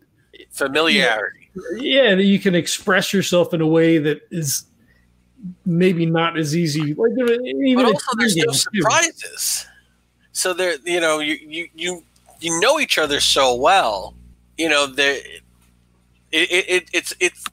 familiarity 0.51 1.40
yeah, 1.76 2.14
that 2.14 2.24
you 2.24 2.38
can 2.38 2.55
express 2.55 3.12
yourself 3.12 3.55
in 3.55 3.60
a 3.60 3.66
way 3.66 3.98
that 3.98 4.26
is 4.30 4.64
maybe 5.64 6.06
not 6.06 6.38
as 6.38 6.56
easy. 6.56 6.94
Like 6.94 7.12
even 7.12 7.76
but 7.76 7.86
also, 7.86 8.16
there's 8.16 8.36
no 8.36 8.52
surprises. 8.52 9.64
Too. 9.64 9.68
So 10.32 10.52
there, 10.52 10.76
you 10.84 11.01
know, 11.01 11.18
you 11.18 11.34
you 11.34 11.68
you 11.74 12.05
you 12.40 12.60
know 12.60 12.78
each 12.78 12.98
other 12.98 13.20
so 13.20 13.55
well. 13.55 14.14
You 14.56 14.68
know, 14.68 14.86
there 14.86 15.20
it, 16.32 16.51
it, 16.51 16.68
it 16.68 16.90
it's 16.92 17.14
it's 17.20 17.44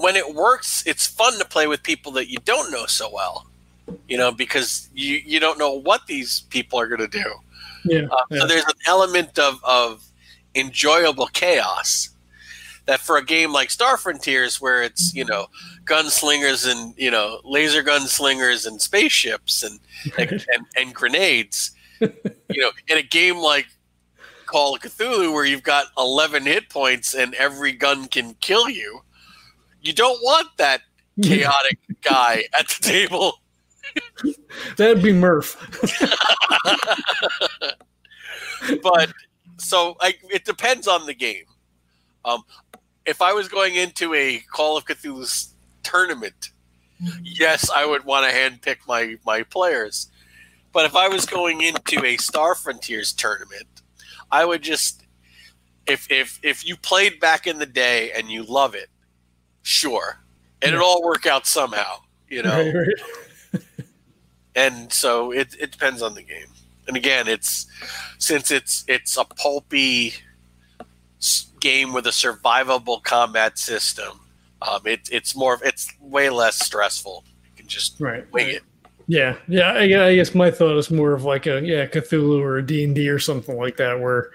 when 0.00 0.16
it 0.16 0.34
works, 0.34 0.82
it's 0.86 1.06
fun 1.06 1.38
to 1.38 1.44
play 1.44 1.66
with 1.66 1.82
people 1.82 2.12
that 2.12 2.28
you 2.28 2.38
don't 2.44 2.70
know 2.70 2.86
so 2.86 3.10
well. 3.12 3.46
You 4.08 4.16
know, 4.16 4.32
because 4.32 4.88
you 4.94 5.20
you 5.24 5.40
don't 5.40 5.58
know 5.58 5.72
what 5.72 6.06
these 6.06 6.40
people 6.50 6.80
are 6.80 6.86
going 6.86 7.00
to 7.00 7.08
do. 7.08 7.34
Yeah, 7.84 8.06
uh, 8.10 8.16
yeah. 8.30 8.40
So 8.40 8.46
there's 8.46 8.64
an 8.64 8.78
element 8.86 9.38
of 9.38 9.60
of 9.62 10.04
enjoyable 10.54 11.26
chaos 11.26 12.10
that 12.86 13.00
for 13.00 13.16
a 13.16 13.24
game 13.24 13.52
like 13.52 13.70
Star 13.70 13.96
Frontiers, 13.96 14.60
where 14.60 14.82
it's 14.82 15.14
you 15.14 15.24
know 15.24 15.46
gunslingers 15.84 16.70
and 16.70 16.94
you 16.96 17.10
know 17.10 17.40
laser 17.44 17.82
gunslingers 17.82 18.66
and 18.66 18.80
spaceships 18.80 19.62
and 19.62 19.80
and, 20.18 20.30
and, 20.32 20.66
and, 20.76 20.94
grenades, 20.94 21.72
you 22.00 22.60
know, 22.60 22.70
in 22.88 22.98
a 22.98 23.02
game 23.02 23.36
like 23.36 23.66
Call 24.46 24.74
of 24.74 24.82
Cthulhu 24.82 25.32
where 25.32 25.44
you've 25.44 25.62
got 25.62 25.86
11 25.96 26.44
hit 26.44 26.68
points 26.68 27.14
and 27.14 27.34
every 27.34 27.72
gun 27.72 28.06
can 28.06 28.34
kill 28.40 28.68
you, 28.68 29.02
you 29.84 29.92
don't 29.92 30.20
want 30.22 30.48
that 30.56 30.80
chaotic 31.22 31.78
guy 32.02 32.44
at 32.58 32.68
the 32.68 32.82
table. 32.82 33.40
That'd 34.76 35.02
be 35.02 35.12
Murph. 35.12 35.56
but 38.82 39.12
so 39.58 39.96
like 40.00 40.20
it 40.30 40.44
depends 40.44 40.88
on 40.88 41.06
the 41.06 41.14
game. 41.14 41.44
Um, 42.24 42.42
if 43.04 43.20
I 43.20 43.32
was 43.32 43.48
going 43.48 43.74
into 43.74 44.14
a 44.14 44.38
Call 44.50 44.76
of 44.76 44.86
Cthulhu 44.86 45.52
tournament, 45.82 46.50
yes, 47.22 47.70
I 47.70 47.84
would 47.84 48.04
want 48.04 48.28
to 48.28 48.34
handpick 48.34 48.78
my 48.88 49.16
my 49.24 49.42
players. 49.42 50.10
But 50.72 50.86
if 50.86 50.96
I 50.96 51.08
was 51.08 51.26
going 51.26 51.60
into 51.60 52.04
a 52.04 52.16
Star 52.16 52.54
Frontiers 52.54 53.12
tournament, 53.12 53.68
I 54.30 54.44
would 54.44 54.62
just 54.62 55.04
if 55.86 56.10
if 56.10 56.40
if 56.42 56.66
you 56.66 56.76
played 56.76 57.20
back 57.20 57.46
in 57.46 57.58
the 57.58 57.66
day 57.66 58.10
and 58.12 58.28
you 58.28 58.42
love 58.42 58.74
it, 58.74 58.88
sure, 59.64 60.20
and 60.62 60.70
Yeah. 60.70 60.76
it'll 60.76 60.86
all 60.88 61.02
work 61.02 61.26
out 61.26 61.46
somehow, 61.48 61.96
you 62.28 62.42
know. 62.44 62.56
Right, 62.56 62.74
right. 63.52 63.62
and 64.54 64.92
so 64.92 65.32
it 65.32 65.54
it 65.60 65.72
depends 65.72 66.00
on 66.02 66.14
the 66.14 66.22
game. 66.22 66.46
And 66.86 66.96
again, 66.96 67.26
it's 67.28 67.66
since 68.18 68.50
it's 68.52 68.84
it's 68.86 69.16
a 69.16 69.24
pulpy 69.24 70.14
game 71.60 71.92
with 71.92 72.06
a 72.06 72.10
survivable 72.10 73.02
combat 73.02 73.58
system. 73.58 74.20
Um, 74.62 74.80
it, 74.86 75.08
it's 75.10 75.34
more 75.34 75.58
it's 75.64 75.90
way 76.00 76.28
less 76.30 76.64
stressful. 76.64 77.24
You 77.44 77.50
can 77.56 77.66
just 77.66 77.98
Right. 78.00 78.30
wing 78.32 78.48
it. 78.50 78.62
Yeah, 79.06 79.36
yeah. 79.48 79.72
I, 79.72 79.82
I 80.08 80.14
guess 80.14 80.34
my 80.34 80.50
thought 80.50 80.76
is 80.78 80.90
more 80.90 81.12
of 81.12 81.24
like 81.24 81.46
a 81.46 81.60
yeah 81.62 81.86
Cthulhu 81.86 82.40
or 82.40 82.58
a 82.58 82.62
D 82.66 82.84
and 82.84 82.94
D 82.94 83.08
or 83.10 83.18
something 83.18 83.56
like 83.56 83.76
that, 83.78 84.00
where 84.00 84.30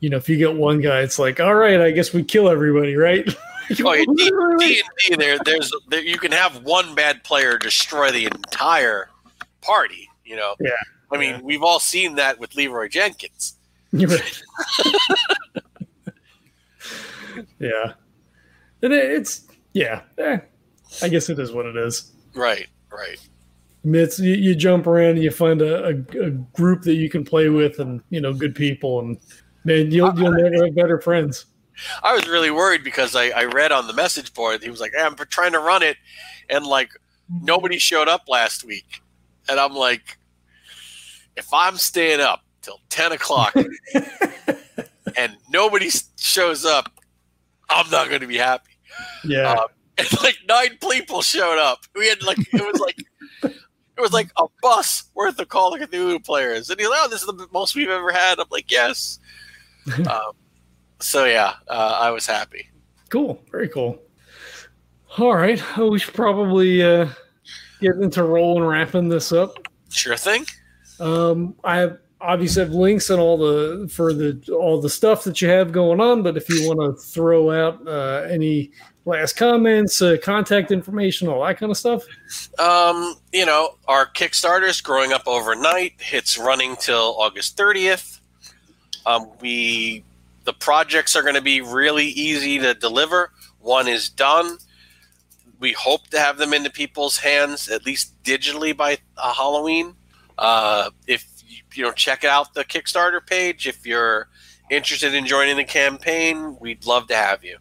you 0.00 0.08
know 0.10 0.16
if 0.16 0.28
you 0.28 0.36
get 0.36 0.54
one 0.54 0.80
guy, 0.80 1.00
it's 1.02 1.18
like 1.20 1.38
all 1.40 1.54
right, 1.54 1.80
I 1.80 1.90
guess 1.92 2.12
we 2.12 2.22
kill 2.24 2.48
everybody, 2.48 2.96
right? 2.96 3.28
Oh, 3.84 3.92
yeah, 3.92 4.04
D 4.16 4.80
and 4.80 4.88
D 4.98 5.16
there 5.16 5.38
there's 5.44 5.72
there, 5.88 6.02
you 6.02 6.18
can 6.18 6.32
have 6.32 6.64
one 6.64 6.94
bad 6.94 7.22
player 7.22 7.58
destroy 7.58 8.10
the 8.10 8.24
entire 8.24 9.10
party. 9.60 10.08
You 10.24 10.36
know. 10.36 10.54
Yeah, 10.60 10.70
I 11.12 11.18
mean, 11.18 11.34
yeah. 11.34 11.40
we've 11.42 11.62
all 11.62 11.80
seen 11.80 12.14
that 12.14 12.38
with 12.38 12.54
Leeroy 12.54 12.88
Jenkins. 12.88 13.56
Yeah, 17.58 17.92
and 18.82 18.92
it, 18.92 19.10
it's 19.12 19.46
yeah. 19.72 20.02
Eh, 20.18 20.38
I 21.02 21.08
guess 21.08 21.28
it 21.28 21.38
is 21.38 21.52
what 21.52 21.66
it 21.66 21.76
is. 21.76 22.12
Right. 22.34 22.66
Right. 22.90 23.18
I 23.84 23.88
mean, 23.88 24.02
it's 24.02 24.18
you, 24.18 24.34
you 24.34 24.54
jump 24.54 24.86
around 24.86 25.10
and 25.10 25.22
you 25.22 25.30
find 25.30 25.62
a, 25.62 25.84
a, 25.86 26.26
a 26.26 26.30
group 26.30 26.82
that 26.82 26.94
you 26.94 27.08
can 27.08 27.24
play 27.24 27.48
with, 27.48 27.78
and 27.78 28.00
you 28.10 28.20
know, 28.20 28.32
good 28.32 28.54
people, 28.54 29.00
and 29.00 29.18
man, 29.64 29.90
you'll 29.90 30.18
you'll 30.18 30.32
never 30.32 30.64
have 30.64 30.74
better 30.74 31.00
friends. 31.00 31.46
I 32.02 32.14
was 32.14 32.28
really 32.28 32.50
worried 32.50 32.84
because 32.84 33.14
I, 33.14 33.28
I 33.28 33.44
read 33.44 33.72
on 33.72 33.86
the 33.86 33.92
message 33.92 34.32
board 34.34 34.62
he 34.62 34.70
was 34.70 34.80
like, 34.80 34.92
hey, 34.94 35.02
"I'm 35.02 35.16
trying 35.16 35.52
to 35.52 35.60
run 35.60 35.82
it," 35.82 35.96
and 36.48 36.66
like 36.66 36.90
nobody 37.28 37.78
showed 37.78 38.08
up 38.08 38.28
last 38.28 38.64
week, 38.64 39.02
and 39.48 39.58
I'm 39.60 39.74
like, 39.74 40.18
if 41.36 41.46
I'm 41.52 41.76
staying 41.76 42.20
up 42.20 42.44
till 42.62 42.80
ten 42.88 43.12
o'clock 43.12 43.54
and 45.16 45.36
nobody 45.50 45.90
shows 46.16 46.64
up, 46.64 46.92
I'm 47.68 47.90
not 47.90 48.08
going 48.08 48.20
to 48.20 48.26
be 48.26 48.38
happy. 48.38 48.72
Yeah, 49.24 49.52
Uh, 49.52 49.66
and 49.98 50.22
like 50.22 50.38
nine 50.48 50.78
people 50.90 51.22
showed 51.22 51.58
up. 51.58 51.80
We 51.94 52.08
had 52.08 52.22
like 52.22 52.38
it 52.38 52.72
was 52.72 52.80
like 52.80 53.04
it 53.98 54.00
was 54.00 54.12
like 54.12 54.30
a 54.36 54.46
bus 54.62 55.04
worth 55.14 55.38
of 55.40 55.48
Call 55.48 55.74
of 55.74 55.80
Cthulhu 55.80 56.24
players, 56.24 56.70
and 56.70 56.78
he's 56.78 56.88
like, 56.88 57.00
"Oh, 57.02 57.08
this 57.08 57.20
is 57.20 57.26
the 57.26 57.48
most 57.52 57.74
we've 57.74 57.88
ever 57.88 58.12
had." 58.12 58.38
I'm 58.38 58.46
like, 58.50 58.70
"Yes." 58.70 59.18
um, 60.06 60.32
so 61.00 61.24
yeah, 61.24 61.54
uh, 61.68 61.98
I 62.00 62.10
was 62.10 62.26
happy. 62.26 62.68
cool, 63.08 63.42
very 63.50 63.68
cool. 63.68 63.98
All 65.18 65.34
right, 65.34 65.62
well, 65.76 65.90
we 65.90 65.98
should 65.98 66.14
probably 66.14 66.82
uh, 66.82 67.08
get 67.80 67.96
into 67.96 68.22
rolling 68.22 68.64
wrapping 68.64 69.08
this 69.08 69.32
up. 69.32 69.68
Sure 69.90 70.16
thing. 70.16 70.44
Um, 71.00 71.54
I 71.64 71.78
have 71.78 71.98
obviously 72.20 72.62
have 72.62 72.72
links 72.72 73.10
and 73.10 73.20
all 73.20 73.38
the 73.38 73.88
for 73.88 74.12
the 74.12 74.40
all 74.52 74.80
the 74.80 74.90
stuff 74.90 75.24
that 75.24 75.40
you 75.40 75.48
have 75.48 75.72
going 75.72 76.00
on. 76.00 76.22
But 76.22 76.36
if 76.36 76.48
you 76.48 76.68
want 76.68 76.80
to 76.80 77.02
throw 77.02 77.50
out 77.50 77.86
uh, 77.86 78.26
any 78.28 78.70
last 79.04 79.36
comments, 79.36 80.02
uh, 80.02 80.16
contact 80.22 80.70
information, 80.70 81.28
all 81.28 81.44
that 81.44 81.58
kind 81.58 81.70
of 81.70 81.78
stuff. 81.78 82.04
Um, 82.58 83.14
you 83.32 83.46
know, 83.46 83.76
our 83.86 84.06
Kickstarter's 84.06 84.80
growing 84.80 85.12
up 85.12 85.22
overnight. 85.26 85.94
It's 86.12 86.38
running 86.38 86.76
till 86.76 87.16
August 87.18 87.56
30th. 87.56 88.20
Um, 89.06 89.30
we 89.40 90.04
the 90.48 90.54
projects 90.54 91.14
are 91.14 91.20
going 91.20 91.34
to 91.34 91.42
be 91.42 91.60
really 91.60 92.06
easy 92.06 92.58
to 92.58 92.72
deliver. 92.72 93.32
One 93.58 93.86
is 93.86 94.08
done. 94.08 94.56
We 95.60 95.74
hope 95.74 96.06
to 96.06 96.18
have 96.18 96.38
them 96.38 96.54
into 96.54 96.70
people's 96.70 97.18
hands 97.18 97.68
at 97.68 97.84
least 97.84 98.14
digitally 98.22 98.74
by 98.74 98.96
uh, 99.18 99.34
Halloween. 99.34 99.94
Uh, 100.38 100.88
if 101.06 101.26
you, 101.46 101.58
you 101.74 101.82
know, 101.82 101.92
check 101.92 102.24
out 102.24 102.54
the 102.54 102.64
Kickstarter 102.64 103.26
page. 103.26 103.66
If 103.66 103.86
you're 103.86 104.30
interested 104.70 105.12
in 105.12 105.26
joining 105.26 105.58
the 105.58 105.64
campaign, 105.64 106.56
we'd 106.62 106.86
love 106.86 107.08
to 107.08 107.14
have 107.14 107.44
you. 107.44 107.58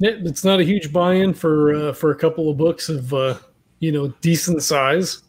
It's 0.00 0.42
not 0.42 0.58
a 0.58 0.64
huge 0.64 0.92
buy-in 0.92 1.34
for 1.34 1.72
uh, 1.72 1.92
for 1.92 2.10
a 2.10 2.16
couple 2.16 2.50
of 2.50 2.56
books 2.56 2.88
of 2.88 3.14
uh, 3.14 3.38
you 3.78 3.92
know 3.92 4.08
decent 4.22 4.64
size. 4.64 5.22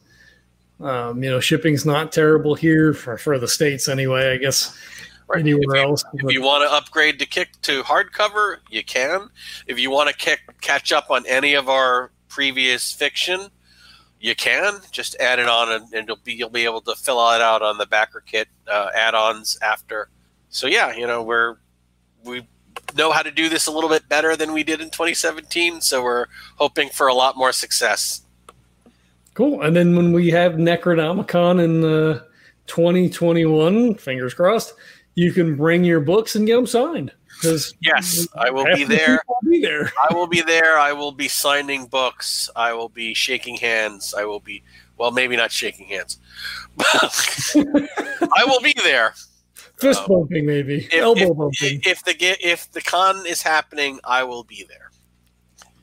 Um, 0.79 1.23
you 1.23 1.29
know, 1.29 1.39
shipping's 1.39 1.85
not 1.85 2.11
terrible 2.11 2.55
here 2.55 2.95
for, 2.95 3.15
for 3.17 3.37
the 3.37 3.47
states 3.47 3.87
anyway. 3.87 4.33
I 4.33 4.37
guess 4.37 4.75
Right. 5.27 5.39
anywhere 5.41 5.75
If 5.75 5.81
you- 5.83 5.89
else. 5.89 6.03
If 6.13 6.31
you 6.31 6.41
want 6.41 6.63
to 6.63 6.71
upgrade 6.73 7.19
to 7.19 7.25
kick 7.25 7.49
to 7.63 7.83
hardcover, 7.83 8.57
you 8.69 8.83
can. 8.83 9.29
If 9.67 9.77
you 9.77 9.89
want 9.91 10.09
to 10.09 10.15
kick, 10.15 10.39
catch 10.61 10.91
up 10.93 11.11
on 11.11 11.25
any 11.27 11.53
of 11.53 11.67
our 11.67 12.11
previous 12.29 12.93
fiction, 12.93 13.49
you 14.21 14.35
can. 14.35 14.79
Just 14.91 15.15
add 15.19 15.39
it 15.39 15.49
on, 15.49 15.71
and, 15.71 15.93
and 15.93 16.07
you'll 16.07 16.17
be 16.23 16.33
you'll 16.33 16.49
be 16.49 16.63
able 16.63 16.81
to 16.81 16.95
fill 16.95 17.19
it 17.31 17.41
out 17.41 17.61
on 17.61 17.77
the 17.77 17.85
backer 17.85 18.23
kit 18.25 18.47
uh, 18.67 18.89
add-ons 18.95 19.57
after. 19.61 20.09
So 20.49 20.65
yeah, 20.67 20.95
you 20.95 21.05
know 21.05 21.21
we're 21.23 21.57
we 22.23 22.47
know 22.95 23.11
how 23.11 23.21
to 23.21 23.31
do 23.31 23.49
this 23.49 23.67
a 23.67 23.71
little 23.71 23.89
bit 23.89 24.07
better 24.07 24.35
than 24.37 24.53
we 24.53 24.63
did 24.63 24.79
in 24.79 24.89
2017. 24.89 25.81
So 25.81 26.01
we're 26.03 26.27
hoping 26.55 26.89
for 26.89 27.07
a 27.07 27.13
lot 27.13 27.35
more 27.35 27.51
success. 27.51 28.21
Cool. 29.33 29.61
And 29.61 29.75
then 29.75 29.95
when 29.95 30.13
we 30.13 30.29
have 30.31 30.53
Necronomicon 30.53 31.63
in 31.63 31.83
uh, 31.83 32.21
2021, 32.67 33.95
fingers 33.95 34.33
crossed, 34.33 34.73
you 35.17 35.31
can 35.33 35.55
bring 35.57 35.83
your 35.83 35.99
books 35.99 36.35
and 36.35 36.45
get 36.45 36.55
them 36.55 36.67
signed. 36.67 37.11
Because 37.41 37.73
Yes, 37.81 38.27
I 38.35 38.51
will 38.51 38.65
be 38.75 38.83
there. 38.83 39.19
I'll 39.27 39.49
be 39.49 39.59
there. 39.61 39.91
I 40.09 40.13
will 40.13 40.27
be 40.27 40.41
there. 40.41 40.77
I 40.77 40.93
will 40.93 41.11
be 41.11 41.27
signing 41.27 41.87
books. 41.87 42.49
I 42.55 42.73
will 42.73 42.89
be 42.89 43.13
shaking 43.15 43.55
hands. 43.57 44.13
I 44.17 44.25
will 44.25 44.39
be, 44.39 44.63
well, 44.97 45.11
maybe 45.11 45.35
not 45.35 45.51
shaking 45.51 45.87
hands. 45.87 46.19
I 46.79 48.43
will 48.45 48.61
be 48.61 48.73
there. 48.83 49.13
Fist 49.79 50.01
Um, 50.01 50.07
bumping, 50.07 50.45
maybe. 50.45 50.85
If, 50.91 50.93
Elbow 50.93 51.21
if, 51.31 51.37
bumping. 51.37 51.81
if 51.85 52.03
the 52.05 52.15
if 52.47 52.71
the 52.71 52.81
con 52.81 53.25
is 53.27 53.41
happening, 53.41 53.99
I 54.03 54.23
will 54.23 54.43
be 54.43 54.65
there. 54.69 54.91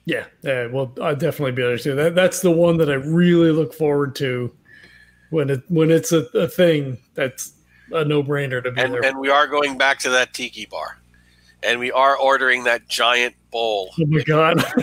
yeah. 0.06 0.24
Yeah. 0.42 0.66
Well, 0.66 0.92
I'll 1.02 1.16
definitely 1.16 1.52
be 1.52 1.62
there 1.62 1.78
too. 1.78 1.94
That, 1.94 2.14
that's 2.14 2.40
the 2.40 2.50
one 2.50 2.76
that 2.78 2.90
I 2.90 2.94
really 2.94 3.50
look 3.52 3.72
forward 3.74 4.14
to 4.16 4.52
when 5.30 5.50
it 5.50 5.62
when 5.68 5.90
it's 5.90 6.10
a, 6.12 6.24
a 6.34 6.48
thing 6.48 6.98
that's 7.14 7.52
a 7.92 8.04
no 8.04 8.22
brainer 8.22 8.62
to 8.62 8.70
be 8.70 8.80
And 8.80 8.92
there. 8.94 9.04
and 9.04 9.18
we 9.18 9.28
are 9.28 9.46
going 9.46 9.76
back 9.78 9.98
to 10.00 10.10
that 10.10 10.32
tiki 10.34 10.66
bar, 10.66 10.98
and 11.62 11.78
we 11.80 11.90
are 11.92 12.16
ordering 12.16 12.64
that 12.64 12.88
giant 12.88 13.34
bowl. 13.50 13.90
oh 14.00 14.06
my 14.06 14.22
God. 14.22 14.62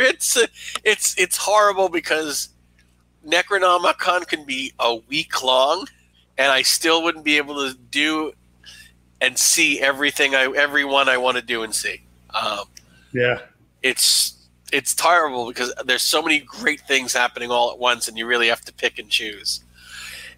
It's 0.00 0.36
it's 0.84 1.18
it's 1.18 1.36
horrible 1.36 1.88
because 1.88 2.50
Necronomicon 3.26 4.26
can 4.28 4.44
be 4.44 4.72
a 4.78 4.94
week 4.96 5.42
long, 5.42 5.86
and 6.36 6.52
I 6.52 6.62
still 6.62 7.02
wouldn't 7.02 7.24
be 7.24 7.36
able 7.36 7.54
to 7.68 7.76
do 7.90 8.32
and 9.20 9.36
see 9.36 9.80
everything 9.80 10.34
I 10.36 10.52
everyone 10.56 11.08
I 11.08 11.16
want 11.16 11.36
to 11.36 11.42
do 11.42 11.64
and 11.64 11.74
see. 11.74 12.02
Um, 12.30 12.60
yeah. 13.12 13.40
it's 13.82 14.37
it's 14.72 14.94
terrible 14.94 15.46
because 15.48 15.72
there's 15.84 16.02
so 16.02 16.22
many 16.22 16.40
great 16.40 16.80
things 16.82 17.12
happening 17.12 17.50
all 17.50 17.70
at 17.70 17.78
once, 17.78 18.08
and 18.08 18.18
you 18.18 18.26
really 18.26 18.48
have 18.48 18.62
to 18.62 18.72
pick 18.72 18.98
and 18.98 19.08
choose. 19.08 19.64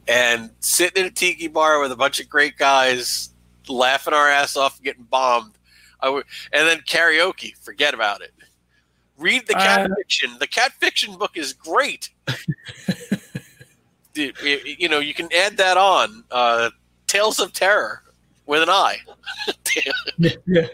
And 0.09 0.51
sitting 0.61 1.05
in 1.05 1.09
a 1.09 1.11
tiki 1.11 1.49
bar 1.49 1.81
with 1.81 1.93
a 1.93 1.97
bunch 1.97 2.21
of 2.21 2.29
great 2.29 2.57
guys, 2.57 3.31
laughing 3.69 4.15
our 4.15 4.29
ass 4.29 4.57
off, 4.57 4.83
getting 4.83 5.05
bombed, 5.05 5.53
I 6.01 6.09
would, 6.09 6.25
and 6.53 6.67
then 6.67 6.79
karaoke. 6.81 7.57
Forget 7.59 7.95
about 7.95 8.23
it. 8.23 8.33
Read 9.19 9.47
the 9.47 9.55
cat 9.55 9.91
Uh, 9.91 9.95
fiction. 9.97 10.31
The 10.41 10.47
cat 10.47 10.73
fiction 10.73 11.17
book 11.19 11.37
is 11.37 11.53
great. 11.53 12.11
Dude, 14.13 14.37
you 14.43 14.89
know, 14.89 14.99
you 14.99 15.15
can 15.15 15.29
add 15.33 15.57
that 15.59 15.77
on. 15.77 16.25
Uh, 16.31 16.71
Tails 17.07 17.39
of 17.39 17.53
Terror 17.53 18.03
with 18.47 18.63
an 18.63 18.69
I. 18.71 18.97
yeah, 20.47 20.67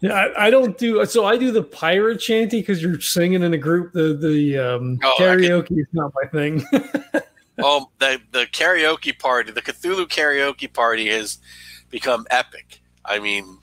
yeah. 0.00 0.12
I, 0.12 0.46
I, 0.46 0.50
don't 0.50 0.76
do 0.78 1.04
so. 1.06 1.26
I 1.26 1.36
do 1.36 1.50
the 1.50 1.62
pirate 1.62 2.22
shanty 2.22 2.60
because 2.60 2.82
you're 2.82 3.00
singing 3.00 3.42
in 3.42 3.52
a 3.54 3.58
group. 3.58 3.92
The 3.92 4.14
the 4.14 4.58
um, 4.58 4.98
oh, 5.02 5.16
karaoke 5.18 5.78
is 5.78 5.86
not 5.92 6.12
my 6.14 6.28
thing. 6.28 6.64
oh, 7.58 7.90
the 7.98 8.20
the 8.32 8.46
karaoke 8.46 9.18
party, 9.18 9.52
the 9.52 9.62
Cthulhu 9.62 10.06
karaoke 10.06 10.72
party 10.72 11.08
has 11.08 11.38
become 11.90 12.26
epic. 12.30 12.80
I 13.04 13.18
mean, 13.18 13.58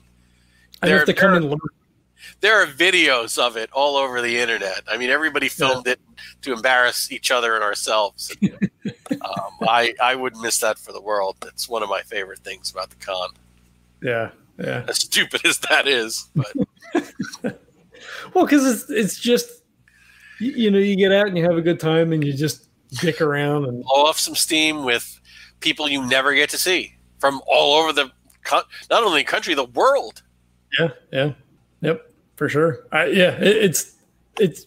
I 0.82 0.88
have 0.88 1.06
to 1.06 1.14
come 1.14 1.34
and 1.34 1.50
learn. 1.50 1.58
There 2.40 2.62
are 2.62 2.66
videos 2.66 3.38
of 3.38 3.56
it 3.56 3.70
all 3.72 3.96
over 3.96 4.22
the 4.22 4.38
internet. 4.38 4.82
I 4.88 4.96
mean, 4.96 5.10
everybody 5.10 5.48
filmed 5.48 5.86
yeah. 5.86 5.94
it 5.94 6.00
to 6.42 6.52
embarrass 6.52 7.10
each 7.10 7.30
other 7.30 7.54
and 7.54 7.64
ourselves. 7.64 8.34
And, 8.40 8.70
um, 9.10 9.52
I 9.62 9.94
I 10.00 10.14
wouldn't 10.14 10.42
miss 10.42 10.60
that 10.60 10.78
for 10.78 10.92
the 10.92 11.00
world. 11.00 11.36
That's 11.40 11.68
one 11.68 11.82
of 11.82 11.88
my 11.88 12.02
favorite 12.02 12.40
things 12.40 12.70
about 12.70 12.90
the 12.90 12.96
con. 12.96 13.30
Yeah, 14.02 14.30
yeah. 14.58 14.84
As 14.88 14.98
stupid 14.98 15.44
as 15.46 15.58
that 15.70 15.86
is, 15.86 16.28
but 16.34 16.52
well, 18.34 18.44
because 18.44 18.66
it's 18.66 18.90
it's 18.90 19.20
just 19.20 19.62
you 20.40 20.70
know 20.70 20.78
you 20.78 20.96
get 20.96 21.12
out 21.12 21.28
and 21.28 21.36
you 21.36 21.44
have 21.44 21.56
a 21.56 21.62
good 21.62 21.78
time 21.80 22.12
and 22.12 22.24
you 22.24 22.32
just 22.32 22.68
dick 23.00 23.20
around 23.20 23.66
and 23.66 23.84
blow 23.84 24.06
off 24.06 24.18
some 24.18 24.34
steam 24.34 24.84
with 24.84 25.20
people 25.60 25.88
you 25.88 26.04
never 26.06 26.34
get 26.34 26.50
to 26.50 26.58
see 26.58 26.94
from 27.18 27.40
all 27.46 27.80
over 27.80 27.92
the 27.92 28.10
not 28.90 29.04
only 29.04 29.24
country 29.24 29.54
the 29.54 29.64
world. 29.64 30.22
Yeah, 30.78 30.88
yeah, 31.12 31.32
yep, 31.80 32.10
for 32.36 32.48
sure. 32.48 32.86
I, 32.92 33.06
yeah, 33.06 33.36
it, 33.38 33.56
it's 33.56 33.94
it's 34.40 34.66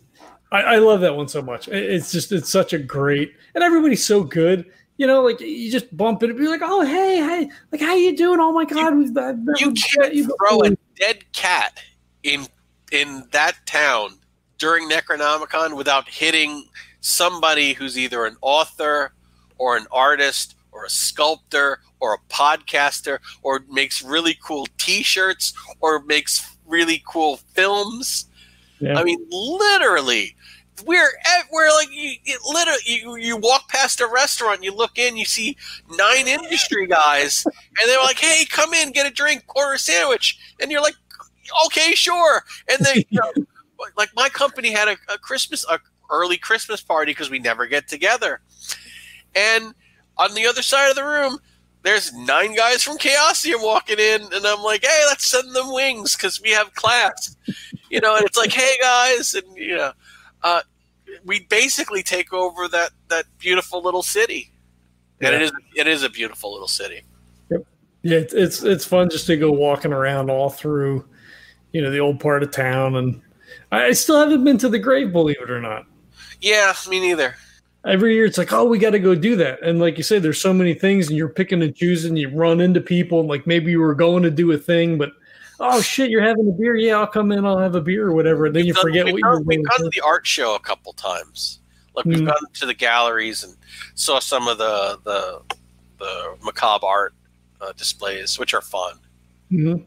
I, 0.52 0.62
I, 0.62 0.76
love 0.78 1.02
that 1.02 1.16
one 1.16 1.28
so 1.28 1.42
much. 1.42 1.68
It's 1.68 2.12
just 2.12 2.32
it's 2.32 2.50
such 2.50 2.74
a 2.74 2.80
great 2.80 3.34
and 3.56 3.64
everybody's 3.64 4.06
so 4.06 4.24
good 4.24 4.66
you 5.02 5.08
know, 5.08 5.24
like 5.24 5.42
you 5.42 5.72
just 5.72 5.98
bump 5.98 6.22
it 6.22 6.30
and 6.30 6.38
be 6.38 6.48
like, 6.48 6.62
"Oh, 6.64 6.86
hey, 6.86 7.18
hey, 7.18 7.50
like 7.72 7.82
how 7.82 7.96
you 7.96 8.16
doing? 8.16 8.40
Oh 8.40 8.52
my 8.52 8.66
god, 8.66 8.94
you, 8.94 9.56
you 9.58 9.74
can't 9.74 10.14
you 10.14 10.30
throw 10.38 10.62
a 10.62 10.78
dead 10.96 11.24
cat 11.34 11.80
in 12.22 12.46
in 12.92 13.24
that 13.32 13.56
town 13.66 14.20
during 14.60 14.88
Necronomicon 14.88 15.76
without 15.76 16.08
hitting 16.08 16.66
somebody 17.00 17.74
who's 17.74 17.98
either 17.98 18.26
an 18.26 18.38
author 18.42 19.12
or 19.58 19.76
an 19.76 19.88
artist 19.92 20.54
or 20.72 20.86
a 20.86 20.90
sculptor 20.90 21.80
or 22.00 22.14
a 22.14 22.20
podcaster 22.32 23.18
or 23.42 23.62
makes 23.72 24.04
really 24.04 24.38
cool 24.44 24.68
T-shirts 24.78 25.56
or 25.80 26.04
makes 26.04 26.58
really 26.68 27.02
cool 27.08 27.38
films. 27.56 28.28
Yeah. 28.80 29.00
I 29.00 29.04
mean, 29.04 29.26
literally, 29.32 30.36
we're 30.86 31.10
we're 31.52 31.70
like 31.70 31.90
you, 31.92 32.14
it 32.26 32.40
literally 32.46 32.80
you, 32.86 33.16
you 33.16 33.38
walk 33.38 33.70
past 33.70 34.02
a 34.02 34.08
restaurant 34.08 34.64
you 34.64 34.74
look 34.74 34.98
in 34.98 35.18
you 35.18 35.26
see 35.26 35.58
nine 35.98 36.28
industry 36.28 36.88
guys 36.88 37.46
and 37.46 37.90
they're 37.90 38.02
like 38.02 38.20
hey 38.20 38.46
come 38.50 38.74
in 38.74 38.92
get 38.92 39.06
a 39.06 39.12
drink 39.12 39.44
order 39.56 39.74
a 39.74 39.80
sandwich. 39.80 40.38
And 40.62 40.72
you're 40.72 40.82
like 40.82 40.96
okay 41.68 41.94
sure. 41.94 42.44
And 42.70 42.86
they 42.86 43.06
you 43.10 43.20
know, 43.20 43.46
like 43.98 44.10
my 44.16 44.30
company 44.30 44.72
had 44.72 44.88
a, 44.88 44.98
a 45.14 45.18
christmas 45.18 45.66
a 45.70 45.80
early 46.10 46.38
christmas 46.38 46.82
party 46.82 47.12
because 47.12 47.30
we 47.30 47.40
never 47.40 47.66
get 47.66 47.88
together. 47.88 48.42
And 49.36 49.74
on 50.18 50.34
the 50.36 50.46
other 50.46 50.62
side 50.62 50.90
of 50.90 50.96
the 50.96 51.04
room 51.04 51.40
there's 51.84 52.14
nine 52.14 52.56
guys 52.56 52.84
from 52.84 52.98
Chaosium 52.98 53.64
walking 53.64 54.00
in, 54.00 54.22
and 54.34 54.46
I'm 54.46 54.62
like, 54.62 54.84
hey, 54.86 55.04
let's 55.08 55.26
send 55.26 55.54
them 55.56 55.74
wings 55.74 56.16
because 56.16 56.42
we 56.42 56.52
have 56.52 56.74
class, 56.76 57.36
you 57.90 58.00
know. 58.00 58.16
And 58.16 58.26
it's 58.26 58.38
like, 58.38 58.52
hey 58.52 58.76
guys, 58.80 59.34
and 59.34 59.46
you 59.56 59.78
know, 59.78 59.92
uh, 60.44 60.62
we 61.26 61.42
basically 61.42 62.04
take 62.04 62.34
over 62.34 62.68
that 62.68 62.92
that 63.10 63.26
beautiful 63.38 63.82
little 63.82 64.04
city, 64.04 64.52
and 65.22 65.36
it 65.36 65.42
is 65.42 65.52
it 65.76 65.88
is 65.88 66.04
a 66.04 66.10
beautiful 66.10 66.52
little 66.52 66.68
city. 66.68 67.02
Yep. 67.50 67.66
Yeah, 68.04 68.18
it's, 68.18 68.34
it's 68.34 68.64
it's 68.64 68.86
fun 68.86 69.10
just 69.10 69.28
to 69.28 69.38
go 69.38 69.52
walking 69.52 69.94
around 69.94 70.30
all 70.30 70.50
through, 70.50 71.06
you 71.72 71.82
know, 71.82 71.92
the 71.92 72.00
old 72.00 72.20
part 72.20 72.44
of 72.44 72.52
town, 72.52 72.96
and 72.96 73.22
I 73.72 73.92
still 73.92 74.20
haven't 74.20 74.44
been 74.44 74.58
to 74.60 74.70
the 74.70 74.80
grave, 74.80 75.12
believe 75.12 75.42
it 75.42 75.52
or 75.52 75.62
not. 75.62 75.86
Yeah, 76.42 76.74
me 76.90 77.00
neither. 77.00 77.36
Every 77.86 78.14
year 78.14 78.26
it's 78.26 78.38
like, 78.38 78.54
oh, 78.54 78.66
we 78.66 78.78
got 78.78 78.92
to 78.92 79.00
go 79.00 79.16
do 79.16 79.36
that, 79.38 79.62
and 79.64 79.80
like 79.80 79.98
you 79.98 80.04
say, 80.04 80.20
there's 80.20 80.42
so 80.42 80.54
many 80.54 80.74
things, 80.74 81.08
and 81.08 81.18
you're 81.18 81.30
picking 81.30 81.62
and 81.62 81.76
choosing. 81.76 82.16
You 82.16 82.30
run 82.30 82.62
into 82.62 82.82
people, 82.82 83.20
and 83.22 83.30
like 83.30 83.48
maybe 83.48 83.72
you 83.72 83.80
were 83.80 83.96
going 83.96 84.24
to 84.24 84.32
do 84.32 84.52
a 84.52 84.58
thing, 84.58 84.98
but 84.98 85.12
oh 85.62 85.82
shit, 85.82 86.10
you're 86.10 86.22
having 86.22 86.48
a 86.48 86.52
beer. 86.52 86.76
Yeah, 86.76 86.98
I'll 86.98 87.08
come 87.08 87.32
in. 87.32 87.46
I'll 87.46 87.58
have 87.58 87.76
a 87.76 87.82
beer 87.82 88.08
or 88.08 88.14
whatever. 88.14 88.48
And 88.48 88.56
then 88.56 88.66
you 88.66 88.74
forget 88.74 89.06
what 89.06 89.18
you're. 89.18 89.40
We've 89.42 89.64
gone 89.64 89.80
to 89.80 89.90
the 89.90 90.02
art 90.02 90.28
show 90.28 90.56
a 90.56 90.60
couple 90.60 90.94
times. 90.94 91.60
Like 91.96 92.06
we've 92.06 92.20
mm. 92.20 92.28
gone 92.28 92.52
to 92.54 92.66
the 92.66 92.74
galleries 92.74 93.44
and 93.44 93.56
saw 93.96 94.20
some 94.20 94.48
of 94.48 94.58
the 94.58 95.00
the 95.04 95.42
the 96.00 96.38
macabre 96.44 96.86
art 96.86 97.14
uh, 97.62 97.72
displays, 97.74 98.40
which 98.40 98.54
are 98.54 98.62
fun. 98.62 98.96
Mm-hmm. 99.52 99.84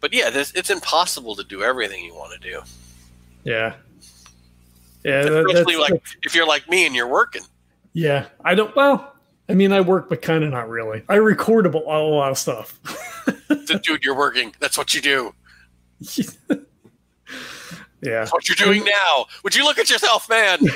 But 0.00 0.12
yeah, 0.12 0.30
this, 0.30 0.52
it's 0.54 0.70
impossible 0.70 1.34
to 1.36 1.44
do 1.44 1.62
everything 1.62 2.04
you 2.04 2.14
want 2.14 2.32
to 2.32 2.38
do. 2.38 2.62
Yeah. 3.44 3.74
Yeah, 5.04 5.20
especially 5.20 5.76
like 5.76 6.02
if 6.24 6.34
you're 6.34 6.46
like 6.46 6.68
me 6.68 6.84
and 6.84 6.94
you're 6.94 7.06
working. 7.06 7.42
Yeah, 7.92 8.26
I 8.44 8.56
don't. 8.56 8.74
Well, 8.74 9.15
I 9.48 9.54
mean, 9.54 9.72
I 9.72 9.80
work, 9.80 10.08
but 10.08 10.22
kind 10.22 10.42
of 10.44 10.50
not 10.50 10.68
really. 10.68 11.02
I 11.08 11.16
record 11.16 11.66
a 11.66 11.78
lot 11.78 12.30
of 12.30 12.38
stuff. 12.38 12.80
Dude, 13.82 14.04
you're 14.04 14.16
working. 14.16 14.54
That's 14.58 14.76
what 14.76 14.92
you 14.94 15.00
do. 15.00 15.32
yeah. 16.50 16.56
That's 18.02 18.32
what 18.32 18.48
you're 18.48 18.56
doing 18.56 18.84
now. 18.84 19.26
Would 19.44 19.54
you 19.54 19.64
look 19.64 19.78
at 19.78 19.88
yourself, 19.88 20.28
man? 20.28 20.58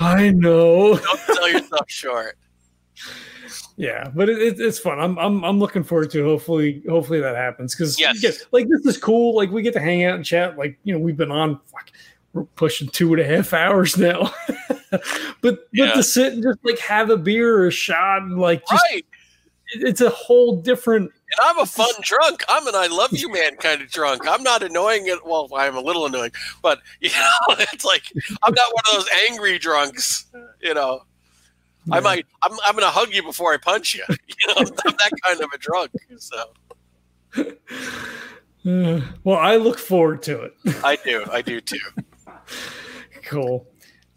I 0.00 0.30
know. 0.30 0.96
Don't 0.96 1.20
sell 1.20 1.48
yourself 1.48 1.90
short. 1.90 2.38
Yeah, 3.76 4.10
but 4.14 4.28
it, 4.28 4.38
it, 4.38 4.60
it's 4.60 4.78
fun. 4.78 5.00
I'm, 5.00 5.18
I'm 5.18 5.42
I'm 5.42 5.58
looking 5.58 5.82
forward 5.82 6.10
to 6.10 6.22
hopefully 6.22 6.82
hopefully 6.86 7.20
that 7.20 7.34
happens 7.34 7.74
because 7.74 7.98
yes. 7.98 8.44
like 8.52 8.68
this 8.68 8.84
is 8.84 8.98
cool. 8.98 9.34
Like 9.34 9.50
we 9.50 9.62
get 9.62 9.72
to 9.72 9.80
hang 9.80 10.04
out 10.04 10.16
and 10.16 10.24
chat. 10.24 10.58
Like 10.58 10.78
you 10.84 10.92
know 10.92 10.98
we've 10.98 11.16
been 11.16 11.30
on 11.30 11.58
fuck, 11.66 11.90
we're 12.34 12.44
pushing 12.44 12.88
two 12.88 13.12
and 13.14 13.22
a 13.22 13.24
half 13.24 13.54
hours 13.54 13.96
now. 13.96 14.34
but 15.40 15.68
yeah. 15.72 15.86
but 15.86 15.94
to 15.94 16.02
sit 16.02 16.32
and 16.32 16.42
just 16.42 16.58
like 16.64 16.78
have 16.78 17.10
a 17.10 17.16
beer 17.16 17.58
or 17.58 17.66
a 17.68 17.72
shot 17.72 18.22
and 18.22 18.38
like 18.38 18.62
just, 18.68 18.84
right. 18.92 19.06
it's 19.74 20.00
a 20.00 20.10
whole 20.10 20.60
different 20.60 21.12
and 21.32 21.46
I'm 21.46 21.58
a 21.58 21.66
fun 21.66 21.92
drunk. 22.02 22.42
I'm 22.48 22.66
an 22.66 22.74
I 22.74 22.88
love 22.88 23.12
you 23.16 23.30
man 23.32 23.56
kind 23.56 23.80
of 23.80 23.90
drunk. 23.90 24.22
I'm 24.26 24.42
not 24.42 24.62
annoying 24.62 25.06
it. 25.06 25.24
Well, 25.24 25.48
I'm 25.54 25.76
a 25.76 25.80
little 25.80 26.06
annoying, 26.06 26.32
but 26.62 26.80
you 27.00 27.10
know, 27.10 27.56
it's 27.58 27.84
like 27.84 28.04
I'm 28.42 28.54
not 28.54 28.72
one 28.72 28.84
of 28.88 28.92
those 28.94 29.08
angry 29.28 29.58
drunks. 29.58 30.26
You 30.60 30.74
know, 30.74 31.02
yeah. 31.86 31.96
I 31.96 32.00
might. 32.00 32.26
I'm, 32.42 32.52
I'm 32.64 32.72
going 32.72 32.84
to 32.84 32.90
hug 32.90 33.14
you 33.14 33.22
before 33.22 33.52
I 33.52 33.56
punch 33.56 33.94
you. 33.94 34.04
You 34.08 34.48
know, 34.48 34.54
I'm 34.56 34.66
that 34.96 35.12
kind 35.24 35.40
of 35.40 35.50
a 35.54 35.58
drunk. 35.58 35.92
So, 36.18 36.44
well, 39.24 39.38
I 39.38 39.56
look 39.56 39.78
forward 39.78 40.22
to 40.24 40.42
it. 40.42 40.54
I 40.82 40.96
do. 40.96 41.24
I 41.30 41.42
do 41.42 41.60
too. 41.60 41.78
Cool. 43.24 43.66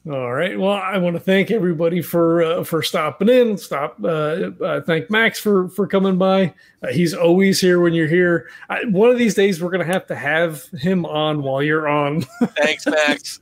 All 0.09 0.33
right. 0.33 0.59
Well, 0.59 0.73
I 0.73 0.97
want 0.97 1.15
to 1.15 1.19
thank 1.21 1.49
everybody 1.49 2.01
for 2.01 2.43
uh, 2.43 2.63
for 2.65 2.83
stopping 2.83 3.29
in. 3.29 3.57
Stop. 3.57 3.95
Uh, 4.03 4.51
uh, 4.61 4.81
thank 4.81 5.09
Max 5.09 5.39
for 5.39 5.69
for 5.69 5.87
coming 5.87 6.17
by. 6.17 6.53
Uh, 6.81 6.87
he's 6.91 7.13
always 7.13 7.61
here 7.61 7.79
when 7.79 7.93
you're 7.93 8.07
here. 8.07 8.49
I, 8.69 8.83
one 8.83 9.09
of 9.09 9.17
these 9.17 9.33
days, 9.33 9.63
we're 9.63 9.69
gonna 9.69 9.85
have 9.85 10.05
to 10.07 10.15
have 10.15 10.65
him 10.73 11.05
on 11.05 11.41
while 11.41 11.63
you're 11.63 11.87
on. 11.87 12.21
Thanks, 12.57 12.85
Max. 12.85 13.39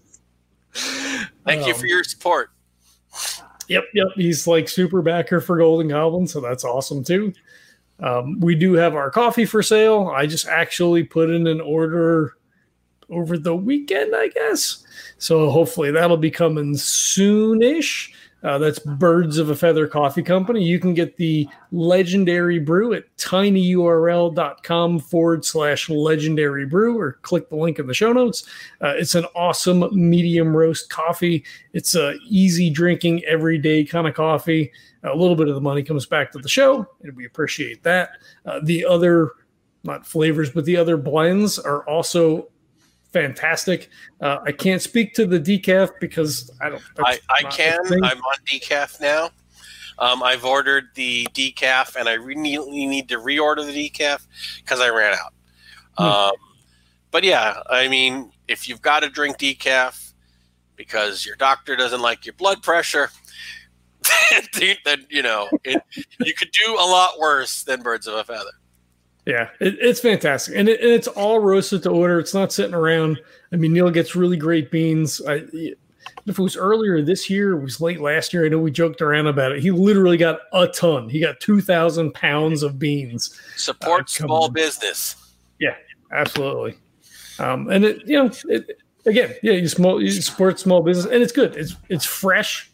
Thank 1.46 1.64
um, 1.64 1.68
you 1.68 1.74
for 1.74 1.88
your 1.88 2.04
support. 2.04 2.52
Yep, 3.68 3.86
yep. 3.96 4.08
He's 4.14 4.46
like 4.46 4.70
super 4.70 5.02
backer 5.02 5.42
for 5.42 5.58
Golden 5.58 5.88
Goblin, 5.88 6.28
so 6.28 6.42
that's 6.42 6.64
awesome 6.64 7.04
too. 7.04 7.34
Um, 8.00 8.40
we 8.40 8.54
do 8.54 8.74
have 8.74 8.94
our 8.94 9.10
coffee 9.10 9.46
for 9.46 9.64
sale. 9.64 10.12
I 10.14 10.28
just 10.28 10.48
actually 10.48 11.06
put 11.06 11.32
in 11.32 11.48
an 11.48 11.60
order 11.60 12.36
over 13.12 13.38
the 13.38 13.56
weekend, 13.56 14.16
I 14.16 14.30
guess. 14.30 14.84
So 15.18 15.50
hopefully 15.50 15.92
that'll 15.92 16.18
be 16.18 16.32
coming 16.32 16.74
soonish. 16.74 18.12
Uh, 18.44 18.58
that's 18.58 18.80
Birds 18.80 19.38
of 19.38 19.52
a 19.52 19.56
Feather 19.56 19.88
Coffee 19.88 20.24
Company. 20.24 20.64
You 20.64 20.80
can 20.80 20.96
get 20.96 21.16
the 21.18 21.48
legendary 21.72 22.58
brew 22.58 22.94
at 22.94 23.16
tinyurl.com 23.18 25.00
forward 25.00 25.46
slash 25.46 25.90
legendary 25.90 26.66
brew 26.66 26.98
or 26.98 27.20
click 27.22 27.50
the 27.50 27.56
link 27.56 27.78
in 27.78 27.86
the 27.86 27.94
show 27.94 28.12
notes. 28.12 28.46
Uh, 28.82 28.94
it's 28.96 29.14
an 29.14 29.26
awesome 29.36 29.88
medium 29.92 30.56
roast 30.56 30.90
coffee. 30.90 31.44
It's 31.74 31.94
a 31.94 32.16
easy 32.28 32.72
drinking, 32.72 33.24
everyday 33.26 33.84
kind 33.84 34.08
of 34.08 34.16
coffee. 34.16 34.72
A 35.04 35.16
little 35.16 35.36
bit 35.36 35.48
of 35.48 35.56
the 35.56 35.62
money 35.62 35.84
comes 35.84 36.08
back 36.08 36.32
to 36.32 36.40
the 36.40 36.50
show, 36.50 36.88
and 37.04 37.16
we 37.16 37.26
appreciate 37.26 37.84
that. 37.84 38.12
Uh, 38.46 38.60
the 38.64 38.86
other, 38.86 39.32
not 39.84 40.06
flavors, 40.06 40.50
but 40.50 40.66
the 40.66 40.78
other 40.78 40.98
blends 40.98 41.60
are 41.60 41.88
also 41.88 42.50
fantastic. 43.12 43.90
Uh, 44.20 44.40
I 44.46 44.52
can't 44.52 44.82
speak 44.82 45.14
to 45.16 45.26
the 45.26 45.40
decaf 45.40 45.92
because 46.00 46.52
I 46.62 46.70
don't. 46.70 46.82
I, 47.00 47.20
I 47.30 47.44
can. 47.44 47.80
I'm 48.04 48.20
on 48.20 48.36
decaf 48.52 49.00
now. 49.00 49.30
Um, 50.00 50.24
I've 50.24 50.46
ordered 50.46 50.86
the 50.96 51.28
decaf, 51.34 51.96
and 51.96 52.10
I 52.10 52.14
really 52.14 52.88
need 52.88 53.10
to 53.10 53.18
reorder 53.18 53.66
the 53.66 53.90
decaf 53.90 54.26
because 54.58 54.80
I 54.80 54.90
ran 54.90 55.14
out. 55.14 55.34
Hmm. 55.98 56.04
Um, 56.04 56.32
but 57.12 57.24
yeah, 57.24 57.62
I 57.70 57.88
mean, 57.88 58.32
if 58.48 58.68
you've 58.68 58.82
got 58.82 59.02
to 59.02 59.10
drink 59.10 59.38
decaf 59.38 60.14
because 60.76 61.26
your 61.26 61.36
doctor 61.36 61.76
doesn't 61.76 62.02
like 62.02 62.26
your 62.26 62.34
blood 62.34 62.64
pressure, 62.64 63.12
then 64.86 65.06
you 65.10 65.22
know 65.22 65.50
it, 65.64 65.84
you 66.20 66.34
could 66.34 66.52
do 66.52 66.74
a 66.74 66.88
lot 66.88 67.20
worse 67.20 67.64
than 67.64 67.82
birds 67.82 68.08
of 68.08 68.16
a 68.16 68.24
feather. 68.24 68.52
Yeah, 69.26 69.50
it, 69.60 69.78
it's 69.80 70.00
fantastic, 70.00 70.56
and, 70.56 70.68
it, 70.68 70.82
and, 70.82 70.90
it's 70.90 71.08
all 71.08 71.40
roasted 71.40 71.84
to 71.84 71.90
order. 71.90 72.20
It's 72.20 72.34
not 72.34 72.52
sitting 72.52 72.74
around. 72.74 73.20
I 73.54 73.56
mean, 73.56 73.72
Neil 73.72 73.92
gets 73.92 74.16
really 74.16 74.38
great 74.38 74.72
beans. 74.72 75.22
I, 75.28 75.44
if 76.26 76.40
it 76.40 76.42
was 76.42 76.58
earlier 76.58 77.02
this 77.04 77.30
year, 77.30 77.54
it 77.54 77.62
was 77.62 77.80
late 77.80 78.02
last 78.02 78.34
year. 78.34 78.46
I 78.46 78.50
know 78.50 78.58
we 78.58 78.72
joked 78.72 79.02
around 79.02 79.28
about 79.28 79.52
it. 79.52 79.62
He 79.62 79.70
literally 79.70 80.18
got 80.18 80.40
a 80.54 80.68
ton. 80.68 81.08
He 81.08 81.20
got 81.20 81.40
two 81.40 81.62
thousand 81.62 82.14
pounds 82.14 82.64
of 82.64 82.80
beans. 82.80 83.40
Support 83.58 84.04
uh, 84.04 84.06
small 84.08 84.50
business. 84.50 85.16
Yeah, 85.60 85.76
absolutely. 86.12 86.78
Um, 87.38 87.70
and 87.70 87.86
it, 87.86 88.08
you 88.08 88.18
know, 88.18 88.32
it, 88.50 88.82
again, 89.06 89.36
yeah, 89.44 89.54
you 89.54 89.68
small, 89.68 90.02
you 90.02 90.10
support 90.12 90.60
small 90.60 90.82
business, 90.82 91.06
and 91.06 91.22
it's 91.22 91.32
good. 91.32 91.56
It's 91.56 91.76
it's 91.90 92.06
fresh. 92.06 92.71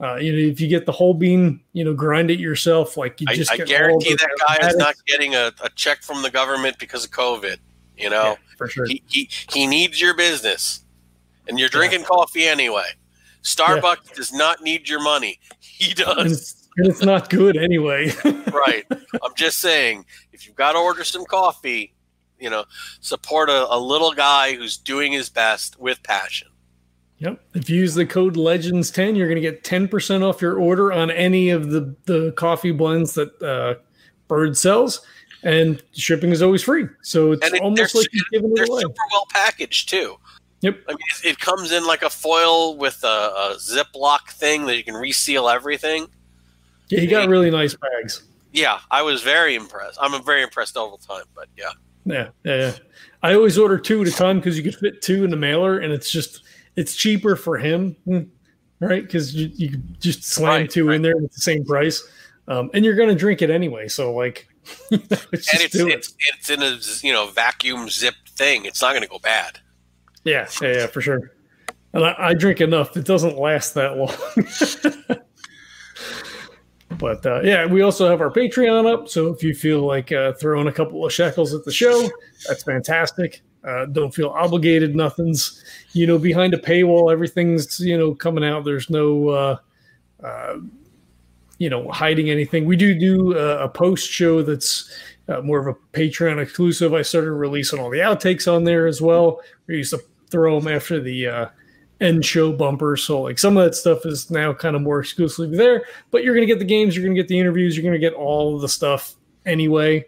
Uh, 0.00 0.16
you 0.16 0.32
know, 0.32 0.38
if 0.38 0.60
you 0.60 0.68
get 0.68 0.86
the 0.86 0.92
whole 0.92 1.14
bean, 1.14 1.60
you 1.72 1.84
know, 1.84 1.94
grind 1.94 2.30
it 2.30 2.40
yourself. 2.40 2.96
Like 2.96 3.20
you 3.20 3.26
just. 3.28 3.50
I, 3.50 3.54
I 3.54 3.58
guarantee 3.58 4.14
that 4.14 4.46
guy 4.46 4.68
is 4.68 4.76
not 4.76 4.96
getting 5.06 5.34
a, 5.34 5.52
a, 5.62 5.70
check 5.70 6.02
from 6.02 6.22
the 6.22 6.30
government 6.30 6.78
because 6.78 7.04
of 7.04 7.10
COVID. 7.10 7.58
You 7.96 8.10
know, 8.10 8.30
yeah, 8.30 8.56
for 8.56 8.68
sure. 8.68 8.86
He, 8.86 9.02
he 9.06 9.28
he 9.52 9.66
needs 9.66 10.00
your 10.00 10.16
business, 10.16 10.84
and 11.46 11.58
you're 11.58 11.68
drinking 11.68 12.00
yeah. 12.00 12.06
coffee 12.06 12.44
anyway. 12.44 12.86
Starbucks 13.44 14.08
yeah. 14.08 14.14
does 14.16 14.32
not 14.32 14.62
need 14.62 14.88
your 14.88 15.02
money. 15.02 15.38
He 15.76 15.92
does. 15.92 16.16
And 16.16 16.30
it's, 16.30 16.68
and 16.76 16.86
it's 16.86 17.02
not 17.02 17.28
good 17.28 17.56
anyway. 17.56 18.12
right. 18.52 18.86
I'm 18.90 19.34
just 19.34 19.58
saying, 19.58 20.06
if 20.32 20.46
you've 20.46 20.54
got 20.54 20.72
to 20.72 20.78
order 20.78 21.02
some 21.02 21.24
coffee, 21.24 21.94
you 22.38 22.48
know, 22.48 22.64
support 23.00 23.50
a, 23.50 23.66
a 23.74 23.76
little 23.76 24.12
guy 24.12 24.54
who's 24.54 24.76
doing 24.76 25.10
his 25.10 25.28
best 25.30 25.80
with 25.80 26.00
passion. 26.04 26.46
Yep. 27.18 27.40
If 27.54 27.70
you 27.70 27.80
use 27.80 27.94
the 27.94 28.06
code 28.06 28.34
Legends10, 28.34 29.16
you're 29.16 29.28
going 29.28 29.40
to 29.40 29.40
get 29.40 29.62
10% 29.64 30.22
off 30.22 30.42
your 30.42 30.58
order 30.58 30.92
on 30.92 31.10
any 31.10 31.50
of 31.50 31.70
the, 31.70 31.94
the 32.06 32.32
coffee 32.32 32.72
blends 32.72 33.14
that 33.14 33.40
uh, 33.42 33.80
Bird 34.28 34.56
sells. 34.56 35.06
And 35.42 35.82
shipping 35.92 36.30
is 36.30 36.42
always 36.42 36.62
free. 36.62 36.86
So 37.02 37.32
it's 37.32 37.46
it, 37.46 37.60
almost 37.60 37.94
like 37.94 38.08
you're 38.12 38.24
giving 38.32 38.56
it 38.56 38.68
away. 38.68 38.80
super 38.80 39.02
well 39.12 39.26
packaged, 39.30 39.90
too. 39.90 40.16
Yep. 40.62 40.78
I 40.88 40.92
mean, 40.92 40.98
it 41.22 41.38
comes 41.38 41.72
in 41.72 41.86
like 41.86 42.02
a 42.02 42.08
foil 42.08 42.78
with 42.78 43.04
a, 43.04 43.06
a 43.06 43.56
Ziploc 43.58 44.30
thing 44.30 44.64
that 44.64 44.76
you 44.78 44.82
can 44.82 44.94
reseal 44.94 45.48
everything. 45.48 46.06
Yeah, 46.88 47.00
he 47.00 47.06
got 47.06 47.28
really 47.28 47.50
nice 47.50 47.74
bags. 47.74 48.24
Yeah, 48.52 48.78
I 48.90 49.02
was 49.02 49.20
very 49.20 49.56
impressed. 49.56 49.98
I'm 50.00 50.24
very 50.24 50.42
impressed 50.42 50.76
all 50.76 50.96
the 50.96 51.06
time, 51.06 51.24
but 51.34 51.48
yeah. 51.56 51.70
Yeah, 52.06 52.28
yeah, 52.44 52.56
yeah. 52.56 52.72
I 53.22 53.34
always 53.34 53.58
order 53.58 53.78
two 53.78 54.00
at 54.02 54.08
a 54.08 54.12
time 54.12 54.38
because 54.38 54.56
you 54.56 54.62
could 54.62 54.76
fit 54.76 55.02
two 55.02 55.24
in 55.24 55.30
the 55.30 55.36
mailer, 55.36 55.78
and 55.78 55.92
it's 55.92 56.10
just 56.10 56.43
it's 56.76 56.94
cheaper 56.94 57.36
for 57.36 57.58
him, 57.58 57.96
right? 58.80 59.02
Because 59.02 59.34
you, 59.34 59.50
you 59.54 59.78
just 60.00 60.24
slam 60.24 60.62
right, 60.62 60.70
two 60.70 60.88
right. 60.88 60.96
in 60.96 61.02
there 61.02 61.16
at 61.16 61.32
the 61.32 61.40
same 61.40 61.64
price, 61.64 62.06
um, 62.48 62.70
and 62.74 62.84
you're 62.84 62.96
going 62.96 63.08
to 63.08 63.14
drink 63.14 63.42
it 63.42 63.50
anyway. 63.50 63.88
So 63.88 64.12
like, 64.12 64.48
it's 64.90 65.52
and 65.52 65.62
it's, 65.62 65.74
it's, 65.74 66.14
it's 66.34 66.50
in 66.50 66.62
a 66.62 66.78
you 67.06 67.12
know 67.12 67.28
vacuum 67.28 67.88
zip 67.88 68.14
thing. 68.30 68.64
It's 68.64 68.82
not 68.82 68.90
going 68.92 69.02
to 69.02 69.08
go 69.08 69.18
bad. 69.18 69.58
Yeah, 70.24 70.48
yeah, 70.62 70.72
yeah, 70.72 70.86
for 70.86 71.00
sure. 71.00 71.32
And 71.92 72.04
I, 72.04 72.14
I 72.18 72.34
drink 72.34 72.60
enough; 72.60 72.96
it 72.96 73.04
doesn't 73.04 73.38
last 73.38 73.74
that 73.74 73.96
long. 73.96 75.18
But 76.98 77.24
uh, 77.26 77.40
yeah, 77.42 77.66
we 77.66 77.82
also 77.82 78.08
have 78.08 78.20
our 78.20 78.30
Patreon 78.30 78.90
up. 78.90 79.08
So 79.08 79.32
if 79.32 79.42
you 79.42 79.54
feel 79.54 79.80
like 79.80 80.12
uh, 80.12 80.32
throwing 80.34 80.68
a 80.68 80.72
couple 80.72 81.04
of 81.04 81.12
shekels 81.12 81.54
at 81.54 81.64
the 81.64 81.72
show, 81.72 82.08
that's 82.48 82.62
fantastic. 82.62 83.42
Uh, 83.66 83.86
don't 83.86 84.14
feel 84.14 84.28
obligated. 84.28 84.94
Nothing's, 84.94 85.64
you 85.92 86.06
know, 86.06 86.18
behind 86.18 86.54
a 86.54 86.58
paywall. 86.58 87.12
Everything's, 87.12 87.80
you 87.80 87.96
know, 87.96 88.14
coming 88.14 88.44
out. 88.44 88.64
There's 88.64 88.90
no, 88.90 89.28
uh, 89.28 89.56
uh, 90.22 90.56
you 91.58 91.70
know, 91.70 91.90
hiding 91.90 92.30
anything. 92.30 92.66
We 92.66 92.76
do 92.76 92.98
do 92.98 93.38
a, 93.38 93.64
a 93.64 93.68
post 93.68 94.10
show 94.10 94.42
that's 94.42 94.92
uh, 95.28 95.40
more 95.40 95.60
of 95.60 95.66
a 95.66 95.98
Patreon 95.98 96.42
exclusive. 96.42 96.92
I 96.92 97.02
started 97.02 97.32
releasing 97.32 97.78
all 97.78 97.90
the 97.90 97.98
outtakes 97.98 98.52
on 98.52 98.64
there 98.64 98.86
as 98.86 99.00
well. 99.00 99.40
We 99.66 99.78
used 99.78 99.90
to 99.90 100.02
throw 100.30 100.60
them 100.60 100.72
after 100.72 101.00
the 101.00 101.50
end 102.00 102.24
show 102.24 102.52
bumper. 102.52 102.96
So 102.96 103.22
like 103.22 103.38
some 103.38 103.56
of 103.56 103.64
that 103.64 103.74
stuff 103.74 104.04
is 104.04 104.30
now 104.30 104.52
kind 104.52 104.76
of 104.76 104.82
more 104.82 105.00
exclusively 105.00 105.56
there, 105.56 105.84
but 106.10 106.24
you're 106.24 106.34
to 106.34 106.46
get 106.46 106.58
the 106.58 106.64
games, 106.64 106.96
you're 106.96 107.08
to 107.08 107.14
get 107.14 107.28
the 107.28 107.38
interviews, 107.38 107.76
you're 107.76 107.92
to 107.92 107.98
get 107.98 108.14
all 108.14 108.58
the 108.58 108.68
stuff 108.68 109.14
anyway. 109.46 110.04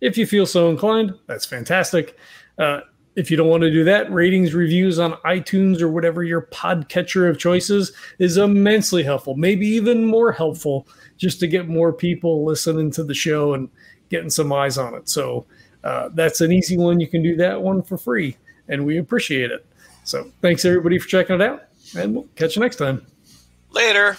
If 0.00 0.18
you 0.18 0.26
feel 0.26 0.46
so 0.46 0.70
inclined, 0.70 1.14
that's 1.26 1.46
fantastic. 1.46 2.16
Uh, 2.58 2.80
if 3.16 3.30
you 3.30 3.36
don't 3.36 3.48
want 3.48 3.62
to 3.62 3.70
do 3.70 3.82
that, 3.84 4.12
ratings, 4.12 4.52
reviews 4.52 4.98
on 4.98 5.14
iTunes 5.24 5.80
or 5.80 5.88
whatever 5.88 6.22
your 6.22 6.42
podcatcher 6.42 7.28
of 7.28 7.38
choices 7.38 7.92
is 8.18 8.36
immensely 8.36 9.02
helpful, 9.02 9.34
maybe 9.34 9.66
even 9.66 10.04
more 10.04 10.32
helpful 10.32 10.86
just 11.16 11.40
to 11.40 11.46
get 11.46 11.66
more 11.66 11.94
people 11.94 12.44
listening 12.44 12.90
to 12.90 13.02
the 13.02 13.14
show 13.14 13.54
and 13.54 13.70
getting 14.10 14.28
some 14.28 14.52
eyes 14.52 14.76
on 14.76 14.94
it. 14.94 15.08
So 15.08 15.46
uh, 15.82 16.10
that's 16.12 16.42
an 16.42 16.52
easy 16.52 16.76
one. 16.76 17.00
You 17.00 17.08
can 17.08 17.22
do 17.22 17.36
that 17.36 17.62
one 17.62 17.82
for 17.82 17.96
free, 17.96 18.36
and 18.68 18.84
we 18.84 18.98
appreciate 18.98 19.50
it. 19.50 19.64
So 20.04 20.30
thanks 20.42 20.64
everybody 20.66 20.98
for 20.98 21.08
checking 21.08 21.36
it 21.36 21.42
out, 21.42 21.64
and 21.96 22.14
we'll 22.14 22.28
catch 22.36 22.54
you 22.54 22.60
next 22.60 22.76
time. 22.76 23.06
Later. 23.70 24.18